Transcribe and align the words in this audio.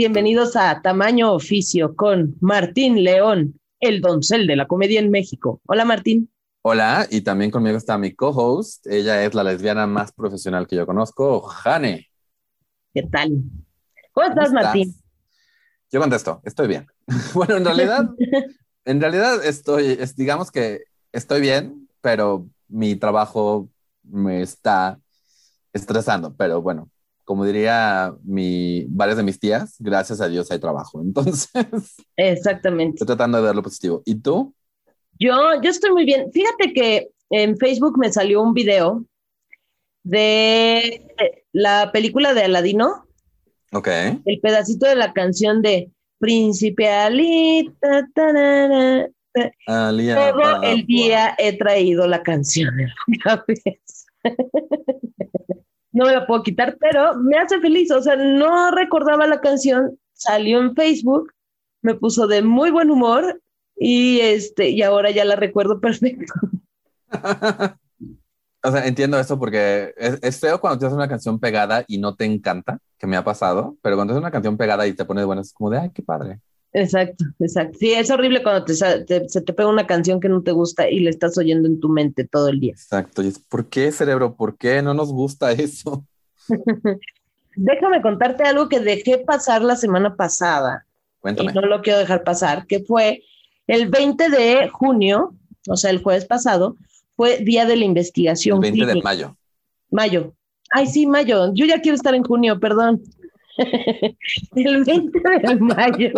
Bienvenidos 0.00 0.56
a 0.56 0.80
Tamaño 0.80 1.34
Oficio 1.34 1.94
con 1.94 2.34
Martín 2.40 3.04
León, 3.04 3.60
el 3.80 4.00
doncel 4.00 4.46
de 4.46 4.56
la 4.56 4.66
comedia 4.66 4.98
en 4.98 5.10
México. 5.10 5.60
Hola 5.66 5.84
Martín. 5.84 6.32
Hola, 6.62 7.06
y 7.10 7.20
también 7.20 7.50
conmigo 7.50 7.76
está 7.76 7.98
mi 7.98 8.14
co-host. 8.14 8.86
Ella 8.86 9.22
es 9.22 9.34
la 9.34 9.44
lesbiana 9.44 9.86
más 9.86 10.10
profesional 10.12 10.66
que 10.66 10.76
yo 10.76 10.86
conozco, 10.86 11.42
Jane. 11.42 12.08
¿Qué 12.94 13.02
tal? 13.12 13.42
¿Cómo 14.12 14.26
estás, 14.26 14.54
Martín? 14.54 14.94
Yo 15.92 16.00
contesto, 16.00 16.40
estoy 16.44 16.68
bien. 16.68 16.86
bueno, 17.34 17.58
en 17.58 17.64
realidad, 17.66 18.08
en 18.86 19.00
realidad 19.02 19.44
estoy, 19.44 19.98
digamos 20.16 20.50
que 20.50 20.80
estoy 21.12 21.42
bien, 21.42 21.90
pero 22.00 22.48
mi 22.68 22.96
trabajo 22.96 23.68
me 24.02 24.40
está 24.40 24.98
estresando, 25.74 26.34
pero 26.34 26.62
bueno, 26.62 26.88
como 27.30 27.44
diría 27.44 28.12
mi, 28.24 28.86
varias 28.88 29.16
de 29.16 29.22
mis 29.22 29.38
tías, 29.38 29.76
gracias 29.78 30.20
a 30.20 30.26
Dios 30.28 30.50
hay 30.50 30.58
trabajo. 30.58 31.00
Entonces, 31.04 31.48
exactamente. 32.16 32.96
Estoy 32.96 33.06
tratando 33.06 33.38
de 33.38 33.44
ver 33.44 33.54
lo 33.54 33.62
positivo. 33.62 34.02
¿Y 34.04 34.16
tú? 34.16 34.52
Yo, 35.16 35.36
yo 35.62 35.70
estoy 35.70 35.92
muy 35.92 36.04
bien. 36.04 36.32
Fíjate 36.32 36.72
que 36.72 37.10
en 37.30 37.56
Facebook 37.56 37.96
me 37.98 38.12
salió 38.12 38.42
un 38.42 38.52
video 38.52 39.04
de 40.02 41.06
la 41.52 41.92
película 41.92 42.34
de 42.34 42.42
Aladino. 42.42 43.06
Ok. 43.72 43.86
El 44.24 44.40
pedacito 44.40 44.88
de 44.88 44.96
la 44.96 45.12
canción 45.12 45.62
de 45.62 45.88
Príncipe 46.18 46.88
Ali. 46.88 47.72
Todo 48.12 48.42
el 50.64 50.84
día 50.84 51.36
he 51.38 51.56
traído 51.56 52.08
la 52.08 52.24
canción 52.24 52.80
en 52.80 52.88
la 52.88 53.16
cabeza. 53.22 54.10
No 55.92 56.06
me 56.06 56.12
la 56.12 56.26
puedo 56.26 56.42
quitar, 56.42 56.76
pero 56.78 57.16
me 57.16 57.38
hace 57.38 57.60
feliz. 57.60 57.90
O 57.90 58.02
sea, 58.02 58.16
no 58.16 58.70
recordaba 58.70 59.26
la 59.26 59.40
canción, 59.40 59.98
salió 60.12 60.60
en 60.60 60.74
Facebook, 60.74 61.32
me 61.82 61.94
puso 61.94 62.26
de 62.26 62.42
muy 62.42 62.70
buen 62.70 62.90
humor 62.90 63.40
y 63.76 64.20
este, 64.20 64.70
y 64.70 64.82
ahora 64.82 65.10
ya 65.10 65.24
la 65.24 65.36
recuerdo 65.36 65.80
perfecto. 65.80 66.32
o 68.62 68.70
sea, 68.70 68.86
entiendo 68.86 69.18
eso 69.18 69.38
porque 69.38 69.94
es, 69.96 70.38
feo 70.38 70.60
cuando 70.60 70.78
tienes 70.78 70.94
una 70.94 71.08
canción 71.08 71.38
pegada 71.40 71.84
y 71.88 71.98
no 71.98 72.14
te 72.14 72.24
encanta, 72.24 72.78
que 72.98 73.06
me 73.06 73.16
ha 73.16 73.24
pasado, 73.24 73.76
pero 73.82 73.96
cuando 73.96 74.12
es 74.12 74.18
una 74.18 74.30
canción 74.30 74.56
pegada 74.56 74.86
y 74.86 74.92
te 74.92 75.04
pone 75.04 75.22
de 75.22 75.26
buenas, 75.26 75.48
es 75.48 75.52
como 75.52 75.70
de, 75.70 75.78
ay, 75.78 75.90
qué 75.92 76.02
padre. 76.02 76.40
Exacto, 76.72 77.24
exacto. 77.40 77.78
Sí, 77.78 77.92
es 77.92 78.10
horrible 78.10 78.42
cuando 78.42 78.64
te, 78.64 78.74
se 78.74 79.40
te 79.40 79.52
pega 79.52 79.68
una 79.68 79.86
canción 79.86 80.20
que 80.20 80.28
no 80.28 80.42
te 80.42 80.52
gusta 80.52 80.88
y 80.88 81.00
la 81.00 81.10
estás 81.10 81.36
oyendo 81.36 81.66
en 81.66 81.80
tu 81.80 81.88
mente 81.88 82.24
todo 82.24 82.48
el 82.48 82.60
día. 82.60 82.72
Exacto. 82.72 83.22
Y 83.22 83.28
es, 83.28 83.38
¿por 83.38 83.66
qué, 83.66 83.90
cerebro? 83.90 84.34
¿Por 84.36 84.56
qué 84.56 84.80
no 84.80 84.94
nos 84.94 85.12
gusta 85.12 85.50
eso? 85.52 86.04
Déjame 87.56 88.00
contarte 88.02 88.44
algo 88.44 88.68
que 88.68 88.78
dejé 88.78 89.18
pasar 89.18 89.62
la 89.62 89.76
semana 89.76 90.14
pasada. 90.14 90.86
Cuéntame. 91.18 91.50
Y 91.50 91.54
no 91.54 91.62
lo 91.62 91.82
quiero 91.82 91.98
dejar 91.98 92.22
pasar, 92.22 92.66
que 92.66 92.80
fue 92.80 93.24
el 93.66 93.88
20 93.88 94.30
de 94.30 94.68
junio, 94.68 95.34
o 95.68 95.76
sea, 95.76 95.90
el 95.90 96.02
jueves 96.02 96.24
pasado, 96.24 96.76
fue 97.16 97.38
Día 97.38 97.66
de 97.66 97.76
la 97.76 97.84
Investigación. 97.84 98.64
El 98.64 98.72
20 98.72 98.94
de 98.94 99.02
mayo. 99.02 99.36
Mayo. 99.90 100.34
Ay, 100.70 100.86
sí, 100.86 101.06
mayo. 101.06 101.52
Yo 101.52 101.66
ya 101.66 101.80
quiero 101.80 101.96
estar 101.96 102.14
en 102.14 102.22
junio, 102.22 102.60
perdón. 102.60 103.02
El 104.56 104.84
20 104.84 105.20
de 105.20 105.56
mayo. 105.56 106.10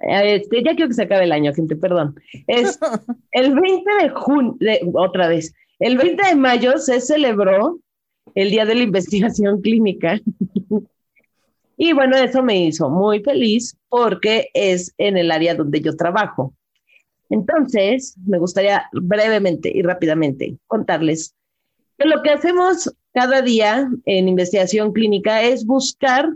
Este, 0.00 0.62
ya 0.62 0.74
quiero 0.74 0.88
que 0.88 0.94
se 0.94 1.02
acabe 1.02 1.24
el 1.24 1.32
año, 1.32 1.52
gente, 1.52 1.76
perdón. 1.76 2.14
Es 2.46 2.78
el 3.32 3.54
20 3.54 3.90
de 4.02 4.08
junio, 4.10 4.56
otra 4.94 5.28
vez, 5.28 5.54
el 5.78 5.96
20 5.96 6.28
de 6.28 6.36
mayo 6.36 6.78
se 6.78 7.00
celebró 7.00 7.80
el 8.34 8.50
Día 8.50 8.64
de 8.64 8.74
la 8.74 8.82
Investigación 8.82 9.60
Clínica. 9.60 10.20
y 11.76 11.92
bueno, 11.92 12.16
eso 12.16 12.42
me 12.42 12.64
hizo 12.64 12.88
muy 12.88 13.22
feliz 13.22 13.76
porque 13.88 14.48
es 14.54 14.94
en 14.98 15.16
el 15.16 15.30
área 15.30 15.54
donde 15.54 15.80
yo 15.80 15.96
trabajo. 15.96 16.54
Entonces, 17.28 18.16
me 18.26 18.38
gustaría 18.38 18.88
brevemente 18.92 19.70
y 19.72 19.82
rápidamente 19.82 20.56
contarles 20.66 21.34
que 21.96 22.08
lo 22.08 22.22
que 22.22 22.30
hacemos 22.30 22.92
cada 23.12 23.42
día 23.42 23.88
en 24.04 24.28
investigación 24.28 24.92
clínica 24.92 25.42
es 25.42 25.64
buscar 25.64 26.30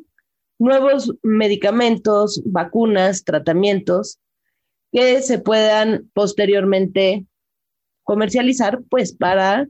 nuevos 0.59 1.12
medicamentos, 1.23 2.43
vacunas, 2.45 3.25
tratamientos 3.25 4.19
que 4.93 5.23
se 5.23 5.39
puedan 5.39 6.11
posteriormente 6.15 7.27
comercializar, 8.05 8.81
pues 8.89 9.12
para 9.12 9.67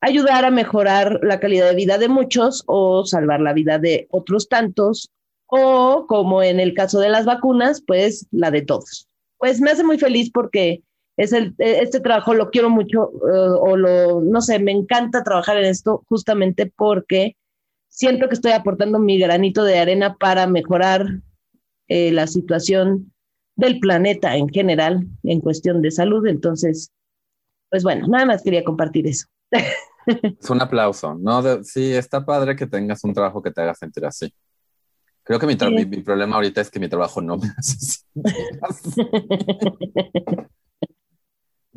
ayudar 0.00 0.44
a 0.44 0.50
mejorar 0.50 1.20
la 1.22 1.40
calidad 1.40 1.68
de 1.68 1.76
vida 1.76 1.98
de 1.98 2.08
muchos 2.08 2.62
o 2.66 3.04
salvar 3.04 3.40
la 3.40 3.52
vida 3.52 3.78
de 3.78 4.06
otros 4.10 4.48
tantos, 4.48 5.10
o 5.46 6.06
como 6.06 6.42
en 6.42 6.60
el 6.60 6.74
caso 6.74 7.00
de 7.00 7.10
las 7.10 7.26
vacunas, 7.26 7.82
pues 7.86 8.26
la 8.30 8.50
de 8.50 8.62
todos. 8.62 9.08
Pues 9.36 9.60
me 9.60 9.70
hace 9.70 9.84
muy 9.84 9.98
feliz 9.98 10.30
porque 10.32 10.82
es 11.20 11.34
el, 11.34 11.54
este 11.58 12.00
trabajo 12.00 12.32
lo 12.32 12.50
quiero 12.50 12.70
mucho 12.70 13.12
eh, 13.12 13.50
o 13.60 13.76
lo, 13.76 14.22
no 14.22 14.40
sé, 14.40 14.58
me 14.58 14.72
encanta 14.72 15.22
trabajar 15.22 15.58
en 15.58 15.66
esto 15.66 16.02
justamente 16.08 16.72
porque 16.74 17.36
siento 17.88 18.26
que 18.26 18.34
estoy 18.34 18.52
aportando 18.52 18.98
mi 18.98 19.18
granito 19.18 19.62
de 19.62 19.78
arena 19.78 20.16
para 20.16 20.46
mejorar 20.46 21.20
eh, 21.88 22.10
la 22.10 22.26
situación 22.26 23.12
del 23.54 23.80
planeta 23.80 24.34
en 24.34 24.48
general 24.48 25.06
en 25.22 25.40
cuestión 25.40 25.82
de 25.82 25.90
salud. 25.90 26.26
Entonces, 26.26 26.90
pues 27.68 27.82
bueno, 27.82 28.06
nada 28.08 28.24
más 28.24 28.42
quería 28.42 28.64
compartir 28.64 29.06
eso. 29.06 29.26
Es 30.06 30.48
un 30.48 30.62
aplauso, 30.62 31.16
¿no? 31.16 31.62
sí, 31.62 31.92
está 31.92 32.24
padre 32.24 32.56
que 32.56 32.66
tengas 32.66 33.04
un 33.04 33.12
trabajo 33.12 33.42
que 33.42 33.50
te 33.50 33.60
haga 33.60 33.74
sentir 33.74 34.06
así. 34.06 34.32
Creo 35.22 35.38
que 35.38 35.46
mi, 35.46 35.54
mi, 35.84 36.02
problema 36.02 36.36
ahorita 36.36 36.62
es 36.62 36.70
que 36.70 36.80
mi 36.80 36.88
trabajo 36.88 37.20
no 37.20 37.36
me 37.36 37.48
hace 37.58 38.06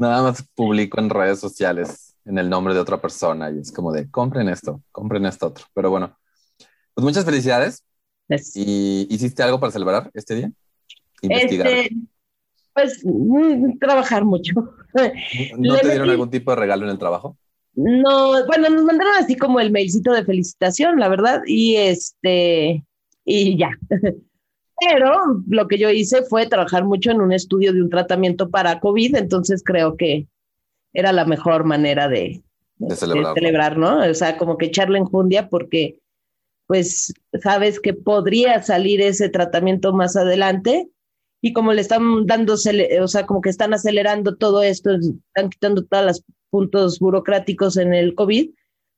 Nada 0.04 0.22
más 0.22 0.46
publico 0.54 1.00
en 1.00 1.10
redes 1.10 1.40
sociales 1.40 2.14
en 2.26 2.38
el 2.38 2.50
nombre 2.50 2.74
de 2.74 2.82
otra 2.82 3.00
persona 3.00 3.50
y 3.50 3.60
es 3.60 3.72
como 3.72 3.94
de 3.94 4.12
compren 4.12 4.50
esto, 4.50 4.82
compren 4.92 5.26
esto 5.26 5.48
otro. 5.48 5.66
Pero 5.74 5.92
bueno, 5.92 6.18
pues 6.94 7.06
muchas 7.06 7.24
felicidades. 7.24 7.86
¿Y 8.54 9.08
hiciste 9.10 9.44
algo 9.44 9.62
para 9.62 9.72
celebrar 9.72 10.12
este 10.14 10.36
día? 10.36 10.52
Investigar. 11.22 11.68
Este, 11.68 11.96
pues 12.74 13.02
mm, 13.06 13.78
trabajar 13.80 14.26
mucho. 14.26 14.76
¿No 15.58 15.78
te 15.78 15.88
dieron 15.88 16.10
algún 16.10 16.30
tipo 16.30 16.52
de 16.52 16.58
regalo 16.58 16.84
en 16.84 16.92
el 16.92 17.00
trabajo? 17.00 17.38
No, 17.74 18.46
bueno, 18.46 18.70
nos 18.70 18.84
mandaron 18.84 19.14
así 19.18 19.38
como 19.38 19.62
el 19.62 19.72
mailcito 19.72 20.12
de 20.12 20.26
felicitación, 20.26 21.00
la 21.00 21.08
verdad, 21.08 21.44
y 21.46 21.78
este, 21.78 22.84
y 23.24 23.58
ya. 23.58 23.70
Pero 24.90 25.44
lo 25.48 25.68
que 25.68 25.78
yo 25.78 25.90
hice 25.90 26.24
fue 26.24 26.48
trabajar 26.48 26.84
mucho 26.84 27.12
en 27.12 27.22
un 27.22 27.32
estudio 27.32 27.74
de 27.74 27.82
un 27.82 27.90
tratamiento 27.90 28.50
para 28.50 28.80
COVID, 28.80 29.16
entonces 29.16 29.64
creo 29.64 29.96
que 29.96 30.28
era 30.94 31.12
la 31.12 31.26
mejor 31.26 31.64
manera 31.64 32.08
de, 32.08 32.42
celebrar, 32.90 33.78
¿no? 33.78 34.00
O 34.10 34.14
sea, 34.14 34.38
como 34.38 34.58
que 34.58 34.68
echarle 34.68 35.00
enjundia 35.00 35.50
porque 35.50 36.00
pues 36.68 37.14
sabes 37.42 37.80
que 37.80 37.94
podría 37.94 38.62
salir 38.64 39.02
ese 39.02 39.30
tratamiento 39.30 39.94
más 39.94 40.16
adelante 40.16 40.90
y 41.42 41.54
como 41.54 41.74
le 41.74 41.82
están 41.82 42.26
dando, 42.26 42.54
o 42.54 43.08
sea, 43.08 43.26
como 43.26 43.42
que 43.42 43.50
están 43.50 43.74
acelerando 43.74 44.36
todo 44.36 44.64
esto, 44.64 44.92
están 44.92 45.50
quitando 45.50 45.84
todos 45.84 46.06
los 46.06 46.24
puntos 46.50 47.00
burocráticos 47.00 47.78
en 47.78 47.94
el 47.94 48.16
COVID, 48.16 48.50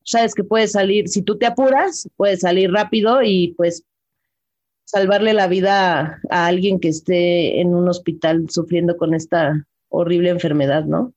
sabes 0.03 0.35
que 0.35 0.43
puede 0.43 0.67
salir, 0.67 1.09
si 1.09 1.21
tú 1.23 1.37
te 1.37 1.47
apuras, 1.47 2.07
puede 2.15 2.37
salir 2.37 2.71
rápido 2.71 3.23
y 3.23 3.53
pues 3.57 3.83
salvarle 4.85 5.33
la 5.33 5.47
vida 5.47 6.21
a 6.29 6.45
alguien 6.45 6.79
que 6.79 6.89
esté 6.89 7.59
en 7.59 7.75
un 7.75 7.89
hospital 7.89 8.49
sufriendo 8.49 8.95
con 8.95 9.13
esta 9.13 9.65
horrible 9.89 10.29
enfermedad, 10.29 10.85
¿no? 10.85 11.13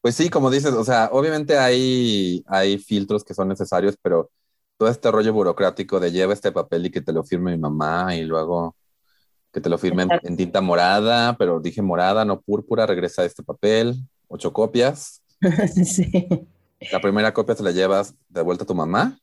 Pues 0.00 0.14
sí, 0.14 0.30
como 0.30 0.50
dices, 0.50 0.72
o 0.72 0.84
sea, 0.84 1.10
obviamente 1.12 1.58
hay, 1.58 2.42
hay 2.46 2.78
filtros 2.78 3.22
que 3.22 3.34
son 3.34 3.48
necesarios, 3.48 3.96
pero 4.00 4.30
todo 4.78 4.88
este 4.88 5.10
rollo 5.10 5.34
burocrático 5.34 6.00
de 6.00 6.10
lleva 6.10 6.32
este 6.32 6.52
papel 6.52 6.86
y 6.86 6.90
que 6.90 7.02
te 7.02 7.12
lo 7.12 7.22
firme 7.22 7.52
mi 7.52 7.58
mamá 7.58 8.16
y 8.16 8.22
luego 8.22 8.74
que 9.52 9.60
te 9.60 9.68
lo 9.68 9.76
firme 9.76 10.06
en, 10.22 10.36
tinta 10.36 10.62
morada, 10.62 11.36
pero 11.36 11.60
dije 11.60 11.82
morada, 11.82 12.24
no 12.24 12.40
púrpura, 12.40 12.86
regresa 12.86 13.24
este 13.24 13.42
papel, 13.42 13.96
ocho 14.28 14.52
copias. 14.52 15.22
sí. 15.84 16.10
La 16.90 17.00
primera 17.00 17.34
copia 17.34 17.54
se 17.54 17.62
la 17.62 17.72
llevas 17.72 18.14
de 18.28 18.40
vuelta 18.40 18.64
a 18.64 18.66
tu 18.66 18.74
mamá, 18.74 19.18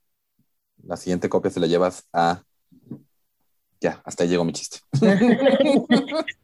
la 0.83 0.97
siguiente 0.97 1.27
copia 1.27 1.49
se 1.49 1.59
la 1.59 1.65
llevas 1.65 2.07
a 2.13 2.43
ya, 3.79 4.01
hasta 4.03 4.23
ahí 4.23 4.29
llegó 4.29 4.43
mi 4.43 4.53
chiste. 4.53 4.79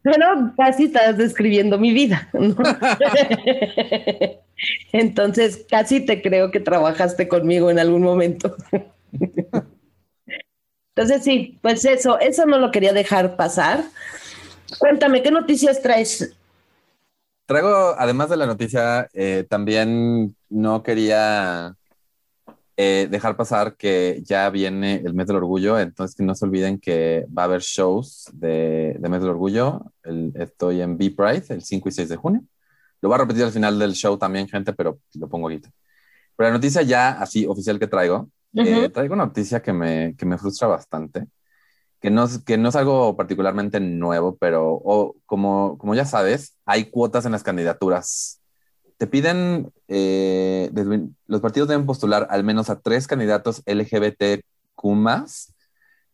Pero 0.02 0.52
casi 0.56 0.84
estás 0.84 1.16
describiendo 1.16 1.78
mi 1.78 1.92
vida. 1.92 2.28
Entonces, 4.92 5.66
casi 5.68 6.00
te 6.00 6.22
creo 6.22 6.50
que 6.50 6.60
trabajaste 6.60 7.28
conmigo 7.28 7.70
en 7.70 7.78
algún 7.78 8.02
momento. 8.02 8.56
Entonces, 10.94 11.24
sí, 11.24 11.58
pues 11.60 11.84
eso, 11.84 12.18
eso 12.20 12.46
no 12.46 12.58
lo 12.58 12.70
quería 12.70 12.92
dejar 12.92 13.36
pasar. 13.36 13.84
Cuéntame, 14.78 15.22
¿qué 15.22 15.30
noticias 15.30 15.82
traes? 15.82 16.34
Traigo, 17.46 17.94
además 17.98 18.30
de 18.30 18.36
la 18.36 18.46
noticia, 18.46 19.08
eh, 19.12 19.44
también 19.48 20.34
no 20.48 20.82
quería 20.82 21.76
eh, 22.76 23.06
dejar 23.10 23.36
pasar 23.36 23.76
que 23.76 24.20
ya 24.24 24.50
viene 24.50 24.96
el 24.96 25.14
mes 25.14 25.28
del 25.28 25.36
orgullo, 25.36 25.78
entonces 25.78 26.16
que 26.16 26.24
no 26.24 26.34
se 26.34 26.44
olviden 26.44 26.80
que 26.80 27.24
va 27.36 27.42
a 27.42 27.44
haber 27.44 27.60
shows 27.60 28.28
de, 28.32 28.96
de 28.98 29.08
mes 29.08 29.20
del 29.20 29.30
orgullo. 29.30 29.92
estoy 30.34 30.80
en 30.80 30.98
B 30.98 31.12
Pride 31.12 31.44
el 31.50 31.62
5 31.62 31.88
y 31.88 31.92
6 31.92 32.08
de 32.08 32.16
junio. 32.16 32.42
Lo 33.00 33.08
voy 33.08 33.16
a 33.16 33.18
repetir 33.18 33.44
al 33.44 33.52
final 33.52 33.78
del 33.78 33.92
show 33.92 34.18
también, 34.18 34.48
gente, 34.48 34.72
pero 34.72 34.98
lo 35.14 35.28
pongo 35.28 35.46
ahorita. 35.46 35.70
Pero 36.36 36.48
la 36.48 36.54
noticia 36.54 36.82
ya 36.82 37.10
así 37.10 37.46
oficial 37.46 37.78
que 37.78 37.86
traigo, 37.86 38.30
eh, 38.54 38.88
traigo 38.88 39.14
una 39.14 39.26
noticia 39.26 39.62
que 39.62 39.72
me, 39.72 40.16
que 40.16 40.26
me 40.26 40.38
frustra 40.38 40.66
bastante, 40.66 41.26
que 42.00 42.10
no, 42.10 42.26
que 42.44 42.58
no 42.58 42.70
es 42.70 42.76
algo 42.76 43.16
particularmente 43.16 43.78
nuevo, 43.78 44.36
pero 44.36 45.14
como, 45.26 45.78
como 45.78 45.94
ya 45.94 46.06
sabes, 46.06 46.56
hay 46.64 46.86
cuotas 46.86 47.24
en 47.24 47.32
las 47.32 47.42
candidaturas 47.42 48.40
te 49.04 49.10
piden, 49.10 49.70
eh, 49.88 50.70
los 51.26 51.42
partidos 51.42 51.68
deben 51.68 51.84
postular 51.84 52.26
al 52.30 52.42
menos 52.42 52.70
a 52.70 52.80
tres 52.80 53.06
candidatos 53.06 53.62
LGBTQ 53.66 54.42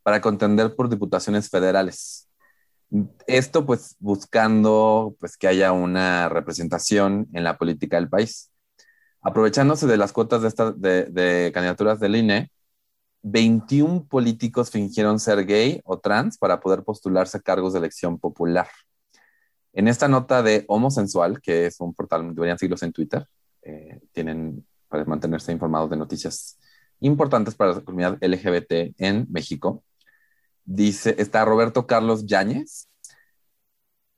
para 0.03 0.21
contender 0.21 0.75
por 0.75 0.89
diputaciones 0.89 1.49
federales. 1.51 2.29
Esto 3.29 3.65
pues 3.65 3.95
buscando 4.01 5.15
pues 5.21 5.37
que 5.37 5.47
haya 5.47 5.71
una 5.71 6.29
representación 6.29 7.29
en 7.33 7.45
la 7.45 7.59
política 7.59 7.97
del 7.97 8.09
país. 8.09 8.51
Aprovechándose 9.23 9.87
de 9.87 9.97
las 9.97 10.13
cuotas 10.13 10.43
de, 10.77 11.05
de 11.05 11.53
candidaturas 11.55 12.01
del 12.01 12.17
INE, 12.17 12.51
21 13.23 14.07
políticos 14.07 14.69
fingieron 14.73 15.21
ser 15.21 15.47
gay 15.47 15.81
o 15.85 16.01
trans 16.01 16.39
para 16.39 16.59
poder 16.59 16.83
postularse 16.83 17.37
a 17.37 17.41
cargos 17.41 17.73
de 17.73 17.79
elección 17.79 18.19
popular. 18.19 18.67
En 19.73 19.89
esta 19.89 20.09
nota 20.09 20.43
de 20.43 20.65
Homosensual, 20.69 21.41
que 21.41 21.67
es 21.67 21.81
un 21.81 21.95
portal, 21.95 22.35
deberían 22.35 22.59
seguirlos 22.59 22.83
en 22.83 22.93
Twitter, 22.93 23.27
eh, 23.63 24.01
tienen 24.13 24.67
para 24.89 25.05
mantenerse 25.05 25.53
informados 25.53 25.91
de 25.91 25.97
noticias 25.97 26.59
importantes 27.01 27.55
para 27.55 27.75
la 27.75 27.81
comunidad 27.81 28.19
LGBT 28.21 28.95
en 28.99 29.27
México. 29.31 29.85
Dice, 30.65 31.15
está 31.19 31.45
Roberto 31.45 31.87
Carlos 31.87 32.27
Yáñez, 32.27 32.89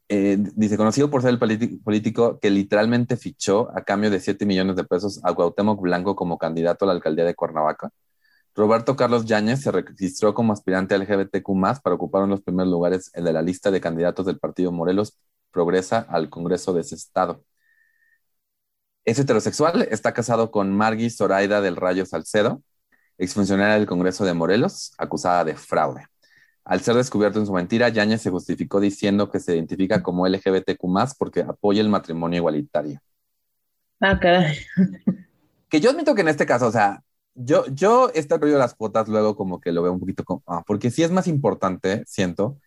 eh, 0.09 0.37
dice, 0.57 0.77
conocido 0.77 1.11
por 1.11 1.23
ser 1.23 1.31
el 1.31 1.39
político 1.39 2.39
que 2.39 2.51
literalmente 2.51 3.17
fichó 3.17 3.71
a 3.75 3.83
cambio 3.83 4.11
de 4.11 4.21
7 4.21 4.45
millones 4.45 4.77
de 4.77 4.85
pesos 4.85 5.21
a 5.25 5.35
Cuauhtémoc 5.35 5.81
Blanco 5.81 6.17
como 6.17 6.37
candidato 6.39 6.85
a 6.85 6.89
la 6.89 6.95
alcaldía 6.95 7.25
de 7.25 7.35
Cuernavaca. 7.35 7.91
Roberto 8.55 8.97
Carlos 8.97 9.25
Yáñez 9.25 9.63
se 9.63 9.73
registró 9.73 10.35
como 10.35 10.53
aspirante 10.53 10.99
LGBTQ 10.99 11.47
para 11.83 11.97
ocupar 11.97 12.25
en 12.25 12.31
los 12.31 12.43
primeros 12.43 12.71
lugares 12.71 13.11
de 13.15 13.33
la 13.33 13.41
lista 13.41 13.71
de 13.71 13.81
candidatos 13.81 14.27
del 14.27 14.39
partido 14.39 14.71
Morelos 14.73 15.19
progresa 15.53 16.07
al 16.09 16.31
Congreso 16.31 16.73
de 16.73 16.81
ese 16.81 16.95
estado. 16.97 17.45
Es 19.05 19.19
heterosexual, 19.19 19.83
está 19.91 20.13
casado 20.13 20.51
con 20.51 20.77
Margui 20.77 21.11
Zoraida 21.11 21.61
del 21.61 21.77
Rayo 21.77 22.07
Salcedo, 22.07 22.63
exfuncionaria 23.19 23.75
del 23.75 23.87
Congreso 23.87 24.25
de 24.25 24.35
Morelos, 24.35 24.93
acusada 24.99 25.45
de 25.45 25.55
fraude. 25.55 26.07
Al 26.65 26.81
ser 26.81 26.95
descubierto 26.95 27.41
en 27.41 27.47
su 27.47 27.53
mentira, 27.53 27.89
Yáñez 27.89 28.23
se 28.23 28.31
justificó 28.31 28.79
diciendo 28.79 29.31
que 29.31 29.41
se 29.41 29.55
identifica 29.55 30.03
como 30.03 30.27
LGBTQ 30.27 30.81
porque 31.19 31.41
apoya 31.41 31.81
el 31.81 31.89
matrimonio 31.89 32.39
igualitario. 32.39 33.01
Ah, 34.01 34.19
caray. 34.19 34.59
Que 35.69 35.81
yo 35.81 35.91
admito 35.91 36.15
que 36.15 36.21
en 36.21 36.29
este 36.29 36.47
caso, 36.47 36.67
o 36.67 36.71
sea, 36.71 37.03
yo, 37.35 37.65
yo 37.69 38.11
este 38.15 38.37
rollo 38.37 38.53
de 38.53 38.59
las 38.59 38.75
cuotas 38.75 39.09
luego 39.09 39.37
como 39.37 39.61
que 39.61 39.73
lo 39.73 39.83
veo 39.83 39.93
un 39.93 40.01
poquito 40.01 40.23
como, 40.25 40.43
ah, 40.47 40.63
porque 40.67 40.91
sí 40.91 41.03
es 41.03 41.11
más 41.11 41.27
importante, 41.27 42.05
siento, 42.07 42.59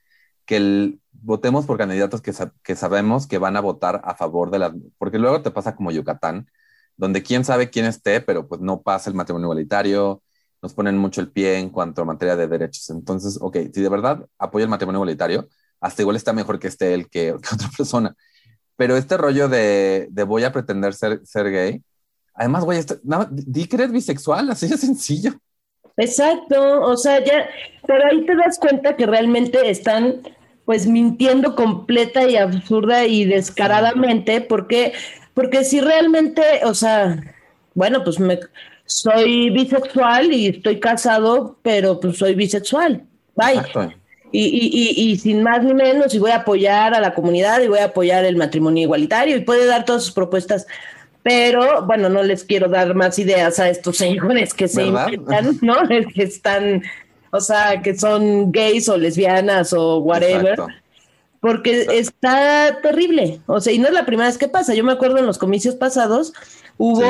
que 0.45 0.57
el, 0.57 1.01
votemos 1.11 1.65
por 1.65 1.77
candidatos 1.77 2.21
que, 2.21 2.31
que, 2.63 2.75
sabemos 2.75 3.27
que 3.27 3.37
van 3.37 3.57
a 3.57 3.61
votar 3.61 4.01
a 4.05 4.15
favor 4.15 4.51
de 4.51 4.59
las... 4.59 4.73
Porque 4.97 5.19
luego 5.19 5.41
te 5.41 5.51
pasa 5.51 5.75
como 5.75 5.91
Yucatán, 5.91 6.47
donde 6.97 7.23
quién 7.23 7.43
sabe 7.43 7.69
quién 7.69 7.85
esté, 7.85 8.21
pero 8.21 8.47
pues 8.47 8.61
no 8.61 8.81
pasa 8.81 9.09
el 9.09 9.15
matrimonio 9.15 9.47
igualitario, 9.47 10.21
nos 10.61 10.73
ponen 10.73 10.97
mucho 10.97 11.21
el 11.21 11.31
pie 11.31 11.57
en 11.59 11.69
cuanto 11.69 12.01
a 12.01 12.05
materia 12.05 12.35
de 12.35 12.47
derechos. 12.47 12.89
Entonces, 12.89 13.37
ok, 13.41 13.57
si 13.73 13.81
de 13.81 13.89
verdad 13.89 14.25
apoya 14.37 14.63
el 14.63 14.69
matrimonio 14.69 14.99
igualitario, 14.99 15.49
hasta 15.81 16.01
igual 16.01 16.15
está 16.15 16.33
mejor 16.33 16.59
que 16.59 16.67
esté 16.67 16.93
él 16.93 17.09
que, 17.09 17.31
otra 17.53 17.69
persona. 17.75 18.15
Pero 18.75 18.97
este 18.97 19.17
rollo 19.17 19.47
de, 19.47 20.07
de, 20.11 20.23
voy 20.23 20.43
a 20.43 20.51
pretender 20.51 20.93
ser, 20.93 21.21
ser 21.25 21.51
gay, 21.51 21.83
además, 22.33 22.65
güey, 22.65 22.81
di 23.31 23.65
que 23.67 23.75
eres 23.77 23.91
bisexual, 23.91 24.49
así 24.49 24.67
de 24.67 24.77
sencillo. 24.77 25.33
Exacto, 25.97 26.81
o 26.81 26.97
sea, 26.97 27.23
ya, 27.23 27.47
pero 27.87 28.05
ahí 28.05 28.25
te 28.25 28.35
das 28.35 28.59
cuenta 28.59 28.95
que 28.95 29.05
realmente 29.05 29.69
están 29.69 30.21
pues 30.65 30.87
mintiendo 30.87 31.55
completa 31.55 32.27
y 32.27 32.35
absurda 32.35 33.05
y 33.05 33.25
descaradamente, 33.25 34.41
porque, 34.41 34.93
porque 35.33 35.63
si 35.63 35.79
realmente, 35.79 36.41
o 36.63 36.73
sea, 36.73 37.17
bueno, 37.75 38.03
pues 38.03 38.19
me 38.19 38.39
soy 38.85 39.51
bisexual 39.51 40.33
y 40.33 40.47
estoy 40.47 40.79
casado, 40.79 41.57
pero 41.61 41.99
pues 41.99 42.17
soy 42.17 42.35
bisexual. 42.35 43.03
Bye. 43.35 43.61
Y, 44.31 44.43
y, 44.43 44.69
y, 44.73 45.11
y, 45.11 45.17
sin 45.17 45.43
más 45.43 45.63
ni 45.63 45.73
menos, 45.73 46.13
y 46.13 46.19
voy 46.19 46.31
a 46.31 46.37
apoyar 46.37 46.93
a 46.93 46.99
la 46.99 47.13
comunidad 47.13 47.61
y 47.61 47.67
voy 47.67 47.79
a 47.79 47.85
apoyar 47.85 48.25
el 48.25 48.35
matrimonio 48.35 48.83
igualitario 48.83 49.37
y 49.37 49.41
puede 49.41 49.65
dar 49.65 49.85
todas 49.85 50.03
sus 50.03 50.13
propuestas 50.13 50.67
pero 51.25 51.83
bueno, 51.87 52.07
no 52.07 52.21
les 52.21 52.43
quiero 52.43 52.69
dar 52.69 52.93
más 52.93 53.17
ideas 53.17 53.57
a 53.59 53.67
estos 53.67 53.97
señores 53.97 54.53
que 54.53 54.67
se 54.67 54.83
inventan, 54.83 55.57
¿no? 55.63 55.75
que 56.13 56.21
están, 56.21 56.83
o 57.31 57.39
sea, 57.39 57.81
que 57.81 57.97
son 57.97 58.51
gays 58.51 58.87
o 58.89 58.95
lesbianas 58.95 59.73
o 59.73 59.97
whatever. 59.97 60.59
Porque 61.39 61.87
está 61.93 62.77
terrible, 62.79 63.39
o 63.47 63.59
sea, 63.59 63.73
y 63.73 63.79
no 63.79 63.87
es 63.87 63.93
la 63.95 64.05
primera 64.05 64.29
vez 64.29 64.37
que 64.37 64.47
pasa. 64.47 64.75
Yo 64.75 64.83
me 64.83 64.91
acuerdo 64.91 65.17
en 65.17 65.25
los 65.25 65.39
comicios 65.39 65.73
pasados 65.73 66.31
hubo, 66.77 67.03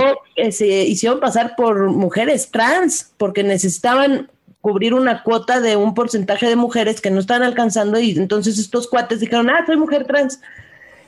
se 0.50 0.68
hicieron 0.84 1.20
pasar 1.20 1.58
por 1.58 1.90
mujeres 1.90 2.52
trans, 2.52 3.12
porque 3.18 3.44
necesitaban 3.44 4.32
cubrir 4.62 4.94
una 4.94 5.24
cuota 5.24 5.60
de 5.60 5.76
un 5.76 5.94
porcentaje 5.94 6.48
de 6.48 6.56
mujeres 6.56 7.02
que 7.02 7.12
no 7.12 7.20
estaban 7.20 7.44
alcanzando 7.44 8.00
y 8.00 8.12
entonces 8.12 8.60
estos 8.60 8.88
cuates 8.88 9.20
dijeron, 9.20 9.50
ah, 9.50 9.66
soy 9.66 9.76
mujer 9.76 10.06
trans 10.06 10.40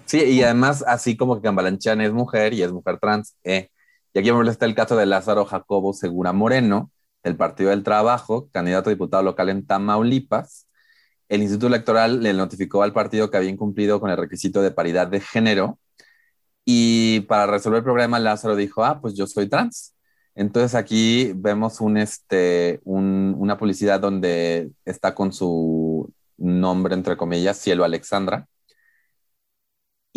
Sí, 0.08 0.24
y 0.24 0.42
además, 0.42 0.84
así 0.88 1.18
como 1.18 1.36
que 1.36 1.42
Cambalanchan 1.42 2.00
es 2.00 2.14
mujer 2.14 2.54
y 2.54 2.64
es 2.64 2.72
mujer 2.72 2.98
trans. 3.00 3.36
Eh. 3.44 3.70
Y 4.14 4.20
aquí 4.20 4.30
está 4.48 4.66
el 4.66 4.74
caso 4.76 4.96
de 4.96 5.06
Lázaro 5.06 5.46
Jacobo 5.46 5.94
Segura 5.94 6.32
Moreno, 6.32 6.92
del 7.24 7.36
Partido 7.36 7.72
del 7.72 7.84
Trabajo, 7.84 8.50
candidato 8.54 8.90
a 8.90 8.94
diputado 8.94 9.24
local 9.24 9.50
en 9.50 9.66
Tamaulipas. 9.68 10.68
El 11.30 11.42
Instituto 11.42 11.68
Electoral 11.68 12.24
le 12.24 12.34
notificó 12.34 12.84
al 12.84 12.94
partido 12.94 13.30
que 13.30 13.38
había 13.38 13.50
incumplido 13.50 14.00
con 14.00 14.10
el 14.10 14.18
requisito 14.18 14.62
de 14.62 14.72
paridad 14.72 15.08
de 15.08 15.20
género. 15.20 15.80
Y 16.66 17.22
para 17.22 17.48
resolver 17.48 17.80
el 17.80 17.84
problema, 17.84 18.20
Lázaro 18.20 18.56
dijo, 18.56 18.86
ah, 18.86 19.02
pues 19.02 19.16
yo 19.16 19.28
soy 19.28 19.50
trans. 19.50 19.94
Entonces 20.36 20.76
aquí 20.76 21.34
vemos 21.36 21.82
un, 21.82 21.98
este, 21.98 22.80
un, 22.86 23.36
una 23.38 23.58
publicidad 23.58 24.00
donde 24.00 24.72
está 24.86 25.14
con 25.16 25.34
su 25.34 26.14
nombre, 26.38 26.94
entre 26.96 27.18
comillas, 27.18 27.58
Cielo 27.58 27.84
Alexandra 27.84 28.48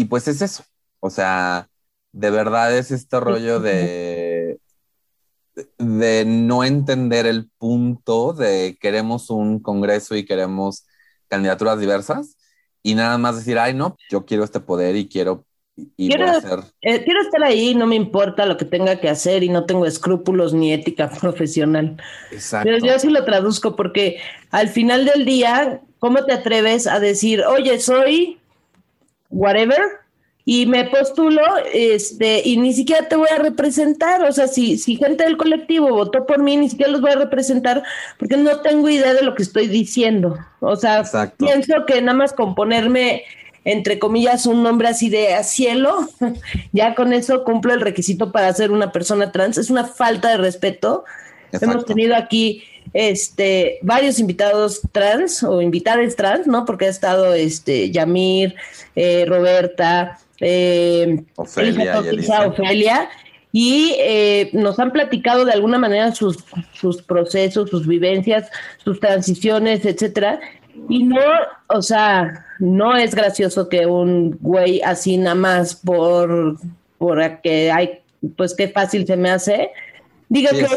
y 0.01 0.07
pues 0.07 0.27
es 0.29 0.41
eso. 0.41 0.65
O 1.01 1.11
sea, 1.11 1.69
de 2.13 2.31
verdad 2.31 2.75
es 2.75 2.91
este 2.91 3.21
rollo 3.21 3.61
de, 3.61 4.59
de 5.77 6.25
no 6.25 6.65
entender 6.65 7.27
el 7.27 7.51
punto 7.59 8.33
de 8.33 8.79
queremos 8.81 9.29
un 9.29 9.61
congreso 9.61 10.17
y 10.17 10.25
queremos 10.25 10.87
candidaturas 11.29 11.79
diversas 11.79 12.39
y 12.83 12.95
nada 12.95 13.19
más 13.19 13.37
decir, 13.37 13.59
ay, 13.59 13.75
no, 13.75 13.99
yo 14.11 14.25
quiero 14.25 14.43
este 14.43 14.61
poder 14.61 14.97
y 14.97 15.07
quiero 15.07 15.45
y 15.99 16.09
quiero, 16.09 16.31
hacer... 16.31 16.61
Eh, 16.81 17.05
quiero 17.05 17.21
estar 17.21 17.43
ahí, 17.43 17.75
no 17.75 17.87
me 17.87 17.97
importa 17.97 18.47
lo 18.47 18.57
que 18.57 18.65
tenga 18.65 19.01
que 19.01 19.11
hacer 19.11 19.43
y 19.43 19.51
no 19.51 19.67
tengo 19.67 19.85
escrúpulos 19.85 20.55
ni 20.55 20.73
ética 20.73 21.11
profesional. 21.21 21.99
Exacto. 22.31 22.71
Yo, 22.71 22.87
yo 22.87 22.99
sí 22.99 23.11
lo 23.11 23.27
traduzco 23.27 23.77
porque 23.77 24.17
al 24.51 24.69
final 24.69 25.05
del 25.05 25.27
día, 25.27 25.83
¿cómo 25.99 26.25
te 26.25 26.33
atreves 26.33 26.87
a 26.87 27.01
decir, 27.01 27.43
oye, 27.45 27.79
soy 27.81 28.41
whatever, 29.31 29.81
y 30.45 30.67
me 30.67 30.85
postulo, 30.85 31.43
este, 31.73 32.43
y 32.45 32.57
ni 32.57 32.73
siquiera 32.73 33.09
te 33.09 33.17
voy 33.17 33.29
a 33.31 33.39
representar, 33.39 34.23
o 34.23 34.33
sea, 34.33 34.49
si, 34.49 34.79
si 34.79 34.97
gente 34.97 35.25
del 35.25 35.37
colectivo 35.37 35.91
votó 35.91 36.27
por 36.27 36.43
mí, 36.43 36.57
ni 36.57 36.69
siquiera 36.69 36.91
los 36.91 37.01
voy 37.01 37.13
a 37.13 37.17
representar, 37.17 37.83
porque 38.19 38.37
no 38.37 38.61
tengo 38.61 38.89
idea 38.89 39.15
de 39.15 39.23
lo 39.23 39.35
que 39.35 39.43
estoy 39.43 39.69
diciendo. 39.69 40.39
O 40.61 40.77
sea, 40.77 41.05
pienso 41.37 41.87
que 41.87 42.01
nada 42.01 42.17
más 42.17 42.33
con 42.33 42.55
ponerme, 42.55 43.25
entre 43.65 43.99
comillas, 43.99 44.47
un 44.47 44.63
nombre 44.63 44.89
así 44.89 45.11
de 45.11 45.35
a 45.35 45.45
cielo, 45.45 46.09
ya 46.73 46.95
con 46.95 47.13
eso 47.13 47.45
cumplo 47.45 47.75
el 47.75 47.81
requisito 47.81 48.33
para 48.33 48.53
ser 48.53 48.71
una 48.71 48.93
persona 48.93 49.33
trans. 49.33 49.59
Es 49.59 49.71
una 49.71 49.85
falta 49.85 50.31
de 50.31 50.39
respeto. 50.39 51.05
Hemos 51.53 51.85
tenido 51.85 52.17
aquí 52.17 52.65
este, 52.93 53.79
varios 53.83 54.19
invitados 54.19 54.81
trans 54.93 55.43
o 55.43 55.61
invitadas 55.61 56.17
trans, 56.17 56.47
¿no? 56.47 56.65
Porque 56.65 56.87
ha 56.87 56.91
estado 56.91 57.35
este, 57.35 57.91
Yamir, 57.91 58.55
eh, 58.97 59.25
Roberta, 59.27 60.19
eh, 60.41 61.23
Ofelia, 61.37 63.09
y 63.53 63.97
eh, 63.99 64.51
nos 64.53 64.79
han 64.79 64.93
platicado 64.93 65.45
de 65.45 65.53
alguna 65.53 65.79
manera 65.79 66.15
sus, 66.15 66.45
sus 66.73 67.03
procesos, 67.03 67.71
sus 67.71 67.87
vivencias, 67.87 68.49
sus 68.85 69.01
transiciones, 69.01 69.85
etcétera. 69.85 70.41
Y 70.89 71.03
no, 71.03 71.21
o 71.69 71.83
sea, 71.83 72.47
no 72.59 72.97
es 72.97 73.15
gracioso 73.15 73.69
que 73.69 73.87
un 73.87 74.39
güey 74.41 74.81
así 74.83 75.17
nada 75.17 75.35
más 75.35 75.75
por, 75.75 76.59
por 76.99 77.41
que 77.43 77.71
hay, 77.73 78.01
pues 78.37 78.55
qué 78.55 78.69
fácil 78.69 79.07
se 79.07 79.17
me 79.17 79.31
hace, 79.31 79.71
diga 80.31 80.51
que 80.51 80.61
es 80.63 80.71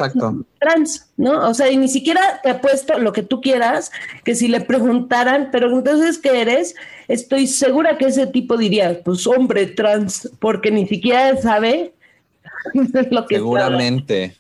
trans, 0.60 1.14
¿no? 1.16 1.48
O 1.48 1.54
sea, 1.54 1.72
y 1.72 1.78
ni 1.78 1.88
siquiera 1.88 2.42
te 2.42 2.50
ha 2.50 2.60
puesto 2.60 2.98
lo 2.98 3.14
que 3.14 3.22
tú 3.22 3.40
quieras, 3.40 3.92
que 4.26 4.36
si 4.36 4.48
le 4.48 4.60
preguntaran, 4.62 5.50
pero 5.52 5.72
entonces, 5.72 6.18
¿qué 6.18 6.42
eres? 6.42 6.76
Estoy 7.08 7.48
segura 7.48 7.98
que 7.98 8.08
ese 8.08 8.28
tipo 8.28 8.58
diría, 8.58 9.02
pues 9.06 9.26
hombre 9.28 9.68
trans, 9.68 10.30
porque 10.40 10.72
ni 10.72 10.88
siquiera 10.88 11.40
sabe 11.40 11.94
lo 13.12 13.26
que 13.28 13.36
Seguramente. 13.36 14.36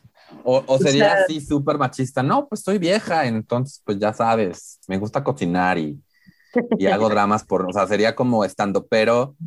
O, 0.45 0.77
sería 0.77 1.13
así 1.13 1.39
súper 1.39 1.77
machista. 1.77 2.21
No, 2.21 2.47
pues 2.47 2.59
estoy 2.59 2.77
vieja, 2.77 3.25
entonces 3.25 3.81
pues 3.85 3.97
ya 3.97 4.11
sabes, 4.11 4.79
me 4.87 4.97
gusta 4.97 5.23
cocinar 5.23 5.77
y, 5.77 5.97
y 6.77 6.87
hago 6.87 7.07
dramas 7.07 7.45
por, 7.45 7.69
o 7.69 7.71
sea, 7.71 7.87
sería 7.87 8.13
como 8.13 8.43
estando, 8.43 8.85
pero 8.85 9.37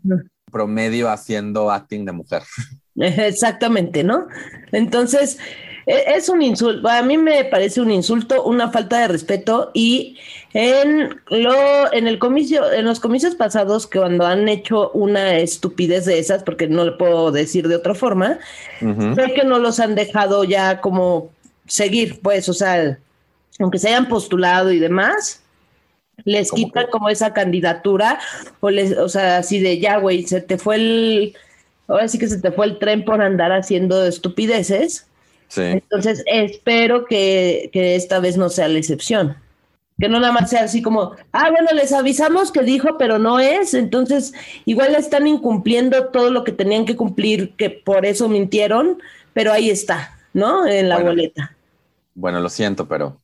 promedio 0.51 1.11
haciendo 1.11 1.71
acting 1.71 2.07
de 2.07 2.13
mujer. 2.13 2.43
Exactamente, 3.01 4.03
¿no? 4.05 4.27
Entonces, 4.73 5.39
e, 5.87 6.17
es 6.17 6.29
un 6.29 6.43
insulto, 6.43 6.89
a 6.89 7.03
mí 7.03 7.17
me 7.17 7.45
parece 7.45 7.81
un 7.81 7.91
insulto, 7.91 8.45
una 8.45 8.71
falta 8.71 8.99
de 8.99 9.09
respeto 9.09 9.71
y 9.75 10.19
en 10.53 11.21
lo 11.29 11.93
en 11.93 12.09
el 12.09 12.19
comicio 12.19 12.73
en 12.73 12.87
los 12.87 12.99
comicios 12.99 13.35
pasados 13.35 13.87
que 13.87 13.99
cuando 13.99 14.27
han 14.27 14.49
hecho 14.49 14.91
una 14.93 15.37
estupidez 15.37 16.07
de 16.07 16.19
esas 16.19 16.43
porque 16.43 16.67
no 16.67 16.85
le 16.85 16.93
puedo 16.93 17.31
decir 17.31 17.69
de 17.69 17.77
otra 17.77 17.95
forma, 17.95 18.39
sé 18.81 19.33
que 19.35 19.45
no 19.45 19.59
los 19.59 19.79
han 19.81 19.95
dejado 19.95 20.45
ya 20.45 20.81
como 20.81 21.31
seguir, 21.67 22.21
pues, 22.21 22.49
o 22.49 22.55
sea, 22.55 22.99
aunque 23.59 23.79
se 23.79 23.89
hayan 23.89 24.09
postulado 24.09 24.73
y 24.73 24.79
demás, 24.79 25.43
les 26.25 26.51
quitan 26.51 26.87
como 26.91 27.11
esa 27.11 27.33
candidatura 27.33 28.19
o 28.61 28.71
les 28.71 28.97
o 28.97 29.09
sea, 29.09 29.39
así 29.39 29.61
de 29.61 29.79
ya 29.79 29.99
güey, 29.99 30.27
se 30.27 30.41
te 30.41 30.59
fue 30.59 30.77
el 30.77 31.37
ahora 31.89 32.09
sí 32.09 32.19
que 32.19 32.29
se 32.29 32.41
te 32.41 32.53
fue 32.53 32.67
el 32.67 32.79
tren 32.79 33.05
por 33.05 33.23
andar 33.23 33.53
haciendo 33.53 34.05
estupideces. 34.05 35.07
Sí. 35.49 35.63
Entonces, 35.63 36.23
espero 36.27 37.05
que, 37.05 37.71
esta 37.73 38.19
vez 38.21 38.37
no 38.37 38.49
sea 38.49 38.69
la 38.69 38.79
excepción. 38.79 39.37
Que 39.99 40.09
no 40.09 40.21
nada 40.21 40.33
más 40.33 40.51
sea 40.51 40.65
así 40.65 40.83
como, 40.83 41.13
ah, 41.33 41.51
bueno, 41.51 41.69
les 41.73 41.93
avisamos 41.93 42.53
que 42.53 42.63
dijo, 42.63 42.99
pero 42.99 43.19
no 43.19 43.39
es. 43.39 43.73
Entonces, 43.73 44.35
igual 44.65 44.95
están 44.95 45.27
incumpliendo 45.27 46.09
todo 46.09 46.31
lo 46.31 46.45
que 46.45 46.53
tenían 46.53 46.85
que 46.85 46.97
cumplir, 46.97 47.55
que 47.57 47.71
por 47.71 48.05
eso 48.05 48.29
mintieron, 48.29 49.01
pero 49.33 49.53
ahí 49.53 49.71
está, 49.71 50.19
¿no? 50.35 50.67
En 50.67 50.89
la 50.89 50.99
boleta. 50.99 51.57
Bueno, 52.15 52.41
lo 52.41 52.49
siento, 52.49 52.89
pero 52.89 53.21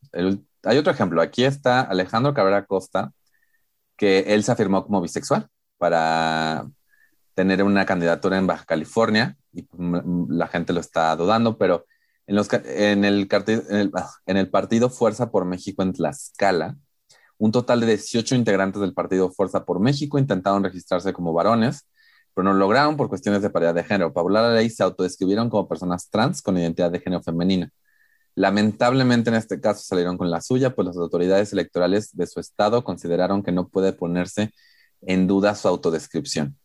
hay 0.65 0.79
otro 0.79 0.93
ejemplo. 0.93 1.21
Aquí 1.21 1.45
está 1.45 1.83
Alejandro 1.83 2.33
Cabrera 2.33 2.65
Costa, 2.65 3.13
que 3.97 4.21
él 4.29 4.45
se 4.45 4.53
afirmó 4.53 4.85
como 4.85 5.03
bisexual 5.03 5.49
para, 5.77 6.67
tener 7.35 7.63
una 7.63 7.87
candidatura 7.87 8.39
en 8.39 8.47
Baja 8.47 8.65
California 8.65 9.37
y 9.53 9.63
pues, 9.63 10.03
la 10.29 10.49
gente 10.49 10.73
lo 10.73 10.81
está 10.81 11.15
dudando, 11.17 11.59
pero 11.59 11.87
ah, 12.29 12.63
en, 12.65 13.05
el, 13.05 13.29
partido 14.51 14.91
Fuerza 14.91 15.31
por 15.31 15.45
México 15.45 15.83
en 15.83 15.93
Tlaxcala, 15.93 16.77
un 17.39 17.53
total 17.53 17.81
de 17.81 17.87
18 17.87 18.35
integrantes 18.35 18.81
del 18.81 18.95
partido 18.95 19.31
Fuerza 19.31 19.65
por 19.65 19.81
México 19.81 20.19
intentaron 20.19 20.63
registrarse 20.65 21.13
como 21.13 21.33
varones, 21.33 21.89
pero 22.35 22.45
no 22.45 22.55
lograron 22.55 22.97
por 22.97 23.09
cuestiones 23.09 23.43
de 23.43 23.51
paridad 23.51 23.75
de 23.75 23.85
género. 23.85 24.13
Para 24.13 24.29
la 24.31 24.55
ley 24.55 24.71
se 24.71 24.83
autodescribieron 24.83 25.51
como 25.51 25.69
personas 25.69 26.09
trans 26.09 26.41
con 26.43 26.57
identidad 26.57 26.91
de 26.91 27.01
género 27.01 27.23
femenina. 27.23 27.71
Lamentablemente 28.35 29.29
en 29.31 29.37
este 29.37 29.61
caso 29.61 29.83
salieron 29.83 30.17
con 30.17 30.31
la 30.31 30.41
suya, 30.41 30.75
pues 30.75 30.87
las 30.87 30.97
autoridades 30.97 31.53
electorales 31.53 32.17
de 32.17 32.27
su 32.27 32.41
estado 32.41 32.85
consideraron 32.85 33.43
que 33.43 33.53
no 33.53 33.69
puede 33.69 33.93
ponerse 33.93 34.53
en 35.03 35.27
duda 35.27 35.55
su 35.55 35.69
autodescripción. 35.69 36.57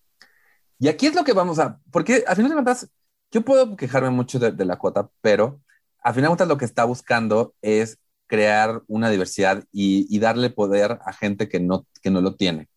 Y 0.79 0.87
aquí 0.87 1.07
es 1.07 1.15
lo 1.15 1.23
que 1.23 1.33
vamos 1.33 1.59
a, 1.59 1.79
porque 1.91 2.23
al 2.27 2.35
final 2.35 2.49
de 2.51 2.55
cuentas, 2.55 2.89
yo 3.31 3.43
puedo 3.43 3.75
quejarme 3.75 4.09
mucho 4.11 4.39
de, 4.39 4.65
la 4.65 4.77
cuota, 4.77 5.09
pero 5.21 5.61
al 6.03 6.13
final 6.13 6.25
de 6.25 6.29
cuentas 6.29 6.47
lo 6.47 6.57
que 6.57 6.65
está 6.65 6.85
buscando 6.85 7.55
es 7.61 7.99
crear 8.27 8.83
una 8.87 9.09
diversidad 9.09 9.63
y, 9.71 10.19
darle 10.19 10.49
poder 10.49 10.99
a 11.03 11.13
gente 11.13 11.49
que 11.49 11.59
no, 11.59 11.87
que 12.01 12.11
no 12.11 12.21
lo 12.21 12.35
tiene. 12.35 12.69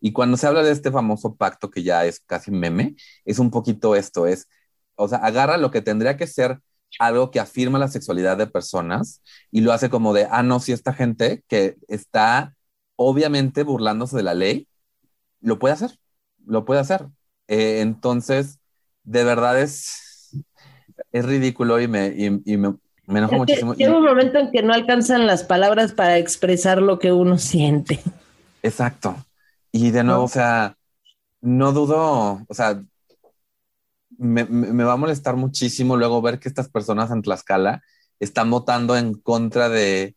Y 0.00 0.12
cuando 0.12 0.36
se 0.36 0.46
habla 0.46 0.62
de 0.62 0.72
este 0.72 0.90
famoso 0.90 1.36
pacto 1.36 1.70
que 1.70 1.82
ya 1.82 2.06
es 2.06 2.20
casi 2.20 2.50
meme, 2.50 2.96
es 3.24 3.38
un 3.38 3.50
poquito 3.50 3.96
esto, 3.96 4.26
es, 4.26 4.48
o 4.96 5.08
sea, 5.08 5.18
agarra 5.18 5.56
lo 5.58 5.70
que 5.70 5.82
tendría 5.82 6.16
que 6.16 6.26
ser 6.26 6.60
algo 6.98 7.30
que 7.30 7.40
afirma 7.40 7.78
la 7.78 7.88
sexualidad 7.88 8.36
de 8.36 8.46
personas 8.46 9.22
y 9.50 9.60
lo 9.62 9.72
hace 9.72 9.90
como 9.90 10.12
de, 10.12 10.26
ah, 10.30 10.42
no, 10.42 10.60
si 10.60 10.72
esta 10.72 10.92
gente 10.92 11.44
que 11.48 11.76
está 11.88 12.54
obviamente 12.96 13.62
burlándose 13.62 14.16
de 14.16 14.22
la 14.22 14.34
ley, 14.34 14.68
lo 15.40 15.58
puede 15.58 15.74
hacer, 15.74 15.98
lo 16.46 16.64
puede 16.64 16.80
hacer. 16.80 17.08
Eh, 17.52 17.82
entonces, 17.82 18.60
de 19.04 19.24
verdad 19.24 19.60
es, 19.60 20.30
es 21.12 21.22
ridículo 21.22 21.78
y 21.82 21.86
me, 21.86 22.06
y, 22.06 22.56
me, 22.56 22.74
me 23.06 23.18
enojo 23.18 23.36
muchísimo. 23.36 23.74
Llega 23.74 23.94
un 23.94 24.06
momento 24.06 24.38
en 24.38 24.50
que 24.50 24.62
no 24.62 24.72
alcanzan 24.72 25.26
las 25.26 25.44
palabras 25.44 25.92
para 25.92 26.16
expresar 26.16 26.80
lo 26.80 26.98
que 26.98 27.12
uno 27.12 27.36
siente. 27.36 28.00
Exacto. 28.62 29.16
Y 29.70 29.90
de 29.90 30.02
nuevo, 30.02 30.24
o 30.24 30.28
sea, 30.28 30.78
no 31.42 31.72
dudo, 31.72 32.42
o 32.48 32.54
sea, 32.54 32.82
me, 34.16 34.44
me, 34.44 34.84
va 34.84 34.94
a 34.94 34.96
molestar 34.96 35.36
muchísimo 35.36 35.98
luego 35.98 36.22
ver 36.22 36.38
que 36.38 36.48
estas 36.48 36.70
personas 36.70 37.10
en 37.10 37.20
Tlaxcala 37.20 37.82
están 38.18 38.50
votando 38.50 38.96
en 38.96 39.12
contra 39.12 39.68
de, 39.68 40.16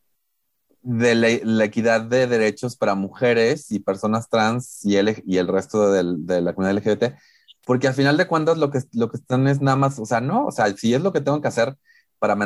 de 0.85 1.15
la, 1.15 1.65
equidad 1.65 2.01
de 2.01 2.27
derechos 2.27 2.77
para 2.77 2.93
mujeres 2.93 3.71
y 3.71 3.79
personas 3.79 4.29
trans 4.29 4.85
y 4.85 4.97
el, 4.97 5.23
y 5.25 5.37
el 5.37 5.47
resto 5.47 5.91
de 5.91 6.41
la 6.41 6.53
comunidad 6.53 6.77
LGBT, 6.77 7.17
porque 7.65 7.87
al 7.87 7.95
final 7.95 8.17
de 8.17 8.27
cuentas 8.27 8.59
lo 8.59 8.69
que, 8.69 8.79
lo 8.93 9.09
que 9.09 9.17
están 9.17 9.47
es 9.47 9.61
nada 9.61 9.77
más, 9.77 9.97
o 9.97 10.05
sea, 10.05 10.21
no, 10.21 10.45
o 10.45 10.51
sea, 10.51 10.67
si 10.77 10.93
es 10.93 11.01
lo 11.01 11.11
que 11.11 11.21
tengo 11.21 11.41
que 11.41 11.47
hacer 11.47 11.75
para, 12.19 12.37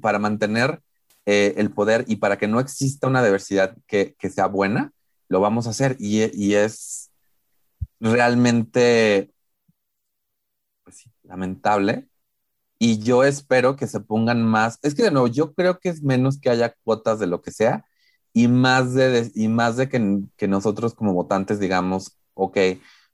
para 0.00 0.18
mantener 0.20 0.80
eh, 1.26 1.54
el 1.56 1.72
poder 1.72 2.04
y 2.06 2.16
para 2.16 2.38
que 2.38 2.46
no 2.46 2.60
exista 2.60 3.08
una 3.08 3.24
diversidad 3.24 3.76
que, 3.88 4.14
que 4.16 4.30
sea 4.30 4.46
buena, 4.46 4.92
lo 5.28 5.40
vamos 5.40 5.66
a 5.66 5.70
hacer 5.70 5.96
y, 5.98 6.22
y 6.40 6.54
es 6.54 7.10
realmente 7.98 9.32
pues 10.84 11.10
lamentable. 11.24 12.08
Y 12.78 13.00
yo 13.00 13.24
espero 13.24 13.74
que 13.74 13.88
se 13.88 13.98
pongan 13.98 14.44
más, 14.44 14.78
es 14.82 14.94
que 14.94 15.02
de 15.02 15.10
nuevo, 15.10 15.26
yo 15.26 15.52
creo 15.52 15.80
que 15.80 15.88
es 15.88 16.02
menos 16.04 16.38
que 16.40 16.50
haya 16.50 16.76
cuotas 16.84 17.18
de 17.18 17.26
lo 17.26 17.42
que 17.42 17.50
sea, 17.50 17.84
y 18.32 18.48
más 18.48 18.94
de, 18.94 19.30
y 19.34 19.48
más 19.48 19.76
de 19.76 19.88
que, 19.88 20.20
que, 20.36 20.48
nosotros 20.48 20.94
como 20.94 21.14
votantes 21.14 21.60
digamos, 21.60 22.18
ok, 22.34 22.58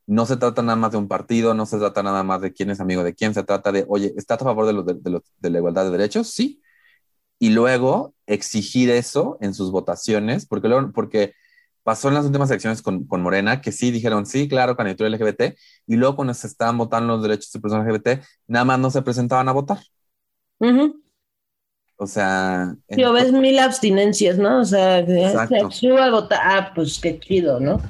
no 0.06 0.26
se 0.26 0.36
trata 0.36 0.62
nada 0.62 0.76
más 0.76 0.92
de 0.92 0.98
un 0.98 1.08
partido, 1.08 1.54
no 1.54 1.66
se 1.66 1.78
trata 1.78 2.02
nada 2.02 2.22
más 2.22 2.40
de 2.40 2.52
quién 2.52 2.70
es 2.70 2.80
amigo 2.80 3.02
de 3.04 3.14
quién, 3.14 3.34
se 3.34 3.42
trata 3.42 3.72
de, 3.72 3.84
oye, 3.88 4.12
¿estás 4.16 4.40
a 4.40 4.44
favor 4.44 4.66
de, 4.66 4.72
los, 4.74 4.86
de, 4.86 5.10
los, 5.10 5.22
de 5.38 5.50
la 5.50 5.58
igualdad 5.58 5.84
de 5.84 5.90
derechos? 5.90 6.28
Sí. 6.28 6.62
Y 7.38 7.50
luego 7.50 8.14
exigir 8.26 8.90
eso 8.90 9.38
en 9.40 9.54
sus 9.54 9.70
votaciones, 9.70 10.46
porque, 10.46 10.68
luego, 10.68 10.92
porque 10.92 11.34
pasó 11.82 12.08
en 12.08 12.14
las 12.14 12.26
últimas 12.26 12.50
elecciones 12.50 12.82
con, 12.82 13.06
con, 13.06 13.22
Morena, 13.22 13.60
que 13.60 13.72
sí 13.72 13.90
dijeron, 13.90 14.26
sí, 14.26 14.48
claro, 14.48 14.76
candidatura 14.76 15.10
LGBT, 15.10 15.56
y 15.86 15.96
luego 15.96 16.16
cuando 16.16 16.34
se 16.34 16.46
estaban 16.46 16.78
votando 16.78 17.14
los 17.14 17.22
derechos 17.22 17.52
de 17.52 17.60
personas 17.60 17.86
LGBT, 17.86 18.24
nada 18.46 18.64
más 18.64 18.78
no 18.78 18.90
se 18.90 19.02
presentaban 19.02 19.48
a 19.48 19.52
votar. 19.52 19.80
O 21.96 22.06
sea. 22.06 22.74
Yo 22.88 23.12
ves 23.12 23.32
mil 23.32 23.58
abstinencias, 23.58 24.38
¿no? 24.38 24.60
O 24.60 24.64
sea, 24.64 25.04
se 25.06 25.90
a 25.90 26.10
votar. 26.10 26.40
Ah, 26.42 26.72
pues 26.74 26.98
qué 27.00 27.18
chido, 27.20 27.60
¿no? 27.60 27.80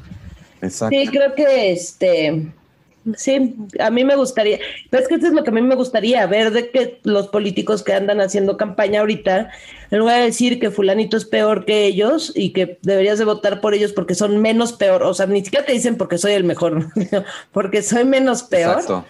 Exacto. 0.61 0.96
Sí, 0.96 1.08
creo 1.08 1.34
que 1.34 1.73
este. 1.73 2.52
Sí, 3.16 3.54
a 3.80 3.90
mí 3.90 4.02
me 4.02 4.16
gustaría, 4.16 4.58
pero 4.88 5.02
es 5.02 5.08
que 5.11 5.16
esto 5.16 5.26
es 5.26 5.34
lo 5.34 5.44
que 5.44 5.50
a 5.50 5.52
mí 5.52 5.61
me 5.61 5.75
gustaría, 5.75 6.26
ver 6.26 6.52
de 6.52 6.70
que 6.70 7.00
los 7.02 7.28
políticos 7.28 7.82
que 7.82 7.92
andan 7.92 8.23
haciendo 8.23 8.56
campaña 8.56 9.00
ahorita, 9.00 9.50
en 9.90 9.99
lugar 9.99 10.20
de 10.20 10.25
decir 10.25 10.58
que 10.58 10.70
fulanito 10.70 11.18
es 11.18 11.26
peor 11.26 11.66
que 11.66 11.84
ellos 11.84 12.32
y 12.34 12.54
que 12.54 12.78
deberías 12.80 13.18
de 13.18 13.26
votar 13.26 13.61
por 13.61 13.75
ellos 13.75 13.92
porque 13.92 14.14
son 14.14 14.40
menos 14.40 14.73
peor, 14.73 15.02
o 15.02 15.12
sea, 15.12 15.26
ni 15.26 15.44
siquiera 15.44 15.66
te 15.66 15.73
dicen 15.73 15.99
porque 15.99 16.16
soy 16.16 16.32
el 16.32 16.44
mejor, 16.44 16.87
porque 17.52 17.82
soy 17.82 18.06
menos 18.06 18.42
peor. 18.42 18.78
Exacto 18.78 19.04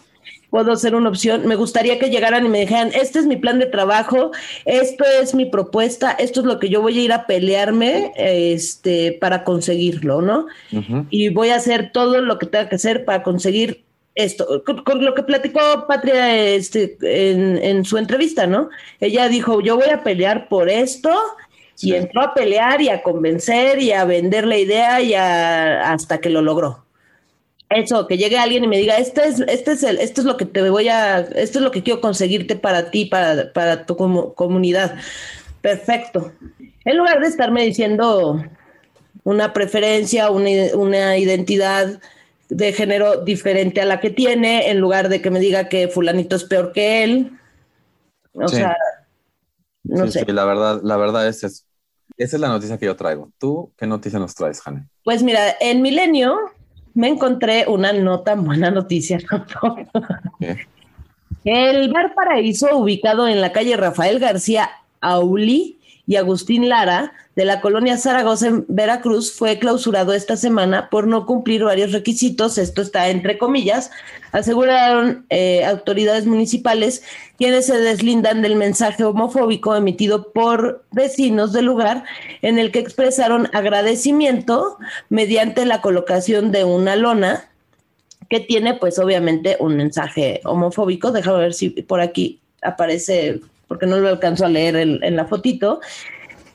puedo 0.55 0.77
ser 0.77 0.95
una 0.95 1.09
opción. 1.09 1.49
Me 1.49 1.57
gustaría 1.57 1.99
que 1.99 2.11
llegaran 2.11 2.47
y 2.47 2.49
me 2.49 2.61
dijeran, 2.61 2.93
este 2.95 3.19
es 3.19 3.27
mi 3.27 3.35
plan 3.35 3.59
de 3.59 3.67
trabajo, 3.67 4.31
esto 4.65 5.03
es 5.21 5.35
mi 5.35 5.47
propuesta, 5.47 6.13
esto 6.13 6.39
es 6.43 6.47
lo 6.47 6.61
que 6.61 6.69
yo 6.69 6.81
voy 6.81 6.97
a 6.97 7.03
ir 7.03 7.13
a 7.13 7.27
pelearme 7.27 8.13
este, 8.17 9.19
para 9.21 9.43
conseguirlo, 9.43 10.23
¿no? 10.23 10.47
Y 11.11 11.31
voy 11.31 11.49
a 11.49 11.57
hacer 11.57 11.91
todo 11.91 12.21
lo 12.21 12.39
que 12.39 12.47
tenga 12.47 12.69
que 12.69 12.77
hacer 12.77 13.05
para 13.05 13.25
conseguir 13.25 13.83
esto, 14.15 14.63
con, 14.63 15.05
lo 15.05 15.13
que 15.17 15.25
platicó 15.25 15.59
Patria 15.89 16.37
este, 16.55 16.99
en, 17.01 17.85
su 17.85 17.99
entrevista, 17.99 18.47
¿no? 18.47 18.69
Ella 19.01 19.29
dijo, 19.29 19.61
yo 19.61 19.75
voy 19.75 19.89
a 19.89 20.05
pelear 20.05 20.49
por 20.49 20.69
esto. 20.69 21.11
Y 21.81 21.95
entró 21.95 22.23
a 22.23 22.33
pelear 22.33 22.81
y 22.81 22.91
a 22.91 23.03
convencer 23.03 23.83
y 23.83 23.91
a 23.91 24.05
vender 24.05 24.47
la 24.47 24.57
idea 24.57 25.01
y 25.01 25.15
hasta 25.15 26.21
que 26.21 26.31
lo 26.31 26.41
logró 26.41 26.84
eso, 27.75 28.07
que 28.07 28.17
llegue 28.17 28.39
alguien 28.39 28.65
y 28.65 28.69
me 28.69 28.79
diga, 28.79 28.97
este 28.99 29.27
es, 29.27 29.41
este 29.41 29.73
es 29.73 29.83
el, 29.83 29.99
esto 29.99 30.21
es 30.21 30.27
lo 30.27 30.37
que 30.37 30.45
te 30.45 30.69
voy 30.71 30.89
a, 30.89 31.19
esto 31.19 31.59
es 31.59 31.65
lo 31.65 31.71
que 31.71 31.83
quiero 31.83 32.01
conseguirte 32.01 32.57
para 32.57 32.91
ti, 32.91 33.07
para, 33.07 33.53
para 33.53 33.87
tu 33.87 33.97
comunidad. 33.97 34.97
Perfecto. 35.61 36.33
En 36.85 36.97
lugar 36.99 37.21
de 37.21 37.29
estarme 37.29 37.65
diciendo 37.65 38.43
una 39.25 39.53
preferencia, 39.53 40.31
una, 40.31 40.51
una, 40.75 41.19
identidad 41.19 42.01
de 42.49 42.73
género 42.73 43.25
diferente 43.25 43.81
a 43.81 43.87
la 43.87 44.01
que 44.01 44.11
tiene, 44.11 44.71
en 44.71 44.79
lugar 44.79 45.09
de 45.09 45.21
que 45.21 45.31
me 45.31 45.41
diga 45.41 45.69
que 45.69 45.89
fulanito 45.89 46.37
es 46.37 46.45
peor 46.45 46.73
que 46.73 47.03
él. 47.03 47.39
O 48.35 48.49
sea, 48.49 48.77
no 49.83 50.07
sé. 50.09 50.25
Sí, 50.25 50.33
la 50.33 50.45
verdad, 50.45 50.81
la 50.83 50.97
verdad 50.97 51.27
es 51.27 51.43
eso. 51.43 51.65
Esa 52.17 52.37
es 52.37 52.41
la 52.41 52.49
noticia 52.49 52.79
que 52.79 52.87
yo 52.87 52.97
traigo. 52.97 53.31
¿Tú 53.39 53.73
qué 53.77 53.87
noticia 53.87 54.19
nos 54.19 54.35
traes, 54.35 54.61
Jane? 54.61 54.87
Pues 55.03 55.23
mira, 55.23 55.57
en 55.61 55.83
Milenio 55.83 56.39
me 56.95 57.09
encontré 57.09 57.67
una 57.69 57.93
no 57.93 58.21
tan 58.21 58.45
buena 58.45 58.71
noticia. 58.71 59.19
El 61.45 61.93
Bar 61.93 62.15
Paraíso, 62.15 62.79
ubicado 62.79 63.29
en 63.29 63.41
la 63.41 63.53
calle 63.53 63.77
Rafael 63.77 64.19
García 64.19 64.71
Auli 65.01 65.79
y 66.07 66.17
Agustín 66.17 66.69
Lara, 66.69 67.13
de 67.35 67.45
la 67.45 67.61
colonia 67.61 67.99
Zaragoza 67.99 68.47
en 68.47 68.65
Veracruz 68.69 69.33
fue 69.33 69.59
clausurado 69.59 70.13
esta 70.13 70.37
semana 70.37 70.89
por 70.89 71.07
no 71.07 71.27
cumplir 71.27 71.65
varios 71.65 71.93
requisitos, 71.93 72.59
esto 72.59 72.83
está 72.83 73.09
entre 73.09 73.39
comillas, 73.39 73.91
aseguraron 74.31 75.27
eh, 75.31 75.65
autoridades 75.65 76.27
municipales 76.27 77.03
quienes 77.37 77.67
se 77.67 77.79
deslindan 77.79 78.43
del 78.43 78.55
mensaje 78.55 79.05
homofóbico 79.05 79.75
emitido 79.75 80.33
por 80.33 80.85
vecinos 80.93 81.53
del 81.53 81.65
lugar 81.65 82.05
en 82.43 82.59
el 82.59 82.71
que 82.71 82.79
expresaron 82.79 83.49
agradecimiento 83.53 84.79
mediante 85.09 85.65
la 85.65 85.81
colocación 85.81 86.53
de 86.53 86.65
una 86.65 86.95
lona 86.95 87.49
que 88.31 88.41
tiene 88.41 88.75
pues 88.75 88.99
obviamente 88.99 89.57
un 89.59 89.77
mensaje 89.77 90.41
homofóbico, 90.45 91.11
déjame 91.11 91.39
ver 91.39 91.55
si 91.55 91.71
por 91.71 92.01
aquí 92.01 92.41
aparece 92.63 93.41
porque 93.69 93.87
no 93.87 93.99
lo 93.99 94.09
alcanzo 94.09 94.47
a 94.47 94.49
leer 94.49 94.77
en 94.77 95.17
la 95.17 95.25
fotito, 95.27 95.81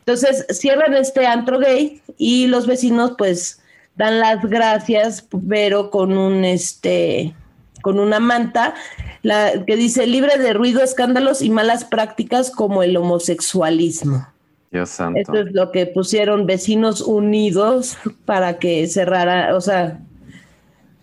entonces 0.10 0.48
cierran 0.50 0.96
este 0.96 1.28
antro 1.28 1.60
gay 1.60 2.02
y 2.18 2.48
los 2.48 2.66
vecinos 2.66 3.14
pues 3.16 3.62
dan 3.96 4.20
las 4.20 4.44
gracias, 4.44 5.28
pero 5.48 5.92
con 5.92 6.18
un 6.18 6.46
este 6.46 7.36
con 7.84 8.00
una 8.00 8.20
manta 8.20 8.74
la, 9.22 9.64
que 9.68 9.76
dice 9.76 10.08
libre 10.08 10.40
de 10.40 10.54
ruido, 10.54 10.82
escándalos 10.82 11.44
y 11.44 11.52
malas 11.52 11.86
prácticas 11.86 12.50
como 12.50 12.82
el 12.82 12.98
homosexualismo. 12.98 14.28
Dios 14.72 14.90
santo. 14.90 15.20
Esto 15.20 15.42
es 15.42 15.54
lo 15.54 15.72
que 15.72 15.86
pusieron 15.86 16.48
vecinos 16.48 17.02
unidos 17.02 17.96
para 18.26 18.58
que 18.58 18.88
cerrara, 18.88 19.56
o 19.56 19.62
sea, 19.62 20.00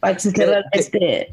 para 0.01 0.15
que 0.15 0.21
se 0.21 0.33
cerrara 0.33 0.65
este 0.73 1.33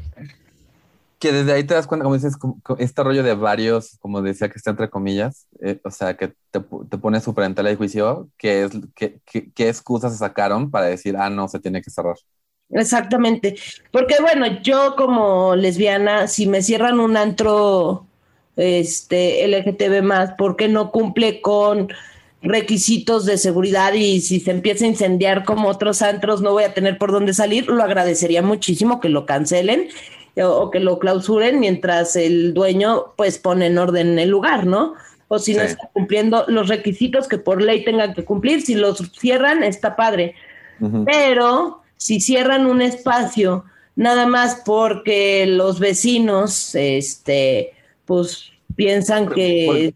que 1.18 1.32
desde 1.32 1.52
ahí 1.52 1.64
te 1.64 1.74
das 1.74 1.86
cuenta, 1.86 2.04
como 2.04 2.16
dices, 2.16 2.34
este 2.78 3.02
rollo 3.02 3.22
de 3.22 3.34
varios, 3.34 3.96
como 4.00 4.22
decía 4.22 4.48
que 4.48 4.58
está 4.58 4.70
entre 4.70 4.90
comillas, 4.90 5.46
eh, 5.60 5.80
o 5.84 5.90
sea, 5.90 6.16
que 6.16 6.28
te, 6.50 6.60
te 6.60 6.98
pone 6.98 7.20
súper 7.20 7.44
en 7.44 7.54
tela 7.54 7.70
de 7.70 7.76
juicio, 7.76 8.28
¿qué, 8.36 8.64
es, 8.64 8.72
qué, 8.94 9.20
qué, 9.24 9.68
excusas 9.68 10.12
se 10.12 10.18
sacaron 10.18 10.70
para 10.70 10.86
decir, 10.86 11.16
ah, 11.16 11.30
no, 11.30 11.48
se 11.48 11.60
tiene 11.60 11.82
que 11.82 11.90
cerrar. 11.90 12.16
Exactamente, 12.70 13.56
porque 13.92 14.16
bueno, 14.20 14.60
yo 14.62 14.94
como 14.96 15.54
lesbiana, 15.54 16.28
si 16.28 16.46
me 16.46 16.62
cierran 16.62 16.98
un 16.98 17.16
antro 17.16 18.06
este 18.56 19.46
LGTB 19.46 20.02
más, 20.02 20.32
porque 20.38 20.68
no 20.68 20.90
cumple 20.90 21.40
con 21.40 21.88
requisitos 22.42 23.24
de 23.24 23.38
seguridad 23.38 23.94
y 23.94 24.20
si 24.20 24.38
se 24.38 24.50
empieza 24.50 24.84
a 24.84 24.88
incendiar 24.88 25.44
como 25.44 25.68
otros 25.68 26.02
antros 26.02 26.42
no 26.42 26.52
voy 26.52 26.64
a 26.64 26.74
tener 26.74 26.98
por 26.98 27.10
dónde 27.10 27.32
salir, 27.32 27.68
lo 27.68 27.82
agradecería 27.82 28.42
muchísimo 28.42 29.00
que 29.00 29.08
lo 29.08 29.24
cancelen 29.24 29.88
o 30.42 30.70
que 30.70 30.80
lo 30.80 30.98
clausuren 30.98 31.60
mientras 31.60 32.16
el 32.16 32.54
dueño 32.54 33.14
pues 33.16 33.38
pone 33.38 33.66
en 33.66 33.78
orden 33.78 34.18
el 34.18 34.30
lugar, 34.30 34.66
¿no? 34.66 34.94
O 35.28 35.38
si 35.38 35.54
no 35.54 35.62
está 35.62 35.88
cumpliendo 35.92 36.44
los 36.48 36.68
requisitos 36.68 37.28
que 37.28 37.38
por 37.38 37.62
ley 37.62 37.84
tengan 37.84 38.14
que 38.14 38.24
cumplir, 38.24 38.62
si 38.62 38.74
los 38.74 38.98
cierran 39.18 39.62
está 39.62 39.96
padre. 39.96 40.34
Pero 41.06 41.82
si 41.96 42.20
cierran 42.20 42.66
un 42.66 42.82
espacio 42.82 43.64
nada 43.96 44.26
más 44.26 44.62
porque 44.64 45.46
los 45.46 45.78
vecinos 45.78 46.74
este 46.74 47.72
pues 48.04 48.50
piensan 48.74 49.28
que 49.28 49.94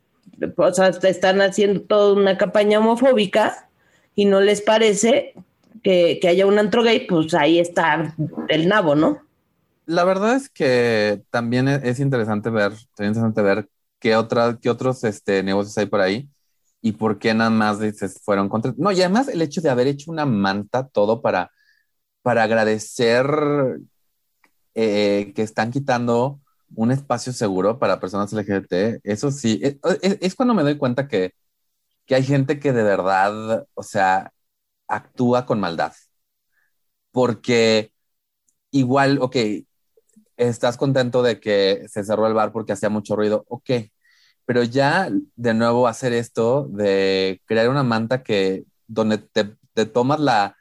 o 0.56 0.72
sea, 0.72 0.88
están 0.88 1.40
haciendo 1.40 1.80
toda 1.80 2.12
una 2.14 2.38
campaña 2.38 2.78
homofóbica 2.78 3.68
y 4.14 4.24
no 4.24 4.40
les 4.40 4.62
parece 4.62 5.34
que, 5.82 6.18
que 6.20 6.28
haya 6.28 6.46
un 6.46 6.58
antro 6.58 6.82
gay, 6.82 7.06
pues 7.06 7.34
ahí 7.34 7.58
está 7.58 8.14
el 8.48 8.68
nabo, 8.68 8.94
¿no? 8.94 9.27
La 9.88 10.04
verdad 10.04 10.36
es 10.36 10.50
que 10.50 11.22
también 11.30 11.66
e-, 11.68 11.80
es 11.84 11.98
interesante 12.00 12.50
ver, 12.50 12.72
también 12.94 13.10
interesante 13.12 13.42
ver 13.42 13.68
qué, 13.98 14.16
otra, 14.16 14.58
qué 14.60 14.70
otros 14.70 15.02
este, 15.04 15.42
negocios 15.42 15.76
hay 15.78 15.86
por 15.86 16.00
ahí 16.00 16.30
y 16.82 16.92
por 16.92 17.18
qué 17.18 17.34
nada 17.34 17.50
más 17.50 17.78
se 17.78 18.08
fueron 18.08 18.48
contra. 18.48 18.74
No, 18.76 18.92
y 18.92 19.00
además 19.00 19.28
el 19.28 19.42
hecho 19.42 19.60
de 19.62 19.70
haber 19.70 19.86
hecho 19.88 20.10
una 20.10 20.26
manta 20.26 20.86
todo 20.88 21.22
para, 21.22 21.50
para 22.22 22.44
agradecer 22.44 23.26
eh, 24.74 25.32
que 25.34 25.42
están 25.42 25.70
quitando 25.70 26.40
un 26.74 26.90
espacio 26.92 27.32
seguro 27.32 27.78
para 27.78 28.00
personas 28.00 28.32
LGBT, 28.32 29.00
eso 29.04 29.30
sí, 29.30 29.60
es, 29.62 29.76
e-, 30.02 30.18
es, 30.20 30.34
cuando 30.34 30.54
me 30.54 30.62
doy 30.62 30.76
cuenta 30.78 31.08
que, 31.08 31.34
que 32.06 32.14
hay 32.16 32.24
gente 32.24 32.60
que 32.60 32.72
de 32.72 32.82
verdad, 32.84 33.66
o 33.74 33.82
sea, 33.82 34.32
actúa 34.88 35.46
con 35.46 35.60
maldad. 35.60 35.92
Porque 37.10 37.92
igual, 38.70 39.18
ok, 39.22 39.36
estás 40.38 40.76
contento 40.76 41.22
de 41.22 41.40
que 41.40 41.84
se 41.88 42.04
cerró 42.04 42.26
el 42.26 42.34
bar 42.34 42.52
porque 42.52 42.72
hacía 42.72 42.88
mucho 42.88 43.16
ruido, 43.16 43.44
ok, 43.48 43.70
pero 44.46 44.62
ya 44.62 45.10
de 45.36 45.54
nuevo 45.54 45.86
hacer 45.86 46.14
esto 46.14 46.66
de 46.70 47.42
crear 47.44 47.68
una 47.68 47.82
manta 47.82 48.22
que 48.22 48.64
donde 48.86 49.18
te, 49.18 49.44
tomas 49.86 50.20
la, 50.20 50.56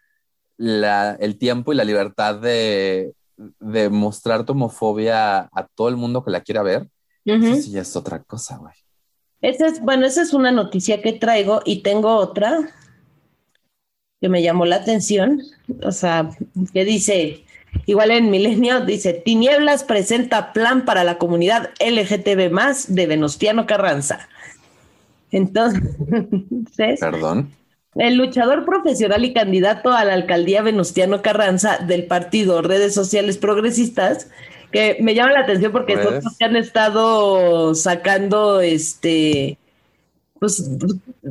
el 1.19 1.37
tiempo 1.37 1.71
y 1.71 1.75
la 1.75 1.85
libertad 1.85 2.35
de, 2.35 3.13
de, 3.37 3.89
mostrar 3.89 4.45
tu 4.45 4.51
homofobia 4.51 5.39
a 5.39 5.67
todo 5.73 5.89
el 5.89 5.95
mundo 5.95 6.23
que 6.23 6.31
la 6.31 6.41
quiera 6.41 6.63
ver, 6.63 6.89
eso 7.23 7.55
sí 7.55 7.77
es 7.77 7.95
otra 7.95 8.21
cosa, 8.23 8.57
güey. 8.57 8.73
Esa 9.41 9.67
es, 9.67 9.81
bueno, 9.81 10.05
esa 10.05 10.23
es 10.23 10.33
una 10.33 10.51
noticia 10.51 11.01
que 11.01 11.13
traigo 11.13 11.61
y 11.63 11.83
tengo 11.83 12.15
otra 12.15 12.69
que 14.19 14.29
me 14.29 14.41
llamó 14.41 14.65
la 14.65 14.77
atención, 14.77 15.41
o 15.83 15.91
sea, 15.91 16.29
que 16.73 16.85
dice, 16.85 17.45
Igual 17.87 18.11
en 18.11 18.29
Milenio 18.29 18.81
dice, 18.81 19.13
Tinieblas 19.13 19.85
presenta 19.85 20.51
plan 20.51 20.83
para 20.83 21.05
la 21.05 21.17
comunidad 21.17 21.69
LGTB 21.79 22.51
más 22.51 22.93
de 22.93 23.07
Venustiano 23.07 23.65
Carranza. 23.65 24.27
Entonces, 25.31 26.99
perdón. 26.99 27.49
El 27.95 28.15
luchador 28.15 28.65
profesional 28.65 29.23
y 29.23 29.33
candidato 29.33 29.91
a 29.93 30.03
la 30.03 30.13
alcaldía 30.13 30.61
Venustiano 30.61 31.21
Carranza 31.21 31.77
del 31.77 32.05
partido 32.05 32.61
Redes 32.61 32.93
Sociales 32.93 33.37
Progresistas, 33.37 34.29
que 34.71 34.97
me 34.99 35.15
llama 35.15 35.31
la 35.31 35.39
atención 35.39 35.71
porque 35.71 35.95
son 36.03 36.15
los 36.15 36.37
que 36.37 36.45
han 36.45 36.57
estado 36.57 37.73
sacando 37.73 38.59
este 38.59 39.57
pues 40.39 40.69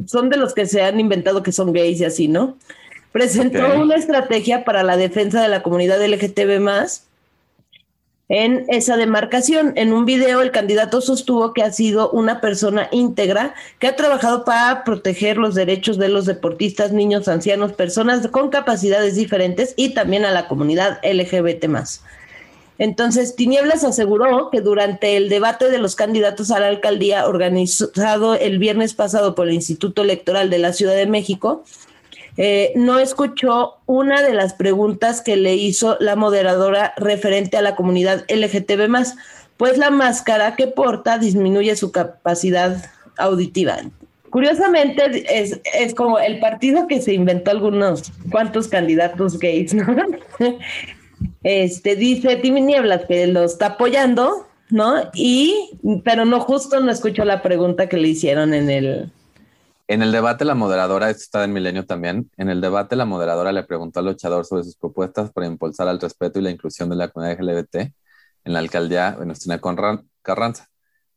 son 0.06 0.30
de 0.30 0.36
los 0.36 0.54
que 0.54 0.66
se 0.66 0.82
han 0.82 0.98
inventado 0.98 1.42
que 1.42 1.52
son 1.52 1.72
gays 1.72 2.00
y 2.00 2.04
así, 2.04 2.28
¿no? 2.28 2.56
Presentó 3.16 3.80
una 3.80 3.94
estrategia 3.94 4.62
para 4.62 4.82
la 4.82 4.98
defensa 4.98 5.40
de 5.40 5.48
la 5.48 5.62
comunidad 5.62 6.06
LGTB 6.06 6.60
más 6.60 7.04
en 8.28 8.66
esa 8.68 8.98
demarcación. 8.98 9.72
En 9.76 9.94
un 9.94 10.04
video 10.04 10.42
el 10.42 10.50
candidato 10.50 11.00
sostuvo 11.00 11.54
que 11.54 11.62
ha 11.62 11.72
sido 11.72 12.10
una 12.10 12.42
persona 12.42 12.90
íntegra 12.92 13.54
que 13.78 13.86
ha 13.86 13.96
trabajado 13.96 14.44
para 14.44 14.84
proteger 14.84 15.38
los 15.38 15.54
derechos 15.54 15.96
de 15.96 16.10
los 16.10 16.26
deportistas, 16.26 16.92
niños, 16.92 17.26
ancianos, 17.26 17.72
personas 17.72 18.28
con 18.28 18.50
capacidades 18.50 19.14
diferentes 19.14 19.72
y 19.78 19.94
también 19.94 20.26
a 20.26 20.30
la 20.30 20.46
comunidad 20.46 20.98
LGBT 21.02 21.68
más. 21.68 22.02
Entonces, 22.76 23.34
Tinieblas 23.34 23.82
aseguró 23.82 24.50
que 24.50 24.60
durante 24.60 25.16
el 25.16 25.30
debate 25.30 25.70
de 25.70 25.78
los 25.78 25.96
candidatos 25.96 26.50
a 26.50 26.60
la 26.60 26.66
alcaldía 26.66 27.26
organizado 27.26 28.34
el 28.34 28.58
viernes 28.58 28.92
pasado 28.92 29.34
por 29.34 29.48
el 29.48 29.54
Instituto 29.54 30.02
Electoral 30.02 30.50
de 30.50 30.58
la 30.58 30.74
Ciudad 30.74 30.94
de 30.94 31.06
México, 31.06 31.64
eh, 32.36 32.72
no 32.76 32.98
escuchó 32.98 33.76
una 33.86 34.22
de 34.22 34.34
las 34.34 34.52
preguntas 34.54 35.22
que 35.22 35.36
le 35.36 35.54
hizo 35.54 35.96
la 36.00 36.16
moderadora 36.16 36.92
referente 36.96 37.56
a 37.56 37.62
la 37.62 37.76
comunidad 37.76 38.24
LGTB 38.28 38.88
pues 39.56 39.78
la 39.78 39.90
máscara 39.90 40.54
que 40.54 40.66
porta 40.66 41.18
disminuye 41.18 41.74
su 41.76 41.92
capacidad 41.92 42.76
auditiva. 43.16 43.78
Curiosamente, 44.30 45.24
es, 45.30 45.60
es 45.72 45.94
como 45.94 46.18
el 46.18 46.40
partido 46.40 46.86
que 46.86 47.00
se 47.00 47.14
inventó 47.14 47.52
algunos 47.52 48.12
cuantos 48.30 48.68
candidatos 48.68 49.38
gays, 49.38 49.74
¿no? 49.74 49.96
Este 51.42 51.96
dice 51.96 52.36
Timmy 52.36 52.60
Nieblas 52.60 53.04
que 53.08 53.26
lo 53.26 53.44
está 53.44 53.66
apoyando, 53.66 54.46
¿no? 54.68 54.96
Y, 55.14 55.70
pero 56.04 56.26
no 56.26 56.40
justo 56.40 56.80
no 56.80 56.90
escuchó 56.90 57.24
la 57.24 57.40
pregunta 57.40 57.88
que 57.88 57.96
le 57.96 58.08
hicieron 58.08 58.52
en 58.52 58.68
el, 58.68 59.10
en 59.88 60.02
el 60.02 60.12
debate, 60.12 60.44
la 60.44 60.54
moderadora, 60.54 61.10
esto 61.10 61.22
está 61.22 61.44
en 61.44 61.52
Milenio 61.52 61.86
también, 61.86 62.30
en 62.36 62.48
el 62.48 62.60
debate 62.60 62.96
la 62.96 63.04
moderadora 63.04 63.52
le 63.52 63.62
preguntó 63.64 64.00
al 64.00 64.06
luchador 64.06 64.44
sobre 64.44 64.64
sus 64.64 64.76
propuestas 64.76 65.30
para 65.32 65.46
impulsar 65.46 65.88
al 65.88 66.00
respeto 66.00 66.38
y 66.38 66.42
la 66.42 66.50
inclusión 66.50 66.90
de 66.90 66.96
la 66.96 67.08
comunidad 67.08 67.40
LGBT 67.40 67.76
en 68.44 68.52
la 68.52 68.58
alcaldía 68.58 69.12
Venustiana 69.12 69.60
Carranza. 70.22 70.68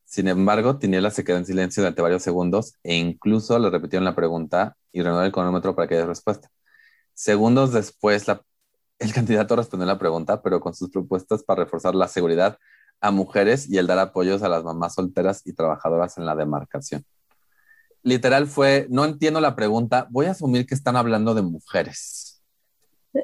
Sin 0.05 0.27
embargo, 0.27 0.77
Tiniela 0.77 1.12
se 1.12 1.23
quedó 1.23 1.38
en 1.38 1.45
silencio 1.45 1.82
durante 1.84 2.01
varios 2.01 2.23
segundos 2.23 2.73
e 2.84 2.95
incluso 2.95 3.58
le 3.60 3.69
repitieron 3.69 4.05
la 4.05 4.15
pregunta 4.15 4.75
y 4.91 5.01
renovó 5.01 5.21
el 5.23 5.32
cronómetro 5.32 5.75
para 5.75 5.88
que 5.88 5.95
dé 5.95 6.05
respuesta. 6.05 6.49
Segundos 7.13 7.73
después, 7.73 8.25
el 8.99 9.13
candidato 9.13 9.55
respondió 9.55 9.86
la 9.88 9.99
pregunta, 9.99 10.41
pero 10.41 10.60
con 10.60 10.73
sus 10.75 10.89
propuestas 10.89 11.43
para 11.43 11.63
reforzar 11.63 11.95
la 11.95 12.08
seguridad 12.08 12.58
a 13.01 13.12
mujeres 13.12 13.69
y 13.69 13.77
el 13.77 13.88
dar 13.88 13.99
apoyos 13.99 14.43
a 14.43 14.49
las 14.49 14.63
mamás 14.63 14.95
solteras 14.95 15.41
y 15.45 15.53
trabajadoras 15.53 16.17
en 16.17 16.25
la 16.25 16.36
demarcación. 16.36 17.05
Literal 18.04 18.48
fue, 18.48 18.88
no 18.90 19.06
entiendo 19.06 19.42
la 19.42 19.56
pregunta, 19.56 20.08
voy 20.10 20.28
a 20.28 20.32
asumir 20.32 20.66
que 20.66 20.76
están 20.76 20.96
hablando 20.96 21.34
de 21.34 21.42
mujeres. 21.42 22.42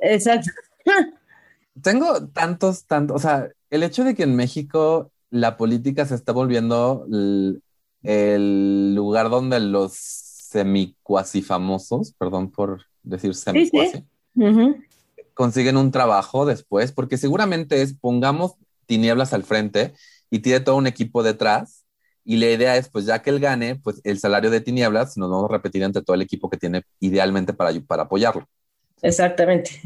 Exacto. 0.02 0.52
Tengo 1.82 2.28
tantos, 2.28 2.86
tantos, 2.86 3.16
o 3.16 3.20
sea, 3.20 3.50
el 3.70 3.84
hecho 3.84 4.04
de 4.04 4.16
que 4.16 4.24
en 4.24 4.36
México 4.36 5.12
la 5.30 5.58
política 5.58 6.06
se 6.06 6.16
está 6.16 6.32
volviendo 6.32 7.06
el, 7.12 7.62
el 8.04 8.96
lugar 8.96 9.30
donde 9.30 9.60
los 9.60 9.94
semicuasi 9.94 11.42
famosos, 11.42 12.14
perdón 12.18 12.52
por 12.52 12.84
decir 13.04 13.36
semicuasi, 13.36 14.06
consiguen 15.34 15.78
un 15.78 15.92
trabajo 15.92 16.46
después, 16.46 16.92
porque 16.92 17.18
seguramente 17.18 17.82
es 17.82 17.94
pongamos 17.94 18.54
tinieblas 18.86 19.34
al 19.34 19.44
frente 19.44 19.94
y 20.30 20.40
tiene 20.40 20.60
todo 20.62 20.76
un 20.76 20.88
equipo 20.88 21.24
detrás. 21.24 21.85
Y 22.26 22.38
la 22.38 22.50
idea 22.50 22.76
es, 22.76 22.90
pues 22.90 23.06
ya 23.06 23.22
que 23.22 23.30
él 23.30 23.40
gane, 23.40 23.76
pues 23.76 24.02
el 24.04 24.20
salario 24.20 24.50
de 24.50 24.60
tinieblas 24.60 25.16
nos 25.16 25.30
vamos 25.30 25.50
a 25.50 25.54
repetir 25.54 25.84
entre 25.84 26.02
todo 26.02 26.16
el 26.16 26.24
equipo 26.24 26.50
que 26.50 26.58
tiene 26.58 26.84
idealmente 27.00 27.54
para, 27.54 27.72
para 27.88 28.04
apoyarlo. 28.04 28.48
Exactamente. 29.02 29.82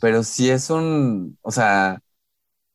Pero 0.00 0.22
si 0.24 0.50
es 0.50 0.70
un, 0.70 1.38
o 1.42 1.52
sea, 1.52 2.00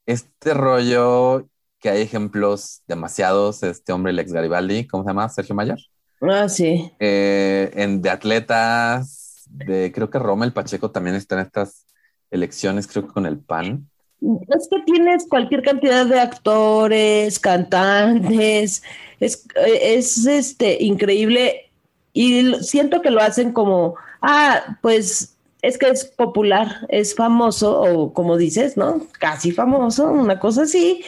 este 0.05 0.53
rollo 0.53 1.47
que 1.79 1.89
hay 1.89 2.01
ejemplos 2.01 2.83
demasiados, 2.87 3.63
este 3.63 3.91
hombre, 3.91 4.11
el 4.11 4.19
ex 4.19 4.31
Garibaldi, 4.31 4.87
¿cómo 4.87 5.03
se 5.03 5.09
llama? 5.09 5.29
Sergio 5.29 5.55
Mayer. 5.55 5.77
Ah, 6.21 6.47
sí. 6.47 6.91
Eh, 6.99 7.71
en, 7.73 8.01
de 8.01 8.09
atletas, 8.09 9.45
de 9.49 9.91
creo 9.91 10.09
que 10.09 10.19
Roma 10.19 10.45
el 10.45 10.53
Pacheco 10.53 10.91
también 10.91 11.15
está 11.15 11.35
en 11.35 11.41
estas 11.41 11.85
elecciones, 12.31 12.87
creo 12.87 13.05
que 13.07 13.13
con 13.13 13.25
el 13.25 13.39
PAN. 13.39 13.89
Es 14.21 14.67
que 14.69 14.81
tienes 14.85 15.27
cualquier 15.27 15.61
cantidad 15.61 16.05
de 16.05 16.19
actores, 16.19 17.39
cantantes, 17.39 18.81
es, 19.19 19.45
es 19.55 20.25
este 20.25 20.83
increíble 20.83 21.67
y 22.13 22.55
siento 22.63 23.03
que 23.03 23.11
lo 23.11 23.21
hacen 23.21 23.53
como, 23.53 23.95
ah, 24.23 24.77
pues 24.81 25.37
es 25.61 25.77
que 25.77 25.89
es 25.89 26.05
popular, 26.05 26.87
es 26.89 27.15
famoso, 27.15 27.81
o 27.81 28.13
como 28.13 28.37
dices, 28.37 28.75
¿no? 28.75 29.01
Casi 29.19 29.51
famoso, 29.51 30.11
una 30.11 30.39
cosa 30.39 30.63
así. 30.63 31.03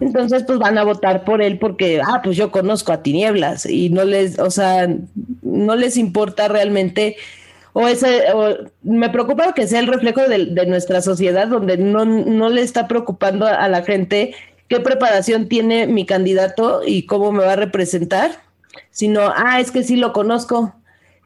Entonces, 0.00 0.44
pues 0.44 0.58
van 0.58 0.78
a 0.78 0.84
votar 0.84 1.24
por 1.24 1.42
él 1.42 1.58
porque, 1.58 2.00
ah, 2.02 2.20
pues 2.22 2.36
yo 2.36 2.50
conozco 2.50 2.92
a 2.92 3.02
Tinieblas 3.02 3.66
y 3.66 3.90
no 3.90 4.04
les, 4.04 4.38
o 4.38 4.50
sea, 4.50 4.88
no 5.42 5.76
les 5.76 5.96
importa 5.96 6.48
realmente 6.48 7.16
o 7.78 7.86
ese, 7.88 8.24
me 8.82 9.10
preocupa 9.10 9.52
que 9.52 9.66
sea 9.66 9.80
el 9.80 9.86
reflejo 9.86 10.22
de, 10.22 10.64
nuestra 10.64 11.02
sociedad 11.02 11.46
donde 11.46 11.76
no, 11.76 12.06
no, 12.06 12.48
le 12.48 12.62
está 12.62 12.88
preocupando 12.88 13.46
a 13.46 13.68
la 13.68 13.82
gente 13.82 14.34
qué 14.66 14.80
preparación 14.80 15.46
tiene 15.46 15.86
mi 15.86 16.06
candidato 16.06 16.80
y 16.86 17.04
cómo 17.04 17.32
me 17.32 17.44
va 17.44 17.52
a 17.52 17.56
representar, 17.56 18.30
sino, 18.90 19.30
ah, 19.36 19.60
es 19.60 19.70
que 19.72 19.82
sí 19.82 19.96
lo 19.96 20.14
conozco, 20.14 20.74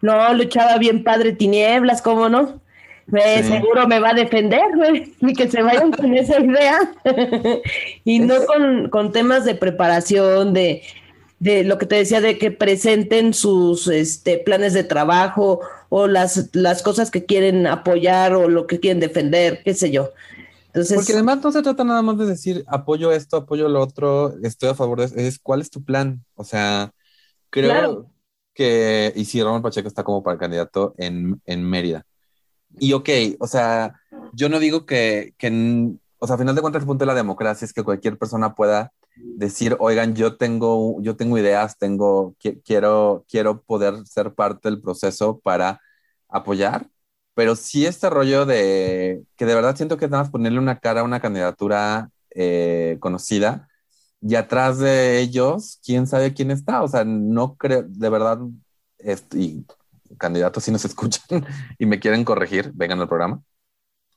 no, 0.02 0.34
lo 0.34 0.42
echaba 0.42 0.76
bien 0.78 1.04
padre 1.04 1.34
tinieblas, 1.34 2.02
¿cómo 2.02 2.28
no? 2.28 2.60
Seguro 3.06 3.86
me 3.86 4.00
va 4.00 4.10
a 4.10 4.14
defender, 4.14 4.74
güey, 4.74 5.14
y 5.20 5.34
que 5.34 5.48
se 5.48 5.62
vayan 5.62 5.92
con 5.92 6.12
esa 6.16 6.40
idea, 6.40 6.80
y 8.04 8.18
no 8.18 8.44
con, 8.46 8.88
con 8.88 9.12
temas 9.12 9.44
de 9.44 9.54
preparación, 9.54 10.52
de, 10.52 10.82
de 11.38 11.62
lo 11.62 11.78
que 11.78 11.86
te 11.86 11.94
decía, 11.94 12.20
de 12.20 12.38
que 12.38 12.50
presenten 12.50 13.34
sus 13.34 13.86
este, 13.86 14.38
planes 14.38 14.72
de 14.72 14.82
trabajo 14.82 15.60
o 15.90 16.06
las, 16.06 16.48
las 16.54 16.82
cosas 16.82 17.10
que 17.10 17.26
quieren 17.26 17.66
apoyar 17.66 18.32
o 18.32 18.48
lo 18.48 18.66
que 18.66 18.80
quieren 18.80 19.00
defender, 19.00 19.60
qué 19.62 19.74
sé 19.74 19.90
yo. 19.90 20.10
Entonces, 20.68 20.96
Porque 20.96 21.12
además 21.12 21.42
no 21.42 21.50
se 21.50 21.62
trata 21.62 21.82
nada 21.82 22.00
más 22.00 22.16
de 22.16 22.26
decir 22.26 22.64
apoyo 22.68 23.10
esto, 23.12 23.38
apoyo 23.38 23.68
lo 23.68 23.82
otro, 23.82 24.32
estoy 24.42 24.68
a 24.68 24.74
favor 24.74 25.00
de 25.00 25.06
eso, 25.06 25.16
es 25.16 25.40
cuál 25.40 25.60
es 25.60 25.68
tu 25.68 25.82
plan. 25.82 26.24
O 26.36 26.44
sea, 26.44 26.92
creo 27.50 28.08
que, 28.54 29.12
y 29.16 29.24
si 29.24 29.42
Ramón 29.42 29.62
Pacheco 29.62 29.88
está 29.88 30.04
como 30.04 30.22
para 30.22 30.34
el 30.34 30.40
candidato 30.40 30.94
en, 30.96 31.42
en 31.44 31.68
Mérida. 31.68 32.06
Y 32.78 32.92
ok, 32.92 33.08
o 33.40 33.48
sea, 33.48 34.00
yo 34.32 34.48
no 34.48 34.60
digo 34.60 34.86
que, 34.86 35.34
que, 35.38 35.90
o 36.20 36.26
sea, 36.28 36.36
a 36.36 36.38
final 36.38 36.54
de 36.54 36.60
cuentas 36.60 36.82
el 36.82 36.86
punto 36.86 37.02
de 37.02 37.06
la 37.06 37.14
democracia 37.16 37.64
es 37.64 37.72
que 37.72 37.82
cualquier 37.82 38.16
persona 38.16 38.54
pueda 38.54 38.92
decir, 39.16 39.76
oigan, 39.80 40.14
yo 40.14 40.36
tengo, 40.36 41.00
yo 41.02 41.16
tengo 41.16 41.38
ideas, 41.38 41.78
tengo, 41.78 42.34
quiero, 42.64 43.24
quiero 43.28 43.62
poder 43.62 44.06
ser 44.06 44.34
parte 44.34 44.68
del 44.70 44.80
proceso 44.80 45.40
para 45.40 45.80
apoyar, 46.28 46.88
pero 47.34 47.56
sí 47.56 47.86
este 47.86 48.10
rollo 48.10 48.46
de 48.46 49.22
que 49.36 49.46
de 49.46 49.54
verdad 49.54 49.76
siento 49.76 49.96
que 49.96 50.08
nada 50.08 50.24
más 50.24 50.30
ponerle 50.32 50.58
una 50.58 50.78
cara 50.78 51.00
a 51.00 51.04
una 51.04 51.20
candidatura 51.20 52.10
eh, 52.30 52.96
conocida 53.00 53.68
y 54.20 54.34
atrás 54.36 54.78
de 54.78 55.20
ellos, 55.20 55.80
quién 55.84 56.06
sabe 56.06 56.34
quién 56.34 56.50
está, 56.50 56.82
o 56.82 56.88
sea, 56.88 57.04
no 57.04 57.56
creo, 57.56 57.84
de 57.86 58.08
verdad, 58.10 58.38
y 59.34 59.64
candidatos 60.18 60.64
si 60.64 60.70
nos 60.70 60.84
escuchan 60.86 61.46
y 61.78 61.86
me 61.86 62.00
quieren 62.00 62.24
corregir, 62.24 62.72
vengan 62.74 63.00
al 63.00 63.08
programa, 63.08 63.42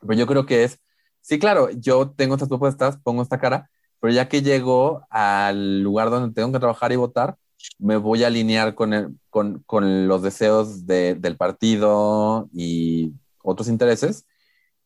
pero 0.01 0.13
yo 0.15 0.27
creo 0.27 0.45
que 0.45 0.63
es, 0.63 0.79
sí, 1.21 1.39
claro, 1.39 1.69
yo 1.71 2.12
tengo 2.12 2.36
estas 2.36 2.49
propuestas, 2.49 2.97
pongo 3.03 3.21
esta 3.23 3.39
cara, 3.39 3.69
pero 4.03 4.13
ya 4.13 4.27
que 4.27 4.41
llego 4.41 5.07
al 5.09 5.81
lugar 5.81 6.09
donde 6.09 6.35
tengo 6.35 6.51
que 6.51 6.59
trabajar 6.59 6.91
y 6.91 6.97
votar, 6.97 7.37
me 7.79 7.95
voy 7.95 8.25
a 8.25 8.27
alinear 8.27 8.75
con, 8.75 9.17
con, 9.29 9.63
con 9.65 10.09
los 10.09 10.21
deseos 10.21 10.85
de, 10.85 11.15
del 11.15 11.37
partido 11.37 12.49
y 12.51 13.13
otros 13.41 13.69
intereses. 13.69 14.25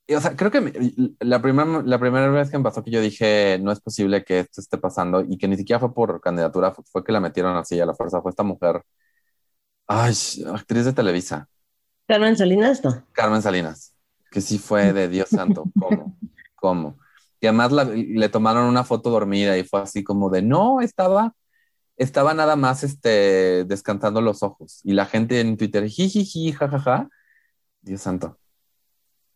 Y, 0.06 0.14
o 0.14 0.22
sea, 0.22 0.36
creo 0.36 0.52
que 0.52 1.16
la, 1.20 1.42
primera 1.42 1.82
la 1.84 1.98
primera 1.98 2.30
vez 2.30 2.52
que 2.52 2.60
me 2.60 2.64
pasó 2.64 2.84
que 2.84 2.92
yo 2.92 3.02
dije, 3.02 3.58
no 3.60 3.72
es 3.72 3.80
posible 3.80 4.24
que 4.24 4.42
esto 4.42 4.62
esté 4.62 4.78
pasando 4.78 5.22
y 5.28 5.40
que 5.40 5.48
ni 5.48 5.58
siquiera 5.58 5.80
fue 5.80 5.96
por 5.96 6.22
candidatura, 6.22 6.72
fue, 6.72 7.04
que 7.04 7.12
la 7.12 7.20
metieron 7.20 7.58
así 7.58 7.80
a 7.80 7.88
la 7.88 7.96
fuerza, 7.96 8.22
fue 8.22 8.30
esta 8.30 8.44
mujer, 8.44 8.84
ay, 9.88 10.14
actriz 10.54 10.86
de 10.86 10.94
Televisa. 10.94 11.50
Carmen 12.08 12.38
Salinas, 12.38 12.84
¿no? 12.84 13.04
Carmen 13.14 13.42
Salinas, 13.42 13.96
que 14.30 14.42
sí 14.42 14.60
fue 14.60 14.94
de 14.94 15.08
Dios 15.08 15.30
santo, 15.30 15.64
¿cómo? 15.80 16.16
¿Cómo? 16.54 17.07
Y 17.40 17.48
además 17.48 17.72
le 17.94 18.30
tomaron 18.30 18.66
una 18.66 18.84
foto 18.84 19.10
dormida 19.10 19.58
y 19.58 19.64
fue 19.64 19.82
así 19.82 20.04
como 20.04 20.30
de, 20.30 20.42
no, 20.42 20.82
estaba, 20.82 21.34
estaba 21.96 22.34
nada 22.34 22.56
más 22.56 22.84
este, 22.84 23.66
descansando 23.66 24.22
los 24.22 24.44
ojos. 24.44 24.82
Y 24.84 24.94
la 24.94 25.06
gente 25.06 25.40
en 25.40 25.58
Twitter, 25.58 25.88
jijiji, 25.88 26.52
jajaja. 26.52 27.10
Dios 27.82 28.02
santo. 28.02 28.38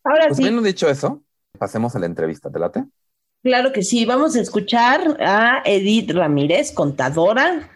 Ahora 0.04 0.28
pues 0.28 0.38
sí. 0.38 0.64
dicho 0.64 0.90
eso, 0.90 1.24
pasemos 1.58 1.96
a 1.96 2.00
la 2.00 2.08
entrevista, 2.08 2.52
¿te 2.52 2.60
late? 2.60 2.86
Claro 3.44 3.72
que 3.72 3.84
sí, 3.84 4.06
vamos 4.06 4.36
a 4.36 4.42
escuchar 4.42 5.18
a 5.20 5.62
Edith 5.66 6.12
Ramírez, 6.12 6.72
contadora. 6.72 7.70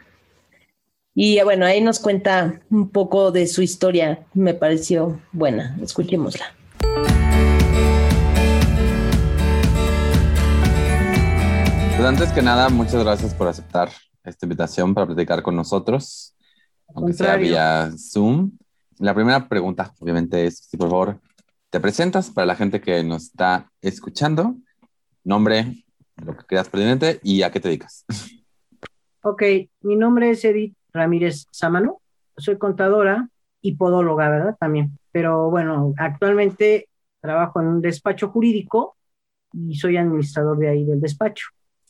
Y 1.16 1.42
bueno, 1.44 1.66
ahí 1.66 1.82
nos 1.82 2.00
cuenta 2.00 2.62
un 2.70 2.90
poco 2.90 3.32
de 3.32 3.48
su 3.48 3.62
historia, 3.62 4.26
me 4.34 4.54
pareció 4.54 5.22
buena. 5.32 5.78
Escuchémosla. 5.82 6.55
Pues 11.96 12.06
antes 12.06 12.34
que 12.34 12.42
nada, 12.42 12.68
muchas 12.68 13.02
gracias 13.06 13.34
por 13.34 13.48
aceptar 13.48 13.88
esta 14.26 14.46
invitación 14.46 14.94
para 14.94 15.08
platicar 15.08 15.42
con 15.42 15.56
nosotros, 15.56 16.36
aunque 16.94 17.14
sea 17.14 17.38
vía 17.38 17.90
Zoom. 17.98 18.52
La 19.00 19.14
primera 19.14 19.48
pregunta, 19.48 19.94
obviamente, 20.00 20.46
es 20.46 20.58
si 20.58 20.76
por 20.76 20.90
favor 20.90 21.22
te 21.70 21.80
presentas 21.80 22.32
para 22.32 22.48
la 22.48 22.56
gente 22.56 22.82
que 22.82 23.02
nos 23.02 23.24
está 23.24 23.72
escuchando, 23.82 24.58
nombre, 25.24 25.86
lo 26.18 26.36
que 26.36 26.44
creas 26.44 26.68
pertinente 26.68 27.22
y 27.24 27.44
a 27.44 27.52
qué 27.52 27.62
te 27.62 27.70
dedicas. 27.70 28.06
Ok, 29.28 29.42
mi 29.82 29.96
nombre 29.96 30.30
es 30.30 30.46
Edith 30.46 30.76
Ramírez 30.94 31.48
Sámano, 31.50 32.00
soy 32.38 32.60
contadora 32.60 33.28
y 33.60 33.74
podóloga, 33.76 34.30
¿verdad? 34.30 34.56
También, 34.60 35.00
pero 35.12 35.50
bueno, 35.50 35.96
actualmente 35.98 36.90
trabajo 37.22 37.60
en 37.60 37.66
un 37.66 37.82
despacho 37.82 38.30
jurídico 38.30 38.96
y 39.52 39.74
soy 39.78 39.98
administrador 39.98 40.60
de 40.60 40.70
ahí 40.70 40.86
del 40.86 41.02
despacho. 41.02 41.48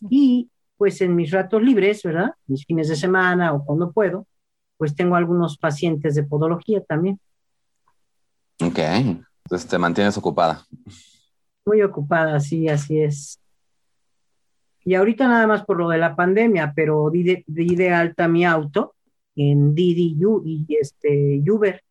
Y 0.10 0.50
pues 0.78 1.02
en 1.02 1.16
mis 1.16 1.32
ratos 1.32 1.62
libres, 1.62 2.04
¿verdad? 2.04 2.32
Mis 2.48 2.66
fines 2.66 2.90
de 2.90 2.96
semana 2.96 3.54
o 3.54 3.64
cuando 3.64 3.92
puedo, 3.92 4.28
pues 4.78 4.96
tengo 4.96 5.16
algunos 5.16 5.58
pacientes 5.58 6.16
de 6.16 6.24
podología 6.24 6.82
también. 6.84 7.20
Ok, 8.62 8.80
entonces 8.80 9.70
te 9.70 9.78
mantienes 9.78 10.18
ocupada. 10.18 10.66
Muy 11.66 11.82
ocupada, 11.82 12.40
sí, 12.40 12.68
así 12.68 13.00
es. 13.00 13.40
Y 14.84 14.94
ahorita 14.94 15.28
nada 15.28 15.48
más 15.48 15.66
por 15.66 15.78
lo 15.78 15.90
de 15.90 15.98
la 15.98 16.16
pandemia, 16.16 16.74
pero 16.76 17.10
di 17.10 17.24
de, 17.48 17.90
alta 17.90 18.28
mi 18.28 18.46
auto 18.46 18.96
en 19.36 19.74
Didi 19.74 20.16
y 20.46 20.66
este 20.80 21.44
Uber. 21.50 21.82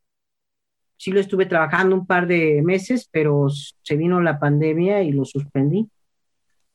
Sí 0.97 1.11
lo 1.11 1.19
estuve 1.19 1.47
trabajando 1.47 1.97
un 1.97 2.07
par 2.07 2.29
de 2.29 2.63
meses, 2.63 3.09
pero 3.11 3.49
se 3.49 3.97
vino 3.97 4.21
la 4.21 4.39
pandemia 4.39 5.03
y 5.03 5.11
lo 5.11 5.25
suspendí. 5.25 5.89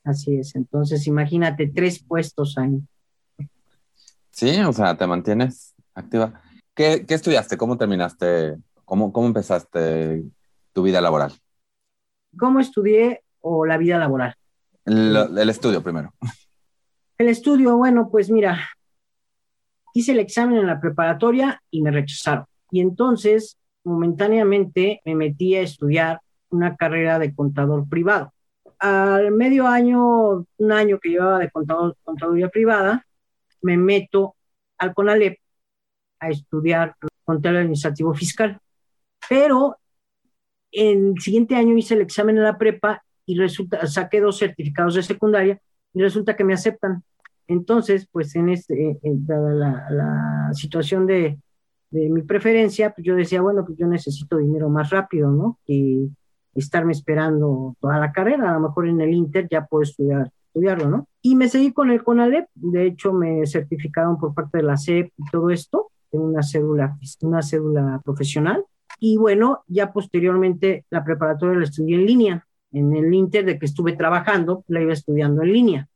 Así 0.10 0.38
es, 0.38 0.56
entonces 0.56 1.06
imagínate 1.06 1.68
tres 1.68 2.02
puestos 2.02 2.58
ahí. 2.58 2.82
Sí, 4.32 4.60
o 4.62 4.74
sea, 4.74 4.98
te 4.98 5.06
mantienes 5.06 5.76
activa. 5.94 6.42
¿Qué, 6.74 7.06
estudiaste? 7.08 7.58
¿Cómo 7.58 7.78
terminaste? 7.78 8.58
¿Cómo, 8.86 9.14
¿Cómo 9.14 9.28
empezaste 9.28 10.24
tu 10.74 10.82
vida 10.82 11.00
laboral? 11.00 11.34
¿Cómo 12.40 12.60
estudié 12.60 13.22
o 13.42 13.68
la 13.68 13.78
vida 13.78 14.00
laboral? 14.00 14.34
El, 14.84 15.48
estudio 15.48 15.84
primero. 15.84 16.12
El 17.20 17.28
estudio, 17.28 17.78
bueno, 17.78 18.10
pues 18.10 18.32
mira, 18.32 18.68
hice 19.94 20.14
el 20.14 20.20
examen 20.20 20.58
en 20.58 20.66
la 20.66 20.82
preparatoria 20.82 21.62
y 21.70 21.84
me 21.84 21.92
rechazaron. 21.92 22.46
Y 22.72 22.82
entonces, 22.82 23.60
momentáneamente, 23.84 25.02
me 25.06 25.14
metí 25.14 25.56
a 25.56 25.62
estudiar 25.62 26.20
una 26.50 26.76
carrera 26.76 27.20
de 27.20 27.36
contador 27.36 27.88
privado. 27.88 28.34
Al 28.80 29.32
medio 29.32 29.68
año, 29.68 30.46
un 30.58 30.72
año 30.72 31.00
que 31.00 31.10
llevaba 31.10 31.40
de 31.40 31.52
contador, 31.52 31.98
contaduría 32.04 32.50
privada, 32.50 33.06
me 33.62 33.78
meto 33.78 34.36
al 34.78 34.94
CONALEP 34.94 35.38
a 36.20 36.30
estudiar 36.30 36.96
control 37.24 37.58
administrativo 37.58 38.14
fiscal. 38.14 38.60
Pero 39.28 39.78
en 40.72 41.14
el 41.16 41.22
siguiente 41.22 41.56
año 41.56 41.78
hice 41.78 41.96
el 41.96 42.02
examen 42.02 42.38
en 42.38 42.44
la 42.44 42.58
prepa 42.58 43.04
y 43.26 43.38
resulta, 43.38 43.86
saqué 43.88 44.22
dos 44.22 44.40
certificados 44.40 44.96
de 44.96 45.04
secundaria 45.04 45.62
y 45.94 46.02
resulta 46.02 46.36
que 46.36 46.44
me 46.44 46.54
aceptan. 46.54 47.04
Entonces, 47.48 48.08
pues 48.12 48.36
en 48.36 48.50
este, 48.50 49.00
la, 49.28 49.88
la, 49.90 50.54
situación 50.54 51.08
de, 51.08 51.40
de, 51.90 52.10
mi 52.10 52.22
preferencia, 52.22 52.92
pues 52.92 53.06
yo 53.06 53.16
decía, 53.16 53.42
bueno, 53.42 53.66
pues 53.66 53.78
yo 53.78 53.88
necesito 53.88 54.38
dinero 54.38 54.70
más 54.70 54.90
rápido, 54.92 55.32
¿no? 55.32 55.60
Que 55.66 56.08
estarme 56.56 56.92
esperando 56.92 57.76
toda 57.80 58.00
la 58.00 58.12
carrera, 58.12 58.50
a 58.50 58.54
lo 58.54 58.68
mejor 58.68 58.88
en 58.88 59.02
el 59.02 59.14
Inter 59.14 59.48
ya 59.50 59.66
puedo 59.66 59.84
estudiar, 59.84 60.32
estudiarlo, 60.48 60.90
¿no? 60.90 61.08
Y 61.22 61.36
me 61.36 61.48
seguí 61.50 61.72
con 61.72 61.92
el 61.92 62.04
CONALEP, 62.04 62.48
de 62.56 62.88
hecho 62.88 63.14
me 63.14 63.46
certificaron 63.46 64.18
por 64.18 64.34
parte 64.34 64.58
de 64.58 64.64
la 64.64 64.78
CEP 64.78 65.12
y 65.18 65.30
todo 65.32 65.50
esto, 65.50 65.92
tengo 66.10 66.26
una 66.26 66.44
cédula, 66.44 66.98
una 67.22 67.42
cédula 67.42 68.02
profesional, 68.04 68.66
y 69.00 69.18
bueno, 69.18 69.64
ya 69.68 69.94
posteriormente 69.94 70.86
la 70.90 71.04
preparatoria 71.04 71.58
la 71.58 71.66
estudié 71.66 71.96
en 71.96 72.06
línea, 72.06 72.48
en 72.72 72.96
el 72.96 73.14
Inter 73.14 73.46
de 73.46 73.58
que 73.58 73.66
estuve 73.66 73.96
trabajando, 73.96 74.64
la 74.68 74.82
iba 74.82 74.94
estudiando 74.94 75.44
en 75.44 75.54
línea. 75.54 75.88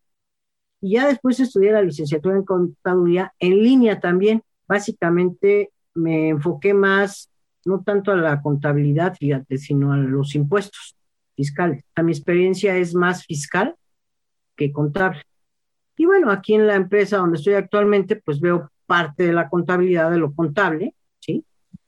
Y 0.82 0.94
ya 0.96 1.08
después 1.08 1.40
estudié 1.40 1.72
la 1.72 1.82
licenciatura 1.82 2.36
en 2.36 2.44
contaduría 2.44 3.34
en 3.40 3.64
línea 3.64 4.00
también. 4.00 4.44
Básicamente 4.68 5.72
me 5.94 6.30
enfoqué 6.30 6.74
más, 6.74 7.30
no 7.66 7.82
tanto 7.84 8.12
a 8.12 8.16
la 8.16 8.42
contabilidad, 8.42 9.16
fíjate, 9.16 9.58
sino 9.58 9.94
a 9.94 9.98
los 9.98 10.36
impuestos 10.36 10.96
fiscales. 11.36 11.84
A 11.96 12.04
mi 12.04 12.12
experiencia 12.12 12.76
es 12.78 12.94
más 12.94 13.26
fiscal 13.26 13.76
que 14.56 14.72
contable. 14.72 15.22
Y 15.98 16.06
bueno, 16.06 16.32
aquí 16.32 16.54
en 16.56 16.68
la 16.68 16.76
empresa 16.76 17.18
donde 17.18 17.38
estoy 17.38 17.54
actualmente, 17.54 18.16
pues 18.16 18.40
veo 18.40 18.70
parte 18.86 19.24
de 19.24 19.34
la 19.34 19.50
contabilidad 19.50 20.12
de 20.12 20.18
lo 20.18 20.34
contable, 20.34 20.96
¿sí? 21.20 21.46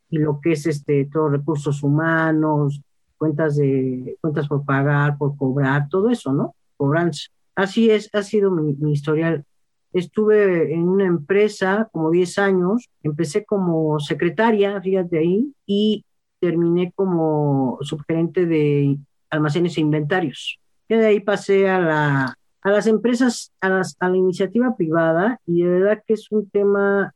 y 0.10 0.18
lo 0.20 0.40
que 0.40 0.54
es 0.54 0.66
este, 0.66 1.10
todos 1.12 1.32
recursos 1.32 1.84
humanos, 1.84 2.82
cuentas 3.18 3.56
de 3.58 4.18
cuentas 4.22 4.48
por 4.48 4.66
pagar, 4.66 5.18
por 5.18 5.36
cobrar, 5.36 5.90
todo 5.90 6.10
eso, 6.10 6.32
¿no? 6.34 6.56
Cobranza. 6.78 7.28
Así 7.56 7.90
es, 7.90 8.10
ha 8.14 8.24
sido 8.24 8.52
mi, 8.52 8.92
historial. 8.92 9.46
Estuve 9.95 10.73
en 10.73 10.89
una 10.89 11.05
empresa 11.05 11.88
como 11.93 12.12
10 12.12 12.38
años, 12.39 12.89
empecé 13.01 13.45
como 13.45 13.97
secretaria, 14.01 14.81
fíjate 14.81 15.19
ahí, 15.19 15.53
y 15.65 16.03
terminé 16.41 16.91
como 16.95 17.77
subgerente 17.79 18.45
de 18.45 18.97
almacenes 19.29 19.77
e 19.77 19.81
inventarios. 19.81 20.60
Y 20.89 20.95
de 20.95 21.05
ahí 21.05 21.21
pasé 21.21 21.69
a, 21.69 21.79
la, 21.79 22.38
a 22.62 22.69
las 22.71 22.88
empresas, 22.88 23.53
a, 23.62 23.69
las, 23.69 23.95
a 24.01 24.10
la 24.10 24.17
iniciativa 24.17 24.75
privada, 24.75 25.39
y 25.47 25.63
de 25.63 25.69
verdad 25.69 26.03
que 26.05 26.15
es 26.15 26.29
un 26.29 26.49
tema 26.49 27.13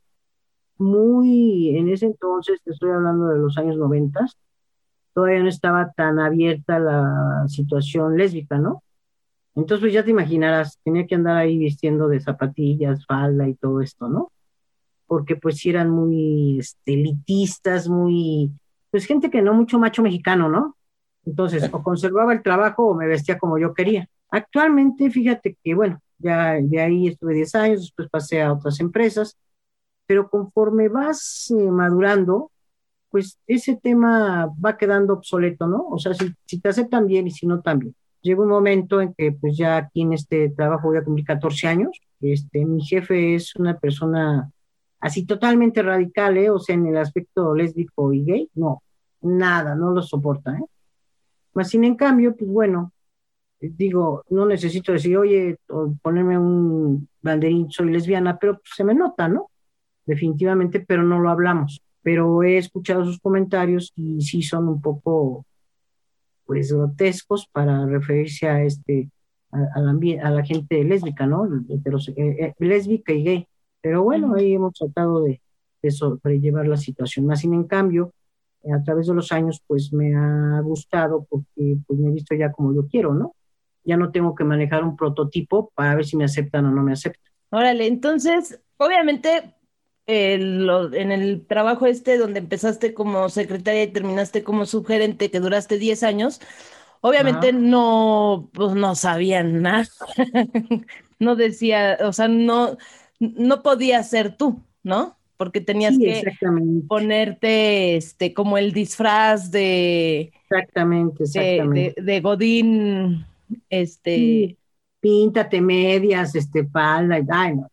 muy, 0.78 1.76
en 1.76 1.90
ese 1.90 2.06
entonces, 2.06 2.62
te 2.64 2.72
estoy 2.72 2.92
hablando 2.92 3.28
de 3.28 3.40
los 3.40 3.58
años 3.58 3.76
90, 3.76 4.24
todavía 5.12 5.42
no 5.42 5.50
estaba 5.50 5.92
tan 5.92 6.18
abierta 6.18 6.78
la 6.78 7.44
situación 7.46 8.16
lésbica, 8.16 8.56
¿no? 8.56 8.82
Entonces, 9.54 9.80
pues 9.80 9.92
ya 9.92 10.04
te 10.04 10.10
imaginarás, 10.10 10.78
tenía 10.84 11.06
que 11.06 11.14
andar 11.16 11.36
ahí 11.36 11.58
vistiendo 11.58 12.08
de 12.08 12.20
zapatillas, 12.20 13.04
falda 13.06 13.48
y 13.48 13.54
todo 13.54 13.80
esto, 13.80 14.08
¿no? 14.08 14.30
Porque 15.06 15.36
pues 15.36 15.64
eran 15.66 15.90
muy 15.90 16.58
este, 16.60 16.94
elitistas, 16.94 17.88
muy, 17.88 18.52
pues 18.90 19.06
gente 19.06 19.30
que 19.30 19.42
no 19.42 19.54
mucho 19.54 19.78
macho 19.78 20.02
mexicano, 20.02 20.48
¿no? 20.48 20.76
Entonces, 21.24 21.68
o 21.72 21.82
conservaba 21.82 22.32
el 22.32 22.42
trabajo 22.42 22.86
o 22.88 22.94
me 22.94 23.06
vestía 23.06 23.38
como 23.38 23.58
yo 23.58 23.74
quería. 23.74 24.08
Actualmente, 24.30 25.10
fíjate 25.10 25.56
que, 25.62 25.74
bueno, 25.74 26.00
ya 26.18 26.54
de 26.60 26.80
ahí 26.80 27.08
estuve 27.08 27.34
10 27.34 27.54
años, 27.56 27.80
después 27.80 28.08
pasé 28.08 28.42
a 28.42 28.52
otras 28.52 28.80
empresas, 28.80 29.36
pero 30.06 30.28
conforme 30.30 30.88
vas 30.88 31.50
eh, 31.50 31.70
madurando, 31.70 32.50
pues 33.10 33.38
ese 33.46 33.76
tema 33.76 34.48
va 34.64 34.76
quedando 34.76 35.14
obsoleto, 35.14 35.66
¿no? 35.66 35.86
O 35.88 35.98
sea, 35.98 36.14
si, 36.14 36.32
si, 36.46 36.60
te 36.60 36.68
aceptan 36.68 37.06
bien 37.06 37.26
y 37.26 37.30
si 37.30 37.46
no 37.46 37.60
también. 37.60 37.94
Llega 38.22 38.42
un 38.42 38.48
momento 38.48 39.00
en 39.00 39.14
que 39.14 39.32
pues 39.32 39.56
ya 39.56 39.76
aquí 39.76 40.02
en 40.02 40.12
este 40.12 40.50
trabajo 40.50 40.88
voy 40.88 40.98
a 40.98 41.04
cumplir 41.04 41.26
14 41.26 41.68
años, 41.68 42.00
este, 42.20 42.64
mi 42.66 42.84
jefe 42.84 43.34
es 43.34 43.56
una 43.56 43.78
persona 43.78 44.50
así 45.00 45.24
totalmente 45.24 45.82
radical, 45.82 46.36
¿eh? 46.36 46.50
O 46.50 46.58
sea, 46.58 46.74
en 46.74 46.86
el 46.86 46.96
aspecto 46.96 47.54
lésbico 47.54 48.12
y 48.12 48.24
gay, 48.24 48.50
no, 48.54 48.82
nada, 49.22 49.74
no 49.74 49.92
lo 49.92 50.02
soporta, 50.02 50.52
¿eh? 50.52 50.64
Más 51.54 51.68
sin 51.70 51.84
en 51.84 51.96
cambio, 51.96 52.36
pues 52.36 52.50
bueno, 52.50 52.92
digo, 53.60 54.24
no 54.30 54.46
necesito 54.46 54.92
decir, 54.92 55.16
oye, 55.16 55.56
o 55.68 55.94
ponerme 56.02 56.38
un 56.38 57.08
banderín, 57.22 57.70
soy 57.70 57.90
lesbiana, 57.90 58.38
pero 58.38 58.54
pues, 58.54 58.70
se 58.76 58.84
me 58.84 58.94
nota, 58.94 59.28
¿no? 59.28 59.50
definitivamente, 60.10 60.80
pero 60.80 61.02
no 61.02 61.20
lo 61.20 61.30
hablamos. 61.30 61.82
Pero 62.02 62.42
he 62.42 62.58
escuchado 62.58 63.04
sus 63.04 63.20
comentarios 63.20 63.92
y 63.94 64.20
sí 64.22 64.42
son 64.42 64.68
un 64.68 64.80
poco, 64.80 65.46
pues, 66.50 66.72
grotescos 66.72 67.46
para 67.46 67.86
referirse 67.86 68.48
a 68.48 68.64
este, 68.64 69.08
a, 69.52 69.80
la, 69.80 70.42
gente 70.44 70.82
lésbica, 70.82 71.24
¿no? 71.24 71.46
Eh, 71.46 71.80
eh, 72.16 72.54
lésbica 72.58 73.12
y 73.12 73.22
gay. 73.22 73.48
Pero 73.80 74.02
bueno, 74.02 74.34
ahí 74.34 74.54
hemos 74.54 74.72
tratado 74.72 75.22
de, 75.22 75.40
de 75.80 75.90
sobrellevar 75.92 76.66
la 76.66 76.76
situación. 76.76 77.26
Más 77.26 77.42
sin 77.42 77.54
en 77.54 77.68
cambio, 77.68 78.12
a 78.68 78.82
través 78.82 79.06
de 79.06 79.14
los 79.14 79.30
años, 79.30 79.62
pues 79.64 79.92
me 79.92 80.16
ha 80.16 80.60
gustado 80.62 81.24
porque 81.30 81.76
pues 81.86 82.00
me 82.00 82.08
he 82.08 82.14
visto 82.14 82.34
ya 82.34 82.50
como 82.50 82.74
yo 82.74 82.88
quiero, 82.88 83.14
¿no? 83.14 83.36
Ya 83.84 83.96
no 83.96 84.10
tengo 84.10 84.34
que 84.34 84.42
manejar 84.42 84.82
un 84.82 84.96
prototipo 84.96 85.70
para 85.76 85.94
ver 85.94 86.04
si 86.04 86.16
me 86.16 86.24
aceptan 86.24 86.66
o 86.66 86.72
no 86.72 86.82
me 86.82 86.94
aceptan. 86.94 87.32
Órale, 87.50 87.86
entonces, 87.86 88.60
obviamente 88.76 89.54
en 90.12 91.12
el 91.12 91.44
trabajo 91.46 91.86
este 91.86 92.18
donde 92.18 92.40
empezaste 92.40 92.94
como 92.94 93.28
secretaria 93.28 93.84
y 93.84 93.92
terminaste 93.92 94.42
como 94.42 94.66
subgerente, 94.66 95.30
que 95.30 95.40
duraste 95.40 95.78
10 95.78 96.02
años, 96.02 96.40
obviamente 97.00 97.52
no, 97.52 98.50
pues 98.52 98.74
no 98.74 98.94
sabían 98.94 99.62
nada. 99.62 99.86
no 101.18 101.36
decía, 101.36 101.98
o 102.02 102.12
sea, 102.12 102.28
no, 102.28 102.76
no 103.18 103.62
podía 103.62 104.02
ser 104.02 104.36
tú, 104.36 104.62
¿no? 104.82 105.16
Porque 105.36 105.60
tenías 105.60 105.96
que 105.96 106.22
ponerte 106.86 107.96
este 107.96 108.34
como 108.34 108.58
el 108.58 108.72
disfraz 108.72 109.50
de 109.50 110.32
exactamente, 110.42 111.24
exactamente. 111.24 111.94
De, 112.02 112.20
Godín, 112.20 113.24
este 113.70 114.56
píntate 115.00 115.62
medias, 115.62 116.34
este 116.34 116.64
palda 116.64 117.18
y 117.18 117.22
ay, 117.30 117.56
no 117.56 117.70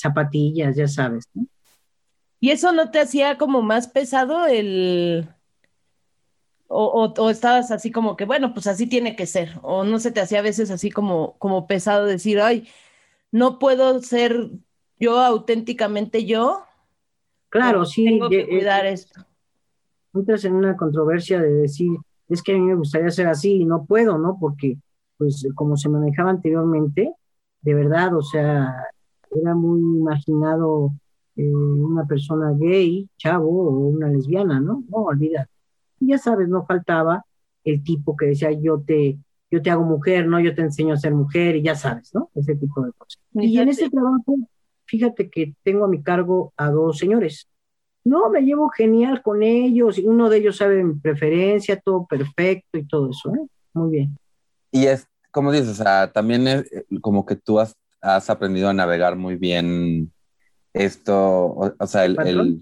zapatillas, 0.00 0.76
ya 0.76 0.88
sabes. 0.88 1.24
¿Y 2.40 2.50
eso 2.50 2.72
no 2.72 2.90
te 2.90 3.00
hacía 3.00 3.36
como 3.38 3.62
más 3.62 3.88
pesado 3.88 4.46
el... 4.46 5.28
O, 6.72 7.28
estabas 7.30 7.72
así 7.72 7.90
como 7.90 8.16
que, 8.16 8.24
bueno, 8.24 8.54
pues 8.54 8.68
así 8.68 8.86
tiene 8.86 9.16
que 9.16 9.26
ser, 9.26 9.58
o 9.62 9.82
no 9.82 9.98
se 9.98 10.12
te 10.12 10.20
hacía 10.20 10.38
a 10.38 10.42
veces 10.42 10.70
así 10.70 10.88
como, 10.88 11.36
como 11.38 11.66
pesado 11.66 12.06
decir, 12.06 12.40
ay, 12.40 12.68
no 13.32 13.58
puedo 13.58 14.00
ser 14.02 14.50
yo 14.96 15.18
auténticamente 15.18 16.26
yo. 16.26 16.62
Claro, 17.48 17.84
sí. 17.84 18.04
Tengo 18.04 18.28
que 18.30 18.46
cuidar 18.46 18.86
esto. 18.86 19.26
Entras 20.14 20.44
en 20.44 20.54
una 20.54 20.76
controversia 20.76 21.40
de 21.40 21.52
decir, 21.52 21.90
es 22.28 22.40
que 22.40 22.52
a 22.52 22.54
mí 22.54 22.60
me 22.60 22.76
gustaría 22.76 23.10
ser 23.10 23.26
así 23.26 23.62
y 23.62 23.64
no 23.64 23.84
puedo, 23.84 24.16
¿no? 24.16 24.38
Porque, 24.40 24.76
pues, 25.18 25.48
como 25.56 25.76
se 25.76 25.88
manejaba 25.88 26.30
anteriormente, 26.30 27.12
de 27.62 27.74
verdad, 27.74 28.16
o 28.16 28.22
sea, 28.22 28.86
era 29.30 29.54
muy 29.54 29.80
imaginado 29.80 30.92
eh, 31.36 31.46
una 31.46 32.04
persona 32.06 32.52
gay, 32.58 33.08
chavo 33.16 33.48
o 33.48 33.88
una 33.88 34.08
lesbiana, 34.08 34.60
¿no? 34.60 34.84
No, 34.88 34.96
olvida. 34.98 35.48
Ya 36.00 36.18
sabes, 36.18 36.48
no 36.48 36.64
faltaba 36.66 37.24
el 37.64 37.82
tipo 37.82 38.16
que 38.16 38.26
decía 38.26 38.52
yo 38.52 38.80
te, 38.80 39.18
yo 39.50 39.62
te 39.62 39.70
hago 39.70 39.84
mujer, 39.84 40.26
¿no? 40.26 40.40
Yo 40.40 40.54
te 40.54 40.62
enseño 40.62 40.94
a 40.94 40.98
ser 40.98 41.14
mujer 41.14 41.56
y 41.56 41.62
ya 41.62 41.74
sabes, 41.74 42.14
¿no? 42.14 42.30
Ese 42.34 42.54
tipo 42.56 42.82
de 42.82 42.92
cosas. 42.92 43.20
Y 43.34 43.58
en 43.58 43.68
ese 43.68 43.90
trabajo, 43.90 44.36
fíjate 44.86 45.28
que 45.30 45.54
tengo 45.62 45.84
a 45.84 45.88
mi 45.88 46.02
cargo 46.02 46.52
a 46.56 46.70
dos 46.70 46.98
señores. 46.98 47.48
No, 48.02 48.30
me 48.30 48.40
llevo 48.40 48.70
genial 48.70 49.22
con 49.22 49.42
ellos, 49.42 49.98
y 49.98 50.06
uno 50.06 50.30
de 50.30 50.38
ellos 50.38 50.56
sabe 50.56 50.82
mi 50.82 50.94
preferencia, 50.94 51.78
todo 51.78 52.06
perfecto 52.06 52.78
y 52.78 52.86
todo 52.86 53.10
eso, 53.10 53.34
¿eh? 53.34 53.46
Muy 53.74 53.90
bien. 53.90 54.16
Y 54.72 54.86
es, 54.86 55.06
como 55.30 55.52
dices, 55.52 55.68
o 55.68 55.74
sea, 55.74 56.10
también 56.10 56.48
es 56.48 56.64
como 57.02 57.26
que 57.26 57.36
tú 57.36 57.60
has 57.60 57.76
has 58.00 58.30
aprendido 58.30 58.68
a 58.68 58.74
navegar 58.74 59.16
muy 59.16 59.36
bien 59.36 60.12
esto, 60.72 61.54
o, 61.78 61.86
sea, 61.86 62.04
el, 62.04 62.60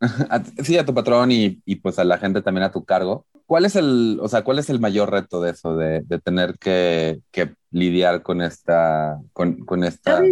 sí, 0.62 0.78
a 0.78 0.86
tu 0.86 0.94
patrón 0.94 1.32
y, 1.32 1.60
y, 1.64 1.76
pues 1.76 1.98
a 1.98 2.04
la 2.04 2.18
gente 2.18 2.42
también 2.42 2.64
a 2.64 2.72
tu 2.72 2.84
cargo. 2.84 3.26
¿Cuál 3.46 3.64
es 3.64 3.76
el, 3.76 4.18
o 4.20 4.28
sea, 4.28 4.44
cuál 4.44 4.58
es 4.58 4.70
el 4.70 4.78
mayor 4.78 5.10
reto 5.10 5.40
de 5.40 5.50
eso, 5.50 5.76
de, 5.76 6.02
de 6.02 6.18
tener 6.20 6.58
que, 6.58 7.20
que, 7.30 7.54
lidiar 7.70 8.22
con 8.22 8.40
esta, 8.42 9.18
con, 9.32 9.64
con 9.64 9.84
esta... 9.84 10.22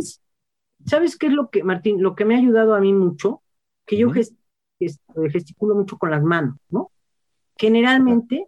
¿Sabes 0.86 1.16
qué 1.16 1.26
es 1.26 1.32
lo 1.32 1.50
que, 1.50 1.64
Martín, 1.64 2.02
lo 2.02 2.14
que 2.14 2.24
me 2.24 2.34
ha 2.34 2.38
ayudado 2.38 2.74
a 2.74 2.80
mí 2.80 2.92
mucho? 2.92 3.42
Que 3.84 3.96
yo 3.96 4.10
gesticulo 4.10 5.74
mucho 5.74 5.98
con 5.98 6.10
las 6.10 6.22
manos, 6.22 6.56
¿no? 6.68 6.90
Generalmente, 7.56 8.46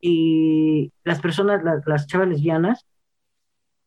eh, 0.00 0.90
las 1.02 1.20
personas, 1.20 1.62
las 1.84 2.06
chavas 2.06 2.28
lesbianas, 2.28 2.86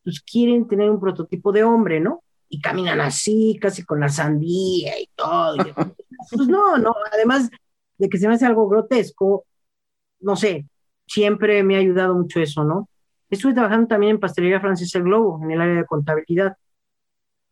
pues 0.04 0.20
quieren 0.22 0.66
tener 0.66 0.90
un 0.90 1.00
prototipo 1.00 1.52
de 1.52 1.64
hombre, 1.64 2.00
¿no? 2.00 2.22
Y 2.48 2.60
caminan 2.60 3.00
así, 3.00 3.58
casi 3.60 3.84
con 3.84 4.00
la 4.00 4.08
sandía 4.08 4.98
y 5.00 5.08
todo. 5.14 5.56
pues 6.30 6.48
no, 6.48 6.78
no, 6.78 6.94
además 7.12 7.50
de 7.98 8.08
que 8.08 8.18
se 8.18 8.28
me 8.28 8.34
hace 8.34 8.46
algo 8.46 8.68
grotesco, 8.68 9.44
no 10.20 10.36
sé, 10.36 10.66
siempre 11.06 11.62
me 11.62 11.76
ha 11.76 11.80
ayudado 11.80 12.14
mucho 12.14 12.40
eso, 12.40 12.64
¿no? 12.64 12.88
Estuve 13.28 13.54
trabajando 13.54 13.88
también 13.88 14.12
en 14.12 14.20
Pastelería 14.20 14.60
Francesa 14.60 14.98
El 14.98 15.04
Globo, 15.04 15.40
en 15.42 15.52
el 15.52 15.60
área 15.60 15.76
de 15.76 15.86
contabilidad. 15.86 16.56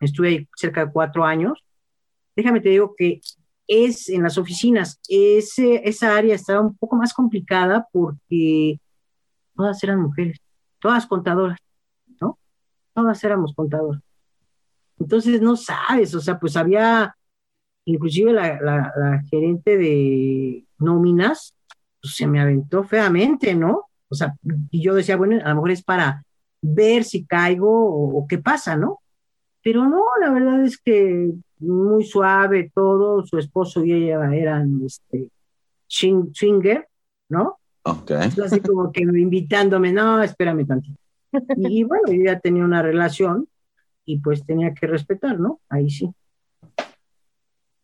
Estuve 0.01 0.29
ahí 0.29 0.49
cerca 0.57 0.87
de 0.87 0.93
cuatro 0.93 1.25
años. 1.25 1.65
Déjame 2.35 2.61
te 2.61 2.71
digo 2.71 2.95
que 2.97 3.21
es 3.69 4.09
en 4.09 4.23
las 4.23 4.39
oficinas, 4.39 4.99
ese, 5.09 5.87
esa 5.87 6.17
área 6.17 6.35
estaba 6.35 6.63
un 6.63 6.77
poco 6.77 6.97
más 6.97 7.13
complicada 7.13 7.87
porque 7.93 8.81
todas 9.55 9.83
eran 9.85 10.01
mujeres, 10.01 10.39
todas 10.81 11.07
contadoras. 11.07 11.59
Todas 12.99 13.23
éramos 13.23 13.55
contadoras. 13.55 14.03
Entonces, 14.99 15.41
no 15.41 15.55
sabes, 15.55 16.13
o 16.17 16.21
sea, 16.21 16.41
pues 16.41 16.57
había, 16.57 17.15
inclusive 17.85 18.33
la, 18.33 18.61
la 18.61 19.23
gerente 19.31 19.79
de 19.79 20.65
nóminas, 20.79 21.55
pues 22.03 22.17
se 22.17 22.27
me 22.27 22.41
aventó 22.41 22.83
feamente, 22.83 23.55
¿no? 23.55 23.85
O 24.09 24.17
sea, 24.17 24.35
y 24.73 24.83
yo 24.83 24.95
decía, 24.95 25.17
bueno, 25.17 25.37
a 25.45 25.51
lo 25.51 25.55
mejor 25.55 25.71
es 25.71 25.85
para 25.85 26.25
ver 26.61 27.05
si 27.05 27.25
caigo 27.25 27.71
o, 27.71 28.27
qué 28.27 28.39
pasa, 28.39 28.77
¿no? 28.77 28.99
Pero 29.63 29.85
no, 29.85 30.03
la 30.21 30.33
verdad 30.33 30.65
es 30.65 30.77
que 30.77 31.35
muy 31.61 32.05
suave 32.05 32.73
todo, 32.75 33.25
su 33.25 33.39
esposo 33.39 33.85
y 33.85 33.93
ella 33.93 34.35
eran 34.35 34.81
este, 34.85 35.31
swinger, 35.87 36.89
¿no? 37.29 37.59
Ok. 37.83 38.11
Así 38.45 38.59
como 38.59 38.91
que 38.91 39.03
invitándome, 39.03 39.93
no, 39.93 40.21
espérame 40.21 40.67
tantito. 40.67 40.99
Y, 41.57 41.85
bueno, 41.85 42.13
yo 42.13 42.25
ya 42.25 42.41
tenía 42.41 42.65
una 42.65 42.83
relación 42.83 43.49
y 44.05 44.21
pues 44.21 44.45
tenía 44.45 44.73
que 44.75 44.87
respetar, 44.87 45.39
¿no? 45.39 45.61
Ahí 45.69 45.91
sí. 45.91 46.11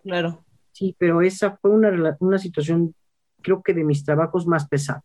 Claro. 0.02 0.44
Sí, 0.72 0.94
pero 0.98 1.22
esa 1.22 1.56
fue 1.56 1.70
una, 1.70 2.16
una 2.20 2.38
situación, 2.38 2.94
creo 3.42 3.62
que 3.62 3.74
de 3.74 3.84
mis 3.84 4.04
trabajos 4.04 4.46
más 4.46 4.66
pesados 4.66 5.04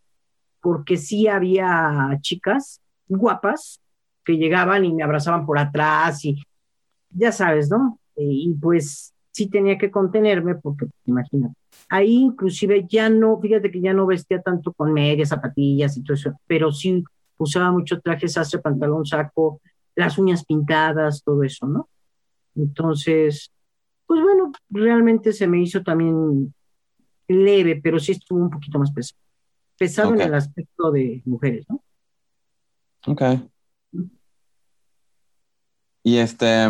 porque 0.61 0.97
sí 0.97 1.27
había 1.27 2.17
chicas 2.21 2.81
guapas 3.07 3.81
que 4.23 4.37
llegaban 4.37 4.85
y 4.85 4.93
me 4.93 5.03
abrazaban 5.03 5.45
por 5.45 5.57
atrás 5.57 6.23
y 6.25 6.41
ya 7.09 7.31
sabes, 7.31 7.69
¿no? 7.69 7.99
Eh, 8.15 8.23
y 8.25 8.53
pues 8.53 9.13
sí 9.31 9.49
tenía 9.49 9.77
que 9.77 9.89
contenerme 9.89 10.55
porque, 10.55 10.87
imagínate, 11.05 11.55
ahí 11.87 12.13
inclusive 12.13 12.85
ya 12.87 13.09
no, 13.09 13.39
fíjate 13.39 13.71
que 13.71 13.81
ya 13.81 13.93
no 13.93 14.05
vestía 14.05 14.41
tanto 14.41 14.73
con 14.73 14.93
medias, 14.93 15.29
zapatillas 15.29 15.97
y 15.97 16.03
todo 16.03 16.13
eso, 16.15 16.33
pero 16.45 16.71
sí 16.71 17.03
usaba 17.39 17.71
mucho 17.71 17.99
traje 17.99 18.27
sastre, 18.27 18.59
pantalón, 18.59 19.05
saco, 19.05 19.61
las 19.95 20.17
uñas 20.17 20.45
pintadas, 20.45 21.23
todo 21.23 21.43
eso, 21.43 21.65
¿no? 21.67 21.89
Entonces, 22.55 23.51
pues 24.05 24.21
bueno, 24.21 24.51
realmente 24.69 25.33
se 25.33 25.47
me 25.47 25.61
hizo 25.61 25.81
también 25.81 26.53
leve, 27.27 27.79
pero 27.81 27.99
sí 27.99 28.13
estuvo 28.13 28.39
un 28.39 28.49
poquito 28.49 28.79
más 28.79 28.91
pesado 28.91 29.19
pesado 29.79 30.13
en 30.13 30.21
el 30.21 30.33
aspecto 30.33 30.91
de 30.91 31.21
mujeres, 31.25 31.65
¿no? 31.69 31.81
Ok. 33.07 33.21
Y 36.03 36.17
este, 36.17 36.67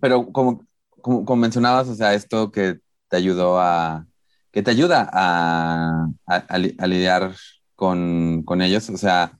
pero 0.00 0.32
como, 0.32 0.66
como, 1.02 1.36
mencionabas, 1.36 1.88
o 1.88 1.94
sea, 1.94 2.14
esto 2.14 2.50
que 2.50 2.80
te 3.08 3.16
ayudó 3.16 3.60
a, 3.60 4.06
que 4.50 4.62
te 4.62 4.70
ayuda 4.70 5.08
a, 5.12 6.08
a, 6.26 6.86
lidiar 6.86 7.34
con, 7.80 8.42
con, 8.44 8.60
ellos, 8.60 8.90
o 8.90 8.98
sea, 8.98 9.38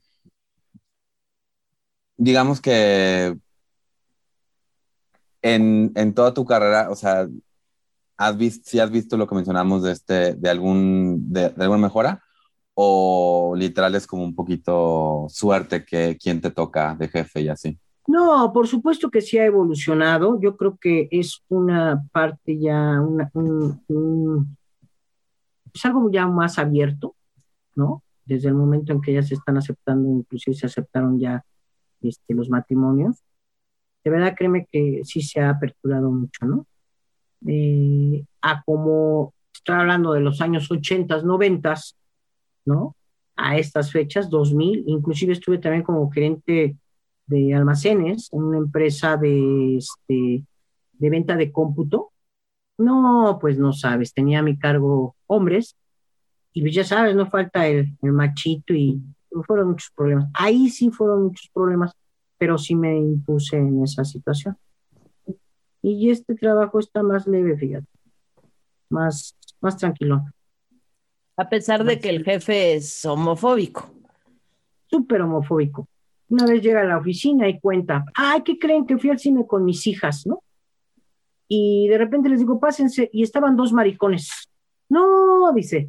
digamos 2.16 2.60
que 2.60 3.36
en, 5.42 5.92
en 5.94 6.14
toda 6.14 6.32
tu 6.32 6.44
carrera, 6.46 6.90
o 6.90 6.96
sea, 6.96 7.28
¿Has 8.20 8.36
visto, 8.36 8.68
si 8.68 8.78
has 8.78 8.90
visto 8.90 9.16
lo 9.16 9.26
que 9.26 9.34
mencionamos 9.34 9.82
de, 9.82 9.92
este, 9.92 10.34
de, 10.34 10.50
algún, 10.50 11.32
de, 11.32 11.54
alguna 11.56 11.78
mejora? 11.78 12.22
¿O 12.74 13.54
literal 13.56 13.94
es 13.94 14.06
como 14.06 14.24
un 14.24 14.34
poquito 14.34 15.24
suerte 15.30 15.86
que 15.86 16.18
quien 16.20 16.42
te 16.42 16.50
toca 16.50 16.94
de 16.96 17.08
jefe 17.08 17.40
y 17.40 17.48
así? 17.48 17.78
No, 18.06 18.52
por 18.52 18.68
supuesto 18.68 19.10
que 19.10 19.22
sí 19.22 19.38
ha 19.38 19.46
evolucionado. 19.46 20.38
Yo 20.38 20.58
creo 20.58 20.76
que 20.78 21.08
es 21.10 21.42
una 21.48 22.04
parte 22.12 22.58
ya, 22.58 23.00
una, 23.00 23.30
es 25.72 25.84
algo 25.86 26.10
ya 26.10 26.26
más 26.26 26.58
abierto, 26.58 27.16
¿no? 27.74 28.02
Desde 28.30 28.48
el 28.48 28.54
momento 28.54 28.92
en 28.92 29.00
que 29.00 29.12
ya 29.12 29.22
se 29.22 29.34
están 29.34 29.56
aceptando, 29.56 30.08
inclusive 30.08 30.54
se 30.54 30.66
aceptaron 30.66 31.18
ya 31.18 31.44
este, 32.00 32.34
los 32.34 32.48
matrimonios. 32.48 33.16
De 34.04 34.10
verdad, 34.10 34.34
créeme 34.36 34.66
que 34.70 35.00
sí 35.04 35.20
se 35.20 35.40
ha 35.40 35.50
aperturado 35.50 36.10
mucho, 36.10 36.46
¿no? 36.46 36.66
eh, 37.46 38.24
a 38.42 38.62
como, 38.62 39.34
estoy 39.52 39.76
hablando 39.76 40.12
de 40.12 40.20
los 40.20 40.40
años 40.40 40.70
80, 40.70 41.22
90, 41.22 41.74
¿no? 42.66 42.96
A 43.36 43.56
estas 43.58 43.90
fechas, 43.92 44.28
2000, 44.28 44.84
inclusive 44.86 45.32
estuve 45.32 45.58
también 45.58 45.82
como 45.82 46.10
gerente 46.10 46.76
de 47.26 47.54
almacenes 47.54 48.28
en 48.32 48.42
una 48.42 48.58
empresa 48.58 49.16
de, 49.16 49.76
este, 49.78 50.44
de 50.92 51.10
venta 51.10 51.36
de 51.36 51.52
cómputo. 51.52 52.12
No, 52.78 53.38
pues 53.40 53.58
no 53.58 53.72
sabes, 53.72 54.12
tenía 54.14 54.40
a 54.40 54.42
mi 54.42 54.58
cargo 54.58 55.16
hombres 55.26 55.76
y 56.52 56.62
pues 56.62 56.74
ya 56.74 56.84
sabes, 56.84 57.14
no 57.14 57.28
falta 57.30 57.66
el, 57.66 57.96
el 58.02 58.12
machito 58.12 58.74
y 58.74 59.00
fueron 59.46 59.70
muchos 59.70 59.90
problemas. 59.94 60.28
Ahí 60.34 60.68
sí 60.68 60.90
fueron 60.90 61.24
muchos 61.24 61.48
problemas, 61.52 61.92
pero 62.38 62.58
sí 62.58 62.74
me 62.74 62.96
impuse 62.96 63.56
en 63.56 63.82
esa 63.82 64.04
situación. 64.04 64.56
Y 65.82 66.10
este 66.10 66.34
trabajo 66.34 66.78
está 66.78 67.02
más 67.02 67.26
leve, 67.26 67.56
fíjate, 67.56 67.86
más, 68.90 69.36
más 69.60 69.76
tranquilo. 69.76 70.24
A 71.36 71.48
pesar 71.48 71.84
de 71.84 71.98
que 71.98 72.10
el 72.10 72.24
jefe 72.24 72.74
es 72.74 73.04
homofóbico. 73.04 73.90
Súper 74.88 75.22
homofóbico. 75.22 75.88
Una 76.28 76.44
vez 76.46 76.62
llega 76.62 76.82
a 76.82 76.84
la 76.84 76.98
oficina 76.98 77.48
y 77.48 77.58
cuenta, 77.58 78.04
ay, 78.14 78.42
¿qué 78.42 78.58
creen 78.58 78.86
que 78.86 78.98
fui 78.98 79.10
al 79.10 79.18
cine 79.18 79.46
con 79.46 79.64
mis 79.64 79.86
hijas, 79.86 80.26
no? 80.26 80.42
Y 81.48 81.88
de 81.88 81.98
repente 81.98 82.28
les 82.28 82.40
digo, 82.40 82.60
pásense, 82.60 83.08
y 83.12 83.22
estaban 83.22 83.56
dos 83.56 83.72
maricones. 83.72 84.30
No, 84.88 85.52
dice, 85.52 85.88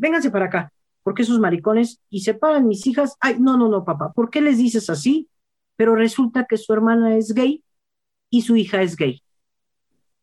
vénganse 0.00 0.30
para 0.30 0.46
acá, 0.46 0.72
porque 1.02 1.22
esos 1.22 1.38
maricones, 1.38 2.00
y 2.08 2.20
se 2.20 2.34
paran 2.34 2.66
mis 2.66 2.86
hijas, 2.86 3.16
ay, 3.20 3.36
no, 3.38 3.56
no, 3.56 3.68
no, 3.68 3.84
papá, 3.84 4.12
¿por 4.12 4.30
qué 4.30 4.40
les 4.40 4.58
dices 4.58 4.88
así? 4.90 5.28
Pero 5.76 5.94
resulta 5.94 6.46
que 6.46 6.56
su 6.56 6.72
hermana 6.72 7.16
es 7.16 7.32
gay 7.32 7.62
y 8.30 8.42
su 8.42 8.56
hija 8.56 8.82
es 8.82 8.96
gay. 8.96 9.22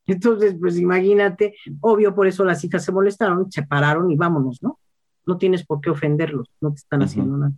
Entonces, 0.08 0.56
pues 0.60 0.78
imagínate, 0.78 1.56
obvio, 1.82 2.16
por 2.16 2.28
eso 2.28 2.44
las 2.44 2.64
hijas 2.64 2.84
se 2.84 2.92
molestaron, 2.92 3.52
se 3.52 3.64
pararon 3.64 4.10
y 4.10 4.16
vámonos, 4.16 4.64
¿no? 4.64 4.80
No 5.26 5.38
tienes 5.38 5.66
por 5.66 5.82
qué 5.82 5.90
ofenderlos, 5.90 6.48
no 6.62 6.72
te 6.72 6.78
están 6.78 7.04
haciendo 7.04 7.38
nada. 7.38 7.54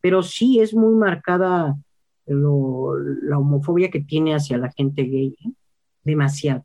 Pero 0.00 0.22
sí 0.22 0.60
es 0.60 0.74
muy 0.74 0.94
marcada 0.94 1.76
la 2.26 3.38
homofobia 3.38 3.90
que 3.90 4.00
tiene 4.00 4.34
hacia 4.34 4.58
la 4.58 4.70
gente 4.72 5.04
gay, 5.04 5.36
¿eh? 5.44 5.52
demasiado. 6.02 6.64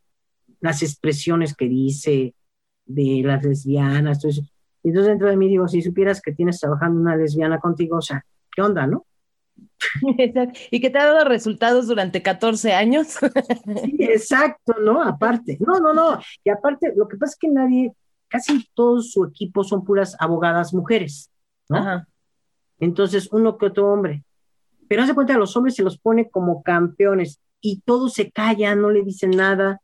Las 0.59 0.81
expresiones 0.81 1.55
que 1.55 1.69
dice 1.69 2.33
de 2.93 3.21
las 3.23 3.43
lesbianas, 3.43 4.17
entonces, 4.17 4.51
entonces 4.83 5.09
dentro 5.09 5.29
de 5.29 5.37
mí 5.37 5.47
digo, 5.47 5.67
si 5.67 5.81
supieras 5.81 6.21
que 6.21 6.31
tienes 6.31 6.59
trabajando 6.59 6.99
una 6.99 7.15
lesbiana 7.15 7.59
contigo, 7.59 7.97
o 7.97 8.01
sea, 8.01 8.25
¿qué 8.55 8.61
onda, 8.61 8.87
no? 8.87 9.05
y 10.71 10.81
que 10.81 10.89
te 10.89 10.97
ha 10.97 11.05
dado 11.05 11.25
resultados 11.25 11.87
durante 11.87 12.21
14 12.21 12.73
años. 12.73 13.17
exacto, 13.99 14.75
¿no? 14.81 15.03
Aparte, 15.03 15.57
no, 15.59 15.79
no, 15.79 15.93
no. 15.93 16.19
Y 16.43 16.49
aparte, 16.49 16.93
lo 16.95 17.07
que 17.07 17.17
pasa 17.17 17.31
es 17.31 17.37
que 17.37 17.47
nadie, 17.47 17.93
casi 18.27 18.67
todo 18.73 19.01
su 19.01 19.25
equipo 19.25 19.63
son 19.63 19.83
puras 19.83 20.15
abogadas 20.19 20.73
mujeres, 20.73 21.31
¿no? 21.69 22.05
Entonces, 22.79 23.29
uno 23.31 23.57
que 23.57 23.67
otro 23.67 23.91
hombre. 23.91 24.23
Pero 24.87 25.03
hace 25.03 25.13
cuenta, 25.13 25.35
a 25.35 25.37
los 25.37 25.55
hombres 25.55 25.75
se 25.75 25.83
los 25.83 25.97
pone 25.97 26.29
como 26.29 26.63
campeones 26.63 27.39
y 27.61 27.81
todos 27.81 28.13
se 28.13 28.31
callan, 28.31 28.81
no 28.81 28.89
le 28.89 29.03
dicen 29.03 29.31
nada. 29.31 29.81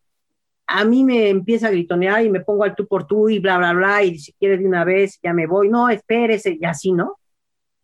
A 0.67 0.83
mí 0.83 1.03
me 1.03 1.29
empieza 1.29 1.67
a 1.67 1.71
gritonear 1.71 2.25
y 2.25 2.29
me 2.29 2.41
pongo 2.41 2.63
al 2.63 2.75
tú 2.75 2.85
por 2.87 3.07
tú 3.07 3.29
y 3.29 3.39
bla, 3.39 3.57
bla, 3.57 3.73
bla, 3.73 4.03
y 4.03 4.19
si 4.19 4.33
quiere 4.33 4.57
de 4.57 4.65
una 4.65 4.83
vez 4.83 5.19
ya 5.23 5.33
me 5.33 5.47
voy. 5.47 5.69
No, 5.69 5.89
espérese, 5.89 6.57
y 6.59 6.65
así, 6.65 6.91
¿no? 6.91 7.17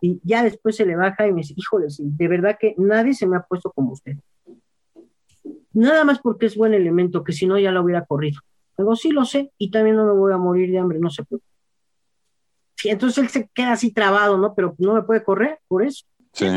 Y 0.01 0.19
ya 0.23 0.43
después 0.43 0.75
se 0.75 0.85
le 0.85 0.97
baja 0.97 1.25
y 1.25 1.31
me 1.31 1.41
dice, 1.41 1.53
híjole, 1.55 1.87
de 1.97 2.27
verdad 2.27 2.57
que 2.59 2.75
nadie 2.77 3.13
se 3.13 3.25
me 3.25 3.37
ha 3.37 3.41
puesto 3.41 3.71
como 3.71 3.93
usted. 3.93 4.17
Nada 5.71 6.03
más 6.03 6.19
porque 6.19 6.45
es 6.45 6.57
buen 6.57 6.73
elemento, 6.73 7.23
que 7.23 7.31
si 7.31 7.47
no 7.47 7.57
ya 7.57 7.71
lo 7.71 7.83
hubiera 7.83 8.05
corrido. 8.05 8.41
Luego 8.77 8.95
sí 8.95 9.11
lo 9.11 9.25
sé 9.25 9.51
y 9.57 9.71
también 9.71 9.95
no 9.95 10.05
me 10.05 10.13
voy 10.13 10.33
a 10.33 10.37
morir 10.37 10.71
de 10.71 10.79
hambre, 10.79 10.99
no 10.99 11.09
se 11.09 11.23
puede. 11.23 11.41
Sí, 12.75 12.89
entonces 12.89 13.23
él 13.23 13.29
se 13.29 13.47
queda 13.53 13.71
así 13.71 13.91
trabado, 13.91 14.37
¿no? 14.37 14.53
Pero 14.55 14.75
no 14.77 14.93
me 14.93 15.03
puede 15.03 15.23
correr 15.23 15.59
por 15.67 15.83
eso. 15.83 16.05
Sí. 16.33 16.47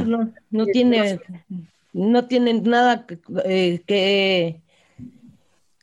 No, 0.50 0.66
tiene, 0.66 1.20
no 1.92 2.26
tienen 2.26 2.62
nada 2.64 3.06
eh, 3.44 3.82
que, 3.86 4.60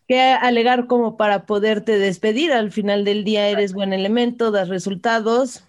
que, 0.08 0.22
alegar 0.22 0.88
como 0.88 1.18
para 1.18 1.45
poderte 1.45 1.97
despedir. 1.97 2.51
Al 2.51 2.72
final 2.72 3.06
del 3.06 3.24
día 3.24 3.47
eres 3.47 3.74
buen 3.74 3.93
elemento, 3.93 4.51
das 4.51 4.70
resultados. 4.70 5.64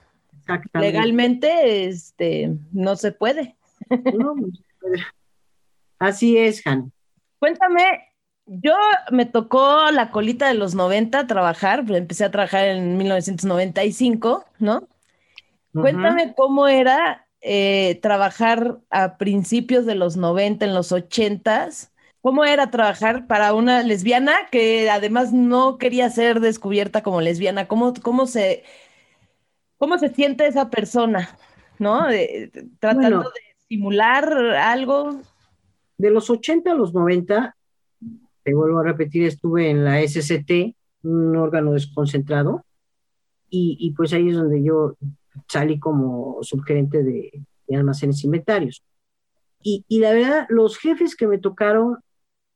Legalmente 0.75 1.87
este, 1.87 2.55
no 2.73 2.97
se 2.97 3.13
puede. 3.13 3.57
No, 3.89 4.35
no 4.35 4.47
se 4.47 4.63
puede. 4.81 5.03
Así 5.99 6.37
es, 6.37 6.67
Han. 6.67 6.93
Cuéntame, 7.39 7.83
yo 8.47 8.75
me 9.11 9.27
tocó 9.27 9.91
la 9.91 10.11
colita 10.11 10.49
de 10.49 10.55
los 10.55 10.75
90 10.75 11.27
trabajar, 11.27 11.85
empecé 11.89 12.25
a 12.25 12.31
trabajar 12.31 12.67
en 12.67 12.97
1995, 12.97 14.45
¿no? 14.59 14.89
Cuéntame 15.73 16.35
cómo 16.35 16.69
era 16.69 17.27
eh, 17.41 17.99
trabajar 18.01 18.79
a 18.91 19.17
principios 19.17 19.87
de 19.87 19.97
los 19.97 20.17
90, 20.17 20.65
en 20.65 20.75
los 20.75 20.93
80 20.93 21.69
¿Cómo 22.25 22.47
era 22.47 22.71
trabajar 22.71 23.27
para 23.27 23.53
una 23.53 23.83
lesbiana 23.83 24.33
que 24.51 24.89
además 24.89 25.35
no 25.35 25.77
quería 25.77 26.09
ser 26.09 26.41
descubierta 26.41 27.03
como 27.03 27.21
lesbiana? 27.21 27.69
¿Cómo, 27.69 27.93
cómo, 28.01 28.27
se, 28.27 28.65
cómo 29.77 29.99
se 29.99 30.09
siente 30.09 30.47
esa 30.47 30.71
persona? 30.71 31.37
¿No? 31.79 32.07
tratando 32.79 33.25
de 33.25 33.41
simular 33.69 34.33
algo. 34.57 35.21
De 35.99 36.09
los 36.09 36.31
80 36.31 36.73
a 36.73 36.75
los 36.75 36.95
90, 36.95 37.55
te 38.43 38.55
vuelvo 38.55 38.79
a 38.79 38.85
repetir, 38.85 39.25
estuve 39.25 39.69
en 39.69 39.85
la 39.85 40.01
SCT, 40.01 40.75
un 41.03 41.37
órgano 41.37 41.73
desconcentrado, 41.73 42.65
y, 43.51 43.77
y 43.79 43.91
pues 43.91 44.15
ahí 44.15 44.31
es 44.31 44.37
donde 44.37 44.63
yo 44.63 44.97
salí 45.47 45.79
como 45.79 46.39
subgerente 46.41 47.03
de, 47.03 47.33
almacenes 47.71 48.25
inventarios. 48.25 48.83
Y, 49.63 49.85
y, 49.89 49.99
la 49.99 50.15
verdad, 50.15 50.47
los 50.49 50.79
jefes 50.79 51.15
que 51.17 51.27
me 51.27 51.37
tocaron, 51.37 51.99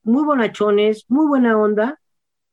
muy 0.02 0.24
bonachones, 0.24 1.04
muy 1.08 1.26
buena 1.26 1.58
onda, 1.58 2.00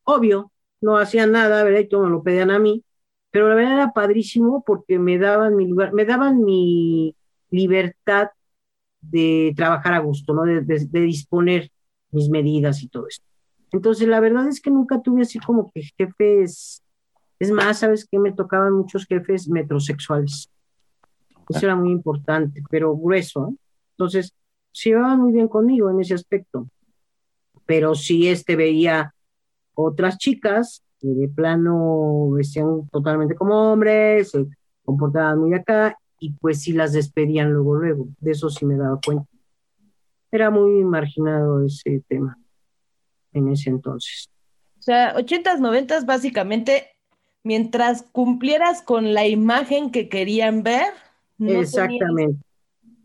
obvio, 0.03 0.51
no 0.81 0.97
hacían 0.97 1.31
nada, 1.31 1.63
¿verdad? 1.63 1.79
Y 1.79 1.89
todo 1.89 2.03
me 2.03 2.09
lo 2.09 2.23
pedían 2.23 2.51
a 2.51 2.59
mí, 2.59 2.83
pero 3.31 3.49
la 3.49 3.55
verdad 3.55 3.73
era 3.73 3.93
padrísimo 3.93 4.63
porque 4.65 4.99
me 4.99 5.17
daban 5.17 5.55
mi 5.55 5.67
lugar, 5.67 5.93
me 5.93 6.05
daban 6.05 6.43
mi 6.43 7.15
libertad 7.49 8.29
de 9.01 9.53
trabajar 9.55 9.93
a 9.93 9.99
gusto, 9.99 10.33
¿no? 10.33 10.43
De, 10.43 10.61
disponer 10.87 11.71
mis 12.11 12.29
medidas 12.29 12.81
y 12.83 12.87
todo 12.87 13.07
esto. 13.07 13.25
Entonces, 13.71 14.07
la 14.07 14.19
verdad 14.19 14.47
es 14.47 14.61
que 14.61 14.71
nunca 14.71 15.01
tuve 15.01 15.23
así 15.23 15.39
como 15.39 15.71
que 15.71 15.83
jefes 15.97 16.81
es 17.39 17.51
más, 17.51 17.79
¿sabes 17.79 18.07
qué? 18.09 18.17
Me 18.19 18.31
tocaban 18.31 18.73
muchos 18.73 19.05
jefes 19.05 19.49
metrosexuales. 19.49 20.49
Eso 21.49 21.65
era 21.65 21.75
muy 21.75 21.91
importante, 21.91 22.63
pero 22.69 22.95
grueso. 22.95 23.49
¿eh? 23.49 23.55
Entonces, 23.91 24.33
se 24.71 24.89
llevaban 24.89 25.19
muy 25.19 25.33
bien 25.33 25.47
conmigo 25.47 25.89
en 25.89 25.99
ese 25.99 26.13
aspecto. 26.13 26.67
Pero 27.65 27.95
sí 27.95 28.27
este 28.27 28.55
veía 28.55 29.13
otras 29.73 30.17
chicas 30.17 30.83
que 30.99 31.07
de 31.07 31.27
plano 31.27 32.29
vestían 32.31 32.87
totalmente 32.89 33.35
como 33.35 33.71
hombres, 33.71 34.31
se 34.31 34.45
comportaban 34.83 35.39
muy 35.39 35.53
acá, 35.53 35.97
y 36.19 36.31
pues 36.33 36.61
sí 36.61 36.71
las 36.71 36.93
despedían 36.93 37.51
luego, 37.51 37.75
luego. 37.75 38.07
De 38.19 38.31
eso 38.31 38.49
sí 38.49 38.65
me 38.65 38.77
daba 38.77 38.99
cuenta. 39.03 39.25
Era 40.31 40.49
muy 40.49 40.83
marginado 40.83 41.65
ese 41.65 42.03
tema 42.07 42.37
en 43.33 43.49
ese 43.49 43.69
entonces. 43.69 44.29
O 44.79 44.81
sea, 44.81 45.15
80s, 45.15 45.59
90s, 45.59 46.05
básicamente 46.05 46.95
mientras 47.43 48.01
cumplieras 48.01 48.81
con 48.81 49.13
la 49.13 49.27
imagen 49.27 49.91
que 49.91 50.09
querían 50.09 50.63
ver. 50.63 50.93
No 51.37 51.61
Exactamente. 51.61 52.43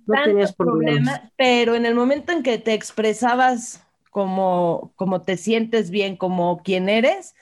No 0.07 0.15
tenías 0.25 0.55
problema, 0.55 1.31
pero 1.37 1.75
en 1.75 1.87
el 1.87 1.95
momento 1.95 2.33
en 2.33 2.43
que 2.43 2.59
te 2.59 2.75
expresabas 2.75 3.87
como, 4.11 4.93
como 4.97 5.23
te 5.23 5.37
sientes 5.37 5.91
bien, 5.91 6.17
como 6.17 6.63
quien 6.63 6.89
eres, 6.89 7.35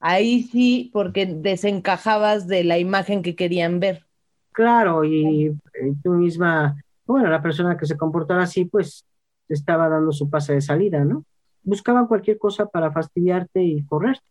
ahí 0.00 0.42
sí, 0.42 0.90
porque 0.92 1.26
desencajabas 1.26 2.46
de 2.46 2.64
la 2.64 2.78
imagen 2.78 3.22
que 3.22 3.36
querían 3.36 3.80
ver. 3.80 4.04
Claro, 4.52 5.04
y, 5.04 5.56
tú 6.02 6.10
misma, 6.12 6.82
bueno, 7.06 7.28
la 7.28 7.42
persona 7.42 7.76
que 7.76 7.86
se 7.86 7.96
comportara 7.96 8.42
así, 8.42 8.64
pues 8.64 9.04
estaba 9.48 9.88
dando 9.88 10.12
su 10.12 10.28
pase 10.28 10.54
de 10.54 10.60
salida, 10.60 11.04
¿no? 11.04 11.24
Buscaban 11.62 12.06
cualquier 12.06 12.38
cosa 12.38 12.66
para 12.66 12.90
fastidiarte 12.90 13.62
y 13.62 13.84
correrte. 13.84 14.24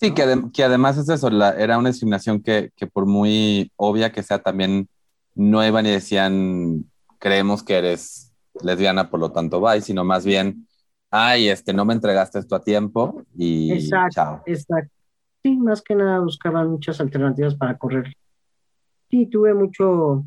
Sí, 0.00 0.12
que, 0.12 0.64
además 0.64 0.98
es 0.98 1.08
eso, 1.08 1.28
era 1.28 1.78
una 1.78 1.90
discriminación 1.90 2.42
que, 2.42 2.72
por 2.92 3.06
muy 3.06 3.70
obvia 3.76 4.10
que 4.10 4.22
sea, 4.22 4.40
también 4.40 4.88
no 5.34 5.64
iban 5.64 5.86
y 5.86 5.90
decían, 5.90 6.84
creemos 7.18 7.62
que 7.62 7.78
eres 7.78 8.31
lesbiana, 8.62 9.08
por 9.10 9.20
lo 9.20 9.32
tanto, 9.32 9.60
bye, 9.60 9.80
sino 9.80 10.04
más 10.04 10.24
bien, 10.24 10.66
ay, 11.10 11.48
este, 11.48 11.72
no 11.72 11.84
me 11.84 11.94
entregaste 11.94 12.38
esto 12.38 12.56
a 12.56 12.62
tiempo 12.62 13.22
y 13.36 13.72
exacto, 13.72 14.14
chao. 14.14 14.42
Exacto. 14.46 14.92
Sí, 15.42 15.56
más 15.56 15.82
que 15.82 15.94
nada 15.94 16.20
buscaban 16.20 16.70
muchas 16.70 17.00
alternativas 17.00 17.54
para 17.56 17.76
correr. 17.76 18.14
Sí, 19.10 19.26
tuve 19.26 19.54
mucho, 19.54 20.24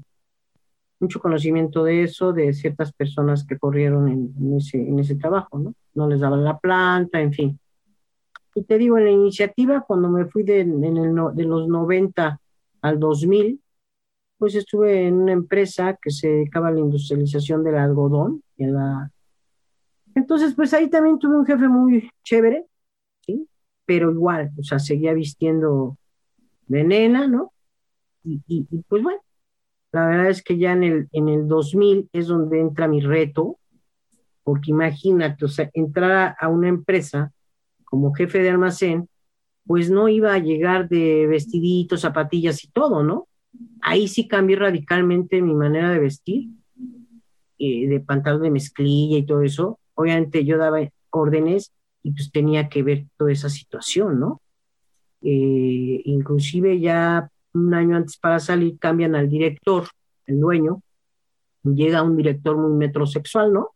mucho 1.00 1.20
conocimiento 1.20 1.84
de 1.86 2.04
eso, 2.04 2.34
de 2.34 2.54
ciertas 2.54 2.92
personas 2.92 3.46
que 3.46 3.58
corrieron 3.58 4.10
en, 4.10 4.58
ese, 4.58 4.78
en 4.78 5.00
ese 5.00 5.16
trabajo, 5.16 5.58
¿no? 5.58 5.74
No 5.94 6.10
les 6.10 6.20
daban 6.20 6.44
la 6.44 6.60
planta, 6.60 7.22
en 7.22 7.32
fin. 7.32 7.60
Y 8.54 8.64
te 8.64 8.78
digo, 8.78 8.98
en 8.98 9.06
la 9.06 9.12
iniciativa, 9.12 9.82
cuando 9.82 10.10
me 10.10 10.26
fui 10.26 10.44
de, 10.44 10.62
en 10.62 10.84
el 10.84 11.16
de 11.34 11.44
los 11.44 11.68
90 11.68 12.40
al 12.82 13.00
2000, 13.00 13.60
pues 14.38 14.56
estuve 14.56 15.08
en 15.08 15.16
una 15.16 15.32
empresa 15.32 15.98
que 16.02 16.12
se 16.12 16.28
dedicaba 16.28 16.68
a 16.68 16.72
la 16.72 16.80
industrialización 16.80 17.64
del 17.64 17.76
algodón. 17.76 18.44
En 18.58 18.74
la... 18.74 19.12
Entonces, 20.14 20.54
pues 20.56 20.74
ahí 20.74 20.90
también 20.90 21.20
tuve 21.20 21.38
un 21.38 21.46
jefe 21.46 21.68
muy 21.68 22.10
chévere, 22.24 22.66
¿sí? 23.26 23.48
Pero 23.86 24.12
igual, 24.12 24.52
o 24.58 24.64
sea, 24.64 24.80
seguía 24.80 25.14
vistiendo 25.14 25.98
de 26.68 26.84
nena, 26.84 27.28
¿no? 27.28 27.54
Y, 28.24 28.42
y, 28.48 28.68
y 28.70 28.82
pues 28.88 29.04
bueno, 29.04 29.22
la 29.92 30.08
verdad 30.08 30.30
es 30.30 30.44
que 30.44 30.58
ya 30.58 30.74
en 30.74 30.84
el, 30.84 31.08
en 31.12 31.30
el 31.30 31.48
2000 31.48 32.10
es 32.12 32.28
donde 32.28 32.60
entra 32.60 32.88
mi 32.88 33.00
reto, 33.00 33.60
porque 34.44 34.72
imagínate, 34.72 35.46
o 35.46 35.48
sea, 35.48 35.70
entrar 35.74 36.36
a 36.40 36.48
una 36.50 36.68
empresa 36.68 37.32
como 37.86 38.14
jefe 38.14 38.40
de 38.40 38.50
almacén, 38.50 39.08
pues 39.66 39.90
no 39.90 40.10
iba 40.10 40.34
a 40.34 40.40
llegar 40.40 40.90
de 40.90 41.28
vestiditos, 41.28 42.02
zapatillas 42.02 42.64
y 42.64 42.68
todo, 42.68 43.04
¿no? 43.04 43.28
Ahí 43.82 44.08
sí 44.08 44.28
cambié 44.28 44.56
radicalmente 44.56 45.42
mi 45.42 45.54
manera 45.54 45.92
de 45.92 46.00
vestir, 46.00 46.50
eh, 47.60 47.88
de 47.88 48.00
pantalón 48.00 48.44
de 48.44 48.52
mezclilla 48.52 49.18
y 49.18 49.26
todo 49.26 49.42
eso. 49.42 49.80
Obviamente 49.94 50.44
yo 50.44 50.58
daba 50.58 50.80
órdenes 51.12 51.72
y 52.04 52.12
pues 52.12 52.32
tenía 52.32 52.70
que 52.70 52.84
ver 52.84 53.06
toda 53.18 53.32
esa 53.32 53.50
situación, 53.50 54.20
¿no? 54.20 54.42
Eh, 55.22 56.02
inclusive 56.06 56.80
ya 56.80 57.30
un 57.54 57.74
año 57.74 57.96
antes 57.96 58.18
para 58.18 58.40
salir 58.40 58.78
cambian 58.78 59.16
al 59.16 59.30
director, 59.30 59.88
el 60.28 60.40
dueño, 60.40 60.82
llega 61.64 62.04
un 62.04 62.18
director 62.18 62.58
muy 62.58 62.74
metrosexual, 62.74 63.54
¿no? 63.54 63.70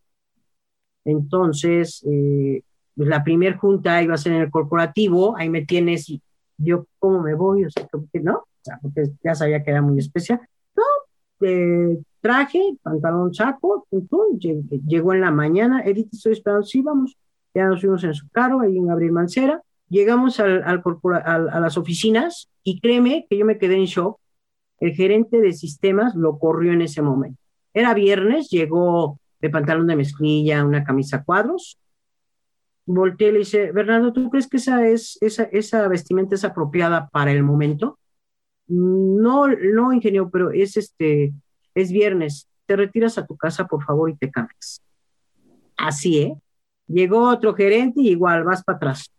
Entonces, 1.05 2.05
eh, 2.05 2.61
pues, 2.95 3.09
la 3.09 3.23
primera 3.23 3.57
junta 3.57 4.03
iba 4.03 4.13
a 4.13 4.17
ser 4.17 4.33
en 4.33 4.41
el 4.41 4.51
corporativo, 4.51 5.35
ahí 5.37 5.49
me 5.49 5.65
tienes 5.65 6.09
y 6.09 6.21
yo 6.57 6.85
cómo 6.99 7.21
me 7.21 7.33
voy, 7.33 7.65
o 7.65 7.69
sea, 7.71 7.87
¿no? 8.21 8.43
Porque 8.81 9.09
ya 9.23 9.35
sabía 9.35 9.63
que 9.63 9.71
era 9.71 9.81
muy 9.81 9.99
especial. 9.99 10.39
No, 10.75 10.83
eh, 11.47 11.97
traje, 12.21 12.61
pantalón, 12.81 13.33
saco, 13.33 13.87
llegó 14.85 15.13
en 15.13 15.21
la 15.21 15.31
mañana, 15.31 15.83
Edith, 15.83 16.13
estoy 16.13 16.33
esperando, 16.33 16.65
sí, 16.65 16.81
vamos, 16.81 17.17
ya 17.53 17.65
nos 17.67 17.81
fuimos 17.81 18.03
en 18.03 18.13
su 18.13 18.29
carro, 18.29 18.61
ahí 18.61 18.77
en 18.77 18.87
Gabriel 18.87 19.13
Mancera, 19.13 19.61
llegamos 19.87 20.39
al, 20.39 20.63
al, 20.63 21.49
a 21.49 21.59
las 21.59 21.77
oficinas 21.77 22.49
y 22.63 22.79
créeme 22.79 23.25
que 23.29 23.37
yo 23.37 23.45
me 23.45 23.57
quedé 23.57 23.75
en 23.75 23.85
shock, 23.85 24.19
el 24.79 24.93
gerente 24.93 25.41
de 25.41 25.53
sistemas 25.53 26.15
lo 26.15 26.37
corrió 26.37 26.73
en 26.73 26.81
ese 26.81 27.01
momento. 27.01 27.39
Era 27.73 27.93
viernes, 27.93 28.49
llegó 28.49 29.19
de 29.41 29.49
pantalón 29.49 29.87
de 29.87 29.95
mezclilla, 29.95 30.65
una 30.65 30.83
camisa 30.83 31.23
cuadros, 31.23 31.79
volteé 32.85 33.29
y 33.29 33.31
le 33.31 33.39
dice, 33.39 33.71
Bernardo, 33.71 34.13
¿tú 34.13 34.29
crees 34.29 34.47
que 34.47 34.57
esa, 34.57 34.87
es, 34.87 35.17
esa, 35.21 35.43
esa 35.43 35.87
vestimenta 35.87 36.35
es 36.35 36.43
apropiada 36.43 37.07
para 37.09 37.31
el 37.31 37.43
momento? 37.43 37.99
No, 38.69 39.47
no, 39.47 39.91
ingeniero, 39.91 40.29
pero 40.29 40.51
es 40.51 40.77
este, 40.77 41.33
es 41.75 41.91
viernes, 41.91 42.47
te 42.65 42.75
retiras 42.75 43.17
a 43.17 43.25
tu 43.25 43.35
casa, 43.35 43.67
por 43.67 43.83
favor, 43.83 44.09
y 44.09 44.15
te 44.15 44.31
cambias. 44.31 44.81
Así, 45.75 46.19
¿eh? 46.19 46.37
Llegó 46.87 47.29
otro 47.29 47.53
gerente 47.53 48.01
y 48.01 48.09
igual, 48.09 48.43
vas 48.43 48.63
para 48.63 48.77
atrás. 48.77 49.11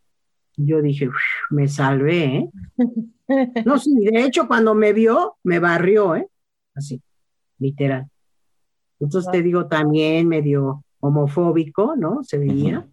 Yo 0.57 0.81
dije, 0.81 1.09
me 1.51 1.69
salvé, 1.69 2.25
¿eh? 2.25 2.51
No, 3.65 3.79
sí, 3.79 3.95
de 3.95 4.25
hecho, 4.25 4.49
cuando 4.49 4.75
me 4.75 4.93
vio, 4.93 5.37
me 5.45 5.61
barrió, 5.61 6.17
¿eh? 6.17 6.27
Así, 6.75 7.01
literal. 7.59 8.09
Entonces 8.99 9.31
te 9.31 9.41
digo, 9.41 9.67
también 9.67 10.27
medio 10.27 10.85
homofóbico, 11.01 11.95
¿no? 11.97 12.25
Se 12.25 12.39
veía 12.39 12.87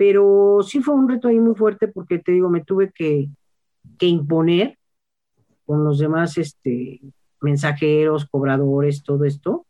pero 0.00 0.60
sí 0.62 0.80
fue 0.80 0.94
un 0.94 1.10
reto 1.10 1.28
ahí 1.28 1.38
muy 1.38 1.54
fuerte 1.54 1.86
porque 1.86 2.18
te 2.18 2.32
digo, 2.32 2.48
me 2.48 2.64
tuve 2.64 2.90
que, 2.90 3.28
imponer 4.00 4.78
con 5.70 5.84
los 5.84 6.00
demás 6.00 6.36
este, 6.36 7.00
mensajeros, 7.40 8.26
cobradores, 8.28 9.04
todo 9.04 9.24
esto, 9.24 9.66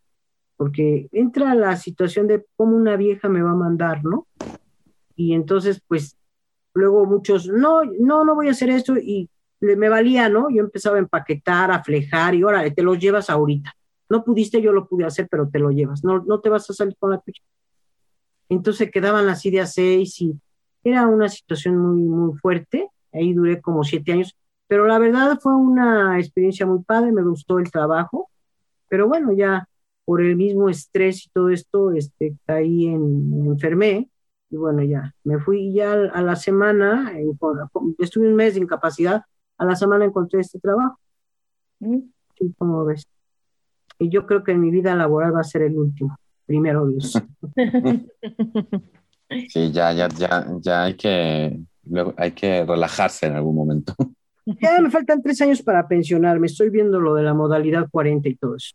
porque 0.56 1.10
entra 1.12 1.54
la 1.54 1.76
situación 1.76 2.26
de 2.26 2.42
cómo 2.56 2.74
una 2.74 2.96
vieja 2.96 3.28
me 3.28 3.42
va 3.42 3.50
a 3.50 3.54
mandar, 3.54 4.02
¿no? 4.02 4.26
Y 5.14 5.34
entonces, 5.34 5.82
pues, 5.86 6.16
luego 6.72 7.04
muchos, 7.04 7.48
no, 7.48 7.82
no, 7.84 8.24
no 8.24 8.34
voy 8.34 8.48
a 8.48 8.52
hacer 8.52 8.70
esto 8.70 8.96
y 8.96 9.28
me 9.60 9.90
valía, 9.90 10.30
¿no? 10.30 10.48
Yo 10.48 10.62
empezaba 10.62 10.96
a 10.96 11.00
empaquetar, 11.00 11.70
a 11.70 11.84
flejar 11.84 12.34
y 12.34 12.44
órale, 12.44 12.70
te 12.70 12.82
los 12.82 12.98
llevas 12.98 13.28
ahorita. 13.28 13.74
No 14.08 14.24
pudiste, 14.24 14.62
yo 14.62 14.72
lo 14.72 14.88
pude 14.88 15.04
hacer, 15.04 15.28
pero 15.30 15.50
te 15.50 15.58
lo 15.58 15.70
llevas. 15.70 16.02
No, 16.02 16.24
no 16.24 16.40
te 16.40 16.48
vas 16.48 16.70
a 16.70 16.72
salir 16.72 16.96
con 16.98 17.10
la 17.10 17.18
tuya. 17.18 17.42
Entonces 18.48 18.90
quedaban 18.90 19.28
así 19.28 19.50
de 19.50 19.60
a 19.60 19.66
seis 19.66 20.18
y 20.22 20.32
era 20.82 21.06
una 21.06 21.28
situación 21.28 21.76
muy, 21.76 22.00
muy 22.00 22.38
fuerte. 22.38 22.88
Ahí 23.12 23.34
duré 23.34 23.60
como 23.60 23.84
siete 23.84 24.12
años, 24.12 24.34
pero 24.70 24.86
la 24.86 25.00
verdad 25.00 25.36
fue 25.42 25.56
una 25.56 26.20
experiencia 26.20 26.64
muy 26.64 26.84
padre, 26.84 27.10
me 27.10 27.24
gustó 27.24 27.58
el 27.58 27.72
trabajo, 27.72 28.30
pero 28.88 29.08
bueno, 29.08 29.32
ya 29.32 29.68
por 30.04 30.20
el 30.20 30.36
mismo 30.36 30.68
estrés 30.68 31.26
y 31.26 31.30
todo 31.30 31.48
esto, 31.48 31.90
este, 31.90 32.36
caí 32.46 32.86
en, 32.86 33.42
me 33.42 33.48
enfermé 33.48 34.08
y 34.48 34.56
bueno, 34.56 34.84
ya 34.84 35.12
me 35.24 35.40
fui 35.40 35.72
ya 35.72 35.92
a 35.92 36.22
la 36.22 36.36
semana, 36.36 37.12
estuve 37.98 38.28
un 38.28 38.36
mes 38.36 38.54
de 38.54 38.60
incapacidad, 38.60 39.24
a 39.58 39.64
la 39.64 39.74
semana 39.74 40.04
encontré 40.04 40.38
este 40.38 40.60
trabajo. 40.60 41.00
Mm. 41.80 42.02
Sí, 42.38 42.54
como 42.56 42.84
ves. 42.84 43.08
Y 43.98 44.08
yo 44.08 44.24
creo 44.24 44.44
que 44.44 44.52
en 44.52 44.60
mi 44.60 44.70
vida 44.70 44.94
laboral 44.94 45.34
va 45.34 45.40
a 45.40 45.44
ser 45.44 45.62
el 45.62 45.76
último, 45.76 46.16
primero 46.46 46.86
Dios. 46.86 47.20
Sí, 49.48 49.72
ya, 49.72 49.92
ya, 49.92 50.08
ya, 50.08 50.46
ya 50.60 50.84
hay 50.84 50.94
que, 50.94 51.60
hay 52.16 52.32
que 52.32 52.64
relajarse 52.64 53.26
en 53.26 53.34
algún 53.34 53.56
momento. 53.56 53.94
Ya 54.60 54.80
me 54.80 54.90
faltan 54.90 55.22
tres 55.22 55.40
años 55.40 55.62
para 55.62 55.86
pensionarme. 55.86 56.46
Estoy 56.46 56.70
viendo 56.70 57.00
lo 57.00 57.14
de 57.14 57.22
la 57.22 57.34
modalidad 57.34 57.88
40 57.90 58.28
y 58.28 58.34
todo 58.36 58.56
eso. 58.56 58.74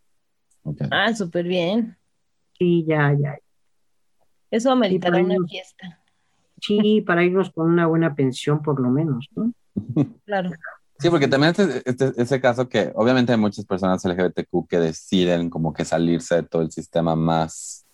Ah, 0.92 1.14
súper 1.14 1.46
bien. 1.48 1.98
Sí, 2.58 2.86
ya, 2.88 3.14
ya. 3.20 3.38
Eso 4.50 4.72
ameritará 4.72 5.18
una 5.18 5.36
fiesta. 5.48 6.00
Sí, 6.62 7.02
para 7.02 7.24
irnos 7.24 7.52
con 7.52 7.70
una 7.70 7.88
buena 7.88 8.16
pensión 8.16 8.62
por 8.62 8.80
lo 8.80 8.90
menos, 8.90 9.28
¿no? 9.36 9.54
Claro. 10.26 10.52
Sí, 10.98 11.10
porque 11.10 11.28
también 11.28 11.54
este, 11.58 11.82
este, 11.90 12.14
ese 12.22 12.40
caso 12.40 12.70
que 12.70 12.92
obviamente 12.96 13.34
hay 13.34 13.38
muchas 13.38 13.66
personas 13.66 14.06
LGBTQ 14.06 14.68
que 14.70 14.80
deciden 14.80 15.50
como 15.50 15.74
que 15.74 15.84
salirse 15.84 16.36
de 16.36 16.44
todo 16.44 16.62
el 16.62 16.72
sistema 16.72 17.16
más 17.18 17.86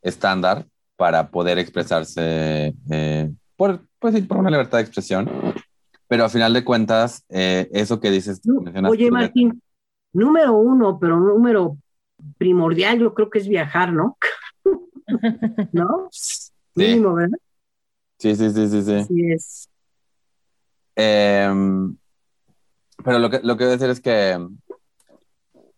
estándar 0.00 0.64
para 0.96 1.28
poder 1.28 1.58
expresarse 1.58 2.72
eh, 2.90 3.30
por, 3.56 3.84
pues, 3.98 4.24
por 4.26 4.36
una 4.36 4.50
libertad 4.50 4.78
de 4.78 4.84
expresión. 4.84 5.28
Pero 6.10 6.24
a 6.24 6.28
final 6.28 6.52
de 6.52 6.64
cuentas, 6.64 7.24
eh, 7.28 7.68
eso 7.70 8.00
que 8.00 8.10
dices... 8.10 8.40
Oye, 8.88 9.12
Martín, 9.12 9.62
número 10.12 10.54
uno, 10.54 10.98
pero 10.98 11.20
número 11.20 11.78
primordial 12.36 12.98
yo 12.98 13.14
creo 13.14 13.30
que 13.30 13.38
es 13.38 13.46
viajar, 13.46 13.92
¿no? 13.92 14.18
¿No? 15.72 16.08
Sí. 16.10 16.50
Mínimo, 16.74 17.14
¿verdad? 17.14 17.38
Sí, 18.18 18.34
sí, 18.34 18.50
sí, 18.50 18.68
sí, 18.68 18.82
sí. 18.82 18.94
Así 18.94 19.30
es. 19.30 19.68
Em, 20.96 21.96
pero 23.04 23.20
lo 23.20 23.30
que, 23.30 23.38
lo 23.44 23.56
que 23.56 23.62
voy 23.62 23.74
a 23.74 23.76
decir 23.76 23.90
es 23.90 24.00
que. 24.00 24.32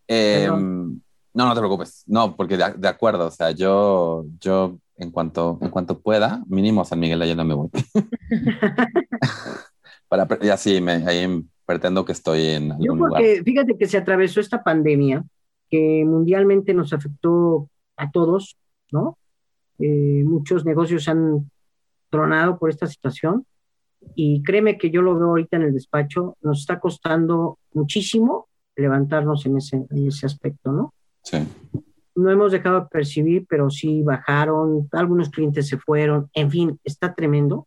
Em, 0.09 1.01
no, 1.35 1.47
no 1.47 1.53
te 1.53 1.61
preocupes. 1.61 2.05
No, 2.07 2.35
porque 2.35 2.57
de, 2.57 2.89
acuerdo, 2.89 3.27
o 3.27 3.31
sea, 3.31 3.51
yo, 3.51 4.25
yo 4.41 4.79
en 4.97 5.11
cuanto, 5.11 5.59
en 5.61 5.69
cuanto 5.69 6.01
pueda, 6.01 6.43
mínimo 6.47 6.87
San 6.87 7.01
Miguel 7.01 7.21
allá 7.21 7.35
no 7.35 7.45
me 7.45 7.55
voy. 7.55 7.69
Para, 10.13 10.29
y 10.43 10.49
así 10.51 10.79
me, 10.83 10.93
ahí 11.07 11.43
pretendo 11.65 12.05
que 12.05 12.13
estoy 12.13 12.49
en 12.49 12.73
algún 12.73 12.87
yo 12.87 12.97
porque, 12.99 13.43
Fíjate 13.43 13.79
que 13.79 13.87
se 13.87 13.97
atravesó 13.97 14.41
esta 14.41 14.63
pandemia 14.63 15.25
que 15.71 16.05
mundialmente 16.05 16.75
nos 16.75 16.93
afectó 16.93 17.71
a 17.97 18.11
todos, 18.11 18.59
¿no? 18.91 19.17
Eh, 19.79 20.23
muchos 20.27 20.67
negocios 20.67 21.09
han 21.09 21.51
tronado 22.11 22.59
por 22.59 22.69
esta 22.69 22.87
situación 22.87 23.47
y 24.15 24.43
créeme 24.43 24.77
que 24.77 24.91
yo 24.91 25.01
lo 25.01 25.17
veo 25.17 25.29
ahorita 25.29 25.57
en 25.57 25.63
el 25.63 25.73
despacho, 25.73 26.37
nos 26.43 26.61
está 26.61 26.79
costando 26.79 27.59
muchísimo 27.73 28.49
levantarnos 28.77 29.47
en 29.47 29.57
ese, 29.57 29.77
en 29.89 30.09
ese 30.09 30.27
aspecto, 30.27 30.73
¿no? 30.73 30.93
Sí. 31.23 31.39
No 32.17 32.31
hemos 32.31 32.53
dejado 32.53 32.81
de 32.81 32.87
percibir, 32.89 33.47
pero 33.49 33.71
sí 33.71 34.03
bajaron, 34.03 34.91
algunos 34.93 35.31
clientes 35.31 35.69
se 35.69 35.79
fueron, 35.79 36.29
en 36.35 36.51
fin, 36.51 36.79
está 36.85 37.15
tremendo. 37.15 37.67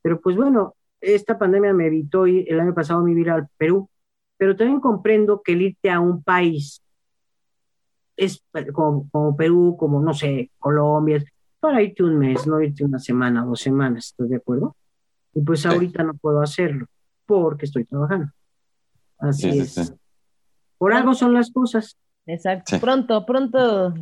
Pero 0.00 0.18
pues 0.18 0.34
bueno, 0.34 0.76
esta 1.00 1.38
pandemia 1.38 1.72
me 1.72 1.86
evitó 1.86 2.26
ir, 2.26 2.50
el 2.50 2.60
año 2.60 2.74
pasado 2.74 3.02
mi 3.02 3.12
ir 3.12 3.30
al 3.30 3.48
Perú, 3.56 3.88
pero 4.36 4.56
también 4.56 4.80
comprendo 4.80 5.42
que 5.42 5.52
el 5.52 5.62
irte 5.62 5.90
a 5.90 6.00
un 6.00 6.22
país 6.22 6.82
es 8.16 8.42
como, 8.72 9.08
como 9.10 9.36
Perú, 9.36 9.76
como 9.78 10.00
no 10.00 10.12
sé, 10.12 10.50
Colombia, 10.58 11.22
para 11.60 11.82
irte 11.82 12.02
un 12.02 12.18
mes, 12.18 12.46
no 12.46 12.60
irte 12.60 12.84
una 12.84 12.98
semana, 12.98 13.44
dos 13.44 13.60
semanas, 13.60 14.06
¿estás 14.06 14.28
de 14.28 14.36
acuerdo? 14.36 14.76
Y 15.34 15.42
pues 15.42 15.64
ahorita 15.66 16.02
no 16.02 16.14
puedo 16.14 16.40
hacerlo 16.40 16.86
porque 17.26 17.66
estoy 17.66 17.84
trabajando. 17.84 18.32
Así 19.18 19.60
es. 19.60 19.94
Por 20.78 20.92
algo 20.92 21.14
son 21.14 21.34
las 21.34 21.50
cosas. 21.50 21.96
Exacto. 22.26 22.78
Pronto, 22.80 23.26
pronto 23.26 23.94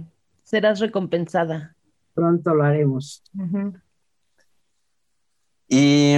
serás 0.43 0.81
recompensada. 0.81 1.75
Pronto 2.15 2.55
lo 2.55 2.63
haremos. 2.63 3.23
y, 5.69 6.17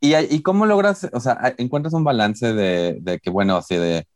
y, 0.00 0.42
cómo 0.42 0.66
logras, 0.66 1.08
o 1.12 1.20
sea, 1.20 1.54
encuentras 1.58 1.94
un 1.94 2.04
balance 2.04 2.52
de, 2.52 2.98
de 3.00 3.18
que, 3.20 3.30
bueno, 3.30 3.56
así 3.56 3.76
de 3.76 4.06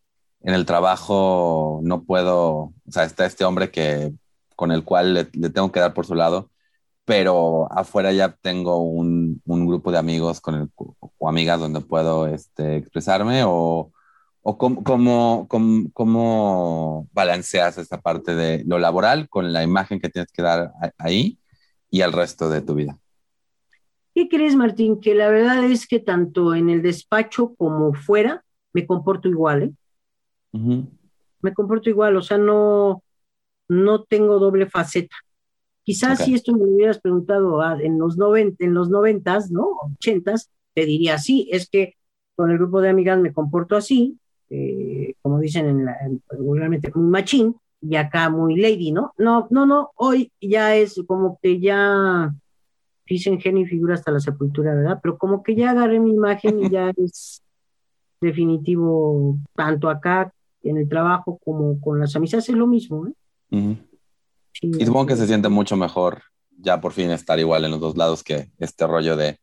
en 0.42 0.54
el 0.54 0.66
trabajo 0.66 1.80
no 1.82 2.04
puedo, 2.04 2.50
o 2.52 2.74
sea, 2.88 3.04
está 3.04 3.26
este 3.26 3.44
hombre 3.44 3.70
que 3.70 4.12
con 4.56 4.72
el 4.72 4.84
cual 4.84 5.14
le, 5.14 5.24
tengo 5.50 5.72
que 5.72 5.80
dar 5.80 5.94
por 5.94 6.06
su 6.06 6.14
lado, 6.14 6.50
pero 7.04 7.72
afuera 7.72 8.12
ya 8.12 8.36
tengo 8.42 8.78
un, 8.82 9.42
grupo 9.44 9.92
de 9.92 9.98
amigos 9.98 10.40
con 10.40 10.54
el, 10.56 10.70
o 10.76 11.28
amigas 11.28 11.60
donde 11.60 11.80
puedo 11.80 12.26
este, 12.26 12.76
expresarme 12.76 13.44
o, 13.44 13.92
o 14.42 14.58
cómo, 14.58 15.48
cómo, 15.92 17.08
balanceas 17.12 17.78
esta 17.78 18.00
parte 18.00 18.34
de 18.34 18.64
lo 18.66 18.78
laboral 18.78 19.28
con 19.28 19.52
la 19.52 19.62
imagen 19.62 20.00
que 20.00 20.10
tienes 20.10 20.32
que 20.32 20.42
dar 20.42 20.72
ahí 20.98 21.38
y 21.90 22.02
al 22.02 22.12
resto 22.12 22.48
de 22.50 22.62
tu 22.62 22.74
vida. 22.74 22.98
¿Qué 24.14 24.28
crees, 24.28 24.56
Martín? 24.56 25.00
Que 25.00 25.14
la 25.14 25.28
verdad 25.28 25.64
es 25.64 25.86
que 25.86 25.98
tanto 25.98 26.54
en 26.54 26.68
el 26.68 26.82
despacho 26.82 27.54
como 27.56 27.94
fuera 27.94 28.44
me 28.72 28.86
comporto 28.86 29.28
igual, 29.28 29.62
¿eh? 29.62 29.72
Me 31.40 31.54
comporto 31.54 31.88
igual, 31.88 32.16
o 32.16 32.22
sea, 32.22 32.38
no, 32.38 33.02
no 33.68 34.04
tengo 34.04 34.38
doble 34.38 34.66
faceta. 34.66 35.16
Quizás 35.82 36.24
si 36.24 36.34
esto 36.34 36.52
me 36.52 36.64
hubieras 36.64 37.00
preguntado 37.00 37.60
ah, 37.60 37.76
en 37.80 37.98
los 37.98 38.16
90, 38.16 38.64
en 38.64 38.74
los 38.74 38.88
noventas, 38.88 39.50
¿no? 39.50 39.66
Ochentas, 39.82 40.50
te 40.74 40.86
diría 40.86 41.18
sí, 41.18 41.48
es 41.50 41.68
que 41.68 41.96
con 42.36 42.50
el 42.50 42.58
grupo 42.58 42.80
de 42.80 42.90
amigas 42.90 43.18
me 43.18 43.32
comporto 43.32 43.76
así, 43.76 44.18
eh, 44.50 45.14
como 45.22 45.40
dicen 45.40 45.66
en 45.66 45.84
la, 45.86 45.96
regularmente 46.28 46.92
muy 46.94 47.08
machín, 47.08 47.56
y 47.80 47.96
acá 47.96 48.30
muy 48.30 48.56
lady, 48.56 48.92
¿no? 48.92 49.12
No, 49.18 49.48
no, 49.50 49.66
no, 49.66 49.90
hoy 49.96 50.30
ya 50.40 50.76
es 50.76 51.02
como 51.06 51.38
que 51.42 51.58
ya 51.58 52.32
dicen 53.07 53.40
genio 53.40 53.64
y 53.64 53.68
figura 53.68 53.94
hasta 53.94 54.11
la 54.11 54.20
sepultura, 54.20 54.74
¿verdad? 54.74 55.00
Pero 55.03 55.18
como 55.18 55.42
que 55.42 55.55
ya 55.55 55.70
agarré 55.70 56.00
mi 56.00 56.12
imagen 56.12 56.64
y 56.64 56.70
ya 56.70 56.92
es 56.96 57.42
definitivo, 58.20 59.38
tanto 59.55 59.90
acá 59.90 60.32
en 60.62 60.76
el 60.76 60.88
trabajo 60.88 61.40
como 61.44 61.80
con 61.80 61.98
las 61.98 62.14
amistades, 62.14 62.48
es 62.48 62.55
lo 62.55 62.66
mismo, 62.66 63.09
¿eh? 63.09 63.76
y 64.61 64.86
supongo 64.86 65.07
que 65.07 65.16
se 65.16 65.26
siente 65.26 65.48
mucho 65.48 65.76
mejor 65.76 66.22
ya 66.62 66.80
por 66.80 66.92
fin 66.92 67.11
estar 67.11 67.38
igual 67.38 67.64
en 67.64 67.72
los 67.72 67.80
dos 67.80 67.96
lados 67.96 68.22
que 68.22 68.50
este 68.59 68.86
rollo 68.86 69.16
de... 69.16 69.38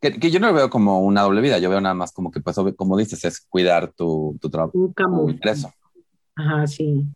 Que, 0.00 0.30
yo 0.30 0.40
no 0.40 0.48
lo 0.48 0.54
veo 0.54 0.70
como 0.70 1.00
una 1.00 1.22
doble 1.22 1.40
vida, 1.40 1.58
yo 1.58 1.70
veo 1.70 1.80
nada 1.80 1.94
más 1.94 2.12
como 2.12 2.30
que, 2.30 2.40
pues, 2.40 2.56
como 2.76 2.96
dices, 2.96 3.24
es 3.24 3.40
cuidar 3.40 3.92
tu, 3.92 4.36
tu 4.40 4.50
trabajo, 4.50 4.72
tu 4.72 5.28
ingreso. 5.28 5.72
Ajá, 6.34 6.66
sí. 6.66 7.06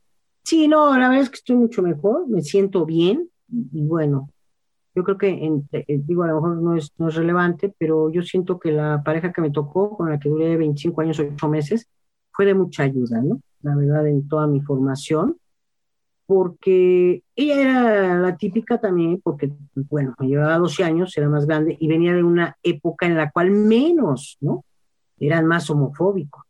Sí, 0.45 0.67
no, 0.67 0.97
la 0.99 1.09
verdad 1.09 1.25
es 1.25 1.31
que 1.31 1.37
estoy 1.37 1.57
mucho 1.57 1.83
mejor, 1.83 2.27
me 2.27 2.43
siento 2.43 2.87
bien 2.87 3.29
y, 3.49 3.83
bueno, 3.83 4.31
yo 4.95 5.05
creo 5.05 5.19
que, 5.19 5.29
eh, 5.73 5.85
digo, 6.05 6.23
a 6.25 6.29
lo 6.29 6.35
mejor 6.35 6.57
no 6.63 6.77
es, 6.77 6.93
no 6.99 7.09
es 7.09 7.15
relevante, 7.15 7.75
pero 7.79 8.11
yo 8.11 8.23
siento 8.23 8.59
que 8.59 8.73
la 8.73 9.03
pareja 9.05 9.33
que 9.33 9.41
me 9.41 9.51
tocó, 9.51 9.97
con 9.97 10.11
la 10.11 10.19
que 10.19 10.29
duré 10.29 10.57
25 10.57 11.01
años, 11.01 11.19
8 11.19 11.49
meses, 11.49 11.89
fue 12.33 12.47
de 12.47 12.55
mucha 12.55 12.85
ayuda, 12.85 13.21
¿no? 13.23 13.41
La 13.63 13.77
verdad, 13.77 14.07
en 14.07 14.27
toda 14.29 14.47
mi 14.47 14.61
formación 14.61 15.37
porque 16.31 17.25
ella 17.35 17.61
era 17.61 18.17
la 18.21 18.37
típica 18.37 18.79
también, 18.81 19.21
porque, 19.21 19.51
bueno, 19.75 20.15
me 20.21 20.29
llevaba 20.29 20.59
12 20.59 20.85
años, 20.85 21.19
era 21.19 21.29
más 21.29 21.45
grande, 21.45 21.77
y 21.81 21.89
venía 21.89 22.15
de 22.15 22.23
una 22.23 22.57
época 22.63 23.07
en 23.07 23.17
la 23.17 23.33
cual 23.33 23.51
menos, 23.51 24.39
¿no? 24.41 24.65
Eran 25.19 25.47
más 25.47 25.69
homofóbicos. 25.71 26.45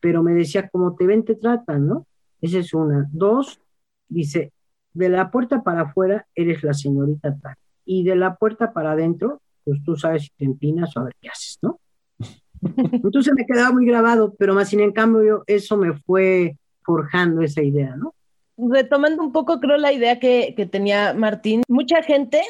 Pero 0.00 0.24
me 0.24 0.34
decía, 0.34 0.68
como 0.68 0.96
te 0.96 1.06
ven, 1.06 1.24
te 1.24 1.36
tratan, 1.36 1.86
¿no? 1.86 2.04
Esa 2.40 2.58
es 2.58 2.74
una. 2.74 3.08
Dos, 3.12 3.60
dice, 4.08 4.52
de 4.96 5.08
la 5.08 5.30
puerta 5.30 5.62
para 5.62 5.82
afuera 5.82 6.26
eres 6.34 6.62
la 6.62 6.74
señorita 6.74 7.36
tal. 7.40 7.54
Y 7.84 8.04
de 8.04 8.16
la 8.16 8.36
puerta 8.36 8.72
para 8.72 8.92
adentro, 8.92 9.40
pues 9.64 9.82
tú 9.84 9.96
sabes 9.96 10.24
si 10.24 10.30
te 10.36 10.44
empinas 10.44 10.96
o 10.96 11.00
a 11.00 11.04
ver 11.04 11.14
qué 11.20 11.28
haces, 11.28 11.58
¿no? 11.62 11.78
Entonces 12.92 13.32
me 13.36 13.46
quedaba 13.46 13.72
muy 13.72 13.86
grabado, 13.86 14.34
pero 14.38 14.54
más 14.54 14.68
sin 14.68 14.80
en 14.80 14.92
cambio 14.92 15.44
eso 15.46 15.76
me 15.76 15.92
fue 15.92 16.56
forjando 16.82 17.42
esa 17.42 17.62
idea, 17.62 17.94
¿no? 17.96 18.14
retomando 18.58 19.22
un 19.22 19.32
poco, 19.32 19.60
creo, 19.60 19.76
la 19.76 19.92
idea 19.92 20.18
que, 20.18 20.54
que 20.56 20.66
tenía 20.66 21.14
Martín, 21.14 21.62
mucha 21.68 22.02
gente 22.02 22.42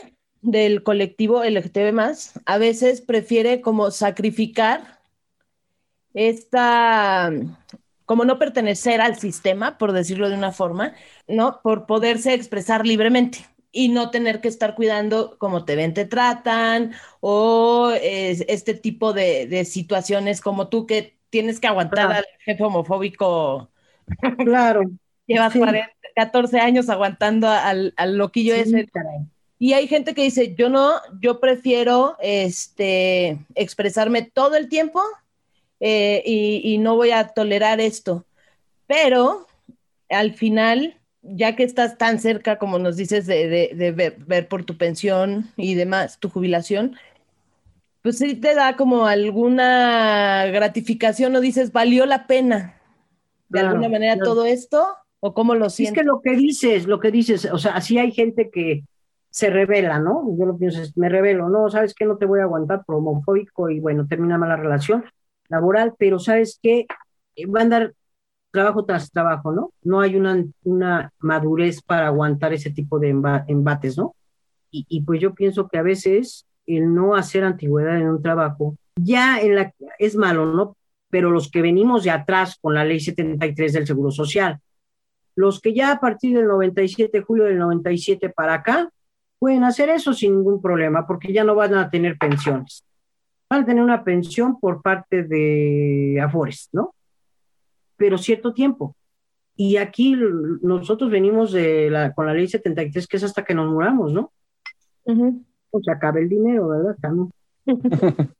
del 0.43 0.83
colectivo 0.83 1.43
LGTB 1.43 1.93
más 1.93 2.41
a 2.47 2.59
veces 2.59 3.01
prefiere 3.01 3.61
como 3.61 3.91
sacrificar 3.91 5.01
esta, 6.15 7.33
como 8.07 8.25
no 8.25 8.39
pertenecer 8.39 9.01
al 9.01 9.19
sistema, 9.19 9.79
por 9.79 9.93
decirlo 9.93 10.31
de 10.31 10.37
una 10.37 10.53
forma, 10.53 10.95
¿no? 11.29 11.61
Por 11.63 11.87
poderse 11.87 12.33
expresar 12.35 12.87
libremente 12.87 13.47
y 13.73 13.91
no 13.91 14.11
tener 14.11 14.41
que 14.41 14.49
estar 14.49 14.75
cuidando 14.75 15.37
cómo 15.39 15.65
te 15.67 15.77
ven, 15.77 15.93
te 15.93 16.07
tratan 16.07 16.93
o 17.21 17.93
este 18.01 18.73
tipo 18.75 19.13
de, 19.13 19.47
de, 19.47 19.65
situaciones 19.67 20.41
como 20.41 20.69
tú 20.69 20.87
que 20.87 21.19
tienes 21.29 21.61
que 21.61 21.67
aguantar 21.67 22.11
al 22.11 22.25
jefe 22.41 22.65
homofóbico. 22.65 23.71
Claro. 24.39 24.83
Llevas 25.27 25.53
14 26.15 26.61
años 26.61 26.89
aguantando 26.89 27.49
al, 27.49 27.93
al 27.97 28.17
loquillo 28.17 28.55
Sí, 28.55 28.61
ese. 28.61 28.87
caray. 28.87 29.27
Y 29.59 29.73
hay 29.73 29.89
gente 29.89 30.15
que 30.15 30.23
dice, 30.23 30.55
yo 30.55 30.69
no, 30.69 30.93
yo 31.21 31.41
prefiero 31.41 32.17
este, 32.21 33.39
expresarme 33.55 34.23
todo 34.23 34.55
el 34.57 34.69
tiempo 34.69 35.03
eh, 35.81 36.23
y, 36.27 36.63
y 36.65 36.79
no 36.79 36.97
voy 36.97 37.11
a 37.13 37.29
tolerar 37.29 37.81
esto. 37.81 38.27
Pero 38.87 39.47
al 40.11 40.35
final, 40.35 41.01
ya 41.23 41.57
que 41.57 41.65
estás 41.65 41.99
tan 41.99 42.21
cerca, 42.21 42.59
como 42.59 42.79
nos 42.79 42.97
dices, 42.97 43.27
de, 43.27 43.49
de- 43.49 43.73
de 43.77 43.93
ver, 43.93 44.17
ver 44.27 44.49
por 44.49 44.65
tu 44.65 44.79
pensión 44.79 45.51
y 45.57 45.75
demás, 45.75 46.19
tu 46.21 46.31
jubilación, 46.31 46.97
pues 48.03 48.19
sí 48.19 48.35
te 48.37 48.55
da 48.55 48.77
como 48.77 49.07
alguna 49.07 50.47
gratificación 50.47 51.35
o 51.37 51.41
dices, 51.41 51.73
valió 51.73 52.07
la 52.07 52.27
pena 52.27 52.81
de 53.49 53.61
Claro, 53.61 53.61
alguna 53.61 53.89
manera 53.89 54.23
claro. 54.23 54.23
todo 54.23 54.47
esto, 54.47 54.87
o 55.21 55.35
cómo 55.35 55.55
lo 55.57 55.71
Sí, 55.77 55.85
es 55.85 55.93
sientes. 55.93 55.93
que 55.93 56.03
lo 56.05 56.21
que 56.23 56.35
dices, 56.37 56.87
lo 56.87 57.01
que 57.01 57.11
dices, 57.11 57.45
o 57.53 57.59
sea, 57.59 57.73
así 57.77 57.99
hay 57.99 58.11
gente 58.13 58.51
que 58.51 58.85
se 59.31 59.51
revela, 59.51 59.99
¿no? 59.99 60.25
Yo 60.39 60.47
lo 60.47 60.57
pienso, 60.57 60.81
me 60.97 61.09
revelo, 61.11 61.49
no, 61.51 61.69
¿sabes 61.71 61.95
qué? 61.95 62.07
No 62.07 62.17
te 62.17 62.25
voy 62.27 62.41
a 62.41 62.45
aguantar 62.45 62.85
por 62.87 62.97
homofóbico 62.97 63.69
y 63.71 63.81
bueno, 63.81 64.07
termina 64.09 64.39
mala 64.39 64.57
relación 64.57 65.05
laboral, 65.49 65.95
pero 65.99 66.19
¿sabes 66.19 66.59
qué? 66.63 66.87
Eh, 67.37 67.47
Va 67.47 67.61
a 67.61 67.63
andar 67.65 67.95
trabajo 68.51 68.85
tras 68.85 69.11
trabajo, 69.11 69.53
¿no? 69.53 69.71
No 69.83 70.01
hay 70.01 70.17
una, 70.17 70.43
una 70.65 71.13
madurez 71.19 71.83
para 71.83 72.07
aguantar 72.07 72.53
ese 72.55 72.71
tipo 72.71 72.99
de 72.99 73.15
emba- 73.15 73.45
embates, 73.49 73.99
¿no? 73.99 74.15
Y, 74.71 74.87
y 74.89 75.03
pues 75.03 75.21
yo 75.21 75.35
pienso 75.35 75.69
que 75.69 75.79
a 75.79 75.83
veces 75.83 76.47
el 76.67 76.93
no 76.95 77.15
hacer 77.15 77.45
antigüedad 77.45 77.97
en 77.97 78.09
un 78.09 78.23
trabajo, 78.23 78.77
ya 78.97 79.41
en 79.41 79.55
la, 79.55 79.73
es 79.99 80.17
malo, 80.17 80.47
¿no? 80.47 80.77
Pero 81.11 81.31
los 81.31 81.51
que 81.51 81.63
venimos 81.63 82.03
de 82.05 82.11
atrás 82.11 82.59
con 82.61 82.75
la 82.75 82.85
ley 82.85 82.99
73 82.99 83.73
del 83.75 83.87
Seguro 83.87 84.11
Social, 84.11 84.59
los 85.37 85.61
que 85.61 85.75
ya 85.75 85.93
a 85.93 86.01
partir 86.01 86.37
del 86.37 86.47
97, 86.47 87.21
julio 87.21 87.45
del 87.45 87.59
97 87.59 88.31
para 88.31 88.55
acá, 88.55 88.89
pueden 89.39 89.65
hacer 89.65 89.91
eso 89.91 90.15
sin 90.15 90.35
ningún 90.35 90.63
problema, 90.63 91.07
porque 91.07 91.33
ya 91.33 91.45
no 91.45 91.55
van 91.55 91.75
a 91.75 91.91
tener 91.91 92.17
pensiones. 92.17 92.83
Van 93.49 93.63
a 93.63 93.67
tener 93.67 93.83
una 93.83 94.03
pensión 94.03 94.59
por 94.59 94.83
parte 94.83 95.23
de 95.23 96.21
Afores, 96.23 96.69
¿no? 96.73 96.95
Pero 97.97 98.19
cierto 98.19 98.53
tiempo. 98.53 98.97
Y 99.55 99.77
aquí 99.77 100.15
nosotros 100.63 101.11
venimos 101.11 101.53
de 101.53 101.89
la, 101.91 102.13
con 102.13 102.27
la 102.27 102.35
ley 102.35 102.47
73, 102.49 103.07
que 103.07 103.17
es 103.17 103.25
hasta 103.25 103.45
que 103.45 103.55
nos 103.55 103.71
muramos, 103.73 104.13
¿no? 104.13 104.33
Ujú. 105.05 105.45
O 105.71 105.81
se 105.81 105.91
acabe 105.91 106.21
el 106.23 106.29
dinero, 106.29 106.69
¿verdad? 106.69 106.91
Acá 106.99 107.09
no. 107.11 107.31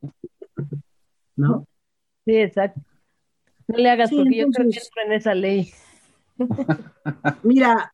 ¿No? 1.37 1.67
Sí, 2.25 2.37
exacto. 2.37 2.81
No 3.69 3.79
le 3.79 3.91
hagas 3.91 4.11
Sí, 4.11 4.17
porque 4.17 4.37
yo 4.37 4.45
creo 4.45 4.53
que 4.53 4.63
entonces- 4.63 4.91
entro 4.95 5.03
en 5.07 5.13
esa 5.19 5.35
ley. 5.35 5.71
Mira, 7.43 7.93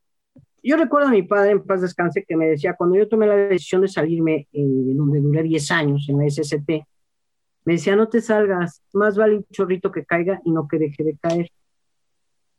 yo 0.61 0.77
recuerdo 0.77 1.07
a 1.07 1.11
mi 1.11 1.23
padre 1.23 1.51
en 1.51 1.63
paz 1.63 1.81
descanse 1.81 2.23
que 2.27 2.35
me 2.35 2.47
decía, 2.47 2.73
cuando 2.75 2.95
yo 2.95 3.07
tomé 3.07 3.27
la 3.27 3.35
decisión 3.35 3.81
de 3.81 3.87
salirme, 3.87 4.47
eh, 4.51 4.63
donde 4.95 5.19
duré 5.19 5.43
10 5.43 5.71
años 5.71 6.07
en 6.09 6.19
la 6.19 6.25
SST, 6.29 6.85
me 7.65 7.73
decía, 7.73 7.95
no 7.95 8.07
te 8.09 8.21
salgas, 8.21 8.81
más 8.93 9.17
vale 9.17 9.37
un 9.37 9.45
chorrito 9.51 9.91
que 9.91 10.05
caiga 10.05 10.41
y 10.45 10.51
no 10.51 10.67
que 10.67 10.79
deje 10.79 11.03
de 11.03 11.17
caer. 11.17 11.49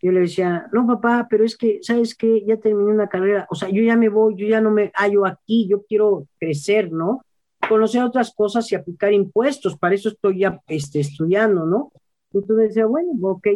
Yo 0.02 0.12
le 0.12 0.20
decía, 0.20 0.68
no, 0.72 0.86
papá, 0.86 1.26
pero 1.30 1.44
es 1.44 1.56
que, 1.56 1.78
¿sabes 1.82 2.14
qué? 2.14 2.44
Ya 2.46 2.58
terminé 2.58 2.92
una 2.92 3.08
carrera, 3.08 3.46
o 3.50 3.54
sea, 3.54 3.70
yo 3.70 3.82
ya 3.82 3.96
me 3.96 4.10
voy, 4.10 4.34
yo 4.36 4.46
ya 4.46 4.60
no 4.60 4.70
me 4.70 4.92
hallo 4.94 5.24
aquí, 5.24 5.66
yo 5.66 5.82
quiero 5.84 6.26
crecer, 6.38 6.92
¿no? 6.92 7.22
Conocer 7.68 8.02
otras 8.02 8.34
cosas 8.34 8.70
y 8.70 8.74
aplicar 8.74 9.14
impuestos, 9.14 9.78
para 9.78 9.94
eso 9.94 10.10
estoy 10.10 10.40
ya 10.40 10.60
este, 10.66 11.00
estudiando, 11.00 11.64
¿no? 11.64 11.90
Entonces 12.34 12.68
decía, 12.68 12.84
bueno, 12.86 13.12
ok, 13.22 13.48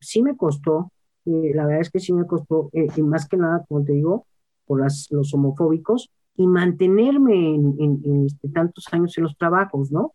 sí 0.00 0.22
me 0.22 0.36
costó, 0.36 0.90
eh, 1.26 1.52
la 1.54 1.66
verdad 1.66 1.82
es 1.82 1.90
que 1.90 2.00
sí 2.00 2.12
me 2.12 2.26
costó, 2.26 2.70
eh, 2.72 2.88
y 2.96 3.02
más 3.02 3.28
que 3.28 3.36
nada, 3.36 3.64
como 3.68 3.84
te 3.84 3.92
digo, 3.92 4.26
por 4.66 4.80
los 4.80 5.34
homofóbicos, 5.34 6.10
y 6.36 6.46
mantenerme 6.48 7.54
en, 7.54 7.76
en- 7.78 8.02
en, 8.04 8.26
este, 8.26 8.48
tantos 8.48 8.86
años 8.90 9.16
en 9.18 9.24
los 9.24 9.36
trabajos, 9.36 9.92
¿no? 9.92 10.14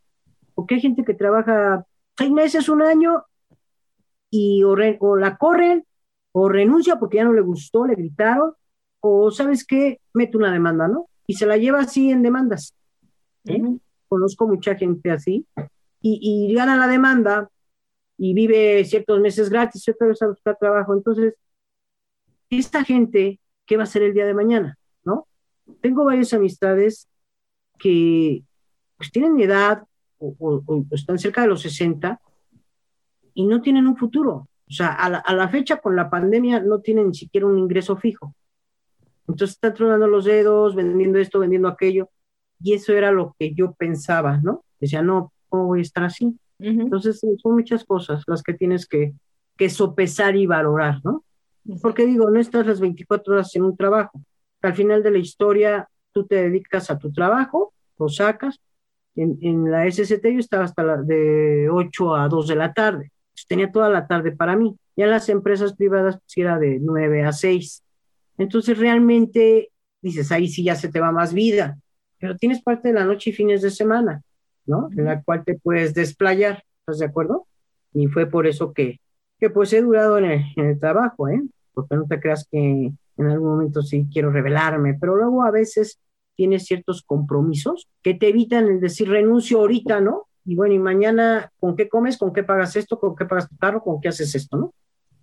Porque 0.58 0.74
hay 0.74 0.82
gente 0.82 1.06
que 1.06 1.14
trabaja 1.14 1.86
seis 2.18 2.32
meses, 2.32 2.68
un 2.68 2.82
año, 2.82 3.24
y 4.32 4.64
o, 4.64 4.76
re- 4.76 4.98
o 5.00 5.16
la 5.16 5.38
corren, 5.38 5.86
o 6.32 6.50
renuncia 6.50 6.98
porque 6.98 7.18
ya 7.18 7.26
no 7.26 7.34
le 7.34 7.42
gustó, 7.42 7.86
le 7.86 7.94
gritaron, 7.94 8.54
o 9.00 9.30
sabes 9.30 9.64
qué, 9.64 10.02
mete 10.16 10.36
una 10.36 10.52
demanda, 10.52 10.88
¿no? 10.88 11.10
Y 11.28 11.36
se 11.36 11.46
la 11.46 11.58
lleva 11.58 11.82
así 11.82 12.10
en 12.10 12.24
demandas. 12.24 12.74
¿eh? 13.46 13.62
Conozco 14.10 14.48
mucha 14.48 14.74
gente 14.74 15.12
así, 15.12 15.46
y, 16.02 16.48
y 16.50 16.56
gana 16.56 16.76
la 16.76 16.88
demanda, 16.88 17.52
y 18.18 18.34
vive 18.34 18.84
ciertos 18.84 19.20
meses 19.20 19.52
gratis 19.52 19.88
y 19.88 19.92
otra 19.92 20.08
vez 20.08 20.20
a 20.24 20.28
buscar 20.28 20.58
trabajo. 20.58 20.96
Entonces, 20.96 21.36
esta 22.50 22.84
gente, 22.84 23.40
¿qué 23.68 23.78
va 23.78 23.84
a 23.84 23.90
hacer 23.90 24.02
el 24.02 24.16
día 24.16 24.26
de 24.26 24.34
mañana? 24.34 24.76
¿No? 25.04 25.28
Tengo 25.82 26.04
varias 26.04 26.34
amistades 26.34 27.08
que 27.78 28.42
pues 28.98 29.12
tienen 29.12 29.40
edad 29.40 29.84
o, 30.20 30.36
o- 30.40 30.86
están 30.92 31.20
cerca 31.20 31.42
de 31.42 31.48
los 31.48 31.62
60 31.62 32.20
y 33.34 33.46
no 33.46 33.62
tienen 33.62 33.88
un 33.88 33.98
futuro. 33.98 34.48
O 34.70 34.72
sea, 34.72 34.90
a 34.94 35.10
la, 35.10 35.18
a 35.20 35.34
la 35.34 35.48
fecha 35.50 35.78
con 35.78 35.96
la 35.96 36.10
pandemia 36.10 36.60
no 36.60 36.80
tienen 36.80 37.10
ni 37.10 37.16
siquiera 37.16 37.48
un 37.48 37.58
ingreso 37.58 37.96
fijo. 37.96 38.34
Entonces 39.28 39.52
están 39.56 39.74
tronando 39.74 40.08
los 40.08 40.26
dedos, 40.26 40.76
vendiendo 40.76 41.20
esto, 41.20 41.40
vendiendo 41.40 41.68
aquello. 41.68 42.10
Y 42.62 42.74
eso 42.74 42.94
era 42.94 43.12
lo 43.12 43.36
que 43.38 43.54
yo 43.54 43.74
pensaba, 43.74 44.38
¿no? 44.42 44.64
Decía, 44.80 45.02
no, 45.02 45.32
¿cómo 45.50 45.68
voy 45.68 45.80
a 45.80 45.84
estar 45.84 46.04
así? 46.04 46.26
Ujú. 46.60 46.82
Entonces, 46.82 47.24
eh, 47.24 47.36
son 47.42 47.54
muchas 47.56 47.84
cosas 47.86 48.24
las 48.28 48.42
que 48.42 48.54
tienes 48.54 48.88
que, 48.88 49.14
que 49.58 49.70
sopesar 49.70 50.36
y 50.36 50.48
valorar, 50.48 51.02
¿no? 51.04 51.24
Porque 51.82 52.06
digo, 52.06 52.30
no 52.30 52.40
estás 52.40 52.66
las 52.66 52.80
24 52.80 53.34
horas 53.34 53.56
en 53.56 53.64
un 53.64 53.76
trabajo. 53.78 54.22
Al 54.62 54.74
final 54.74 55.04
de 55.04 55.12
la 55.12 55.18
historia, 55.20 55.90
tú 56.14 56.26
te 56.26 56.36
dedicas 56.36 56.90
a 56.90 56.98
tu 56.98 57.12
trabajo, 57.12 57.74
lo 58.00 58.10
sacas. 58.10 58.60
En, 59.18 59.38
en 59.42 59.70
la 59.70 59.86
SST 59.90 60.24
yo 60.24 60.40
estaba 60.40 60.64
hasta 60.64 60.84
la, 60.84 60.98
de 60.98 61.68
8 61.70 62.16
a 62.16 62.30
2 62.30 62.48
de 62.48 62.56
la 62.56 62.74
tarde. 62.74 63.12
Tenía 63.48 63.72
toda 63.72 63.90
la 63.90 64.08
tarde 64.08 64.32
para 64.32 64.56
mí. 64.56 64.78
Ya 64.96 65.06
en 65.06 65.12
las 65.12 65.30
empresas 65.30 65.76
privadas, 65.76 66.16
pues 66.16 66.38
era 66.38 66.58
de 66.58 66.80
9 66.80 67.24
a 67.24 67.34
6. 67.34 67.84
Entonces, 68.38 68.78
realmente, 68.78 69.72
dices, 70.02 70.32
ahí 70.32 70.48
sí 70.48 70.64
ya 70.64 70.76
se 70.76 70.90
te 70.90 71.00
va 71.00 71.12
más 71.12 71.34
vida. 71.34 71.78
Pero 72.20 72.38
tienes 72.38 72.62
parte 72.62 72.88
de 72.88 72.94
la 72.96 73.06
noche 73.06 73.32
y 73.32 73.34
fines 73.34 73.62
de 73.62 73.70
semana. 73.70 74.24
¿no? 74.68 74.90
En 74.96 75.06
la 75.06 75.24
cual 75.24 75.44
te 75.44 75.56
puedes 75.56 75.94
desplayar, 75.96 76.64
¿estás 76.82 77.00
de 77.00 77.06
acuerdo? 77.06 77.48
Y 77.94 78.08
fue 78.08 78.28
por 78.28 78.46
eso 78.46 78.74
que, 78.74 79.00
que 79.40 79.50
pues 79.50 79.74
he 79.74 79.82
durado 79.82 80.20
en 80.20 80.26
el, 80.26 80.46
en 80.56 80.66
el 80.66 80.80
trabajo, 80.80 81.28
¿eh? 81.30 81.42
Porque 81.74 81.96
no 81.96 82.06
te 82.06 82.20
creas 82.20 82.48
que 82.52 82.60
en 83.18 83.26
algún 83.26 83.50
momento 83.50 83.82
sí 83.82 84.08
quiero 84.12 84.30
revelarme, 84.30 84.96
pero 85.00 85.16
luego 85.16 85.44
a 85.44 85.52
veces 85.52 86.00
tienes 86.38 86.66
ciertos 86.66 87.02
compromisos 87.02 87.90
que 88.02 88.14
te 88.14 88.30
evitan 88.30 88.68
el 88.68 88.80
decir 88.80 89.10
renuncio 89.10 89.60
ahorita, 89.60 90.00
¿no? 90.00 90.28
Y 90.46 90.56
bueno, 90.56 90.76
y 90.76 90.80
mañana, 90.80 91.52
¿con 91.60 91.76
qué 91.76 91.90
comes? 91.90 92.18
¿Con 92.18 92.32
qué 92.32 92.44
pagas 92.44 92.78
esto? 92.78 92.98
¿Con 93.00 93.16
qué 93.16 93.26
pagas 93.26 93.50
tu 93.50 93.58
carro? 93.58 93.84
¿Con 93.84 94.00
qué 94.00 94.08
haces 94.08 94.34
esto, 94.34 94.56
no? 94.58 94.74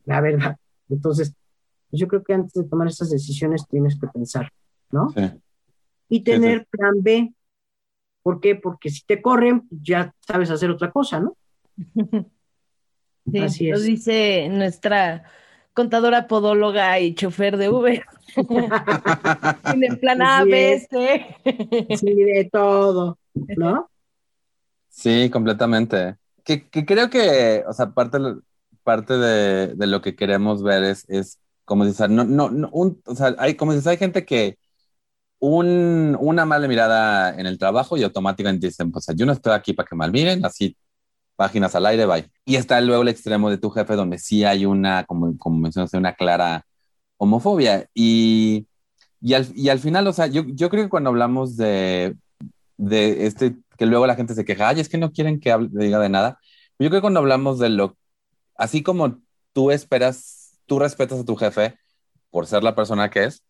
La 0.04 0.20
verdad. 0.20 0.56
Entonces, 0.90 1.34
pues 1.88 2.00
yo 2.00 2.08
creo 2.08 2.22
que 2.22 2.34
antes 2.34 2.52
de 2.52 2.64
tomar 2.64 2.88
estas 2.88 3.08
decisiones 3.08 3.66
tienes 3.66 3.98
que 3.98 4.06
pensar, 4.08 4.50
¿no? 4.90 5.08
Sí. 5.10 5.22
Y 6.10 6.20
tener 6.24 6.66
plan 6.66 7.02
B, 7.02 7.32
¿Por 8.24 8.40
qué? 8.40 8.56
Porque 8.56 8.88
si 8.88 9.04
te 9.04 9.20
corren, 9.20 9.68
ya 9.70 10.14
sabes 10.26 10.50
hacer 10.50 10.70
otra 10.70 10.90
cosa, 10.90 11.20
¿no? 11.20 11.36
Sí, 13.32 13.38
Así 13.38 13.70
lo 13.70 13.76
es. 13.78 13.84
dice 13.84 14.48
nuestra 14.50 15.24
contadora 15.74 16.26
podóloga 16.28 16.98
y 17.00 17.14
chofer 17.14 17.56
de 17.56 17.68
Uber. 17.68 18.04
Tiene 19.70 19.96
plan 19.96 20.22
A, 20.22 20.44
B. 20.44 20.86
C. 20.90 21.36
Sí, 21.96 22.14
de 22.14 22.48
todo, 22.50 23.18
¿no? 23.34 23.90
Sí, 24.88 25.28
completamente. 25.30 26.16
Que, 26.44 26.68
que 26.68 26.86
creo 26.86 27.10
que, 27.10 27.64
o 27.66 27.72
sea, 27.72 27.90
parte, 27.90 28.18
parte 28.82 29.14
de, 29.14 29.74
de 29.74 29.86
lo 29.86 30.00
que 30.00 30.14
queremos 30.14 30.62
ver 30.62 30.84
es, 30.84 31.08
es 31.08 31.40
como 31.64 31.84
dices, 31.84 32.08
no, 32.10 32.24
no, 32.24 32.50
no, 32.50 32.68
un, 32.72 33.02
o 33.06 33.14
sea, 33.14 33.34
hay, 33.38 33.54
como 33.54 33.72
dices, 33.72 33.86
hay 33.86 33.96
gente 33.96 34.24
que 34.24 34.58
un, 35.38 36.16
una 36.20 36.44
mala 36.44 36.68
mirada 36.68 37.38
en 37.38 37.46
el 37.46 37.58
trabajo 37.58 37.96
y 37.96 38.02
automáticamente 38.02 38.68
dicen, 38.68 38.92
pues 38.92 39.06
yo 39.16 39.26
no 39.26 39.32
estoy 39.32 39.52
aquí 39.54 39.72
para 39.72 39.86
que 39.88 39.96
mal 39.96 40.12
miren, 40.12 40.44
así 40.44 40.76
páginas 41.36 41.74
al 41.74 41.86
aire, 41.86 42.06
bye. 42.06 42.30
Y 42.44 42.56
está 42.56 42.80
luego 42.80 43.02
el 43.02 43.08
extremo 43.08 43.50
de 43.50 43.58
tu 43.58 43.70
jefe 43.70 43.94
donde 43.94 44.18
sí 44.18 44.44
hay 44.44 44.66
una, 44.66 45.04
como, 45.04 45.36
como 45.38 45.58
mencionaste, 45.58 45.98
una 45.98 46.14
clara 46.14 46.66
homofobia. 47.16 47.88
Y, 47.94 48.66
y, 49.20 49.34
al, 49.34 49.46
y 49.54 49.68
al 49.68 49.78
final, 49.78 50.06
o 50.06 50.12
sea, 50.12 50.26
yo, 50.26 50.44
yo 50.46 50.70
creo 50.70 50.84
que 50.84 50.90
cuando 50.90 51.10
hablamos 51.10 51.56
de, 51.56 52.16
de 52.76 53.26
este, 53.26 53.56
que 53.78 53.86
luego 53.86 54.06
la 54.06 54.16
gente 54.16 54.34
se 54.34 54.44
queja, 54.44 54.68
ay, 54.68 54.80
es 54.80 54.88
que 54.88 54.98
no 54.98 55.12
quieren 55.12 55.40
que 55.40 55.52
hable, 55.52 55.68
diga 55.72 55.98
de 55.98 56.08
nada. 56.08 56.38
Yo 56.78 56.88
creo 56.88 57.00
que 57.00 57.02
cuando 57.02 57.20
hablamos 57.20 57.58
de 57.58 57.70
lo, 57.70 57.96
así 58.56 58.82
como 58.82 59.18
tú 59.52 59.70
esperas, 59.70 60.58
tú 60.66 60.78
respetas 60.78 61.20
a 61.20 61.24
tu 61.24 61.36
jefe 61.36 61.78
por 62.30 62.46
ser 62.46 62.64
la 62.64 62.74
persona 62.74 63.10
que 63.10 63.24
es, 63.24 63.44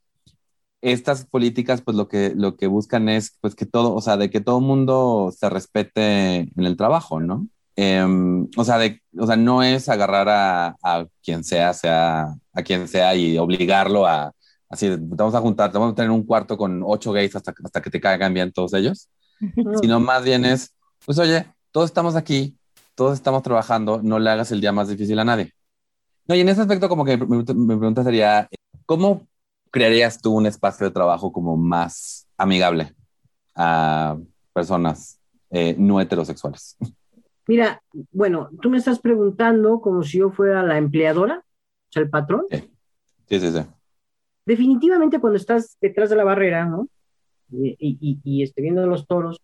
estas 0.83 1.25
políticas 1.25 1.81
pues 1.81 1.97
lo 1.97 2.09
que, 2.09 2.35
lo 2.37 2.57
que 2.57 2.67
buscan 2.67 3.09
es 3.09 3.39
pues 3.41 3.55
que 3.55 3.65
todo, 3.67 3.95
o 3.95 4.01
sea, 4.03 4.17
de 4.19 4.31
que 4.31 4.41
todo 4.43 4.61
mundo 4.61 5.33
se 5.37 5.49
respete 5.49 6.37
en 6.41 6.65
el 6.67 6.77
trabajo, 6.77 7.21
¿no? 7.21 7.49
Em, 7.77 8.49
o, 8.57 8.65
sea, 8.65 8.79
de, 8.79 9.03
o 9.19 9.27
sea, 9.27 9.37
no 9.37 9.63
es 9.63 9.89
agarrar 9.89 10.29
a, 10.29 10.77
a, 10.83 11.07
quien 11.23 11.43
sea, 11.43 11.73
sea, 11.75 12.35
a 12.53 12.63
quien 12.63 12.87
sea 12.87 13.15
y 13.17 13.37
obligarlo 13.37 14.07
a, 14.07 14.33
así, 14.69 14.95
vamos 14.99 15.35
a 15.35 15.41
juntar, 15.41 15.73
vamos 15.73 15.93
a 15.93 15.95
tener 15.95 16.11
un 16.11 16.25
cuarto 16.25 16.57
con 16.57 16.83
ocho 16.85 17.13
gays 17.13 17.35
hasta, 17.35 17.53
hasta 17.65 17.83
que 17.83 17.91
te 17.91 18.01
caigan 18.01 18.33
bien 18.33 18.53
todos 18.53 18.75
ellos, 18.75 19.09
sino 19.83 19.99
más 20.01 20.23
bien 20.25 20.45
es, 20.45 20.75
pues 21.05 21.19
oye, 21.19 21.47
todos 21.73 21.87
estamos 21.87 22.15
aquí, 22.15 22.57
todos 22.95 23.15
estamos 23.15 23.43
trabajando, 23.43 24.01
no 24.03 24.19
le 24.19 24.31
hagas 24.31 24.53
el 24.53 24.61
día 24.61 24.73
más 24.73 24.89
difícil 24.89 25.19
a 25.19 25.25
nadie. 25.25 25.53
No, 26.27 26.35
y 26.35 26.41
en 26.41 26.49
ese 26.49 26.61
aspecto 26.61 26.89
como 26.89 27.05
que 27.05 27.19
mi, 27.19 27.39
mi 27.39 27.77
pregunta 27.77 28.05
sería, 28.05 28.49
¿cómo 28.87 29.27
crearías 29.71 30.21
tú 30.21 30.33
un 30.33 30.47
espacio 30.47 30.87
de 30.87 30.93
trabajo 30.93 31.33
como 31.33 31.57
más 31.57 32.29
amigable 32.39 32.95
a 33.57 34.17
personas 34.53 35.19
eh, 35.51 35.75
no 35.77 36.01
heterosexuales? 36.01 36.77
Mira, 37.47 37.83
bueno, 38.11 38.51
tú 38.61 38.71
me 38.71 38.79
estás 38.79 39.01
preguntando 39.01 39.81
como 39.81 40.03
si 40.03 40.19
yo 40.19 40.31
fuera 40.31 40.63
la 40.63 40.79
empleadora, 40.79 41.39
o 41.39 41.93
sea, 41.93 42.03
el 42.03 42.11
patrón. 42.11 42.45
Sí, 42.51 42.71
sí, 43.29 43.41
sí. 43.41 43.53
sí. 43.53 43.61
Definitivamente 44.47 45.21
cuando 45.21 45.39
estás 45.39 45.77
detrás 45.81 46.11
de 46.11 46.17
la 46.17 46.25
barrera, 46.25 46.67
¿no? 46.67 46.89
Y, 47.51 47.77
y, 47.79 48.19
y 48.25 48.43
este, 48.43 48.63
viendo 48.63 48.87
los 48.87 49.07
toros, 49.07 49.41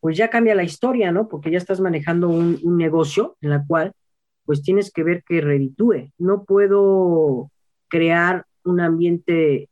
pues 0.00 0.16
ya 0.16 0.30
cambia 0.30 0.54
la 0.54 0.64
historia, 0.64 1.12
¿no? 1.12 1.28
Porque 1.28 1.50
ya 1.50 1.58
estás 1.58 1.80
manejando 1.80 2.28
un, 2.28 2.58
un 2.62 2.76
negocio 2.76 3.36
en 3.40 3.50
la 3.50 3.64
cual 3.66 3.92
pues 4.44 4.62
tienes 4.62 4.90
que 4.90 5.04
ver 5.04 5.22
que 5.22 5.40
reditúe. 5.40 6.10
No 6.18 6.44
puedo 6.44 7.50
crear 7.88 8.46
un 8.64 8.80
ambiente 8.80 9.68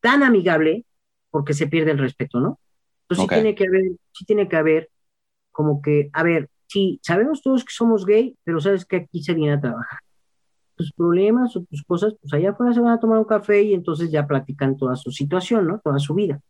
tan 0.00 0.22
amigable 0.22 0.84
porque 1.30 1.54
se 1.54 1.66
pierde 1.66 1.90
el 1.92 1.98
respeto, 1.98 2.40
¿no? 2.40 2.60
Entonces 3.02 3.24
okay. 3.24 3.38
sí 3.38 3.42
tiene 3.42 3.54
que 3.54 3.66
haber, 3.66 3.82
sí 4.12 4.24
tiene 4.24 4.48
que 4.48 4.56
haber 4.56 4.89
como 5.60 5.82
que, 5.82 6.08
a 6.14 6.22
ver, 6.22 6.48
sí, 6.66 6.98
sabemos 7.02 7.42
todos 7.42 7.64
que 7.64 7.72
somos 7.74 8.06
gay, 8.06 8.34
pero 8.44 8.60
sabes 8.60 8.86
que 8.86 8.96
aquí 8.96 9.22
se 9.22 9.34
viene 9.34 9.52
a 9.52 9.60
trabajar. 9.60 9.98
Tus 10.74 10.90
problemas 10.92 11.54
o 11.54 11.62
tus 11.64 11.82
cosas, 11.82 12.14
pues 12.18 12.32
allá 12.32 12.50
afuera 12.50 12.72
se 12.72 12.80
van 12.80 12.92
a 12.92 12.98
tomar 12.98 13.18
un 13.18 13.26
café 13.26 13.62
y 13.62 13.74
entonces 13.74 14.10
ya 14.10 14.26
platican 14.26 14.78
toda 14.78 14.96
su 14.96 15.10
situación, 15.10 15.66
¿no? 15.66 15.80
Toda 15.84 15.98
su 15.98 16.14
vida. 16.14 16.40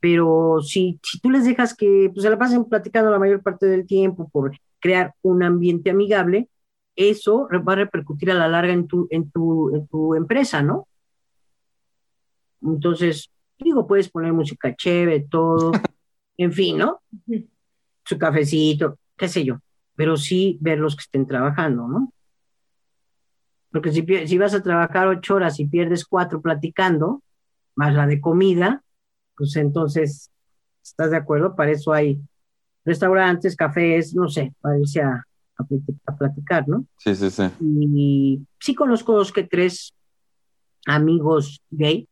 Pero 0.00 0.60
si, 0.62 0.98
si 1.02 1.20
tú 1.20 1.30
les 1.30 1.44
dejas 1.44 1.74
que 1.74 2.10
pues, 2.10 2.22
se 2.22 2.30
la 2.30 2.38
pasen 2.38 2.64
platicando 2.64 3.10
la 3.10 3.18
mayor 3.18 3.42
parte 3.42 3.66
del 3.66 3.86
tiempo 3.86 4.30
por 4.30 4.56
crear 4.80 5.12
un 5.20 5.42
ambiente 5.42 5.90
amigable, 5.90 6.48
eso 6.94 7.46
va 7.68 7.74
a 7.74 7.76
repercutir 7.76 8.30
a 8.30 8.34
la 8.34 8.48
larga 8.48 8.72
en 8.72 8.86
tu, 8.86 9.06
en 9.10 9.30
tu, 9.30 9.74
en 9.74 9.86
tu 9.86 10.14
empresa, 10.14 10.62
¿no? 10.62 10.88
Entonces, 12.62 13.30
digo, 13.58 13.86
puedes 13.86 14.08
poner 14.08 14.32
música 14.32 14.74
chévere, 14.74 15.26
todo, 15.28 15.72
en 16.38 16.52
fin, 16.52 16.78
¿no? 16.78 17.00
Su 18.06 18.16
cafecito, 18.18 18.98
qué 19.16 19.28
sé 19.28 19.44
yo, 19.44 19.58
pero 19.94 20.16
sí 20.16 20.56
ver 20.60 20.78
los 20.78 20.96
que 20.96 21.02
estén 21.02 21.26
trabajando, 21.26 21.86
¿no? 21.86 22.12
Porque 23.70 23.92
si, 23.92 24.06
si 24.26 24.38
vas 24.38 24.54
a 24.54 24.62
trabajar 24.62 25.08
ocho 25.08 25.34
horas 25.34 25.60
y 25.60 25.66
pierdes 25.66 26.06
cuatro 26.06 26.40
platicando, 26.40 27.22
más 27.74 27.94
la 27.94 28.06
de 28.06 28.20
comida, 28.20 28.82
pues 29.36 29.56
entonces, 29.56 30.30
¿estás 30.82 31.10
de 31.10 31.18
acuerdo? 31.18 31.54
Para 31.54 31.72
eso 31.72 31.92
hay 31.92 32.18
restaurantes, 32.84 33.56
cafés, 33.56 34.14
no 34.14 34.28
sé, 34.28 34.54
para 34.60 34.78
irse 34.78 35.02
a, 35.02 35.22
a, 35.58 36.16
platicar, 36.16 36.66
¿no? 36.68 36.86
Sí, 36.96 37.14
sí, 37.14 37.30
sí. 37.30 37.42
Y 37.60 38.46
sí 38.60 38.74
conozco 38.74 39.14
dos 39.14 39.32
que 39.32 39.44
tres 39.44 39.92
amigos 40.86 41.60
gay, 41.70 42.08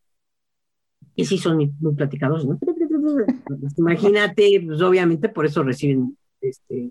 y 1.17 1.25
sí 1.25 1.39
son 1.39 1.57
muy, 1.57 1.73
muy 1.81 1.95
platicados, 1.95 2.45
¿no? 2.45 2.59
Pues 3.47 3.79
imagínate, 3.79 4.63
pues 4.67 4.81
obviamente 4.81 5.29
por 5.29 5.47
eso 5.47 5.63
reciben 5.63 6.17
este, 6.41 6.91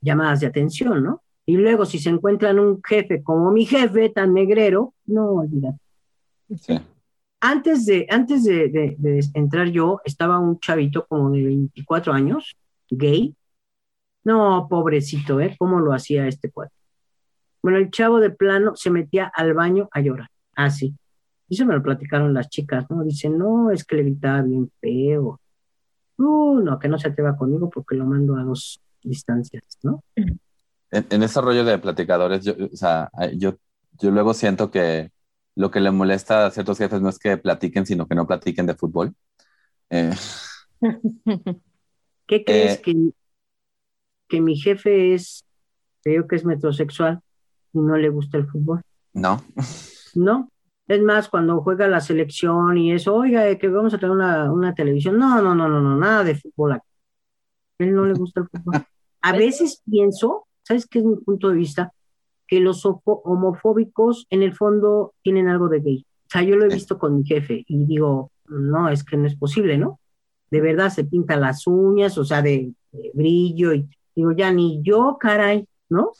llamadas 0.00 0.40
de 0.40 0.46
atención, 0.46 1.02
¿no? 1.02 1.22
Y 1.46 1.56
luego 1.56 1.84
si 1.84 1.98
se 1.98 2.10
encuentran 2.10 2.58
un 2.58 2.80
jefe 2.82 3.22
como 3.22 3.50
mi 3.50 3.64
jefe, 3.64 4.10
tan 4.10 4.34
negrero, 4.34 4.94
no, 5.06 5.32
olvídate. 5.32 5.78
Sí. 6.56 6.78
Antes, 7.40 7.86
de, 7.86 8.06
antes 8.10 8.44
de, 8.44 8.68
de, 8.68 8.96
de 8.98 9.24
entrar 9.34 9.68
yo, 9.68 10.00
estaba 10.04 10.38
un 10.38 10.60
chavito 10.60 11.06
como 11.06 11.30
de 11.30 11.42
24 11.42 12.12
años, 12.12 12.56
gay, 12.90 13.34
no, 14.24 14.66
pobrecito, 14.68 15.40
¿eh? 15.40 15.56
¿Cómo 15.58 15.80
lo 15.80 15.92
hacía 15.92 16.26
este 16.26 16.50
cuate? 16.50 16.74
Bueno, 17.62 17.78
el 17.78 17.90
chavo 17.90 18.20
de 18.20 18.30
plano 18.30 18.76
se 18.76 18.90
metía 18.90 19.30
al 19.34 19.54
baño 19.54 19.88
a 19.92 20.00
llorar. 20.00 20.28
Ah, 20.54 20.70
sí. 20.70 20.94
Y 21.50 21.54
eso 21.54 21.66
me 21.66 21.74
lo 21.74 21.82
platicaron 21.82 22.32
las 22.32 22.48
chicas, 22.48 22.86
¿no? 22.88 23.04
Dicen, 23.04 23.36
no, 23.36 23.70
es 23.70 23.84
que 23.84 23.96
le 23.96 24.04
gritaba 24.04 24.40
bien 24.40 24.70
feo. 24.80 25.38
Uh, 26.16 26.60
no, 26.60 26.78
que 26.78 26.88
no 26.88 26.98
se 26.98 27.08
atreva 27.08 27.36
conmigo 27.36 27.68
porque 27.68 27.94
lo 27.94 28.06
mando 28.06 28.36
a 28.36 28.42
dos 28.42 28.80
distancias, 29.02 29.62
¿no? 29.82 30.02
En, 30.14 31.06
en 31.10 31.22
ese 31.22 31.40
rollo 31.40 31.64
de 31.64 31.78
platicadores, 31.78 32.44
yo, 32.44 32.54
o 32.72 32.76
sea, 32.76 33.10
yo, 33.36 33.56
yo 33.98 34.10
luego 34.10 34.32
siento 34.32 34.70
que 34.70 35.10
lo 35.54 35.70
que 35.70 35.80
le 35.80 35.90
molesta 35.90 36.46
a 36.46 36.50
ciertos 36.50 36.78
jefes 36.78 37.02
no 37.02 37.10
es 37.10 37.18
que 37.18 37.36
platiquen, 37.36 37.84
sino 37.84 38.06
que 38.06 38.14
no 38.14 38.26
platiquen 38.26 38.66
de 38.66 38.74
fútbol. 38.74 39.14
Eh, 39.90 40.14
¿Qué 42.26 42.44
crees 42.44 42.78
eh, 42.78 42.82
que 42.82 43.12
que 44.30 44.40
mi 44.40 44.56
jefe 44.56 45.12
es, 45.12 45.44
creo 46.02 46.26
que 46.26 46.36
es 46.36 46.46
metrosexual 46.46 47.20
y 47.74 47.80
no 47.80 47.98
le 47.98 48.08
gusta 48.08 48.38
el 48.38 48.46
fútbol. 48.46 48.80
No. 49.12 49.44
No. 50.14 50.50
Es 50.90 51.00
más, 51.00 51.28
cuando 51.28 51.60
juega 51.62 51.86
la 51.86 52.00
selección 52.00 52.76
y 52.76 52.92
eso, 52.92 53.14
oiga, 53.14 53.56
que 53.56 53.68
vamos 53.68 53.94
a 53.94 53.98
tener 53.98 54.10
una, 54.10 54.52
una 54.52 54.74
televisión. 54.74 55.18
No, 55.18 55.40
no, 55.40 55.54
no, 55.54 55.68
no, 55.68 55.80
no, 55.80 55.96
nada 55.96 56.24
de 56.24 56.34
fútbol 56.34 56.72
aquí. 56.72 56.88
A 57.78 57.84
él 57.84 57.94
no 57.94 58.06
le 58.06 58.14
gusta 58.14 58.40
el 58.40 58.48
fútbol. 58.48 58.74
A 59.22 59.32
veces 59.32 59.82
pienso, 59.88 60.48
¿sabes 60.64 60.86
qué 60.86 60.98
es 60.98 61.04
mi 61.04 61.14
punto 61.14 61.48
de 61.48 61.54
vista? 61.54 61.92
Que 62.48 62.58
los 62.58 62.82
homofóbicos 63.04 64.26
en 64.30 64.42
el 64.42 64.52
fondo 64.56 65.14
tienen 65.22 65.46
algo 65.46 65.68
de 65.68 65.78
gay. 65.78 66.04
O 66.26 66.28
sea, 66.28 66.42
yo 66.42 66.56
lo 66.56 66.64
he 66.64 66.74
visto 66.74 66.98
con 66.98 67.18
mi 67.18 67.24
jefe 67.24 67.64
y 67.68 67.84
digo, 67.84 68.32
no, 68.48 68.88
es 68.88 69.04
que 69.04 69.16
no 69.16 69.28
es 69.28 69.36
posible, 69.36 69.78
¿no? 69.78 70.00
De 70.50 70.60
verdad 70.60 70.90
se 70.90 71.04
pinta 71.04 71.36
las 71.36 71.68
uñas, 71.68 72.18
o 72.18 72.24
sea, 72.24 72.42
de, 72.42 72.72
de 72.90 73.10
brillo 73.14 73.74
y 73.74 73.88
Digo, 74.14 74.32
ya 74.32 74.52
ni 74.52 74.82
yo, 74.82 75.16
caray, 75.20 75.66
¿no? 75.90 76.12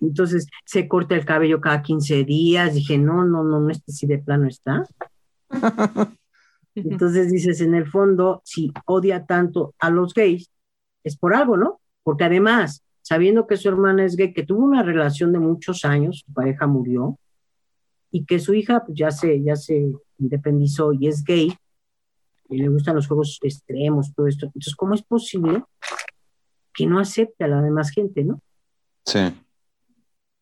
Entonces 0.00 0.48
se 0.64 0.86
corta 0.88 1.14
el 1.14 1.24
cabello 1.24 1.60
cada 1.60 1.82
15 1.82 2.24
días. 2.24 2.74
Dije, 2.74 2.98
no, 2.98 3.24
no, 3.24 3.42
no, 3.42 3.60
no, 3.60 3.70
este 3.70 3.92
sí 3.92 4.06
de 4.06 4.18
plano 4.18 4.48
está. 4.48 4.84
Entonces 6.74 7.32
dices, 7.32 7.60
en 7.62 7.74
el 7.74 7.86
fondo, 7.86 8.42
si 8.44 8.72
odia 8.84 9.24
tanto 9.24 9.74
a 9.78 9.88
los 9.88 10.12
gays, 10.12 10.50
es 11.04 11.16
por 11.16 11.34
algo, 11.34 11.56
¿no? 11.56 11.80
Porque 12.02 12.24
además, 12.24 12.82
sabiendo 13.00 13.46
que 13.46 13.56
su 13.56 13.68
hermana 13.68 14.04
es 14.04 14.16
gay, 14.16 14.34
que 14.34 14.44
tuvo 14.44 14.64
una 14.64 14.82
relación 14.82 15.32
de 15.32 15.38
muchos 15.38 15.84
años, 15.84 16.24
su 16.26 16.32
pareja 16.34 16.66
murió, 16.66 17.18
y 18.10 18.24
que 18.26 18.38
su 18.38 18.52
hija 18.52 18.84
pues, 18.84 18.98
ya, 18.98 19.10
se, 19.10 19.42
ya 19.42 19.56
se 19.56 19.90
independizó 20.18 20.92
y 20.92 21.08
es 21.08 21.24
gay, 21.24 21.56
y 22.48 22.58
le 22.58 22.68
gustan 22.68 22.96
los 22.96 23.06
juegos 23.06 23.38
extremos, 23.42 24.12
todo 24.14 24.26
esto. 24.26 24.46
Entonces, 24.46 24.76
¿cómo 24.76 24.94
es 24.94 25.02
posible 25.02 25.64
que 26.74 26.86
no 26.86 26.98
acepte 26.98 27.44
a 27.44 27.48
la 27.48 27.62
demás 27.62 27.90
gente, 27.90 28.22
¿no? 28.22 28.40
Sí. 29.06 29.20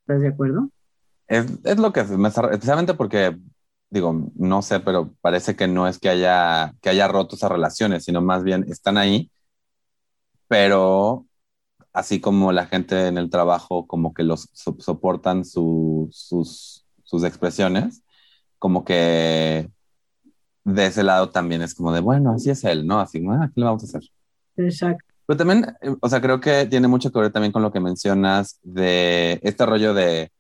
¿Estás 0.01 0.23
de 0.23 0.29
acuerdo? 0.29 0.71
Es, 1.29 1.47
es 1.65 1.79
lo 1.79 1.93
que 1.93 2.05
me 2.05 2.29
especialmente 2.29 2.95
porque, 2.95 3.39
digo, 3.91 4.31
no 4.35 4.63
sé, 4.63 4.81
pero 4.81 5.15
parece 5.21 5.57
que 5.57 5.69
no 5.69 5.87
es 5.87 5.99
que 5.99 6.09
haya, 6.09 6.75
que 6.81 6.91
haya 6.91 7.09
roto 7.09 7.37
esas 7.37 7.51
relaciones, 7.51 8.05
sino 8.05 8.21
más 8.21 8.43
bien 8.43 8.65
están 8.69 8.97
ahí, 8.99 9.31
pero 10.49 11.27
así 11.93 12.21
como 12.21 12.53
la 12.53 12.67
gente 12.67 13.07
en 13.07 13.19
el 13.19 13.31
trabajo 13.31 13.87
como 13.87 14.13
que 14.13 14.25
los 14.25 14.49
so, 14.53 14.77
soportan 14.79 15.45
su, 15.45 16.09
sus, 16.11 16.87
sus 17.05 17.25
expresiones, 17.25 18.03
como 18.59 18.85
que 18.85 19.71
de 20.65 20.87
ese 20.87 21.03
lado 21.03 21.31
también 21.31 21.63
es 21.63 21.75
como 21.75 21.93
de, 21.93 22.01
bueno, 22.01 22.33
así 22.33 22.51
es 22.51 22.65
él, 22.65 22.87
¿no? 22.87 22.99
Así, 23.01 23.25
ah, 23.31 23.51
¿qué 23.55 23.61
le 23.61 23.67
vamos 23.67 23.83
a 23.83 23.87
hacer? 23.87 24.03
Exacto. 24.57 25.14
Pero 25.27 25.37
también, 25.37 25.67
o 26.01 26.09
sea, 26.09 26.21
creo 26.21 26.41
que 26.41 26.67
tiene 26.67 26.89
mucho 26.89 27.11
que 27.11 27.19
ver 27.19 27.33
también 27.33 27.53
con 27.53 27.63
lo 27.63 27.73
que 27.73 27.81
mencionas 27.81 28.59
de 28.63 29.41
este 29.43 29.65
rollo 29.65 29.95
de, 29.95 30.31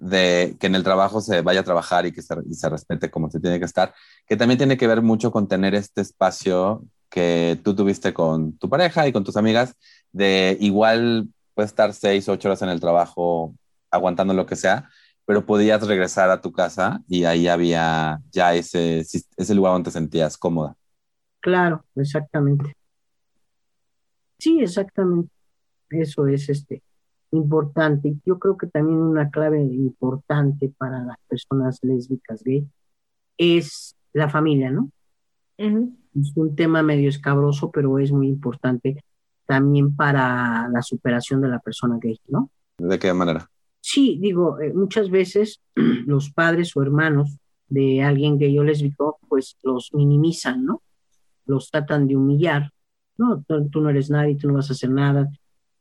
que 0.00 0.66
en 0.66 0.74
el 0.74 0.82
trabajo 0.82 1.20
se 1.20 1.42
vaya 1.42 1.60
a 1.60 1.64
trabajar 1.64 2.06
y 2.06 2.12
que 2.12 2.22
se, 2.22 2.68
respete 2.68 3.10
como 3.10 3.30
se 3.30 3.40
tiene 3.40 3.58
que 3.58 3.66
estar, 3.66 3.94
que 4.26 4.36
también 4.36 4.58
tiene 4.58 4.76
que 4.76 4.86
ver 4.86 5.02
mucho 5.02 5.30
con 5.30 5.48
tener 5.48 5.74
este 5.74 6.00
espacio 6.00 6.84
que 7.10 7.60
tú 7.62 7.76
tuviste 7.76 8.14
con 8.14 8.56
tu 8.56 8.70
pareja 8.70 9.06
y 9.06 9.12
con 9.12 9.22
tus 9.22 9.36
amigas, 9.36 9.74
de 10.12 10.56
igual 10.60 11.28
puedes 11.54 11.70
estar 11.70 11.92
seis, 11.92 12.28
ocho 12.28 12.48
horas 12.48 12.62
en 12.62 12.70
el 12.70 12.80
trabajo 12.80 13.54
aguantando 13.90 14.32
lo 14.32 14.46
que 14.46 14.56
sea, 14.56 14.88
pero 15.26 15.44
podías 15.44 15.86
regresar 15.86 16.30
a 16.30 16.40
tu 16.40 16.52
casa 16.52 17.02
y 17.06 17.24
ahí 17.24 17.48
había 17.48 18.18
ya 18.30 18.54
ese, 18.54 19.00
ese 19.00 19.54
lugar 19.54 19.74
donde 19.74 19.90
te 19.90 19.92
sentías 19.92 20.38
cómoda. 20.38 20.74
Claro, 21.40 21.84
exactamente. 21.96 22.74
Sí, 24.42 24.58
exactamente. 24.58 25.30
Eso 25.88 26.26
es 26.26 26.48
este 26.48 26.82
importante. 27.30 28.16
Yo 28.26 28.40
creo 28.40 28.56
que 28.56 28.66
también 28.66 28.98
una 28.98 29.30
clave 29.30 29.60
importante 29.62 30.68
para 30.76 31.00
las 31.04 31.16
personas 31.28 31.78
lésbicas 31.82 32.42
gay 32.42 32.66
es 33.38 33.94
la 34.12 34.28
familia, 34.28 34.72
¿no? 34.72 34.90
Es 35.56 36.32
un 36.34 36.56
tema 36.56 36.82
medio 36.82 37.08
escabroso, 37.08 37.70
pero 37.70 38.00
es 38.00 38.10
muy 38.10 38.26
importante 38.26 39.04
también 39.46 39.94
para 39.94 40.68
la 40.72 40.82
superación 40.82 41.40
de 41.40 41.48
la 41.48 41.60
persona 41.60 42.00
gay, 42.02 42.18
¿no? 42.26 42.50
¿De 42.78 42.98
qué 42.98 43.14
manera? 43.14 43.48
Sí, 43.80 44.18
digo, 44.20 44.58
eh, 44.60 44.74
muchas 44.74 45.08
veces 45.08 45.60
los 45.76 46.32
padres 46.32 46.76
o 46.76 46.82
hermanos 46.82 47.38
de 47.68 48.02
alguien 48.02 48.38
gay 48.38 48.58
o 48.58 48.64
lésbico, 48.64 49.20
pues 49.28 49.56
los 49.62 49.94
minimizan, 49.94 50.64
¿no? 50.64 50.82
Los 51.46 51.70
tratan 51.70 52.08
de 52.08 52.16
humillar, 52.16 52.72
¿no? 53.16 53.44
Tú, 53.46 53.80
no 53.80 53.90
eres 53.90 54.10
nadie, 54.10 54.36
tú 54.36 54.48
no 54.48 54.54
vas 54.54 54.70
a 54.70 54.72
hacer 54.72 54.90
nada. 54.90 55.30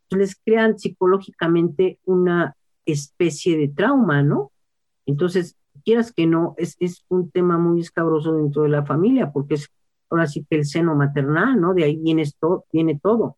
Les 0.09 0.35
crean 0.35 0.77
psicológicamente 0.77 1.99
una 2.05 2.55
especie 2.85 3.57
de 3.57 3.69
trauma, 3.69 4.21
¿no? 4.23 4.51
Entonces, 5.05 5.55
quieras 5.83 6.11
que 6.11 6.27
no, 6.27 6.53
es, 6.57 6.75
es 6.79 7.05
un 7.09 7.31
tema 7.31 7.57
muy 7.57 7.81
escabroso 7.81 8.35
dentro 8.35 8.63
de 8.63 8.69
la 8.69 8.85
familia, 8.85 9.31
porque 9.31 9.55
es 9.55 9.69
ahora 10.09 10.27
sí 10.27 10.45
que 10.49 10.57
el 10.57 10.65
seno 10.65 10.95
maternal, 10.95 11.59
¿no? 11.59 11.73
De 11.73 11.85
ahí 11.85 11.95
viene, 11.95 12.23
esto, 12.23 12.65
viene 12.71 12.99
todo. 13.01 13.37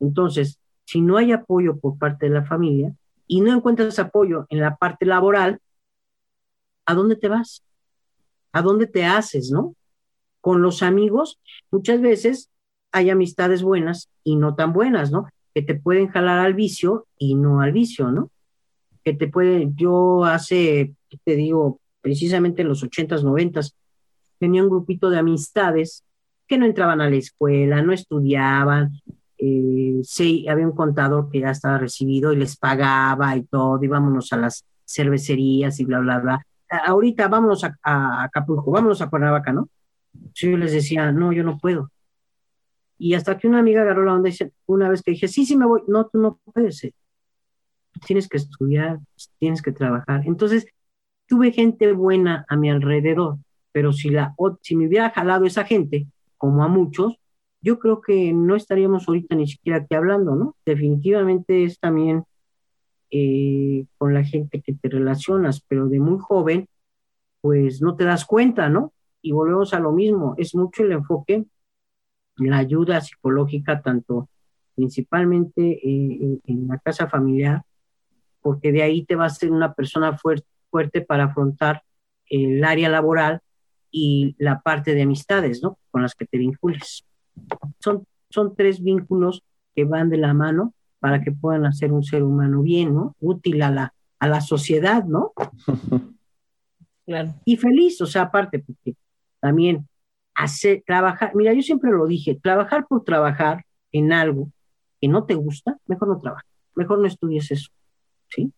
Entonces, 0.00 0.58
si 0.86 1.00
no 1.00 1.18
hay 1.18 1.32
apoyo 1.32 1.78
por 1.78 1.98
parte 1.98 2.26
de 2.26 2.34
la 2.34 2.44
familia, 2.44 2.94
y 3.32 3.42
no 3.42 3.54
encuentras 3.54 4.00
apoyo 4.00 4.46
en 4.48 4.58
la 4.58 4.76
parte 4.76 5.06
laboral, 5.06 5.60
¿a 6.84 6.94
dónde 6.94 7.14
te 7.14 7.28
vas? 7.28 7.62
¿A 8.50 8.60
dónde 8.60 8.88
te 8.88 9.04
haces, 9.04 9.52
no? 9.52 9.76
Con 10.40 10.62
los 10.62 10.82
amigos, 10.82 11.38
muchas 11.70 12.00
veces 12.00 12.50
hay 12.92 13.10
amistades 13.10 13.62
buenas 13.62 14.08
y 14.24 14.36
no 14.36 14.54
tan 14.54 14.72
buenas, 14.72 15.10
¿no? 15.10 15.28
Que 15.54 15.62
te 15.62 15.74
pueden 15.74 16.08
jalar 16.08 16.38
al 16.38 16.54
vicio 16.54 17.06
y 17.18 17.34
no 17.34 17.60
al 17.60 17.72
vicio, 17.72 18.10
¿no? 18.10 18.30
Que 19.04 19.14
te 19.14 19.28
pueden, 19.28 19.76
yo 19.76 20.24
hace, 20.24 20.94
te 21.24 21.36
digo, 21.36 21.80
precisamente 22.00 22.62
en 22.62 22.68
los 22.68 22.82
ochentas, 22.82 23.24
noventas, 23.24 23.74
tenía 24.38 24.62
un 24.62 24.70
grupito 24.70 25.10
de 25.10 25.18
amistades 25.18 26.04
que 26.46 26.58
no 26.58 26.66
entraban 26.66 27.00
a 27.00 27.08
la 27.08 27.16
escuela, 27.16 27.82
no 27.82 27.92
estudiaban, 27.92 28.92
eh, 29.38 30.00
sí, 30.02 30.46
había 30.48 30.66
un 30.66 30.74
contador 30.74 31.30
que 31.30 31.40
ya 31.40 31.50
estaba 31.50 31.78
recibido 31.78 32.32
y 32.32 32.36
les 32.36 32.56
pagaba 32.56 33.36
y 33.36 33.44
todo, 33.44 33.82
íbamos 33.82 34.32
a 34.32 34.36
las 34.36 34.64
cervecerías 34.86 35.78
y 35.80 35.84
bla, 35.84 36.00
bla, 36.00 36.18
bla. 36.18 36.46
ahorita 36.86 37.28
vámonos 37.28 37.64
a, 37.64 37.76
a, 37.82 38.24
Acapulco, 38.24 38.70
vámonos 38.70 39.00
a 39.00 39.08
Cuernavaca, 39.08 39.52
¿no? 39.52 39.68
yo 40.34 40.56
les 40.56 40.72
decía, 40.72 41.12
no, 41.12 41.32
yo 41.32 41.42
no 41.44 41.58
puedo. 41.58 41.90
Y 43.02 43.14
hasta 43.14 43.38
que 43.38 43.48
una 43.48 43.60
amiga 43.60 43.80
agarró 43.80 44.04
la 44.04 44.12
onda 44.12 44.28
y 44.28 44.32
dice, 44.32 44.52
una 44.66 44.90
vez 44.90 45.02
que 45.02 45.12
dije, 45.12 45.26
sí, 45.26 45.46
sí 45.46 45.56
me 45.56 45.64
voy, 45.64 45.80
no, 45.88 46.06
tú 46.08 46.18
no 46.18 46.38
puedes, 46.44 46.84
eh. 46.84 46.94
tienes 48.06 48.28
que 48.28 48.36
estudiar, 48.36 48.98
tienes 49.38 49.62
que 49.62 49.72
trabajar. 49.72 50.20
Entonces, 50.26 50.66
tuve 51.26 51.50
gente 51.50 51.92
buena 51.92 52.44
a 52.46 52.58
mi 52.58 52.68
alrededor, 52.68 53.38
pero 53.72 53.94
si, 53.94 54.10
la, 54.10 54.34
si 54.60 54.76
me 54.76 54.86
hubiera 54.86 55.08
jalado 55.08 55.46
esa 55.46 55.64
gente, 55.64 56.08
como 56.36 56.62
a 56.62 56.68
muchos, 56.68 57.16
yo 57.62 57.78
creo 57.78 58.02
que 58.02 58.34
no 58.34 58.54
estaríamos 58.54 59.08
ahorita 59.08 59.34
ni 59.34 59.46
siquiera 59.46 59.78
aquí 59.78 59.94
hablando, 59.94 60.36
¿no? 60.36 60.56
Definitivamente 60.66 61.64
es 61.64 61.80
también 61.80 62.24
eh, 63.10 63.86
con 63.96 64.12
la 64.12 64.24
gente 64.24 64.60
que 64.60 64.74
te 64.74 64.90
relacionas, 64.90 65.62
pero 65.66 65.88
de 65.88 66.00
muy 66.00 66.18
joven, 66.18 66.68
pues 67.40 67.80
no 67.80 67.96
te 67.96 68.04
das 68.04 68.26
cuenta, 68.26 68.68
¿no? 68.68 68.92
Y 69.22 69.32
volvemos 69.32 69.72
a 69.72 69.80
lo 69.80 69.92
mismo, 69.92 70.34
es 70.36 70.54
mucho 70.54 70.82
el 70.82 70.92
enfoque, 70.92 71.46
la 72.48 72.58
ayuda 72.58 73.00
psicológica, 73.00 73.82
tanto 73.82 74.28
principalmente 74.74 75.62
eh, 75.62 76.40
en, 76.46 76.68
la 76.68 76.78
casa 76.78 77.08
familiar, 77.08 77.62
porque 78.40 78.72
de 78.72 78.82
ahí 78.82 79.04
te 79.04 79.16
va 79.16 79.26
a 79.26 79.30
ser 79.30 79.50
una 79.50 79.74
persona 79.74 80.16
fuerte 80.16 81.00
para 81.02 81.24
afrontar 81.24 81.82
el 82.26 82.64
área 82.64 82.88
laboral 82.88 83.40
y 83.90 84.34
la 84.38 84.60
parte 84.60 84.94
de 84.94 85.02
amistades, 85.02 85.62
¿no? 85.62 85.78
Con 85.90 86.02
las 86.02 86.14
que 86.14 86.24
te 86.24 86.38
vincules 86.38 87.04
son, 87.80 88.04
son 88.30 88.54
tres 88.54 88.82
vínculos 88.82 89.42
que 89.74 89.84
van 89.84 90.10
de 90.10 90.16
la 90.16 90.32
mano 90.32 90.74
para 91.00 91.22
que 91.22 91.32
puedan 91.32 91.66
hacer 91.66 91.92
un 91.92 92.04
ser 92.04 92.22
humano 92.22 92.62
bien, 92.62 92.94
¿no? 92.94 93.16
Útil 93.20 93.62
a 93.62 93.70
la, 93.70 93.94
a 94.18 94.28
la 94.28 94.40
sociedad, 94.40 95.04
¿no? 95.04 95.32
Claro. 97.06 97.34
Y 97.44 97.56
feliz, 97.56 98.00
o 98.02 98.06
sea, 98.06 98.22
aparte, 98.22 98.60
porque 98.60 98.94
también 99.40 99.88
hacer, 100.44 100.82
trabajar, 100.86 101.32
mira, 101.34 101.52
yo 101.52 101.62
siempre 101.62 101.90
lo 101.90 102.06
dije, 102.06 102.38
trabajar 102.42 102.86
por 102.86 103.04
trabajar 103.04 103.64
en 103.92 104.12
algo 104.12 104.50
que 105.00 105.08
no 105.08 105.24
te 105.24 105.34
gusta, 105.34 105.78
mejor 105.86 106.08
no 106.08 106.18
trabajes, 106.18 106.48
mejor 106.74 106.98
no 106.98 107.06
estudies 107.06 107.50
eso, 107.50 107.70
¿sí? 108.28 108.52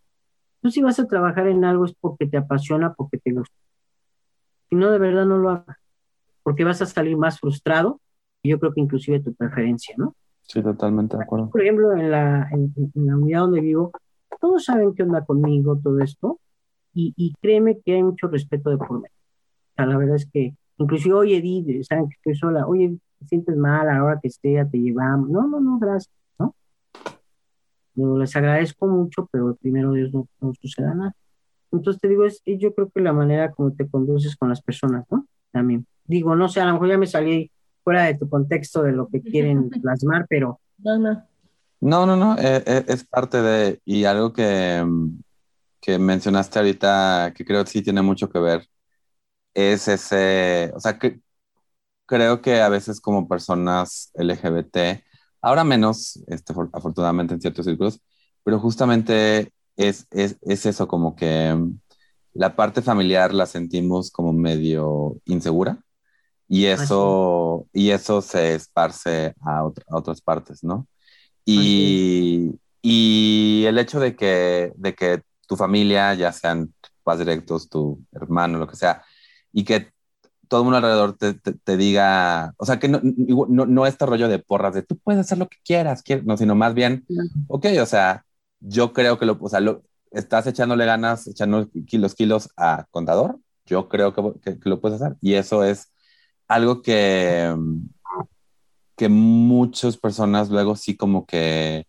Tú 0.60 0.70
si 0.70 0.82
vas 0.82 0.98
a 0.98 1.06
trabajar 1.06 1.48
en 1.48 1.64
algo 1.64 1.84
es 1.84 1.94
porque 1.94 2.26
te 2.26 2.36
apasiona, 2.36 2.94
porque 2.94 3.18
te 3.18 3.32
gusta. 3.32 3.54
Si 4.68 4.76
no, 4.76 4.90
de 4.90 4.98
verdad 4.98 5.26
no 5.26 5.38
lo 5.38 5.50
hagas, 5.50 5.76
porque 6.42 6.64
vas 6.64 6.80
a 6.82 6.86
salir 6.86 7.16
más 7.16 7.40
frustrado 7.40 8.00
yo 8.44 8.58
creo 8.58 8.72
que 8.72 8.80
inclusive 8.80 9.20
tu 9.20 9.34
preferencia, 9.34 9.94
¿no? 9.96 10.16
Sí, 10.42 10.62
totalmente 10.62 11.16
de 11.16 11.22
acuerdo. 11.22 11.50
Por 11.50 11.62
ejemplo, 11.62 11.92
en 11.92 12.10
la, 12.10 12.48
en, 12.50 12.72
la 12.94 13.16
unidad 13.16 13.40
donde 13.40 13.60
vivo, 13.60 13.92
todos 14.40 14.64
saben 14.64 14.94
qué 14.94 15.04
onda 15.04 15.24
conmigo, 15.24 15.78
todo 15.82 16.00
esto, 16.00 16.40
y, 16.92 17.14
y 17.16 17.32
créeme 17.40 17.80
que 17.80 17.94
hay 17.94 18.02
mucho 18.02 18.26
respeto 18.28 18.70
de 18.70 18.78
por 18.78 18.92
medio. 18.92 19.14
O 19.14 19.74
sea, 19.76 19.86
la 19.86 19.96
verdad 19.96 20.16
es 20.16 20.28
que, 20.30 20.54
inclusive, 20.82 21.14
oye, 21.14 21.36
Edith, 21.38 21.84
saben 21.84 22.08
que 22.08 22.16
estoy 22.16 22.34
sola, 22.34 22.66
oye, 22.66 22.98
te 23.18 23.26
sientes 23.26 23.56
mal, 23.56 23.88
a 23.88 23.94
la 23.94 24.04
hora 24.04 24.18
que 24.20 24.28
esté, 24.28 24.54
ya 24.54 24.68
te 24.68 24.78
llevamos. 24.78 25.30
No, 25.30 25.46
no, 25.46 25.60
no, 25.60 25.78
gracias, 25.78 26.14
¿no? 26.38 26.54
les 27.94 28.34
agradezco 28.36 28.86
mucho, 28.86 29.28
pero 29.30 29.54
primero 29.56 29.92
Dios 29.92 30.12
no, 30.12 30.26
no 30.40 30.52
suceda 30.54 30.94
nada. 30.94 31.14
Entonces 31.70 32.00
te 32.00 32.08
digo, 32.08 32.24
es, 32.24 32.42
yo 32.44 32.74
creo 32.74 32.90
que 32.90 33.00
la 33.00 33.12
manera 33.12 33.50
como 33.52 33.72
te 33.72 33.88
conduces 33.88 34.36
con 34.36 34.48
las 34.48 34.60
personas, 34.60 35.04
¿no? 35.10 35.26
También. 35.50 35.86
Digo, 36.04 36.36
no 36.36 36.48
sé, 36.48 36.60
a 36.60 36.66
lo 36.66 36.74
mejor 36.74 36.88
ya 36.88 36.98
me 36.98 37.06
salí 37.06 37.50
fuera 37.82 38.04
de 38.04 38.14
tu 38.14 38.28
contexto 38.28 38.82
de 38.82 38.92
lo 38.92 39.08
que 39.08 39.22
quieren 39.22 39.70
plasmar, 39.82 40.26
pero... 40.28 40.60
No, 40.78 40.98
no. 40.98 41.22
No, 41.80 42.06
no, 42.06 42.16
no, 42.16 42.36
eh, 42.38 42.62
eh, 42.64 42.84
es 42.86 43.04
parte 43.04 43.42
de, 43.42 43.80
y 43.84 44.04
algo 44.04 44.32
que, 44.32 44.86
que 45.80 45.98
mencionaste 45.98 46.60
ahorita, 46.60 47.32
que 47.34 47.44
creo 47.44 47.64
que 47.64 47.70
sí 47.70 47.82
tiene 47.82 48.02
mucho 48.02 48.30
que 48.30 48.38
ver, 48.38 48.64
es 49.54 49.88
ese, 49.88 50.72
o 50.74 50.80
sea, 50.80 50.98
que 50.98 51.20
creo 52.06 52.42
que 52.42 52.60
a 52.60 52.68
veces 52.68 53.00
como 53.00 53.28
personas 53.28 54.10
LGBT, 54.14 55.02
ahora 55.40 55.64
menos, 55.64 56.22
este, 56.28 56.54
afortunadamente 56.72 57.34
en 57.34 57.40
ciertos 57.40 57.66
círculos, 57.66 58.00
pero 58.44 58.58
justamente 58.58 59.52
es, 59.76 60.06
es, 60.10 60.36
es 60.42 60.66
eso, 60.66 60.88
como 60.88 61.16
que 61.16 61.56
la 62.34 62.56
parte 62.56 62.82
familiar 62.82 63.34
la 63.34 63.46
sentimos 63.46 64.10
como 64.10 64.32
medio 64.32 65.16
insegura 65.26 65.78
y 66.48 66.66
eso, 66.66 67.66
y 67.72 67.90
eso 67.90 68.20
se 68.20 68.54
esparce 68.54 69.34
a, 69.40 69.64
otras 69.88 70.20
partes, 70.20 70.62
¿no? 70.62 70.86
Y, 71.46 72.52
y, 72.82 73.64
el 73.66 73.78
hecho 73.78 73.98
de 74.00 74.14
que, 74.14 74.72
de 74.76 74.94
que 74.94 75.22
tu 75.48 75.56
familia, 75.56 76.14
ya 76.14 76.30
sean 76.30 76.74
padres 77.02 77.26
directos, 77.26 77.70
tu 77.70 78.04
hermano, 78.12 78.58
lo 78.58 78.68
que 78.68 78.76
sea, 78.76 79.02
y 79.52 79.64
que 79.64 79.92
todo 80.48 80.60
el 80.60 80.64
mundo 80.64 80.78
alrededor 80.78 81.16
te, 81.16 81.34
te, 81.34 81.76
diga, 81.76 82.54
o 82.58 82.66
sea, 82.66 82.78
que 82.78 82.88
no, 82.88 83.00
no, 83.02 83.66
no, 83.66 83.86
este 83.86 84.04
rollo 84.04 84.28
de 84.28 84.38
porras 84.38 84.74
de 84.74 84.82
tú 84.82 84.98
puedes 84.98 85.20
hacer 85.20 85.38
lo 85.38 85.48
que 85.48 85.56
quieras, 85.64 86.02
no, 86.24 86.36
sino 86.36 86.54
más 86.54 86.74
bien, 86.74 87.06
ok, 87.48 87.66
o 87.80 87.86
sea, 87.86 88.24
yo 88.60 88.92
creo 88.92 89.18
que 89.18 89.24
lo, 89.24 89.38
o 89.40 89.48
sea, 89.48 89.60
lo, 89.60 89.82
estás 90.10 90.46
echándole 90.46 90.84
ganas, 90.84 91.26
echando 91.26 91.68
kilos, 91.86 92.14
kilos 92.14 92.50
a 92.56 92.86
contador, 92.90 93.38
yo 93.66 93.88
creo 93.88 94.12
que, 94.14 94.58
que, 94.60 94.68
lo 94.68 94.80
puedes 94.80 95.00
hacer. 95.00 95.16
Y 95.20 95.34
eso 95.34 95.64
es 95.64 95.92
algo 96.48 96.82
que, 96.82 97.54
que 98.96 99.08
muchas 99.08 99.96
personas 99.96 100.50
luego 100.50 100.76
sí 100.76 100.96
como 100.96 101.26
que 101.26 101.86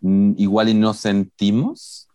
mm, 0.00 0.34
igual 0.36 0.68
y 0.68 0.74
no 0.74 0.94
sentimos 0.94 2.08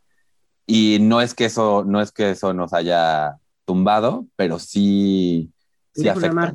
y 0.65 0.99
no 1.01 1.21
es 1.21 1.33
que 1.33 1.45
eso 1.45 1.83
no 1.85 2.01
es 2.01 2.11
que 2.11 2.31
eso 2.31 2.53
nos 2.53 2.73
haya 2.73 3.37
tumbado 3.68 4.26
pero 4.36 4.57
sí 4.57 5.51
sí 5.93 6.07
afecta 6.07 6.53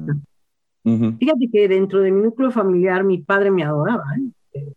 fíjate 0.83 1.49
que 1.53 1.69
dentro 1.69 2.01
de 2.01 2.11
mi 2.11 2.23
núcleo 2.23 2.51
familiar 2.51 3.05
mi 3.05 3.19
padre 3.19 3.51
me 3.51 3.63
adoraba 3.63 4.05
¿eh? 4.55 4.73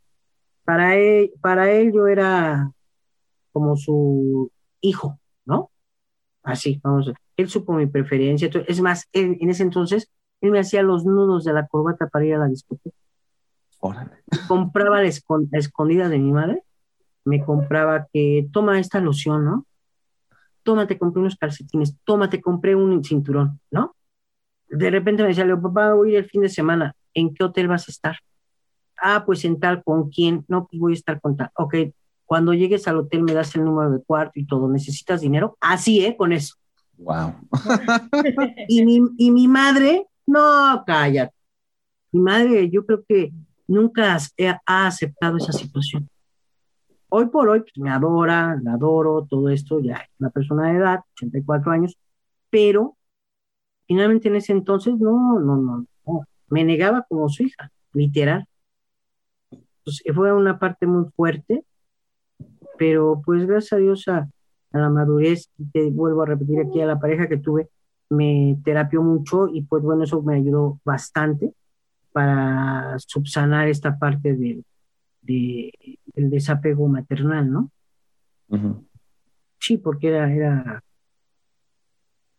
para 0.64 0.96
él 0.96 1.32
para 1.42 1.72
él 1.72 1.94
yo 1.94 2.08
era 2.08 2.70
como 3.52 3.76
su 3.76 4.52
hijo 4.82 5.18
no 5.46 5.72
así 6.44 6.80
vamos 6.84 7.08
a 7.08 7.14
él 7.38 7.50
supo 7.50 7.74
mi 7.74 7.86
preferencia. 7.86 8.50
Es 8.68 8.82
más, 8.82 9.08
en 9.12 9.50
ese 9.50 9.64
entonces, 9.64 10.10
él 10.42 10.52
me 10.52 10.60
hacía 10.60 10.84
los 10.84 11.06
nudos 11.06 11.44
de 11.44 11.54
la 11.54 11.68
corbata 11.68 12.08
para 12.08 12.26
ir 12.26 12.36
a 12.36 12.40
la 12.40 12.48
discoteca. 12.48 12.96
Compraba 14.48 15.02
la, 15.02 15.10
escondida 15.60 16.10
de 16.10 16.18
mi 16.18 16.32
madre, 16.32 16.64
me 17.24 17.44
compraba 17.44 18.08
que 18.12 18.48
toma 18.52 18.80
esta 18.80 19.00
loción, 19.00 19.46
¿no? 19.46 19.66
Tómate, 20.66 20.98
compré 20.98 21.22
unos 21.22 21.38
calcetines, 21.38 21.96
tómate, 22.04 22.42
compré 22.42 22.76
un 22.76 23.02
cinturón, 23.04 23.62
¿no? 23.72 23.96
De 24.68 24.90
repente 24.90 25.22
me 25.22 25.30
decía, 25.30 25.46
papá, 25.62 25.94
voy 25.94 26.10
a 26.10 26.12
ir 26.14 26.18
el 26.18 26.30
fin 26.30 26.42
de 26.42 26.50
semana, 26.50 26.96
¿en 27.14 27.34
qué 27.34 27.44
hotel 27.44 27.68
vas 27.68 27.88
a 27.88 27.92
estar? 27.92 28.18
Ah, 28.98 29.24
pues 29.26 29.46
en 29.46 29.60
tal, 29.60 29.84
¿con 29.84 30.10
quién? 30.10 30.44
No, 30.48 30.68
pues 30.68 30.80
voy 30.80 30.94
a 30.94 30.96
estar 30.96 31.22
con 31.22 31.38
tal. 31.38 31.52
Ok, 31.56 31.76
cuando 32.26 32.54
llegues 32.54 32.88
al 32.88 32.98
hotel 32.98 33.22
me 33.22 33.34
das 33.34 33.56
el 33.56 33.64
número 33.64 33.92
de 33.92 34.04
cuarto 34.04 34.40
y 34.40 34.46
todo, 34.46 34.68
¿necesitas 34.68 35.22
dinero? 35.22 35.56
Así, 35.62 36.04
¿eh? 36.04 36.18
Con 36.18 36.34
eso. 36.34 36.56
Wow. 36.98 37.36
y, 38.68 38.84
mi, 38.84 39.02
y 39.18 39.32
mi 39.32 39.48
madre, 39.48 40.08
no, 40.26 40.84
cállate. 40.86 41.36
Mi 42.12 42.22
madre, 42.22 42.70
yo 42.72 42.86
creo 42.86 43.04
que 43.08 43.32
nunca 43.68 44.18
ha 44.66 44.88
aceptado 44.88 45.38
esa 45.38 45.52
situación. 45.52 46.10
Hoy 47.18 47.28
por 47.28 47.48
hoy 47.48 47.62
pues, 47.62 47.78
me 47.78 47.90
adora, 47.90 48.60
la 48.62 48.74
adoro, 48.74 49.26
todo 49.26 49.48
esto, 49.48 49.80
ya 49.80 49.94
es 49.94 50.10
una 50.20 50.32
persona 50.32 50.70
de 50.70 50.80
edad, 50.80 51.00
84 51.14 51.72
años, 51.72 51.98
pero 52.50 52.98
finalmente 53.88 54.28
en 54.28 54.36
ese 54.36 54.52
entonces 54.52 54.96
no, 54.98 55.40
no, 55.40 55.56
no, 55.56 55.86
no, 56.06 56.28
me 56.50 56.66
negaba 56.66 57.06
como 57.08 57.30
su 57.30 57.44
hija, 57.44 57.72
literal. 57.94 58.46
Pues, 59.86 60.04
fue 60.14 60.34
una 60.34 60.60
parte 60.60 60.88
muy 60.88 61.06
fuerte, 61.16 61.64
pero 62.78 63.22
pues 63.26 63.46
gracias 63.46 63.72
a 63.72 63.78
Dios 63.78 64.06
a, 64.10 64.28
la 64.74 64.90
madurez, 64.90 65.50
te 65.72 65.90
vuelvo 65.92 66.24
a 66.24 66.26
repetir 66.26 66.60
aquí 66.60 66.82
a 66.82 66.86
la 66.86 67.00
pareja 67.00 67.30
que 67.30 67.38
tuve, 67.38 67.70
me 68.10 68.58
terapió 68.66 69.02
mucho 69.02 69.48
y 69.48 69.62
pues 69.62 69.82
bueno, 69.84 70.04
eso 70.04 70.22
me 70.22 70.36
ayudó 70.36 70.82
bastante 70.84 71.54
para 72.12 73.00
subsanar 73.00 73.70
esta 73.70 73.98
parte 73.98 74.34
del, 75.26 76.30
desapego 76.30 76.88
maternal, 76.88 77.52
¿no? 77.52 77.72
Sí, 79.60 79.78
porque 79.78 80.10
era, 80.10 80.32
era, 80.32 80.84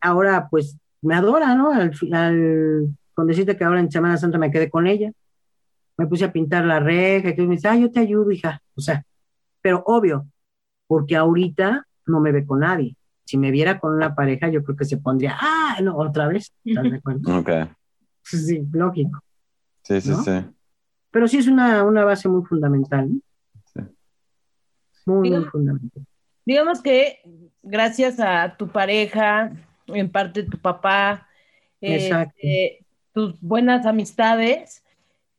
ahora 0.00 0.48
pues 0.48 0.78
me 1.02 1.14
adora, 1.14 1.54
¿no? 1.54 1.72
Al 1.72 1.94
final, 1.94 2.96
con 3.14 3.26
decirte 3.26 3.56
que 3.56 3.64
ahora 3.64 3.80
en 3.80 3.90
Semana 3.90 4.16
Santa 4.16 4.38
me 4.38 4.50
quedé 4.50 4.70
con 4.70 4.86
ella, 4.86 5.12
me 5.96 6.06
puse 6.06 6.24
a 6.24 6.32
pintar 6.32 6.64
la 6.64 6.80
reja 6.80 7.30
y 7.30 7.36
todo, 7.36 7.46
me 7.46 7.56
dice, 7.56 7.68
ah, 7.68 7.76
yo 7.76 7.90
te 7.90 8.00
ayudo, 8.00 8.30
hija, 8.30 8.60
o 8.74 8.80
sea, 8.80 9.04
pero 9.60 9.82
obvio, 9.86 10.26
porque 10.86 11.16
ahorita 11.16 11.86
no 12.06 12.20
me 12.20 12.32
ve 12.32 12.46
con 12.46 12.60
nadie. 12.60 12.96
Si 13.24 13.36
me 13.38 13.50
viera 13.50 13.80
con 13.80 13.92
una 13.92 14.14
pareja, 14.14 14.48
yo 14.48 14.62
creo 14.62 14.76
que 14.76 14.84
se 14.84 14.98
pondría, 14.98 15.36
ah, 15.40 15.78
no, 15.82 15.96
otra 15.96 16.28
vez, 16.28 16.52
¿estás 16.64 16.84
de 16.84 16.96
acuerdo? 16.96 17.20
Ok. 17.38 17.50
Sí, 18.22 18.66
lógico. 18.72 19.20
Sí, 19.82 20.00
sí, 20.00 20.14
sí. 20.24 20.32
Pero 21.16 21.28
sí 21.28 21.38
es 21.38 21.46
una, 21.46 21.82
base 22.04 22.28
muy 22.28 22.44
fundamental. 22.44 23.08
Sí. 23.72 23.80
Muy, 25.06 25.30
muy 25.30 25.44
fundamental. 25.44 26.04
Digamos 26.44 26.82
que 26.82 27.22
gracias 27.62 28.20
a 28.20 28.54
tu 28.58 28.68
pareja, 28.68 29.50
en 29.86 30.10
parte 30.10 30.42
tu 30.42 30.58
papá, 30.58 31.26
este, 31.80 32.84
tus 33.14 33.40
buenas 33.40 33.86
amistades, 33.86 34.84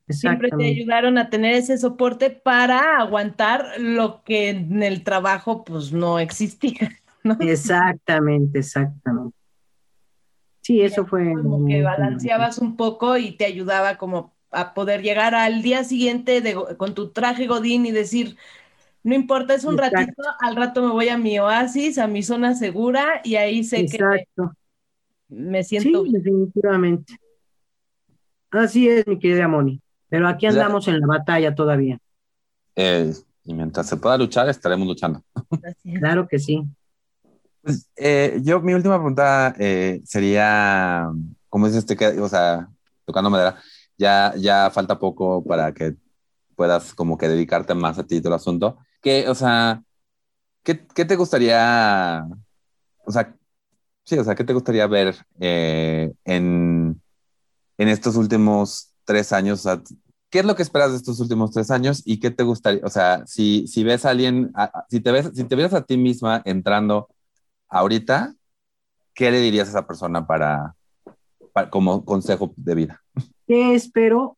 siempre 0.09 0.49
te 0.49 0.65
ayudaron 0.65 1.19
a 1.19 1.30
tener 1.30 1.53
ese 1.53 1.78
soporte 1.78 2.32
para 2.32 2.97
aguantar 2.97 3.80
lo 3.80 4.23
que 4.23 4.49
en 4.49 4.82
el 4.82 5.03
trabajo 5.03 5.63
pues 5.63 5.93
no 5.93 6.17
existía. 6.17 6.89
Exactamente, 7.39 8.57
exactamente. 8.57 9.38
Sí, 10.61 10.82
eso 10.82 11.05
fue. 11.05 11.34
Como 11.34 11.67
que 11.67 11.84
balanceabas 11.84 12.57
un 12.57 12.75
poco 12.75 13.15
y 13.15 13.38
te 13.38 13.45
ayudaba 13.45 13.97
como 13.97 14.36
a 14.51 14.73
poder 14.73 15.01
llegar 15.01 15.35
al 15.35 15.61
día 15.61 15.83
siguiente 15.83 16.55
con 16.77 16.93
tu 16.93 17.09
traje 17.09 17.47
godín 17.47 17.85
y 17.85 17.91
decir, 17.91 18.37
no 19.03 19.15
importa, 19.15 19.53
es 19.53 19.63
un 19.63 19.77
ratito, 19.77 20.21
al 20.39 20.55
rato 20.55 20.81
me 20.81 20.91
voy 20.91 21.09
a 21.09 21.17
mi 21.17 21.39
oasis, 21.39 21.97
a 21.97 22.07
mi 22.07 22.23
zona 22.23 22.55
segura 22.55 23.21
y 23.23 23.35
ahí 23.35 23.63
sé 23.63 23.81
Exacto. 23.81 24.53
que 25.29 25.35
me, 25.35 25.63
siento. 25.63 26.05
Sí, 26.05 26.11
definitivamente. 26.11 27.13
Así 28.51 28.89
es, 28.89 29.05
mi 29.07 29.19
querida 29.19 29.47
Moni. 29.47 29.81
Pero 30.09 30.27
aquí 30.27 30.45
andamos 30.45 30.87
en 30.87 30.99
la 30.99 31.07
batalla 31.07 31.53
todavía. 31.53 31.99
Eh, 32.75 33.13
y 33.43 33.53
mientras 33.53 33.87
se 33.87 33.97
pueda 33.97 34.17
luchar, 34.17 34.49
estaremos 34.49 34.87
luchando. 34.87 35.21
Claro 35.99 36.27
que 36.27 36.39
sí. 36.39 36.63
Pues, 37.61 37.89
eh, 37.95 38.39
yo, 38.43 38.61
mi 38.61 38.73
última 38.73 38.95
pregunta 38.95 39.53
eh, 39.57 40.01
sería, 40.05 41.09
como 41.49 41.67
dices, 41.67 41.85
que, 41.85 42.07
o 42.19 42.29
sea, 42.29 42.69
tocando 43.05 43.29
madera, 43.29 43.57
ya, 43.97 44.33
ya 44.37 44.69
falta 44.71 44.99
poco 44.99 45.43
para 45.43 45.73
que 45.73 45.95
puedas 46.55 46.93
como 46.93 47.17
que 47.17 47.27
dedicarte 47.27 47.73
más 47.73 47.99
a 47.99 48.05
ti 48.05 48.19
todo 48.19 48.29
el 48.29 48.39
asunto. 48.39 48.77
Que, 49.01 49.29
o 49.29 49.35
sea, 49.35 49.83
¿qué, 50.63 50.85
¿qué, 50.87 51.05
te 51.05 51.15
gustaría, 51.15 52.25
o 53.05 53.11
sea, 53.11 53.35
sí, 54.03 54.17
o 54.17 54.23
sea, 54.23 54.35
qué 54.35 54.43
te 54.43 54.53
gustaría 54.53 54.87
ver 54.87 55.15
en, 55.39 57.01
en 57.77 57.87
estos 57.87 58.15
últimos 58.15 58.93
tres 59.05 59.31
años? 59.33 59.65
¿Qué 60.29 60.39
es 60.39 60.45
lo 60.45 60.55
que 60.55 60.63
esperas 60.63 60.91
de 60.91 60.97
estos 60.97 61.19
últimos 61.19 61.51
tres 61.51 61.71
años 61.71 62.01
y 62.05 62.19
qué 62.19 62.31
te 62.31 62.43
gustaría? 62.43 62.81
O 62.83 62.89
sea, 62.89 63.25
si, 63.27 63.67
si 63.67 63.83
ves 63.83 64.05
a 64.05 64.09
alguien, 64.09 64.51
si 64.89 64.99
te 64.99 65.11
ves, 65.11 65.31
si 65.33 65.43
te 65.45 65.55
ves 65.55 65.73
a 65.73 65.83
ti 65.85 65.97
misma 65.97 66.41
entrando 66.43 67.07
ahorita, 67.69 68.35
¿qué 69.13 69.31
le 69.31 69.39
dirías 69.39 69.67
a 69.67 69.71
esa 69.71 69.87
persona 69.87 70.27
para, 70.27 70.75
como 71.69 72.03
consejo 72.03 72.53
de 72.57 72.75
vida? 72.75 73.03
¿Qué 73.47 73.73
espero 73.73 74.37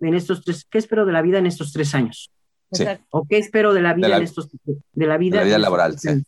en 0.00 0.14
estos 0.14 0.44
tres, 0.44 0.64
qué 0.70 0.78
espero 0.78 1.04
de 1.04 1.12
la 1.12 1.22
vida 1.22 1.38
en 1.38 1.46
estos 1.46 1.72
tres 1.72 1.94
años? 1.94 2.30
Sí. 2.72 2.84
¿O 3.10 3.26
qué 3.26 3.38
espero 3.38 3.74
de 3.74 3.82
la 3.82 3.94
vida 3.94 4.16
en 4.16 4.22
estos, 4.22 4.48
de 4.92 5.06
la 5.06 5.18
vida, 5.18 5.38
de 5.38 5.44
la 5.44 5.46
vida 5.46 5.58
laboral, 5.58 5.98
sí. 5.98 6.22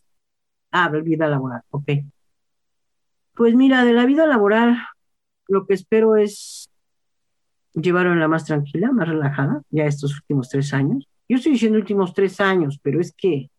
Ah, 0.71 0.89
de 0.89 0.97
la 0.97 1.03
vida 1.03 1.27
laboral, 1.27 1.61
ok. 1.69 1.89
Pues 3.35 3.55
mira, 3.55 3.85
de 3.85 3.93
la 3.93 4.05
vida 4.05 4.25
laboral, 4.25 4.77
lo 5.47 5.65
que 5.65 5.73
espero 5.73 6.15
es 6.15 6.69
llevaron 7.73 8.19
la 8.19 8.27
más 8.27 8.45
tranquila, 8.45 8.91
más 8.91 9.07
relajada, 9.07 9.61
ya 9.69 9.85
estos 9.85 10.15
últimos 10.15 10.49
tres 10.49 10.73
años. 10.73 11.07
Yo 11.27 11.37
estoy 11.37 11.53
diciendo 11.53 11.77
últimos 11.77 12.13
tres 12.13 12.39
años, 12.39 12.79
pero 12.81 12.99
es 12.99 13.13
que 13.13 13.49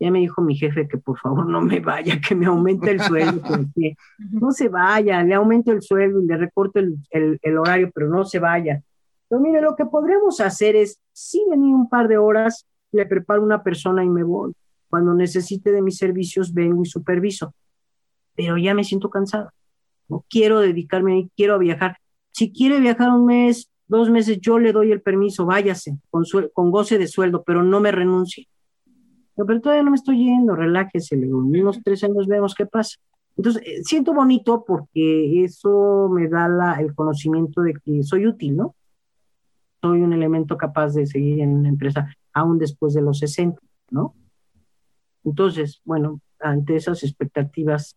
ya 0.00 0.10
me 0.10 0.20
dijo 0.20 0.40
mi 0.40 0.56
jefe 0.56 0.88
que 0.88 0.96
por 0.96 1.18
favor 1.18 1.46
no 1.46 1.60
me 1.60 1.78
vaya, 1.80 2.18
que 2.26 2.34
me 2.34 2.46
aumente 2.46 2.90
el 2.90 3.00
sueldo, 3.00 3.42
que 3.74 3.96
no 4.18 4.50
se 4.50 4.70
vaya, 4.70 5.22
le 5.22 5.34
aumento 5.34 5.72
el 5.72 5.82
sueldo 5.82 6.22
y 6.22 6.26
le 6.26 6.38
recorto 6.38 6.80
el, 6.80 6.98
el, 7.10 7.58
horario, 7.58 7.90
pero 7.94 8.08
no 8.08 8.24
se 8.24 8.38
vaya. 8.38 8.82
Pero 9.28 9.42
mire, 9.42 9.60
lo 9.60 9.76
que 9.76 9.84
podremos 9.84 10.40
hacer 10.40 10.74
es, 10.74 10.98
sí 11.12 11.44
venir 11.50 11.74
un 11.74 11.88
par 11.90 12.08
de 12.08 12.16
horas, 12.16 12.66
le 12.92 13.04
preparo 13.04 13.42
una 13.42 13.62
persona 13.62 14.02
y 14.02 14.08
me 14.08 14.24
voy. 14.24 14.52
Cuando 14.88 15.12
necesite 15.12 15.70
de 15.70 15.82
mis 15.82 15.98
servicios, 15.98 16.52
vengo 16.52 16.82
y 16.82 16.86
superviso. 16.86 17.54
Pero 18.34 18.56
ya 18.56 18.74
me 18.74 18.84
siento 18.84 19.10
cansada. 19.10 19.52
No 20.08 20.24
quiero 20.28 20.60
dedicarme, 20.60 21.28
quiero 21.36 21.58
viajar. 21.58 21.98
Si 22.32 22.50
quiere 22.50 22.80
viajar 22.80 23.10
un 23.10 23.26
mes, 23.26 23.70
dos 23.86 24.08
meses, 24.08 24.38
yo 24.40 24.58
le 24.58 24.72
doy 24.72 24.92
el 24.92 25.02
permiso, 25.02 25.44
váyase, 25.44 25.98
con, 26.10 26.24
con 26.52 26.70
goce 26.70 26.96
de 26.96 27.06
sueldo, 27.06 27.44
pero 27.44 27.62
no 27.62 27.80
me 27.80 27.92
renuncie. 27.92 28.48
Pero 29.46 29.60
todavía 29.60 29.82
no 29.82 29.90
me 29.90 29.96
estoy 29.96 30.18
yendo, 30.24 30.54
relájese, 30.54 31.14
en 31.14 31.34
unos 31.34 31.80
tres 31.82 32.02
años 32.04 32.26
vemos 32.26 32.54
qué 32.54 32.66
pasa. 32.66 32.96
Entonces, 33.36 33.62
eh, 33.64 33.82
siento 33.84 34.12
bonito 34.12 34.64
porque 34.66 35.44
eso 35.44 36.08
me 36.12 36.28
da 36.28 36.48
la, 36.48 36.74
el 36.74 36.94
conocimiento 36.94 37.62
de 37.62 37.74
que 37.74 38.02
soy 38.02 38.26
útil, 38.26 38.56
¿no? 38.56 38.74
Soy 39.80 40.02
un 40.02 40.12
elemento 40.12 40.56
capaz 40.56 40.94
de 40.94 41.06
seguir 41.06 41.40
en 41.40 41.50
una 41.50 41.68
empresa 41.68 42.14
aún 42.32 42.58
después 42.58 42.94
de 42.94 43.02
los 43.02 43.18
60, 43.18 43.60
¿no? 43.90 44.14
Entonces, 45.24 45.80
bueno, 45.84 46.20
ante 46.38 46.76
esas 46.76 47.02
expectativas 47.02 47.96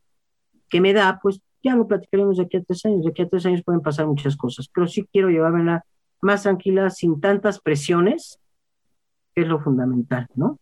que 0.70 0.82
me 0.82 0.94
da, 0.94 1.20
pues 1.22 1.41
ya 1.64 1.76
lo 1.76 1.88
platicaremos 1.88 2.38
de 2.38 2.44
aquí 2.44 2.58
a 2.58 2.64
tres 2.64 2.86
años. 2.86 3.04
De 3.04 3.12
aquí 3.12 3.22
a 3.22 3.30
tres 3.30 3.46
años 3.46 3.64
pueden 3.64 3.82
pasar 3.82 4.08
muchas 4.08 4.36
cosas, 4.36 4.70
pero 4.74 4.88
sí 4.88 5.08
quiero 5.12 5.30
llevármela 5.30 5.86
más 6.22 6.44
tranquila, 6.44 6.89
sin 6.89 7.20
tantas 7.20 7.60
presiones, 7.60 8.39
que 9.36 9.41
es 9.41 9.48
lo 9.48 9.60
fundamental, 9.60 10.28
¿no? 10.36 10.60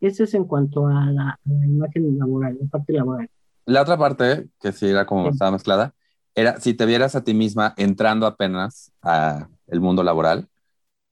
Eso 0.00 0.24
es 0.24 0.34
en 0.34 0.44
cuanto 0.44 0.86
a 0.86 1.06
la, 1.06 1.38
imagen 1.44 2.18
laboral, 2.18 2.56
la 2.60 2.68
parte 2.68 2.92
laboral. 2.92 3.28
La 3.64 3.82
otra 3.82 3.98
parte, 3.98 4.48
que 4.60 4.72
sí 4.72 4.86
era 4.86 5.06
como 5.06 5.28
estaba 5.28 5.50
mezclada, 5.50 5.94
era 6.34 6.60
si 6.60 6.74
te 6.74 6.86
vieras 6.86 7.16
a 7.16 7.24
ti 7.24 7.34
misma 7.34 7.74
entrando 7.76 8.26
apenas 8.26 8.92
a 9.02 9.48
el 9.66 9.80
mundo 9.80 10.02
laboral, 10.02 10.48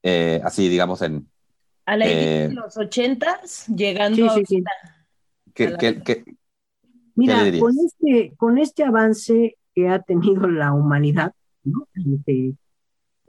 eh, 0.03 0.41
así 0.43 0.69
digamos 0.69 1.01
en... 1.01 1.27
A 1.85 1.97
la 1.97 2.05
eh, 2.07 2.47
de 2.49 2.53
los 2.53 2.77
ochentas, 2.77 3.67
llegando 3.67 4.29
sí, 4.29 4.43
sí, 4.45 4.63
sí. 5.55 6.25
Mira, 7.15 7.39
con 7.59 7.73
este, 7.79 8.33
con 8.37 8.57
este 8.57 8.83
avance 8.83 9.57
que 9.73 9.89
ha 9.89 10.01
tenido 10.01 10.47
la 10.47 10.73
humanidad, 10.73 11.33
¿no? 11.63 11.87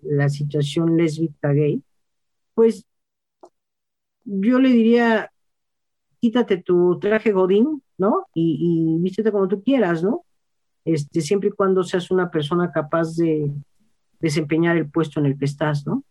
la 0.02 0.28
situación 0.28 0.96
lésbica 0.96 1.52
gay, 1.52 1.82
pues 2.54 2.86
yo 4.24 4.58
le 4.58 4.68
diría, 4.68 5.30
quítate 6.20 6.58
tu 6.58 6.98
traje 6.98 7.32
godín, 7.32 7.82
¿no? 7.96 8.26
Y, 8.34 8.58
y 8.60 9.02
vístete 9.02 9.32
como 9.32 9.48
tú 9.48 9.62
quieras, 9.62 10.02
¿no? 10.02 10.24
Este, 10.84 11.20
siempre 11.20 11.50
y 11.50 11.52
cuando 11.52 11.82
seas 11.82 12.10
una 12.10 12.30
persona 12.30 12.72
capaz 12.72 13.16
de 13.16 13.52
desempeñar 14.20 14.76
el 14.76 14.90
puesto 14.90 15.20
en 15.20 15.26
el 15.26 15.38
que 15.38 15.44
estás, 15.44 15.86
¿no? 15.86 16.04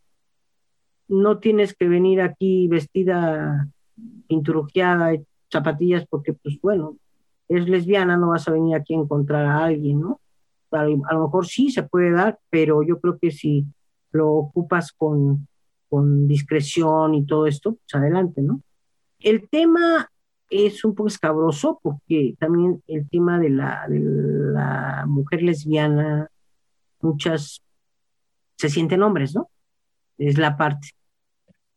No 1.07 1.39
tienes 1.39 1.73
que 1.73 1.87
venir 1.87 2.21
aquí 2.21 2.67
vestida, 2.67 3.67
pinturujeada, 4.27 5.13
zapatillas 5.51 6.05
porque, 6.07 6.33
pues 6.33 6.59
bueno, 6.61 6.97
es 7.47 7.67
lesbiana, 7.67 8.17
no 8.17 8.29
vas 8.29 8.47
a 8.47 8.51
venir 8.51 8.75
aquí 8.75 8.93
a 8.93 8.99
encontrar 8.99 9.45
a 9.45 9.65
alguien, 9.65 10.01
¿no? 10.01 10.19
A, 10.71 10.83
lo 10.85 11.23
mejor 11.23 11.47
sí 11.47 11.71
se 11.71 11.83
puede 11.83 12.11
dar, 12.11 12.37
pero 12.49 12.83
yo 12.83 12.99
creo 12.99 13.17
que 13.17 13.31
si 13.31 13.65
lo 14.11 14.29
ocupas 14.31 14.91
con, 14.91 15.47
con 15.89 16.27
discreción 16.27 17.15
y 17.15 17.25
todo 17.25 17.47
esto, 17.47 17.75
pues 17.75 17.95
adelante, 17.95 18.41
¿no? 18.41 18.61
El 19.19 19.49
tema 19.49 20.09
es 20.49 20.83
un 20.85 20.95
poco 20.95 21.07
escabroso 21.07 21.79
porque 21.81 22.35
también 22.39 22.81
el 22.87 23.09
tema 23.09 23.39
de 23.39 23.49
la, 23.49 23.85
de 23.87 23.99
la 23.99 25.05
mujer 25.07 25.43
lesbiana, 25.43 26.29
muchas 27.01 27.61
se 28.57 28.69
sienten 28.69 29.03
hombres, 29.03 29.35
¿no? 29.35 29.49
Es 30.17 30.37
la 30.37 30.57
parte. 30.57 30.89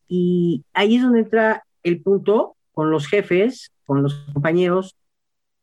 Y 0.09 0.65
ahí 0.73 0.97
es 0.97 1.03
donde 1.03 1.21
entra 1.21 1.65
el 1.83 2.03
punto 2.03 2.57
con 2.73 2.91
los 2.91 3.07
jefes, 3.07 3.71
con 3.85 4.03
los 4.03 4.15
compañeros, 4.33 4.97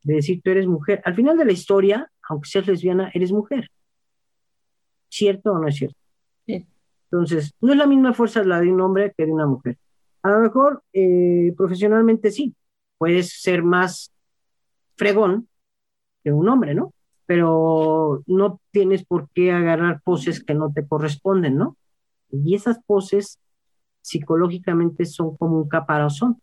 de 0.02 0.14
decir 0.14 0.40
tú 0.42 0.50
eres 0.50 0.66
mujer. 0.66 1.02
Al 1.04 1.14
final 1.14 1.36
de 1.36 1.44
la 1.44 1.52
historia, 1.52 2.10
aunque 2.28 2.48
seas 2.48 2.66
lesbiana, 2.66 3.10
eres 3.14 3.32
mujer. 3.32 3.70
¿Cierto 5.08 5.52
o 5.52 5.58
no 5.58 5.68
es 5.68 5.76
cierto? 5.76 5.98
Sí. 6.46 6.66
Entonces, 7.10 7.52
no 7.60 7.72
es 7.72 7.78
la 7.78 7.86
misma 7.86 8.12
fuerza 8.12 8.44
la 8.44 8.60
de 8.60 8.72
un 8.72 8.80
hombre 8.80 9.12
que 9.16 9.26
de 9.26 9.32
una 9.32 9.46
mujer. 9.46 9.78
A 10.22 10.30
lo 10.30 10.40
mejor 10.40 10.82
eh, 10.92 11.52
profesionalmente 11.56 12.30
sí, 12.30 12.54
puedes 12.98 13.40
ser 13.40 13.62
más 13.62 14.12
fregón 14.96 15.48
que 16.22 16.32
un 16.32 16.48
hombre, 16.48 16.74
¿no? 16.74 16.92
Pero 17.26 18.22
no 18.26 18.60
tienes 18.70 19.04
por 19.04 19.28
qué 19.30 19.52
agarrar 19.52 20.00
poses 20.02 20.42
que 20.42 20.54
no 20.54 20.72
te 20.72 20.86
corresponden, 20.86 21.56
¿no? 21.56 21.76
Y 22.30 22.54
esas 22.54 22.78
poses 22.84 23.38
psicológicamente 24.02 25.04
son 25.06 25.36
como 25.36 25.58
un 25.62 25.68
caparazón 25.68 26.40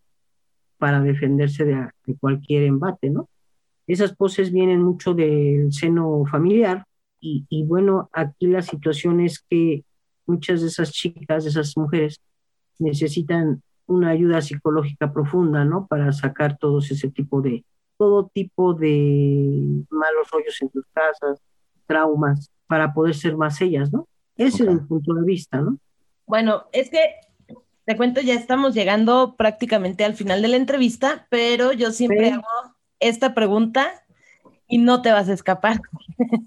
para 0.77 1.01
defenderse 1.01 1.65
de, 1.65 1.89
cualquier 2.19 2.63
embate, 2.63 3.09
¿no? 3.09 3.29
Esas 3.87 4.15
poses 4.15 4.51
vienen 4.51 4.81
mucho 4.81 5.13
del 5.13 5.71
seno 5.71 6.23
familiar 6.29 6.85
y, 7.19 7.45
y, 7.49 7.63
bueno, 7.63 8.09
aquí 8.13 8.47
la 8.47 8.61
situación 8.61 9.19
es 9.19 9.39
que 9.49 9.83
muchas 10.25 10.61
de 10.61 10.67
esas 10.67 10.91
chicas, 10.91 11.43
de 11.43 11.49
esas 11.51 11.77
mujeres, 11.77 12.19
necesitan 12.79 13.61
una 13.87 14.09
ayuda 14.09 14.41
psicológica 14.41 15.13
profunda, 15.13 15.63
¿no? 15.63 15.87
Para 15.87 16.11
sacar 16.11 16.57
todos 16.57 16.89
ese 16.91 17.09
tipo 17.09 17.41
de, 17.41 17.63
todo 17.97 18.29
tipo 18.33 18.73
de 18.73 19.83
malos 19.89 20.29
rollos 20.31 20.61
en 20.61 20.69
tus 20.69 20.85
casas, 20.93 21.39
traumas, 21.85 22.51
para 22.67 22.93
poder 22.93 23.15
ser 23.15 23.37
más 23.37 23.61
ellas, 23.61 23.93
¿no? 23.93 24.07
Ese 24.37 24.63
okay. 24.63 24.75
es 24.75 24.81
el 24.81 24.87
punto 24.87 25.13
de 25.13 25.23
vista, 25.23 25.61
¿no? 25.61 25.77
Bueno, 26.25 26.63
es 26.71 26.89
que 26.89 26.99
te 27.85 27.95
cuento, 27.95 28.19
ya 28.21 28.33
estamos 28.33 28.73
llegando 28.73 29.35
prácticamente 29.37 30.03
al 30.03 30.15
final 30.15 30.41
de 30.41 30.47
la 30.47 30.57
entrevista, 30.57 31.27
pero 31.29 31.71
yo 31.71 31.91
siempre 31.91 32.29
sí. 32.29 32.33
hago 32.33 32.75
esta 32.99 33.35
pregunta 33.35 34.03
y 34.67 34.79
no 34.79 35.03
te 35.03 35.11
vas 35.11 35.29
a 35.29 35.33
escapar. 35.33 35.79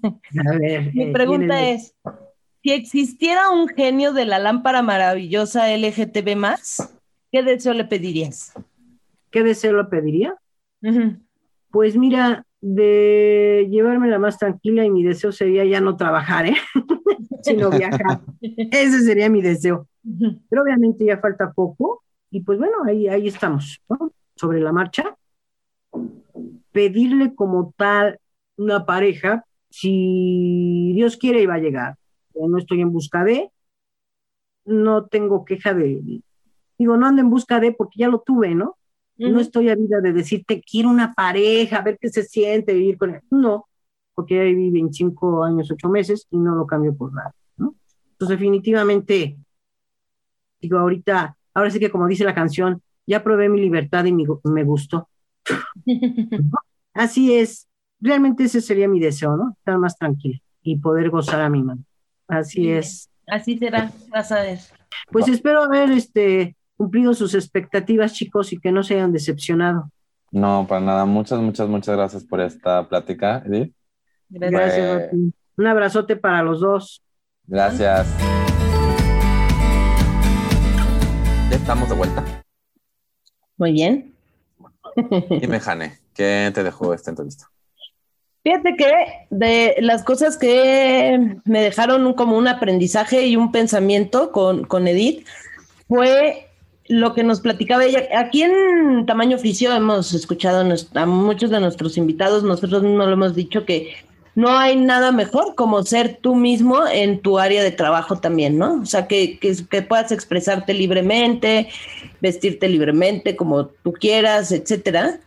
A 0.03 0.57
ver, 0.57 0.91
Mi 0.93 1.11
pregunta 1.13 1.69
es, 1.69 1.95
si 2.61 2.71
existiera 2.71 3.49
un 3.49 3.67
genio 3.67 4.13
de 4.13 4.25
la 4.25 4.39
lámpara 4.39 4.81
maravillosa 4.81 5.73
LGTB 5.75 6.37
¿qué 7.31 7.43
deseo 7.43 7.73
le 7.73 7.85
pedirías? 7.85 8.53
¿Qué 9.31 9.43
deseo 9.43 9.73
le 9.77 9.85
pediría? 9.85 10.35
Uh 10.81 10.87
-huh. 10.87 11.19
Pues 11.71 11.95
mira, 11.95 12.45
de 12.61 13.67
llevármela 13.69 14.19
más 14.19 14.37
tranquila 14.37 14.83
y 14.83 14.89
mi 14.89 15.03
deseo 15.03 15.31
sería 15.31 15.63
ya 15.65 15.79
no 15.79 15.95
trabajar, 15.95 16.47
¿eh? 16.47 16.55
sino 17.43 17.69
viajar. 17.69 18.21
Ese 18.41 19.01
sería 19.01 19.29
mi 19.29 19.41
deseo. 19.41 19.87
Uh 20.03 20.09
-huh. 20.09 20.41
Pero 20.49 20.63
obviamente 20.63 21.05
ya 21.05 21.19
falta 21.19 21.51
poco 21.53 22.03
y 22.31 22.41
pues 22.41 22.59
bueno, 22.59 22.83
ahí, 22.85 23.07
ahí 23.07 23.27
estamos, 23.27 23.81
¿no? 23.89 24.11
Sobre 24.35 24.59
la 24.59 24.71
marcha. 24.71 25.15
Pedirle 26.71 27.33
como 27.35 27.73
tal 27.75 28.19
una 28.57 28.85
pareja, 28.85 29.45
si 29.69 30.91
Dios 30.93 31.17
quiere, 31.17 31.41
iba 31.41 31.55
a 31.55 31.59
llegar. 31.59 31.95
No 32.47 32.57
estoy 32.57 32.81
en 32.81 32.91
busca 32.91 33.23
de, 33.23 33.51
no 34.65 35.07
tengo 35.07 35.45
queja 35.45 35.73
de, 35.73 36.21
digo, 36.77 36.97
no 36.97 37.05
ando 37.07 37.21
en 37.21 37.29
busca 37.29 37.59
de 37.59 37.71
porque 37.73 37.99
ya 37.99 38.07
lo 38.07 38.21
tuve, 38.21 38.55
¿no? 38.55 38.77
Uh 39.17 39.23
-huh. 39.25 39.31
No 39.33 39.39
estoy 39.39 39.69
a 39.69 39.75
vida 39.75 39.99
de 40.01 40.13
decirte, 40.13 40.61
quiero 40.61 40.89
una 40.89 41.13
pareja, 41.13 41.77
a 41.77 41.83
ver 41.83 41.97
qué 41.99 42.09
se 42.09 42.23
siente 42.23 42.73
vivir 42.73 42.97
con 42.97 43.11
él. 43.15 43.21
No, 43.31 43.67
porque 44.13 44.35
ya 44.35 44.43
viví 44.43 44.69
25 44.69 45.43
años, 45.43 45.71
8 45.71 45.89
meses 45.89 46.27
y 46.31 46.37
no 46.37 46.55
lo 46.55 46.65
cambio 46.67 46.95
por 46.95 47.13
nada, 47.13 47.33
¿no? 47.57 47.75
Entonces, 48.11 48.37
definitivamente, 48.37 49.37
digo, 50.61 50.77
ahorita, 50.77 51.37
ahora 51.53 51.69
sí 51.69 51.79
que 51.79 51.89
como 51.89 52.07
dice 52.07 52.23
la 52.23 52.35
canción, 52.35 52.81
ya 53.05 53.23
probé 53.23 53.49
mi 53.49 53.59
libertad 53.59 54.05
y 54.05 54.13
mi, 54.13 54.25
me 54.43 54.63
gustó. 54.63 55.09
Así 56.93 57.33
es, 57.33 57.67
realmente 57.99 58.43
ese 58.43 58.61
sería 58.61 58.87
mi 58.87 58.99
deseo, 58.99 59.35
¿no? 59.35 59.51
Estar 59.57 59.77
más 59.77 59.97
tranquila 59.97 60.39
y 60.61 60.77
poder 60.77 61.09
gozar 61.09 61.41
a 61.41 61.49
mi 61.49 61.63
mano. 61.63 61.83
Así 62.29 62.71
es. 62.71 63.09
Así 63.27 63.57
será, 63.57 63.91
vas 64.09 64.31
a 64.31 64.41
ver. 64.41 64.59
Pues 65.11 65.27
espero 65.27 65.63
haber 65.63 65.91
este, 65.91 66.55
cumplido 66.77 67.13
sus 67.13 67.33
expectativas, 67.33 68.13
chicos, 68.13 68.53
y 68.53 68.59
que 68.59 68.71
no 68.71 68.83
se 68.83 68.95
hayan 68.95 69.11
decepcionado. 69.11 69.91
No, 70.31 70.65
para 70.67 70.81
nada. 70.81 71.05
Muchas, 71.05 71.39
muchas, 71.39 71.67
muchas 71.67 71.95
gracias 71.95 72.23
por 72.23 72.39
esta 72.39 72.87
plática, 72.87 73.43
Edith. 73.45 73.73
Gracias, 74.29 75.09
Fue... 75.09 75.19
Un 75.57 75.67
abrazote 75.67 76.15
para 76.15 76.43
los 76.43 76.61
dos. 76.61 77.03
Gracias. 77.45 78.07
Ya 81.49 81.55
estamos 81.55 81.89
de 81.89 81.95
vuelta. 81.95 82.23
Muy 83.57 83.71
bien. 83.71 84.13
Dime, 85.41 85.59
Jane, 85.59 85.97
¿qué 86.13 86.51
te 86.53 86.63
dejó 86.63 86.93
esta 86.93 87.09
entrevista? 87.09 87.49
Fíjate 88.49 88.75
que 88.77 88.91
de 89.29 89.75
las 89.79 90.01
cosas 90.01 90.35
que 90.35 91.37
me 91.45 91.61
dejaron 91.61 92.15
como 92.15 92.35
un 92.35 92.47
aprendizaje 92.47 93.27
y 93.27 93.35
un 93.35 93.51
pensamiento 93.51 94.31
con, 94.31 94.63
con 94.63 94.87
Edith 94.87 95.23
fue 95.87 96.47
lo 96.87 97.13
que 97.13 97.23
nos 97.23 97.41
platicaba 97.41 97.85
ella. 97.85 98.07
Aquí 98.17 98.41
en 98.41 99.05
Tamaño 99.05 99.37
Oficio 99.37 99.71
hemos 99.71 100.15
escuchado 100.15 100.67
a 100.95 101.05
muchos 101.05 101.51
de 101.51 101.59
nuestros 101.59 101.95
invitados, 101.95 102.41
nosotros 102.41 102.81
mismos 102.81 103.05
lo 103.05 103.13
hemos 103.13 103.35
dicho 103.35 103.65
que 103.65 103.93
no 104.33 104.57
hay 104.57 104.77
nada 104.77 105.11
mejor 105.11 105.53
como 105.53 105.83
ser 105.83 106.17
tú 106.19 106.33
mismo 106.33 106.87
en 106.87 107.19
tu 107.19 107.37
área 107.37 107.61
de 107.61 107.69
trabajo 107.69 108.17
también, 108.17 108.57
¿no? 108.57 108.81
O 108.81 108.85
sea, 108.87 109.05
que, 109.07 109.37
que, 109.37 109.55
que 109.69 109.83
puedas 109.83 110.11
expresarte 110.11 110.73
libremente, 110.73 111.69
vestirte 112.19 112.67
libremente 112.67 113.35
como 113.35 113.67
tú 113.67 113.93
quieras, 113.93 114.51
etcétera. 114.51 115.19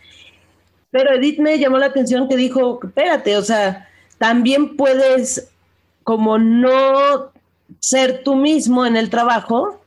Pero 0.93 1.15
Edith 1.15 1.41
me 1.41 1.59
llamó 1.59 1.79
la 1.79 1.87
atención 1.87 2.29
que 2.29 2.37
dijo, 2.37 2.79
espérate, 2.85 3.37
o 3.37 3.43
sea, 3.43 3.89
también 4.19 4.77
puedes 4.77 5.49
como 6.05 6.39
no 6.39 7.33
ser 7.81 8.23
tú 8.23 8.37
mismo 8.37 8.87
en 8.87 8.97
el 8.97 9.11
trabajo, 9.11 9.81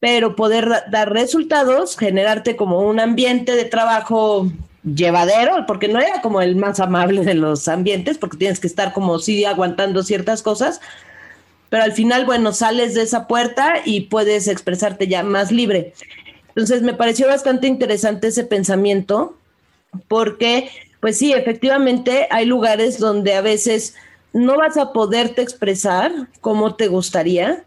pero 0.00 0.34
poder 0.34 0.68
dar 0.90 1.12
resultados, 1.12 1.96
generarte 1.96 2.56
como 2.56 2.80
un 2.80 2.98
ambiente 2.98 3.54
de 3.54 3.66
trabajo 3.66 4.50
llevadero, 4.82 5.64
porque 5.66 5.88
no 5.88 6.00
era 6.00 6.20
como 6.22 6.40
el 6.40 6.56
más 6.56 6.80
amable 6.80 7.22
de 7.24 7.34
los 7.34 7.68
ambientes, 7.68 8.18
porque 8.18 8.38
tienes 8.38 8.58
que 8.58 8.66
estar 8.66 8.92
como 8.92 9.18
sí 9.18 9.44
aguantando 9.44 10.02
ciertas 10.02 10.42
cosas, 10.42 10.80
pero 11.68 11.84
al 11.84 11.92
final, 11.92 12.24
bueno, 12.24 12.52
sales 12.52 12.94
de 12.94 13.02
esa 13.02 13.26
puerta 13.26 13.74
y 13.84 14.02
puedes 14.02 14.48
expresarte 14.48 15.06
ya 15.06 15.22
más 15.22 15.52
libre. 15.52 15.94
Entonces, 16.48 16.82
me 16.82 16.94
pareció 16.94 17.28
bastante 17.28 17.66
interesante 17.66 18.28
ese 18.28 18.44
pensamiento, 18.44 19.36
porque, 20.08 20.70
pues 21.00 21.18
sí, 21.18 21.32
efectivamente 21.32 22.26
hay 22.30 22.46
lugares 22.46 22.98
donde 22.98 23.34
a 23.34 23.40
veces 23.40 23.94
no 24.32 24.56
vas 24.56 24.76
a 24.76 24.92
poderte 24.92 25.42
expresar 25.42 26.12
como 26.40 26.74
te 26.74 26.88
gustaría, 26.88 27.64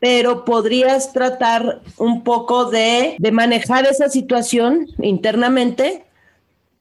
pero 0.00 0.44
podrías 0.44 1.12
tratar 1.12 1.80
un 1.96 2.22
poco 2.22 2.66
de, 2.66 3.16
de 3.18 3.32
manejar 3.32 3.86
esa 3.86 4.08
situación 4.08 4.86
internamente 5.02 6.04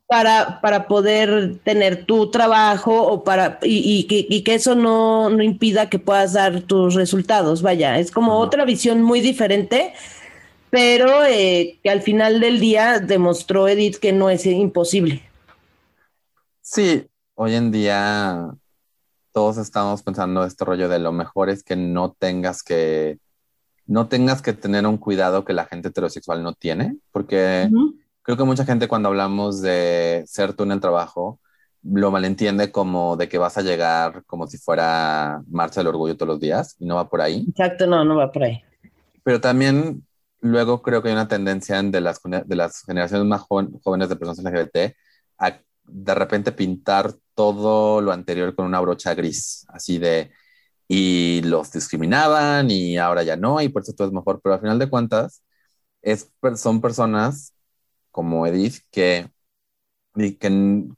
para, 0.07 0.61
para 0.61 0.87
poder 0.87 1.57
tener 1.63 2.05
tu 2.05 2.31
trabajo 2.31 2.95
o 2.95 3.23
para 3.23 3.59
y, 3.61 4.07
y, 4.09 4.27
y, 4.29 4.41
que 4.43 4.55
eso 4.55 4.73
no, 4.73 5.29
no, 5.29 5.43
impida 5.43 5.89
que 5.89 5.99
puedas 5.99 6.33
dar 6.33 6.61
tus 6.61 6.95
resultados. 6.95 7.61
Vaya, 7.61 7.99
es 7.99 8.09
como 8.11 8.37
otra 8.37 8.63
visión 8.63 9.03
muy 9.03 9.19
diferente, 9.19 9.93
pero 10.69 11.23
eh, 11.25 11.79
que 11.83 11.89
al 11.89 12.01
final 12.01 12.39
del 12.39 12.59
día 12.59 12.99
demostró 12.99 13.67
Edith 13.67 13.97
que 13.97 14.13
no 14.13 14.29
es 14.29 14.45
imposible. 14.45 15.23
Sí, 16.61 17.07
hoy 17.35 17.55
en 17.55 17.71
día 17.71 18.49
todos 19.31 19.57
estamos 19.57 20.03
pensando 20.03 20.43
este 20.43 20.65
rollo 20.65 20.89
de 20.89 20.99
lo 20.99 21.11
mejor 21.11 21.49
es 21.49 21.63
que 21.63 21.75
no 21.75 22.15
tengas 22.17 22.63
que 22.63 23.19
no 23.85 24.07
tengas 24.07 24.41
que 24.41 24.53
tener 24.53 24.85
un 24.85 24.97
cuidado 24.97 25.45
que 25.45 25.53
la 25.53 25.65
gente 25.65 25.87
heterosexual 25.87 26.43
no 26.43 26.53
tiene, 26.53 26.97
porque 27.11 27.69
uh 27.71 27.73
-huh. 27.73 27.93
creo 28.21 28.35
que 28.35 28.43
mucha 28.43 28.65
gente 28.65 28.89
cuando 28.89 29.07
hablamos 29.07 29.61
de 29.61 30.23
ser 30.27 30.53
tú 30.53 30.63
en 30.63 30.73
el 30.73 30.81
trabajo 30.81 31.39
lo 31.83 32.11
malentiende 32.11 32.71
como 32.71 33.15
de 33.15 33.29
que 33.29 33.37
vas 33.37 33.57
a 33.57 33.61
llegar 33.61 34.23
como 34.25 34.47
si 34.47 34.57
fuera 34.57 35.41
marcha 35.47 35.79
del 35.79 35.87
orgullo 35.87 36.17
todos 36.17 36.27
los 36.27 36.39
días 36.39 36.75
y 36.79 36.85
no 36.85 36.95
va 36.95 37.09
por 37.09 37.21
ahí. 37.21 37.45
Exacto, 37.47 37.87
no, 37.87 38.03
no 38.03 38.17
va 38.17 38.31
por 38.31 38.43
ahí. 38.43 38.61
Pero 39.23 39.39
también 39.39 40.03
luego 40.41 40.81
creo 40.81 41.01
que 41.01 41.09
hay 41.09 41.13
una 41.13 41.27
tendencia 41.27 41.81
de 41.81 42.01
las, 42.01 42.21
de 42.23 42.55
las 42.55 42.83
generaciones 42.83 43.27
más 43.27 43.41
jóvenes 43.41 44.09
de 44.09 44.15
personas 44.15 44.39
LGBT 44.53 44.95
a 45.39 45.59
de 45.83 46.15
repente 46.15 46.51
pintar 46.51 47.13
todo 47.33 48.01
lo 48.01 48.11
anterior 48.11 48.55
con 48.55 48.65
una 48.65 48.79
brocha 48.81 49.13
gris, 49.13 49.65
así 49.69 49.99
de, 49.99 50.31
y 50.87 51.41
los 51.43 51.71
discriminaban 51.71 52.71
y 52.71 52.97
ahora 52.97 53.23
ya 53.23 53.37
no, 53.37 53.61
y 53.61 53.69
por 53.69 53.83
eso 53.83 53.93
todo 53.93 54.07
es 54.07 54.13
mejor, 54.13 54.41
pero 54.43 54.55
al 54.55 54.61
final 54.61 54.79
de 54.79 54.89
cuentas, 54.89 55.43
es, 56.01 56.31
son 56.57 56.81
personas 56.81 57.53
como 58.11 58.47
Edith 58.47 58.79
que, 58.91 59.29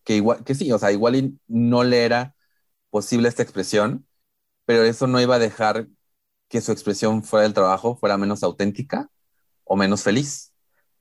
que, 0.04 0.16
igual, 0.16 0.44
que 0.44 0.56
sí, 0.56 0.72
o 0.72 0.80
sea, 0.80 0.92
igual 0.92 1.34
no 1.48 1.84
le 1.84 2.06
era 2.06 2.36
posible 2.90 3.30
esta 3.30 3.44
expresión, 3.44 4.08
pero 4.66 4.84
eso 4.84 5.08
no 5.08 5.22
iba 5.22 5.36
a 5.36 5.40
dejar 5.40 5.88
que 6.50 6.62
su 6.62 6.72
expresión 6.72 7.24
fuera 7.24 7.44
del 7.44 7.54
trabajo 7.54 7.98
fuera 7.98 8.18
menos 8.18 8.44
auténtica 8.44 9.10
o 9.70 9.76
menos 9.76 10.02
feliz, 10.02 10.52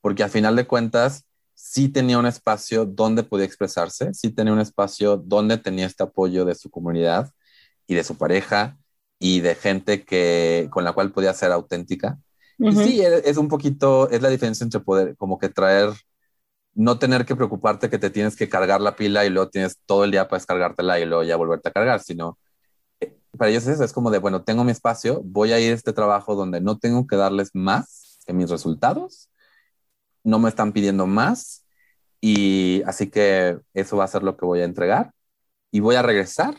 porque 0.02 0.22
al 0.22 0.30
final 0.30 0.54
de 0.54 0.66
cuentas 0.66 1.24
sí 1.54 1.88
tenía 1.88 2.18
un 2.18 2.26
espacio 2.26 2.84
donde 2.84 3.24
podía 3.24 3.46
expresarse, 3.46 4.12
sí 4.12 4.30
tenía 4.30 4.52
un 4.52 4.60
espacio 4.60 5.16
donde 5.16 5.56
tenía 5.56 5.86
este 5.86 6.04
apoyo 6.04 6.44
de 6.44 6.54
su 6.54 6.70
comunidad 6.70 7.32
y 7.86 7.94
de 7.94 8.04
su 8.04 8.16
pareja 8.16 8.78
y 9.18 9.40
de 9.40 9.54
gente 9.54 10.04
que, 10.04 10.68
con 10.70 10.84
la 10.84 10.92
cual 10.92 11.10
podía 11.10 11.32
ser 11.32 11.50
auténtica. 11.50 12.18
Y 12.58 12.72
sí, 12.72 13.00
es 13.00 13.36
un 13.38 13.48
poquito, 13.48 14.10
es 14.10 14.20
la 14.20 14.28
diferencia 14.28 14.64
entre 14.64 14.80
poder 14.80 15.16
como 15.16 15.38
que 15.38 15.48
traer, 15.48 15.90
no 16.74 16.98
tener 16.98 17.24
que 17.24 17.34
preocuparte 17.34 17.88
que 17.88 17.98
te 17.98 18.10
tienes 18.10 18.36
que 18.36 18.48
cargar 18.48 18.80
la 18.82 18.96
pila 18.96 19.24
y 19.24 19.30
luego 19.30 19.48
tienes 19.48 19.78
todo 19.86 20.04
el 20.04 20.10
día 20.10 20.28
para 20.28 20.38
descargártela 20.40 21.00
y 21.00 21.06
luego 21.06 21.22
ya 21.22 21.36
volverte 21.36 21.70
a 21.70 21.72
cargar, 21.72 22.00
sino 22.00 22.38
eh, 23.00 23.16
para 23.36 23.50
ellos 23.50 23.66
eso 23.66 23.82
es 23.82 23.92
como 23.92 24.10
de, 24.10 24.18
bueno, 24.18 24.42
tengo 24.42 24.62
mi 24.62 24.72
espacio, 24.72 25.22
voy 25.24 25.52
a 25.52 25.60
ir 25.60 25.72
a 25.72 25.74
este 25.74 25.92
trabajo 25.92 26.34
donde 26.34 26.60
no 26.60 26.78
tengo 26.78 27.06
que 27.06 27.16
darles 27.16 27.50
más 27.54 27.97
que 28.28 28.34
mis 28.34 28.50
resultados, 28.50 29.30
no 30.22 30.38
me 30.38 30.50
están 30.50 30.72
pidiendo 30.72 31.06
más 31.06 31.64
y 32.20 32.82
así 32.84 33.08
que 33.08 33.58
eso 33.72 33.96
va 33.96 34.04
a 34.04 34.08
ser 34.08 34.22
lo 34.22 34.36
que 34.36 34.44
voy 34.44 34.60
a 34.60 34.64
entregar 34.64 35.12
y 35.70 35.80
voy 35.80 35.94
a 35.94 36.02
regresar 36.02 36.54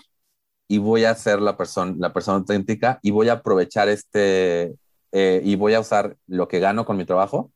y 0.68 0.80
voy 0.80 1.06
a 1.06 1.14
ser 1.14 1.40
la 1.42 1.56
persona, 1.56 1.94
la 2.00 2.12
persona 2.12 2.38
auténtica 2.38 2.98
y 3.04 3.12
voy 3.12 3.30
a 3.30 3.34
aprovechar 3.34 3.88
este, 3.88 4.76
eh, 5.12 5.42
y 5.44 5.56
voy 5.58 5.76
a 5.76 5.80
usar 5.80 6.18
lo 6.26 6.48
que 6.48 6.60
gano 6.60 6.86
con 6.86 6.98
mi 6.98 7.06
trabajo 7.06 7.52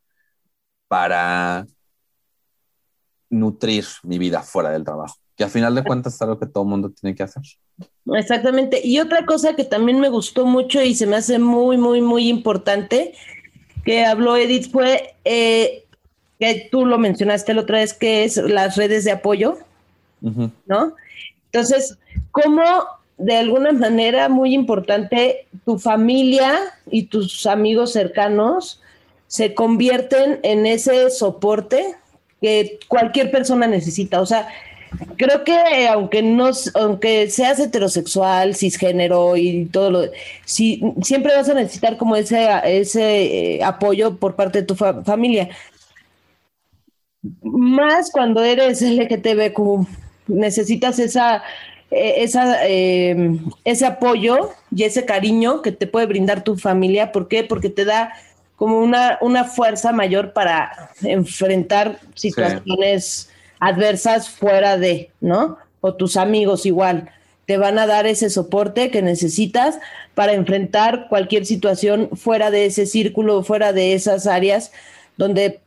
para 0.88 1.66
nutrir 3.32 3.86
mi 4.04 4.20
vida 4.20 4.44
fuera 4.44 4.70
del 4.70 4.84
trabajo, 4.84 5.16
que 5.36 5.44
al 5.44 5.50
final 5.50 5.74
de 5.74 5.84
cuentas 5.84 6.14
es 6.14 6.22
algo 6.22 6.38
que 6.38 6.46
todo 6.46 6.66
mundo 6.66 6.92
tiene 6.92 7.16
que 7.16 7.24
hacer. 7.24 7.42
Exactamente. 8.14 8.80
Y 8.84 9.00
otra 9.00 9.26
cosa 9.26 9.56
que 9.56 9.64
también 9.64 10.00
me 10.00 10.10
gustó 10.10 10.46
mucho 10.46 10.84
y 10.84 10.94
se 10.94 11.08
me 11.08 11.16
hace 11.16 11.40
muy, 11.40 11.78
muy, 11.78 12.02
muy 12.02 12.30
importante 12.30 13.16
que 13.84 14.06
habló 14.06 14.36
Edith 14.38 14.72
fue 14.72 15.16
eh, 15.26 15.84
que 16.40 16.68
tú 16.72 16.86
lo 16.86 16.98
mencionaste 16.98 17.54
la 17.54 17.62
otra 17.62 17.80
vez, 17.80 17.94
que 17.94 18.24
es 18.24 18.38
las 18.38 18.76
redes 18.78 19.04
de 19.04 19.12
apoyo, 19.12 19.58
¿no? 20.22 20.96
Entonces, 21.52 21.98
¿cómo 22.32 22.64
de 23.18 23.38
alguna 23.38 23.72
manera 23.72 24.30
muy 24.30 24.54
importante, 24.54 25.48
tu 25.66 25.78
familia 25.78 26.60
y 26.90 27.04
tus 27.04 27.46
amigos 27.46 27.94
cercanos 27.94 28.82
se 29.28 29.54
convierten 29.54 30.40
en 30.44 30.66
ese 30.66 31.10
soporte 31.10 31.96
que 32.42 32.80
cualquier 32.88 33.32
persona 33.32 33.68
necesita. 33.68 34.20
O 34.20 34.26
sea, 34.26 34.48
creo 35.18 35.44
que 35.44 35.88
aunque 35.88 36.22
no, 36.22 36.52
aunque 36.76 37.30
seas 37.30 37.60
heterosexual, 37.60 38.56
cisgénero 38.56 39.38
y 39.38 39.66
todo 39.66 39.92
lo, 39.92 40.02
si, 40.46 40.82
siempre 41.02 41.36
vas 41.36 41.50
a 41.50 41.54
necesitar 41.54 41.98
como 41.98 42.16
ese, 42.16 42.48
ese 42.66 43.56
eh, 43.56 43.64
apoyo 43.64 44.18
por 44.18 44.36
parte 44.36 44.62
de 44.62 44.68
tu 44.68 44.76
familia. 44.76 45.50
Más 47.42 48.12
cuando 48.12 48.44
eres 48.44 48.82
LGTBQ, 48.82 49.88
necesitas 50.28 51.00
esa 51.00 51.44
eh, 51.96 52.24
esa, 52.24 52.66
eh, 52.68 53.38
ese 53.66 53.86
apoyo 53.86 54.50
y 54.76 54.84
ese 54.84 55.06
cariño 55.06 55.62
que 55.62 55.72
te 55.72 55.86
puede 55.86 56.08
brindar 56.08 56.44
tu 56.44 56.58
familia. 56.58 57.12
¿Por 57.12 57.28
qué? 57.28 57.44
Porque 57.44 57.70
te 57.70 57.86
da 57.86 58.14
como 58.56 58.80
una, 58.80 59.20
una 59.22 59.44
fuerza 59.44 59.92
mayor 59.92 60.34
para 60.34 60.90
enfrentar 61.04 62.00
situaciones 62.16 63.30
adversas 63.64 64.30
fuera 64.30 64.78
de, 64.78 65.12
¿no? 65.22 65.58
O 65.80 65.96
tus 65.96 66.18
amigos 66.18 66.66
igual. 66.66 67.10
Te 67.46 67.58
van 67.58 67.80
a 67.80 67.88
dar 67.88 68.06
ese 68.08 68.30
soporte 68.30 68.92
que 68.92 69.02
necesitas 69.02 69.80
para 70.16 70.34
enfrentar 70.34 71.08
cualquier 71.10 71.46
situación 71.46 72.10
fuera 72.14 72.52
de 72.52 72.66
ese 72.66 72.86
círculo, 72.86 73.44
fuera 73.44 73.72
de 73.74 73.94
esas 73.94 74.28
áreas 74.28 74.72
donde 75.18 75.62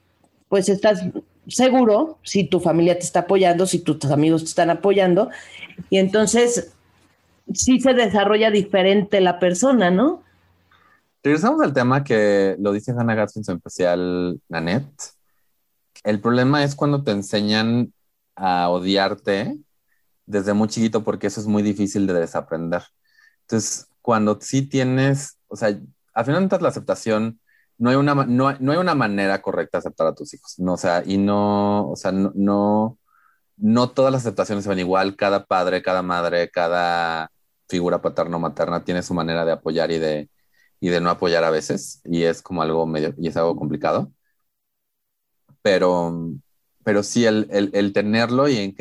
pues 0.48 0.68
estás 0.68 1.04
seguro 1.48 2.18
si 2.22 2.44
tu 2.44 2.60
familia 2.60 2.98
te 2.98 3.04
está 3.04 3.20
apoyando, 3.20 3.66
si 3.66 3.78
tus 3.78 4.10
amigos 4.10 4.42
te 4.42 4.48
están 4.50 4.70
apoyando 4.70 5.30
y 5.88 5.98
entonces 5.98 6.72
sí 7.54 7.80
se 7.80 7.94
desarrolla 7.94 8.50
diferente 8.50 9.20
la 9.20 9.38
persona, 9.38 9.90
¿no? 9.90 10.22
Regresamos 11.22 11.62
al 11.62 11.72
tema 11.72 12.04
que 12.04 12.56
lo 12.58 12.72
dice 12.72 12.92
Hannah 12.92 13.14
Gatsby 13.14 13.42
en 13.48 13.56
especial 13.56 14.40
Nanette. 14.48 15.16
El 16.06 16.20
problema 16.20 16.64
es 16.64 16.76
cuando 16.76 17.02
te 17.04 17.10
enseñan 17.12 17.92
a 18.36 18.70
odiarte 18.70 19.58
desde 20.26 20.54
muy 20.54 20.68
chiquito 20.68 21.04
porque 21.04 21.28
eso 21.28 21.40
es 21.40 21.48
muy 21.48 21.62
difícil 21.62 22.06
de 22.06 22.14
desaprender. 22.14 22.82
Entonces, 23.42 23.88
cuando 24.02 24.38
sí 24.40 24.62
tienes, 24.68 25.38
o 25.48 25.56
sea, 25.56 25.78
al 26.14 26.24
final 26.24 26.48
de 26.48 26.60
la 26.60 26.68
aceptación, 26.68 27.40
no 27.78 27.90
hay 27.90 27.96
una, 27.96 28.14
no, 28.26 28.48
hay 28.48 28.78
una 28.78 28.94
manera 28.94 29.42
correcta 29.42 29.78
de 29.78 29.80
aceptar 29.80 30.06
a 30.08 30.14
tus 30.14 30.32
hijos, 30.34 30.54
no, 30.58 30.74
o 30.74 30.76
sea, 30.78 31.02
y 31.06 31.18
no, 31.18 31.90
o 31.90 31.96
sea, 31.96 32.12
no 32.12 32.98
no 33.56 33.90
todas 33.90 34.12
las 34.12 34.22
aceptaciones 34.22 34.64
se 34.64 34.74
igual, 34.80 35.16
cada 35.16 35.46
padre, 35.46 35.82
cada 35.82 36.02
madre, 36.02 36.50
cada 36.50 37.30
figura 37.68 38.02
paterno 38.02 38.38
materna 38.38 38.84
tiene 38.84 39.02
su 39.02 39.14
manera 39.14 39.44
de 39.44 39.52
apoyar 39.52 39.90
y 39.90 39.98
de, 39.98 40.30
y 40.80 40.88
de 40.90 41.00
no 41.00 41.10
apoyar 41.10 41.44
a 41.44 41.50
veces, 41.50 42.00
y 42.04 42.24
es 42.24 42.42
como 42.42 42.62
algo 42.62 42.86
medio, 42.86 43.14
y 43.18 43.28
es 43.28 43.36
algo 43.36 43.56
complicado. 43.56 44.12
Pero, 45.66 46.14
pero 46.84 47.02
sí, 47.02 47.24
el, 47.24 47.48
el, 47.50 47.92
tenerlo 47.92 48.48
y, 48.48 48.76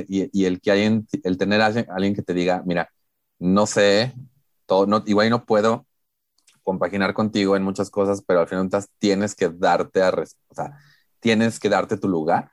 el 0.45 0.61
que 0.61 0.71
alguien, 0.71 1.07
el 1.23 1.37
tener 1.39 1.61
a 1.61 1.65
alguien, 1.65 2.13
que 2.13 2.21
te 2.21 2.35
diga, 2.35 2.61
mira, 2.63 2.91
no 3.39 3.65
sé, 3.65 4.13
todo, 4.67 4.85
no, 4.85 5.03
igual 5.07 5.31
no 5.31 5.45
puedo 5.45 5.87
compaginar 6.61 7.15
contigo 7.15 7.55
en 7.55 7.63
muchas 7.63 7.89
cosas, 7.89 8.21
pero 8.21 8.41
al 8.41 8.47
final 8.47 8.69
tienes 8.99 9.33
que 9.33 9.49
darte 9.49 10.03
a, 10.03 10.09
o 10.11 10.53
sea, 10.53 10.77
tienes 11.19 11.59
que 11.59 11.69
darte 11.69 11.97
tu 11.97 12.07
lugar 12.07 12.51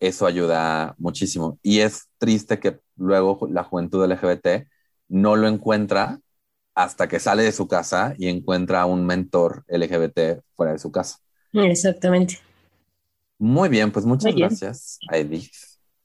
eso 0.00 0.24
ayuda 0.24 0.94
muchísimo. 0.96 1.58
Y 1.62 1.80
es 1.80 2.08
triste 2.16 2.58
que 2.58 2.80
luego 2.96 3.46
la 3.50 3.64
juventud 3.64 4.02
LGBT 4.02 4.66
no 5.08 5.36
lo 5.36 5.46
encuentra 5.46 6.20
hasta 6.74 7.06
que 7.06 7.20
sale 7.20 7.42
de 7.42 7.52
su 7.52 7.68
casa 7.68 8.14
y 8.16 8.28
encuentra 8.28 8.80
a 8.80 8.86
un 8.86 9.04
mentor 9.04 9.62
LGBT 9.68 10.42
fuera 10.56 10.72
de 10.72 10.78
su 10.78 10.90
casa. 10.90 11.18
Exactamente. 11.52 12.38
Muy 13.42 13.68
bien, 13.68 13.90
pues 13.90 14.06
muchas 14.06 14.32
gracias 14.36 15.00
Edith. 15.10 15.50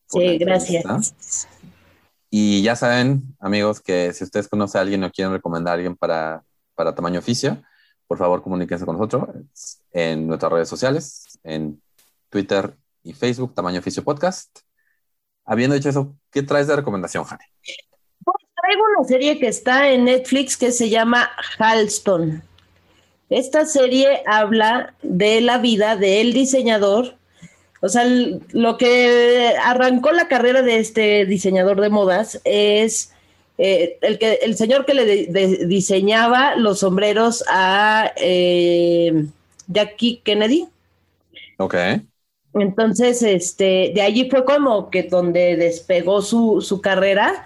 Sí, 0.07 0.39
gracias. 0.39 1.47
Y 2.31 2.63
ya 2.63 2.75
saben, 2.75 3.35
amigos, 3.39 3.79
que 3.79 4.11
si 4.11 4.23
ustedes 4.23 4.47
conocen 4.47 4.79
a 4.79 4.81
alguien 4.81 5.03
o 5.03 5.11
quieren 5.11 5.31
recomendar 5.31 5.73
a 5.73 5.75
alguien 5.75 5.95
para, 5.95 6.43
para 6.73 6.95
tamaño 6.95 7.19
oficio, 7.19 7.61
por 8.07 8.17
favor 8.17 8.41
comuníquense 8.41 8.87
con 8.87 8.97
nosotros 8.97 9.29
en 9.91 10.25
nuestras 10.25 10.51
redes 10.51 10.67
sociales, 10.67 11.39
en 11.43 11.79
Twitter 12.31 12.75
y 13.03 13.13
Facebook, 13.13 13.53
Tamaño 13.53 13.81
Oficio 13.81 14.03
Podcast. 14.03 14.61
Habiendo 15.45 15.75
dicho 15.75 15.89
eso, 15.89 16.15
¿qué 16.31 16.41
traes 16.41 16.65
de 16.65 16.75
recomendación, 16.75 17.23
Jane? 17.23 17.43
Pues 18.25 18.37
traigo 18.59 18.81
una 18.97 19.07
serie 19.07 19.37
que 19.37 19.47
está 19.47 19.91
en 19.91 20.05
Netflix 20.05 20.57
que 20.57 20.71
se 20.71 20.89
llama 20.89 21.29
Halston. 21.59 22.41
Esta 23.29 23.67
serie 23.67 24.23
habla 24.25 24.95
de 25.03 25.39
la 25.41 25.59
vida 25.59 25.97
del 25.97 26.33
diseñador, 26.33 27.17
o 27.81 27.89
sea, 27.89 28.05
lo 28.05 28.77
que 28.77 29.53
arrancó 29.63 30.11
la 30.11 30.27
carrera 30.27 30.61
de 30.61 30.77
este 30.77 31.25
diseñador 31.25 31.79
de 31.79 31.89
modas 31.89 32.41
es 32.43 33.13
eh, 33.57 33.97
el, 34.01 34.17
que, 34.17 34.39
el 34.43 34.55
señor 34.55 34.85
que 34.85 34.93
le 34.93 35.65
diseñaba 35.65 36.55
los 36.55 36.79
sombreros 36.79 37.43
a 37.49 38.11
eh, 38.17 39.25
Jackie 39.67 40.21
Kennedy. 40.23 40.67
Ok. 41.57 41.75
Entonces, 42.53 43.21
este, 43.21 43.91
de 43.93 44.01
allí 44.01 44.29
fue 44.29 44.45
como 44.45 44.89
que 44.89 45.03
donde 45.03 45.55
despegó 45.55 46.21
su, 46.21 46.61
su 46.61 46.81
carrera. 46.81 47.45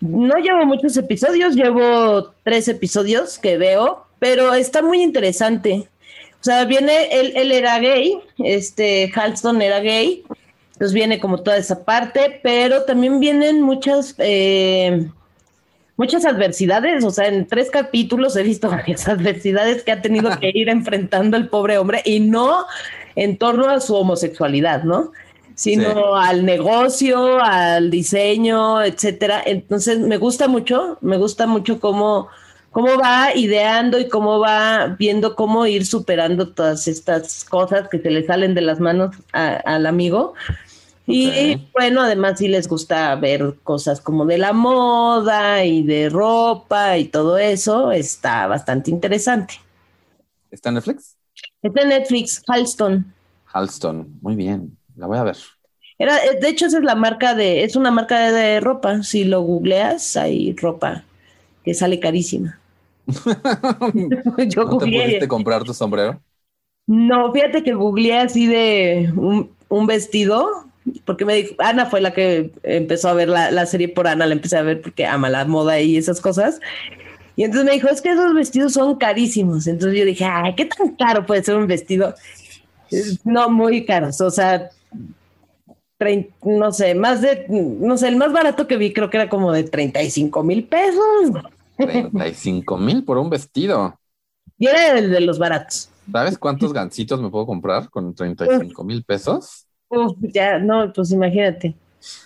No 0.00 0.36
llevo 0.36 0.64
muchos 0.64 0.96
episodios, 0.96 1.54
llevo 1.54 2.32
tres 2.42 2.68
episodios 2.68 3.38
que 3.38 3.58
veo, 3.58 4.06
pero 4.18 4.54
está 4.54 4.82
muy 4.82 5.02
interesante. 5.02 5.88
O 6.40 6.44
sea, 6.44 6.64
viene, 6.64 7.08
él, 7.10 7.32
él 7.34 7.52
era 7.52 7.78
gay, 7.78 8.20
este, 8.38 9.10
Halston 9.14 9.60
era 9.60 9.80
gay, 9.80 10.24
entonces 10.72 10.94
viene 10.94 11.18
como 11.18 11.42
toda 11.42 11.56
esa 11.56 11.84
parte, 11.84 12.38
pero 12.40 12.84
también 12.84 13.18
vienen 13.18 13.60
muchas, 13.62 14.14
eh, 14.18 15.08
muchas 15.96 16.24
adversidades, 16.24 17.04
o 17.04 17.10
sea, 17.10 17.26
en 17.26 17.48
tres 17.48 17.68
capítulos 17.68 18.36
he 18.36 18.44
visto 18.44 18.70
varias 18.70 19.08
adversidades 19.08 19.82
que 19.82 19.90
ha 19.90 20.00
tenido 20.00 20.38
que 20.38 20.52
ir 20.54 20.68
enfrentando 20.68 21.36
el 21.36 21.48
pobre 21.48 21.78
hombre 21.78 22.02
y 22.04 22.20
no 22.20 22.64
en 23.16 23.36
torno 23.36 23.68
a 23.68 23.80
su 23.80 23.96
homosexualidad, 23.96 24.84
¿no? 24.84 25.10
Sino 25.56 26.14
al 26.14 26.44
negocio, 26.44 27.42
al 27.42 27.90
diseño, 27.90 28.80
etcétera. 28.80 29.42
Entonces, 29.44 29.98
me 29.98 30.16
gusta 30.16 30.46
mucho, 30.46 30.98
me 31.00 31.16
gusta 31.16 31.48
mucho 31.48 31.80
cómo, 31.80 32.28
cómo 32.70 32.96
va 32.98 33.34
ideando 33.34 33.98
y 33.98 34.08
cómo 34.08 34.38
va 34.38 34.96
viendo 34.98 35.34
cómo 35.34 35.66
ir 35.66 35.86
superando 35.86 36.48
todas 36.52 36.88
estas 36.88 37.44
cosas 37.44 37.88
que 37.88 37.98
se 37.98 38.10
le 38.10 38.24
salen 38.24 38.54
de 38.54 38.60
las 38.60 38.80
manos 38.80 39.16
al 39.32 39.86
amigo. 39.86 40.34
Y 41.06 41.56
bueno, 41.72 42.02
además 42.02 42.38
sí 42.38 42.48
les 42.48 42.68
gusta 42.68 43.14
ver 43.14 43.54
cosas 43.62 44.00
como 44.00 44.26
de 44.26 44.36
la 44.36 44.52
moda 44.52 45.64
y 45.64 45.82
de 45.82 46.10
ropa 46.10 46.98
y 46.98 47.06
todo 47.06 47.38
eso, 47.38 47.92
está 47.92 48.46
bastante 48.46 48.90
interesante. 48.90 49.54
¿Está 50.50 50.68
en 50.68 50.74
Netflix? 50.74 51.16
Está 51.62 51.82
en 51.82 51.88
Netflix, 51.88 52.42
Halston. 52.46 53.14
Halston, 53.46 54.18
muy 54.20 54.34
bien, 54.34 54.76
la 54.96 55.06
voy 55.06 55.16
a 55.16 55.22
ver. 55.22 55.36
Era, 55.98 56.14
de 56.40 56.48
hecho, 56.48 56.66
esa 56.66 56.78
es 56.78 56.84
la 56.84 56.94
marca 56.94 57.34
de, 57.34 57.64
es 57.64 57.74
una 57.74 57.90
marca 57.90 58.30
de, 58.30 58.60
ropa. 58.60 59.02
Si 59.02 59.24
lo 59.24 59.40
googleas, 59.40 60.16
hay 60.16 60.54
ropa 60.54 61.04
que 61.68 61.74
sale 61.74 62.00
carísima. 62.00 62.58
Yo 63.06 64.64
¿No 64.64 64.78
te 64.78 64.86
pudiste 64.86 65.28
comprar 65.28 65.64
tu 65.64 65.74
sombrero? 65.74 66.18
No, 66.86 67.30
fíjate 67.30 67.62
que 67.62 67.74
googleé 67.74 68.20
así 68.20 68.46
de 68.46 69.12
un, 69.14 69.50
un 69.68 69.86
vestido 69.86 70.64
porque 71.04 71.26
me 71.26 71.34
dijo, 71.34 71.54
Ana 71.58 71.84
fue 71.84 72.00
la 72.00 72.14
que 72.14 72.52
empezó 72.62 73.10
a 73.10 73.12
ver 73.12 73.28
la, 73.28 73.66
serie 73.66 73.90
por 73.90 74.08
Ana, 74.08 74.24
la 74.24 74.32
empecé 74.32 74.56
a 74.56 74.62
ver 74.62 74.80
porque 74.80 75.04
ama 75.04 75.28
la 75.28 75.44
moda 75.44 75.78
y 75.78 75.98
esas 75.98 76.22
cosas. 76.22 76.58
Y 77.36 77.44
entonces 77.44 77.66
me 77.66 77.74
dijo, 77.74 77.88
es 77.88 78.00
que 78.00 78.12
esos 78.12 78.32
vestidos 78.32 78.72
son 78.72 78.96
carísimos. 78.96 79.66
Entonces 79.66 79.98
yo 79.98 80.06
dije, 80.06 80.24
ay, 80.24 80.54
¿qué 80.54 80.64
tan 80.64 80.96
caro 80.96 81.26
puede 81.26 81.44
ser 81.44 81.56
un 81.56 81.66
vestido? 81.66 82.14
No, 83.24 83.50
muy 83.50 83.84
caros, 83.84 84.22
o 84.22 84.30
sea, 84.30 84.70
no 86.42 86.72
sé, 86.72 86.94
más 86.94 87.20
de, 87.20 87.44
no 87.48 87.98
sé, 87.98 88.08
el 88.08 88.16
más 88.16 88.32
barato 88.32 88.66
que 88.66 88.78
vi 88.78 88.94
creo 88.94 89.10
que 89.10 89.18
era 89.18 89.28
como 89.28 89.52
de 89.52 89.64
35 89.64 90.42
mil 90.42 90.64
pesos. 90.64 91.32
35 91.78 92.76
mil 92.76 93.04
por 93.04 93.18
un 93.18 93.30
vestido. 93.30 93.98
Y 94.58 94.66
era 94.66 94.98
el 94.98 95.10
de 95.10 95.20
los 95.20 95.38
baratos. 95.38 95.88
¿Sabes 96.10 96.38
cuántos 96.38 96.72
gancitos 96.72 97.20
me 97.20 97.30
puedo 97.30 97.46
comprar 97.46 97.88
con 97.90 98.14
35 98.14 98.84
mil 98.84 99.04
pesos? 99.04 99.66
Uf, 99.88 100.16
ya, 100.20 100.58
no, 100.58 100.92
pues 100.92 101.12
imagínate. 101.12 101.74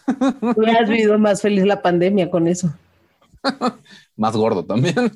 has 0.07 0.89
vivido 0.89 1.19
más 1.19 1.43
feliz 1.43 1.65
la 1.65 1.83
pandemia 1.83 2.31
con 2.31 2.49
eso. 2.49 2.73
más 4.17 4.37
gordo 4.37 4.65
también. 4.65 4.95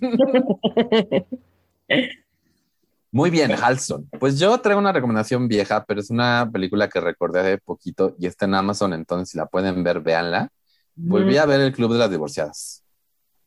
Muy 3.12 3.30
bien, 3.30 3.52
Halston. 3.52 4.08
Pues 4.20 4.38
yo 4.38 4.58
traigo 4.60 4.78
una 4.80 4.92
recomendación 4.92 5.48
vieja, 5.48 5.84
pero 5.86 6.00
es 6.00 6.10
una 6.10 6.50
película 6.52 6.88
que 6.88 7.00
recordé 7.00 7.40
hace 7.40 7.58
poquito 7.58 8.14
y 8.18 8.26
está 8.26 8.44
en 8.44 8.54
Amazon, 8.54 8.92
entonces 8.92 9.30
si 9.30 9.38
la 9.38 9.46
pueden 9.46 9.82
ver, 9.82 10.00
véanla. 10.00 10.50
Volví 10.94 11.36
a 11.36 11.46
ver 11.46 11.60
el 11.60 11.72
Club 11.72 11.92
de 11.92 11.98
las 11.98 12.10
Divorciadas. 12.10 12.82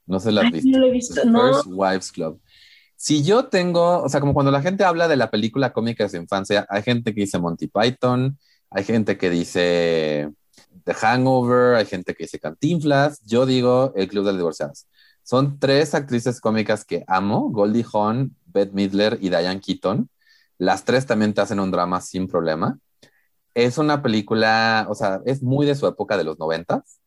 No 0.09 0.19
sé 0.19 0.31
la 0.31 0.41
has 0.41 0.51
visto. 0.51 0.69
No 0.71 0.79
lo 0.79 0.87
he 0.87 0.91
visto, 0.91 1.23
no. 1.23 1.53
First 1.53 1.67
Wives 1.67 2.11
Club. 2.11 2.41
Si 2.95 3.23
yo 3.23 3.45
tengo, 3.45 4.01
o 4.01 4.09
sea, 4.09 4.19
como 4.19 4.33
cuando 4.33 4.51
la 4.51 4.61
gente 4.61 4.83
habla 4.83 5.07
de 5.07 5.15
la 5.15 5.29
película 5.29 5.71
cómica 5.71 6.03
de 6.03 6.09
su 6.09 6.17
infancia, 6.17 6.65
hay 6.67 6.81
gente 6.81 7.13
que 7.13 7.21
dice 7.21 7.37
Monty 7.37 7.67
Python, 7.67 8.37
hay 8.71 8.83
gente 8.83 9.19
que 9.19 9.29
dice 9.29 10.31
The 10.83 10.93
Hangover, 10.95 11.75
hay 11.75 11.85
gente 11.85 12.15
que 12.15 12.23
dice 12.23 12.39
Cantinflas, 12.39 13.21
yo 13.23 13.45
digo 13.45 13.93
El 13.95 14.07
Club 14.07 14.25
de 14.25 14.31
las 14.31 14.39
Divorciadas. 14.39 14.87
Son 15.21 15.59
tres 15.59 15.93
actrices 15.93 16.41
cómicas 16.41 16.83
que 16.83 17.03
amo, 17.07 17.51
Goldie 17.51 17.85
Hawn, 17.93 18.35
Bette 18.47 18.73
Midler 18.73 19.19
y 19.21 19.29
Diane 19.29 19.61
Keaton. 19.61 20.09
Las 20.57 20.85
tres 20.85 21.05
también 21.05 21.35
te 21.35 21.41
hacen 21.41 21.59
un 21.59 21.69
drama 21.69 22.01
sin 22.01 22.27
problema. 22.27 22.79
Es 23.53 23.77
una 23.77 24.01
película, 24.01 24.87
o 24.89 24.95
sea, 24.95 25.21
es 25.25 25.43
muy 25.43 25.67
de 25.67 25.75
su 25.75 25.85
época 25.85 26.17
de 26.17 26.23
los 26.23 26.39
noventas, 26.39 26.99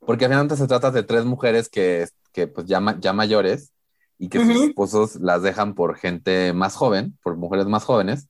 porque 0.00 0.24
al 0.24 0.30
final 0.30 0.56
se 0.56 0.66
trata 0.66 0.90
de 0.90 1.02
tres 1.02 1.26
mujeres 1.26 1.68
que, 1.68 2.08
que 2.32 2.46
pues 2.46 2.66
ya, 2.66 2.96
ya 3.00 3.12
mayores 3.12 3.72
y 4.18 4.28
que 4.28 4.44
sus 4.44 4.68
esposos 4.68 5.16
las 5.16 5.42
dejan 5.42 5.74
por 5.74 5.96
gente 5.96 6.52
más 6.52 6.76
joven, 6.76 7.18
por 7.22 7.36
mujeres 7.36 7.66
más 7.66 7.84
jóvenes, 7.84 8.28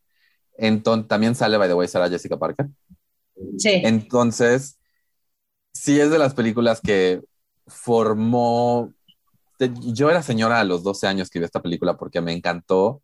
entonces, 0.60 1.08
también 1.08 1.34
sale, 1.34 1.56
by 1.56 1.68
the 1.68 1.74
way, 1.74 1.88
Sarah 1.88 2.10
Jessica 2.10 2.38
Parker. 2.38 2.68
Sí. 3.56 3.80
Entonces, 3.82 4.78
sí 5.72 5.98
es 5.98 6.10
de 6.10 6.18
las 6.18 6.34
películas 6.34 6.80
que 6.80 7.22
formó. 7.66 8.92
Yo 9.58 10.10
era 10.10 10.22
señora 10.22 10.60
a 10.60 10.64
los 10.64 10.82
12 10.82 11.06
años 11.06 11.30
que 11.30 11.38
vi 11.38 11.46
esta 11.46 11.62
película 11.62 11.96
porque 11.96 12.20
me 12.20 12.32
encantó 12.32 13.02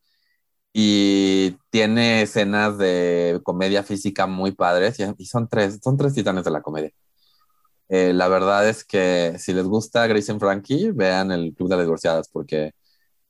y 0.73 1.57
tiene 1.71 2.23
escenas 2.23 2.77
de 2.77 3.41
comedia 3.43 3.83
física 3.83 4.27
muy 4.27 4.53
padres 4.53 4.99
y, 5.17 5.25
son 5.25 5.49
tres, 5.49 5.81
son 5.83 5.97
tres 5.97 6.13
titanes 6.13 6.45
de 6.45 6.51
la 6.51 6.61
comedia. 6.61 6.93
Eh, 7.89 8.13
la 8.13 8.29
verdad 8.29 8.69
es 8.69 8.85
que 8.85 9.35
si 9.39 9.53
les 9.53 9.65
gusta 9.65 10.07
Grace 10.07 10.33
and 10.33 10.41
Frankie, 10.41 10.91
vean 10.93 11.31
el 11.31 11.55
Club 11.55 11.69
de 11.69 11.77
las 11.77 11.85
Divorciadas 11.85 12.29
porque 12.29 12.73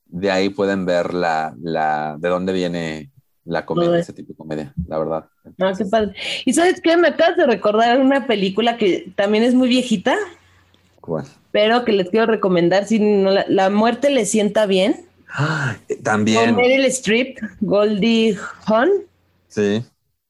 de 0.07 0.31
ahí 0.31 0.49
pueden 0.49 0.87
ver 0.87 1.13
la, 1.13 1.55
la, 1.61 2.17
de 2.19 2.29
dónde 2.29 2.53
viene 2.53 3.11
la 3.45 3.65
comedia, 3.65 3.99
ese 3.99 4.13
tipo 4.13 4.33
de 4.33 4.37
comedia, 4.37 4.75
la 4.89 4.99
verdad. 4.99 5.27
Ah, 5.61 5.73
qué 5.77 5.85
padre. 5.85 6.15
¿Y 6.45 6.53
sabes 6.53 6.81
qué? 6.81 6.97
Me 6.97 7.09
acabas 7.09 7.37
de 7.37 7.47
recordar 7.47 8.01
una 8.01 8.27
película 8.27 8.77
que 8.77 9.13
también 9.15 9.45
es 9.45 9.55
muy 9.55 9.69
viejita. 9.69 10.17
¿Cuál? 11.01 11.27
Pero 11.53 11.85
que 11.85 11.93
les 11.93 12.11
quiero 12.11 12.27
recomendar, 12.27 12.87
si 12.87 12.99
la, 12.99 13.71
muerte 13.71 14.11
le 14.11 14.27
sienta 14.27 14.67
bien. 14.67 15.07
Ah, 15.29 15.77
también. 16.03 16.55
Con 16.55 16.57
Meryl 16.57 16.85
Streep, 16.87 17.39
Goldie 17.61 18.37
Hawn. 18.67 18.91
Sí. 19.49 19.85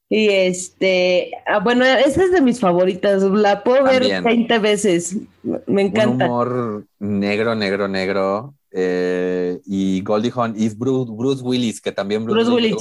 Y 0.09 0.29
este, 0.29 1.31
ah, 1.45 1.59
bueno, 1.59 1.83
esa 1.83 2.23
es 2.23 2.31
de 2.31 2.39
mis 2.39 2.61
favoritas, 2.61 3.23
la 3.23 3.63
puedo 3.63 3.83
ver 3.83 4.23
20 4.23 4.59
veces, 4.59 5.17
me 5.65 5.81
encanta. 5.81 6.25
Un 6.25 6.31
humor 6.31 6.85
negro, 6.99 7.55
negro, 7.55 7.87
negro, 7.89 8.53
eh, 8.71 9.59
y 9.65 10.01
Goldie 10.03 10.31
Hawn 10.33 10.53
y 10.57 10.69
Bruce, 10.69 11.43
Willis, 11.43 11.81
que 11.81 11.91
también 11.91 12.23
Bruce, 12.23 12.49
Willis, 12.49 12.75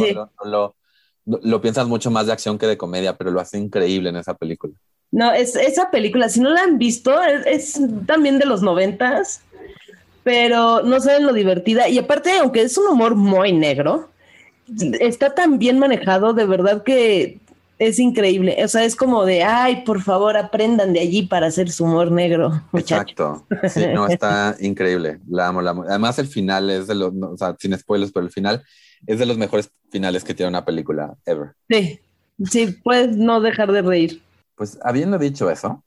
lo, 0.45 1.61
piensas 1.61 1.89
mucho 1.89 2.13
más 2.13 2.27
de 2.27 2.33
acción 2.33 2.59
que 2.59 2.67
de 2.67 2.77
comedia, 2.77 3.17
pero 3.17 3.33
lo 3.33 3.41
hace 3.41 3.59
increíble 3.59 4.11
en 4.11 4.17
esa 4.17 4.35
película. 4.35 4.75
No, 5.11 5.33
es, 5.33 5.57
esa 5.57 5.91
película, 5.91 6.29
si 6.29 6.41
no 6.41 6.51
la 6.51 6.63
han 6.63 6.79
visto, 6.79 7.21
es, 7.23 7.81
también 8.07 8.39
de 8.39 8.47
los 8.47 8.63
noventas, 8.63 9.43
pero 10.23 10.83
no 10.83 11.01
saben 11.01 11.27
lo 11.27 11.33
divertida. 11.33 11.89
Y 11.89 11.99
aparte, 11.99 12.39
aunque 12.39 12.63
es 12.63 12.77
un 12.79 12.87
humor 12.87 13.17
muy 13.17 13.53
negro, 13.53 14.11
está 15.01 15.35
tan 15.35 15.59
bien 15.59 15.79
manejado, 15.79 16.33
de 16.33 16.47
verdad 16.47 16.83
que 16.83 17.41
es 17.79 17.99
increíble. 17.99 18.57
O 18.65 18.69
sea, 18.69 18.85
es 18.85 18.97
como 18.97 19.25
de, 19.25 19.43
ay, 19.43 19.83
por 19.85 20.03
favor, 20.03 20.37
aprendan 20.37 20.93
de 20.93 21.01
allí 21.01 21.23
para 21.23 21.47
hacer 21.47 21.71
su 21.71 21.85
humor 21.85 22.11
negro. 22.11 22.63
Exacto. 22.73 23.47
Sí, 23.69 23.85
no, 23.93 24.09
está 24.09 24.57
increíble. 24.61 25.21
La 25.29 25.49
amo, 25.49 25.61
la 25.63 25.71
amo. 25.71 25.85
Además, 25.89 26.19
el 26.19 26.27
final 26.27 26.71
es 26.71 26.87
de 26.87 26.95
los, 26.95 27.13
o 27.15 27.37
sea, 27.37 27.55
sin 27.59 27.77
spoilers, 27.77 28.13
pero 28.13 28.27
el 28.27 28.33
final 28.33 28.63
es 29.07 29.19
de 29.19 29.27
los 29.27 29.37
mejores 29.37 29.71
finales 29.91 30.25
que 30.25 30.35
tiene 30.35 30.49
una 30.49 30.65
película 30.65 31.15
ever. 31.27 31.53
Sí, 31.69 32.01
sí, 32.51 32.67
puedes 32.83 33.17
no 33.17 33.41
dejar 33.41 33.73
de 33.73 33.83
reír. 33.83 34.23
Pues 34.55 34.79
habiendo 34.83 35.19
dicho 35.19 35.51
eso, 35.51 35.85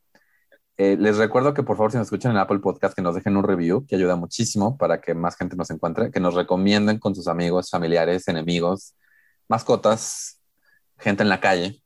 eh, 0.81 0.95
les 0.97 1.17
recuerdo 1.17 1.53
que 1.53 1.61
por 1.61 1.75
favor, 1.75 1.91
si 1.91 1.97
nos 1.97 2.07
escuchan 2.07 2.31
en 2.31 2.37
Apple 2.37 2.59
Podcast, 2.59 2.95
que 2.95 3.01
nos 3.01 3.13
dejen 3.13 3.35
un 3.35 3.43
review, 3.43 3.85
que 3.85 3.97
ayuda 3.97 4.15
muchísimo 4.15 4.77
para 4.77 5.01
que 5.01 5.13
más 5.13 5.35
gente 5.35 5.57
nos 5.57 5.69
encuentre, 5.71 6.09
que 6.09 6.21
nos 6.21 6.35
recomienden 6.35 6.99
con 6.99 7.13
sus 7.13 7.27
amigos, 7.27 7.69
familiares, 7.69 8.29
enemigos, 8.29 8.95
mascotas, 9.49 10.39
gente 10.97 11.21
en 11.21 11.27
la 11.27 11.41
calle, 11.41 11.83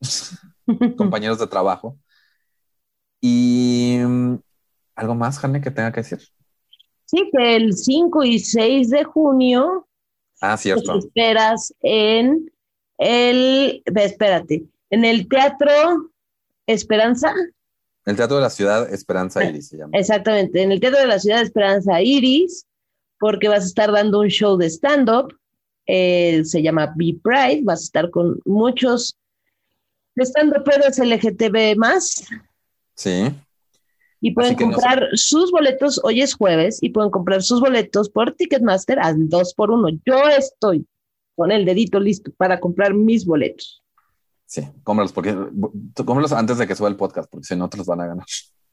compañeros 0.96 1.40
de 1.40 1.48
trabajo. 1.48 1.98
Y 3.20 3.98
mm, 4.06 4.36
algo 4.94 5.16
más, 5.16 5.40
Jane, 5.40 5.60
que 5.60 5.72
tenga 5.72 5.90
que 5.90 6.02
decir. 6.02 6.20
Sí, 7.06 7.28
que 7.32 7.56
el 7.56 7.76
5 7.76 8.22
y 8.22 8.38
6 8.38 8.90
de 8.90 9.02
junio. 9.02 9.88
Ah, 10.40 10.56
cierto. 10.56 10.96
esperas 10.96 11.74
en 11.80 12.52
el. 12.98 13.82
Espérate, 13.84 14.64
en 14.90 15.04
el 15.04 15.26
Teatro 15.26 16.12
Esperanza. 16.68 17.34
El 18.08 18.16
Teatro 18.16 18.36
de 18.36 18.42
la 18.42 18.50
Ciudad 18.50 18.92
Esperanza 18.92 19.44
Iris 19.44 19.68
se 19.68 19.76
llama. 19.76 19.90
Exactamente, 19.94 20.62
en 20.62 20.72
el 20.72 20.80
Teatro 20.80 21.00
de 21.00 21.06
la 21.06 21.18
Ciudad 21.18 21.42
Esperanza 21.42 22.00
Iris, 22.00 22.66
porque 23.18 23.48
vas 23.48 23.64
a 23.64 23.66
estar 23.66 23.92
dando 23.92 24.20
un 24.20 24.28
show 24.28 24.56
de 24.56 24.66
stand-up 24.70 25.34
eh, 25.90 26.44
se 26.44 26.62
llama 26.62 26.92
Be 26.96 27.16
Pride, 27.22 27.62
vas 27.64 27.80
a 27.80 27.84
estar 27.84 28.10
con 28.10 28.38
muchos 28.44 29.16
estando 30.16 30.62
pedos 30.62 30.98
LGTB 30.98 31.76
más. 31.78 32.26
Sí. 32.94 33.30
Y 34.20 34.32
pueden 34.32 34.54
comprar 34.54 35.08
sus 35.14 35.50
boletos, 35.50 35.98
hoy 36.04 36.20
es 36.20 36.34
jueves, 36.34 36.78
y 36.82 36.90
pueden 36.90 37.10
comprar 37.10 37.42
sus 37.42 37.60
boletos 37.60 38.10
por 38.10 38.34
Ticketmaster 38.34 38.98
a 39.00 39.14
dos 39.16 39.54
por 39.54 39.70
uno. 39.70 39.88
Yo 40.04 40.28
estoy 40.28 40.86
con 41.34 41.52
el 41.52 41.64
dedito 41.64 42.00
listo 42.00 42.32
para 42.36 42.60
comprar 42.60 42.92
mis 42.92 43.24
boletos. 43.24 43.82
Sí, 44.48 44.66
cómpralos, 44.82 45.12
porque 45.12 45.36
cómpralos 45.94 46.32
antes 46.32 46.56
de 46.56 46.66
que 46.66 46.74
suba 46.74 46.88
el 46.88 46.96
podcast, 46.96 47.30
porque 47.30 47.44
si 47.44 47.54
no 47.54 47.68
te 47.68 47.76
los 47.76 47.86
van 47.86 48.00
a 48.00 48.06
ganar. 48.06 48.26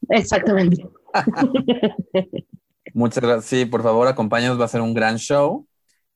Exactamente. 0.08 0.88
Muchas 2.94 3.22
gracias. 3.22 3.44
Sí, 3.44 3.66
por 3.66 3.82
favor, 3.82 4.08
acompáñanos, 4.08 4.58
va 4.58 4.64
a 4.64 4.68
ser 4.68 4.80
un 4.80 4.94
gran 4.94 5.18
show. 5.18 5.66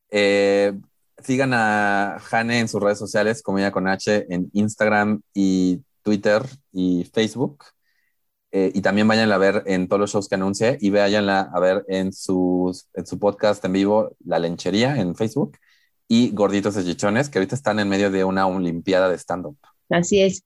Eh, 0.09 0.73
sigan 1.23 1.53
a 1.53 2.17
Jane 2.23 2.61
en 2.61 2.69
sus 2.69 2.81
redes 2.81 2.99
sociales, 2.99 3.43
Comedia 3.43 3.71
con 3.71 3.87
H, 3.87 4.27
en 4.31 4.49
Instagram 4.55 5.21
y 5.35 5.83
Twitter 6.01 6.43
y 6.73 7.05
Facebook. 7.13 7.63
Eh, 8.53 8.73
y 8.75 8.81
también 8.81 9.07
váyanla 9.07 9.35
a 9.35 9.39
ver 9.39 9.63
en 9.67 9.89
todos 9.89 10.01
los 10.01 10.11
shows 10.11 10.27
que 10.27 10.37
anuncie 10.37 10.79
y 10.81 10.89
váyanla 10.89 11.51
a 11.53 11.61
ver 11.61 11.85
en, 11.87 12.15
sus, 12.15 12.89
en 12.95 13.05
su 13.05 13.19
podcast 13.19 13.63
en 13.67 13.75
vivo, 13.75 14.17
La 14.25 14.39
Lenchería, 14.39 14.97
en 14.97 15.15
Facebook, 15.15 15.59
y 16.13 16.33
Gorditos 16.33 16.75
de 16.75 16.85
Chichones, 16.85 17.29
que 17.29 17.39
ahorita 17.39 17.55
están 17.55 17.79
en 17.79 17.89
medio 17.89 18.11
de 18.11 18.25
una 18.25 18.45
Olimpiada 18.49 19.09
de 19.09 19.17
stand-up. 19.17 19.57
Así 19.89 20.21
es. 20.21 20.43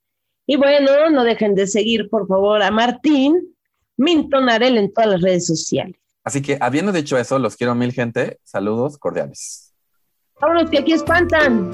Y 0.47 0.57
bueno, 0.57 1.09
no 1.09 1.25
dejen 1.25 1.55
de 1.55 1.67
seguir, 1.67 2.11
por 2.11 2.29
favor, 2.29 2.63
a 2.63 2.71
Martín 2.71 3.57
Minton 3.97 4.51
Arel 4.51 4.77
en 4.77 4.93
todas 4.93 5.09
las 5.13 5.23
redes 5.23 5.47
sociales. 5.47 5.97
Así 6.23 6.43
que, 6.43 6.59
habiendo 6.61 6.93
dicho 6.93 7.17
eso, 7.17 7.39
los 7.39 7.57
quiero 7.57 7.75
mil 7.75 7.93
gente. 7.93 8.39
Saludos 8.45 8.99
cordiales. 8.99 9.73
Vámonos, 10.39 10.69
que 10.69 10.81
aquí 10.81 10.93
espantan. 10.93 11.71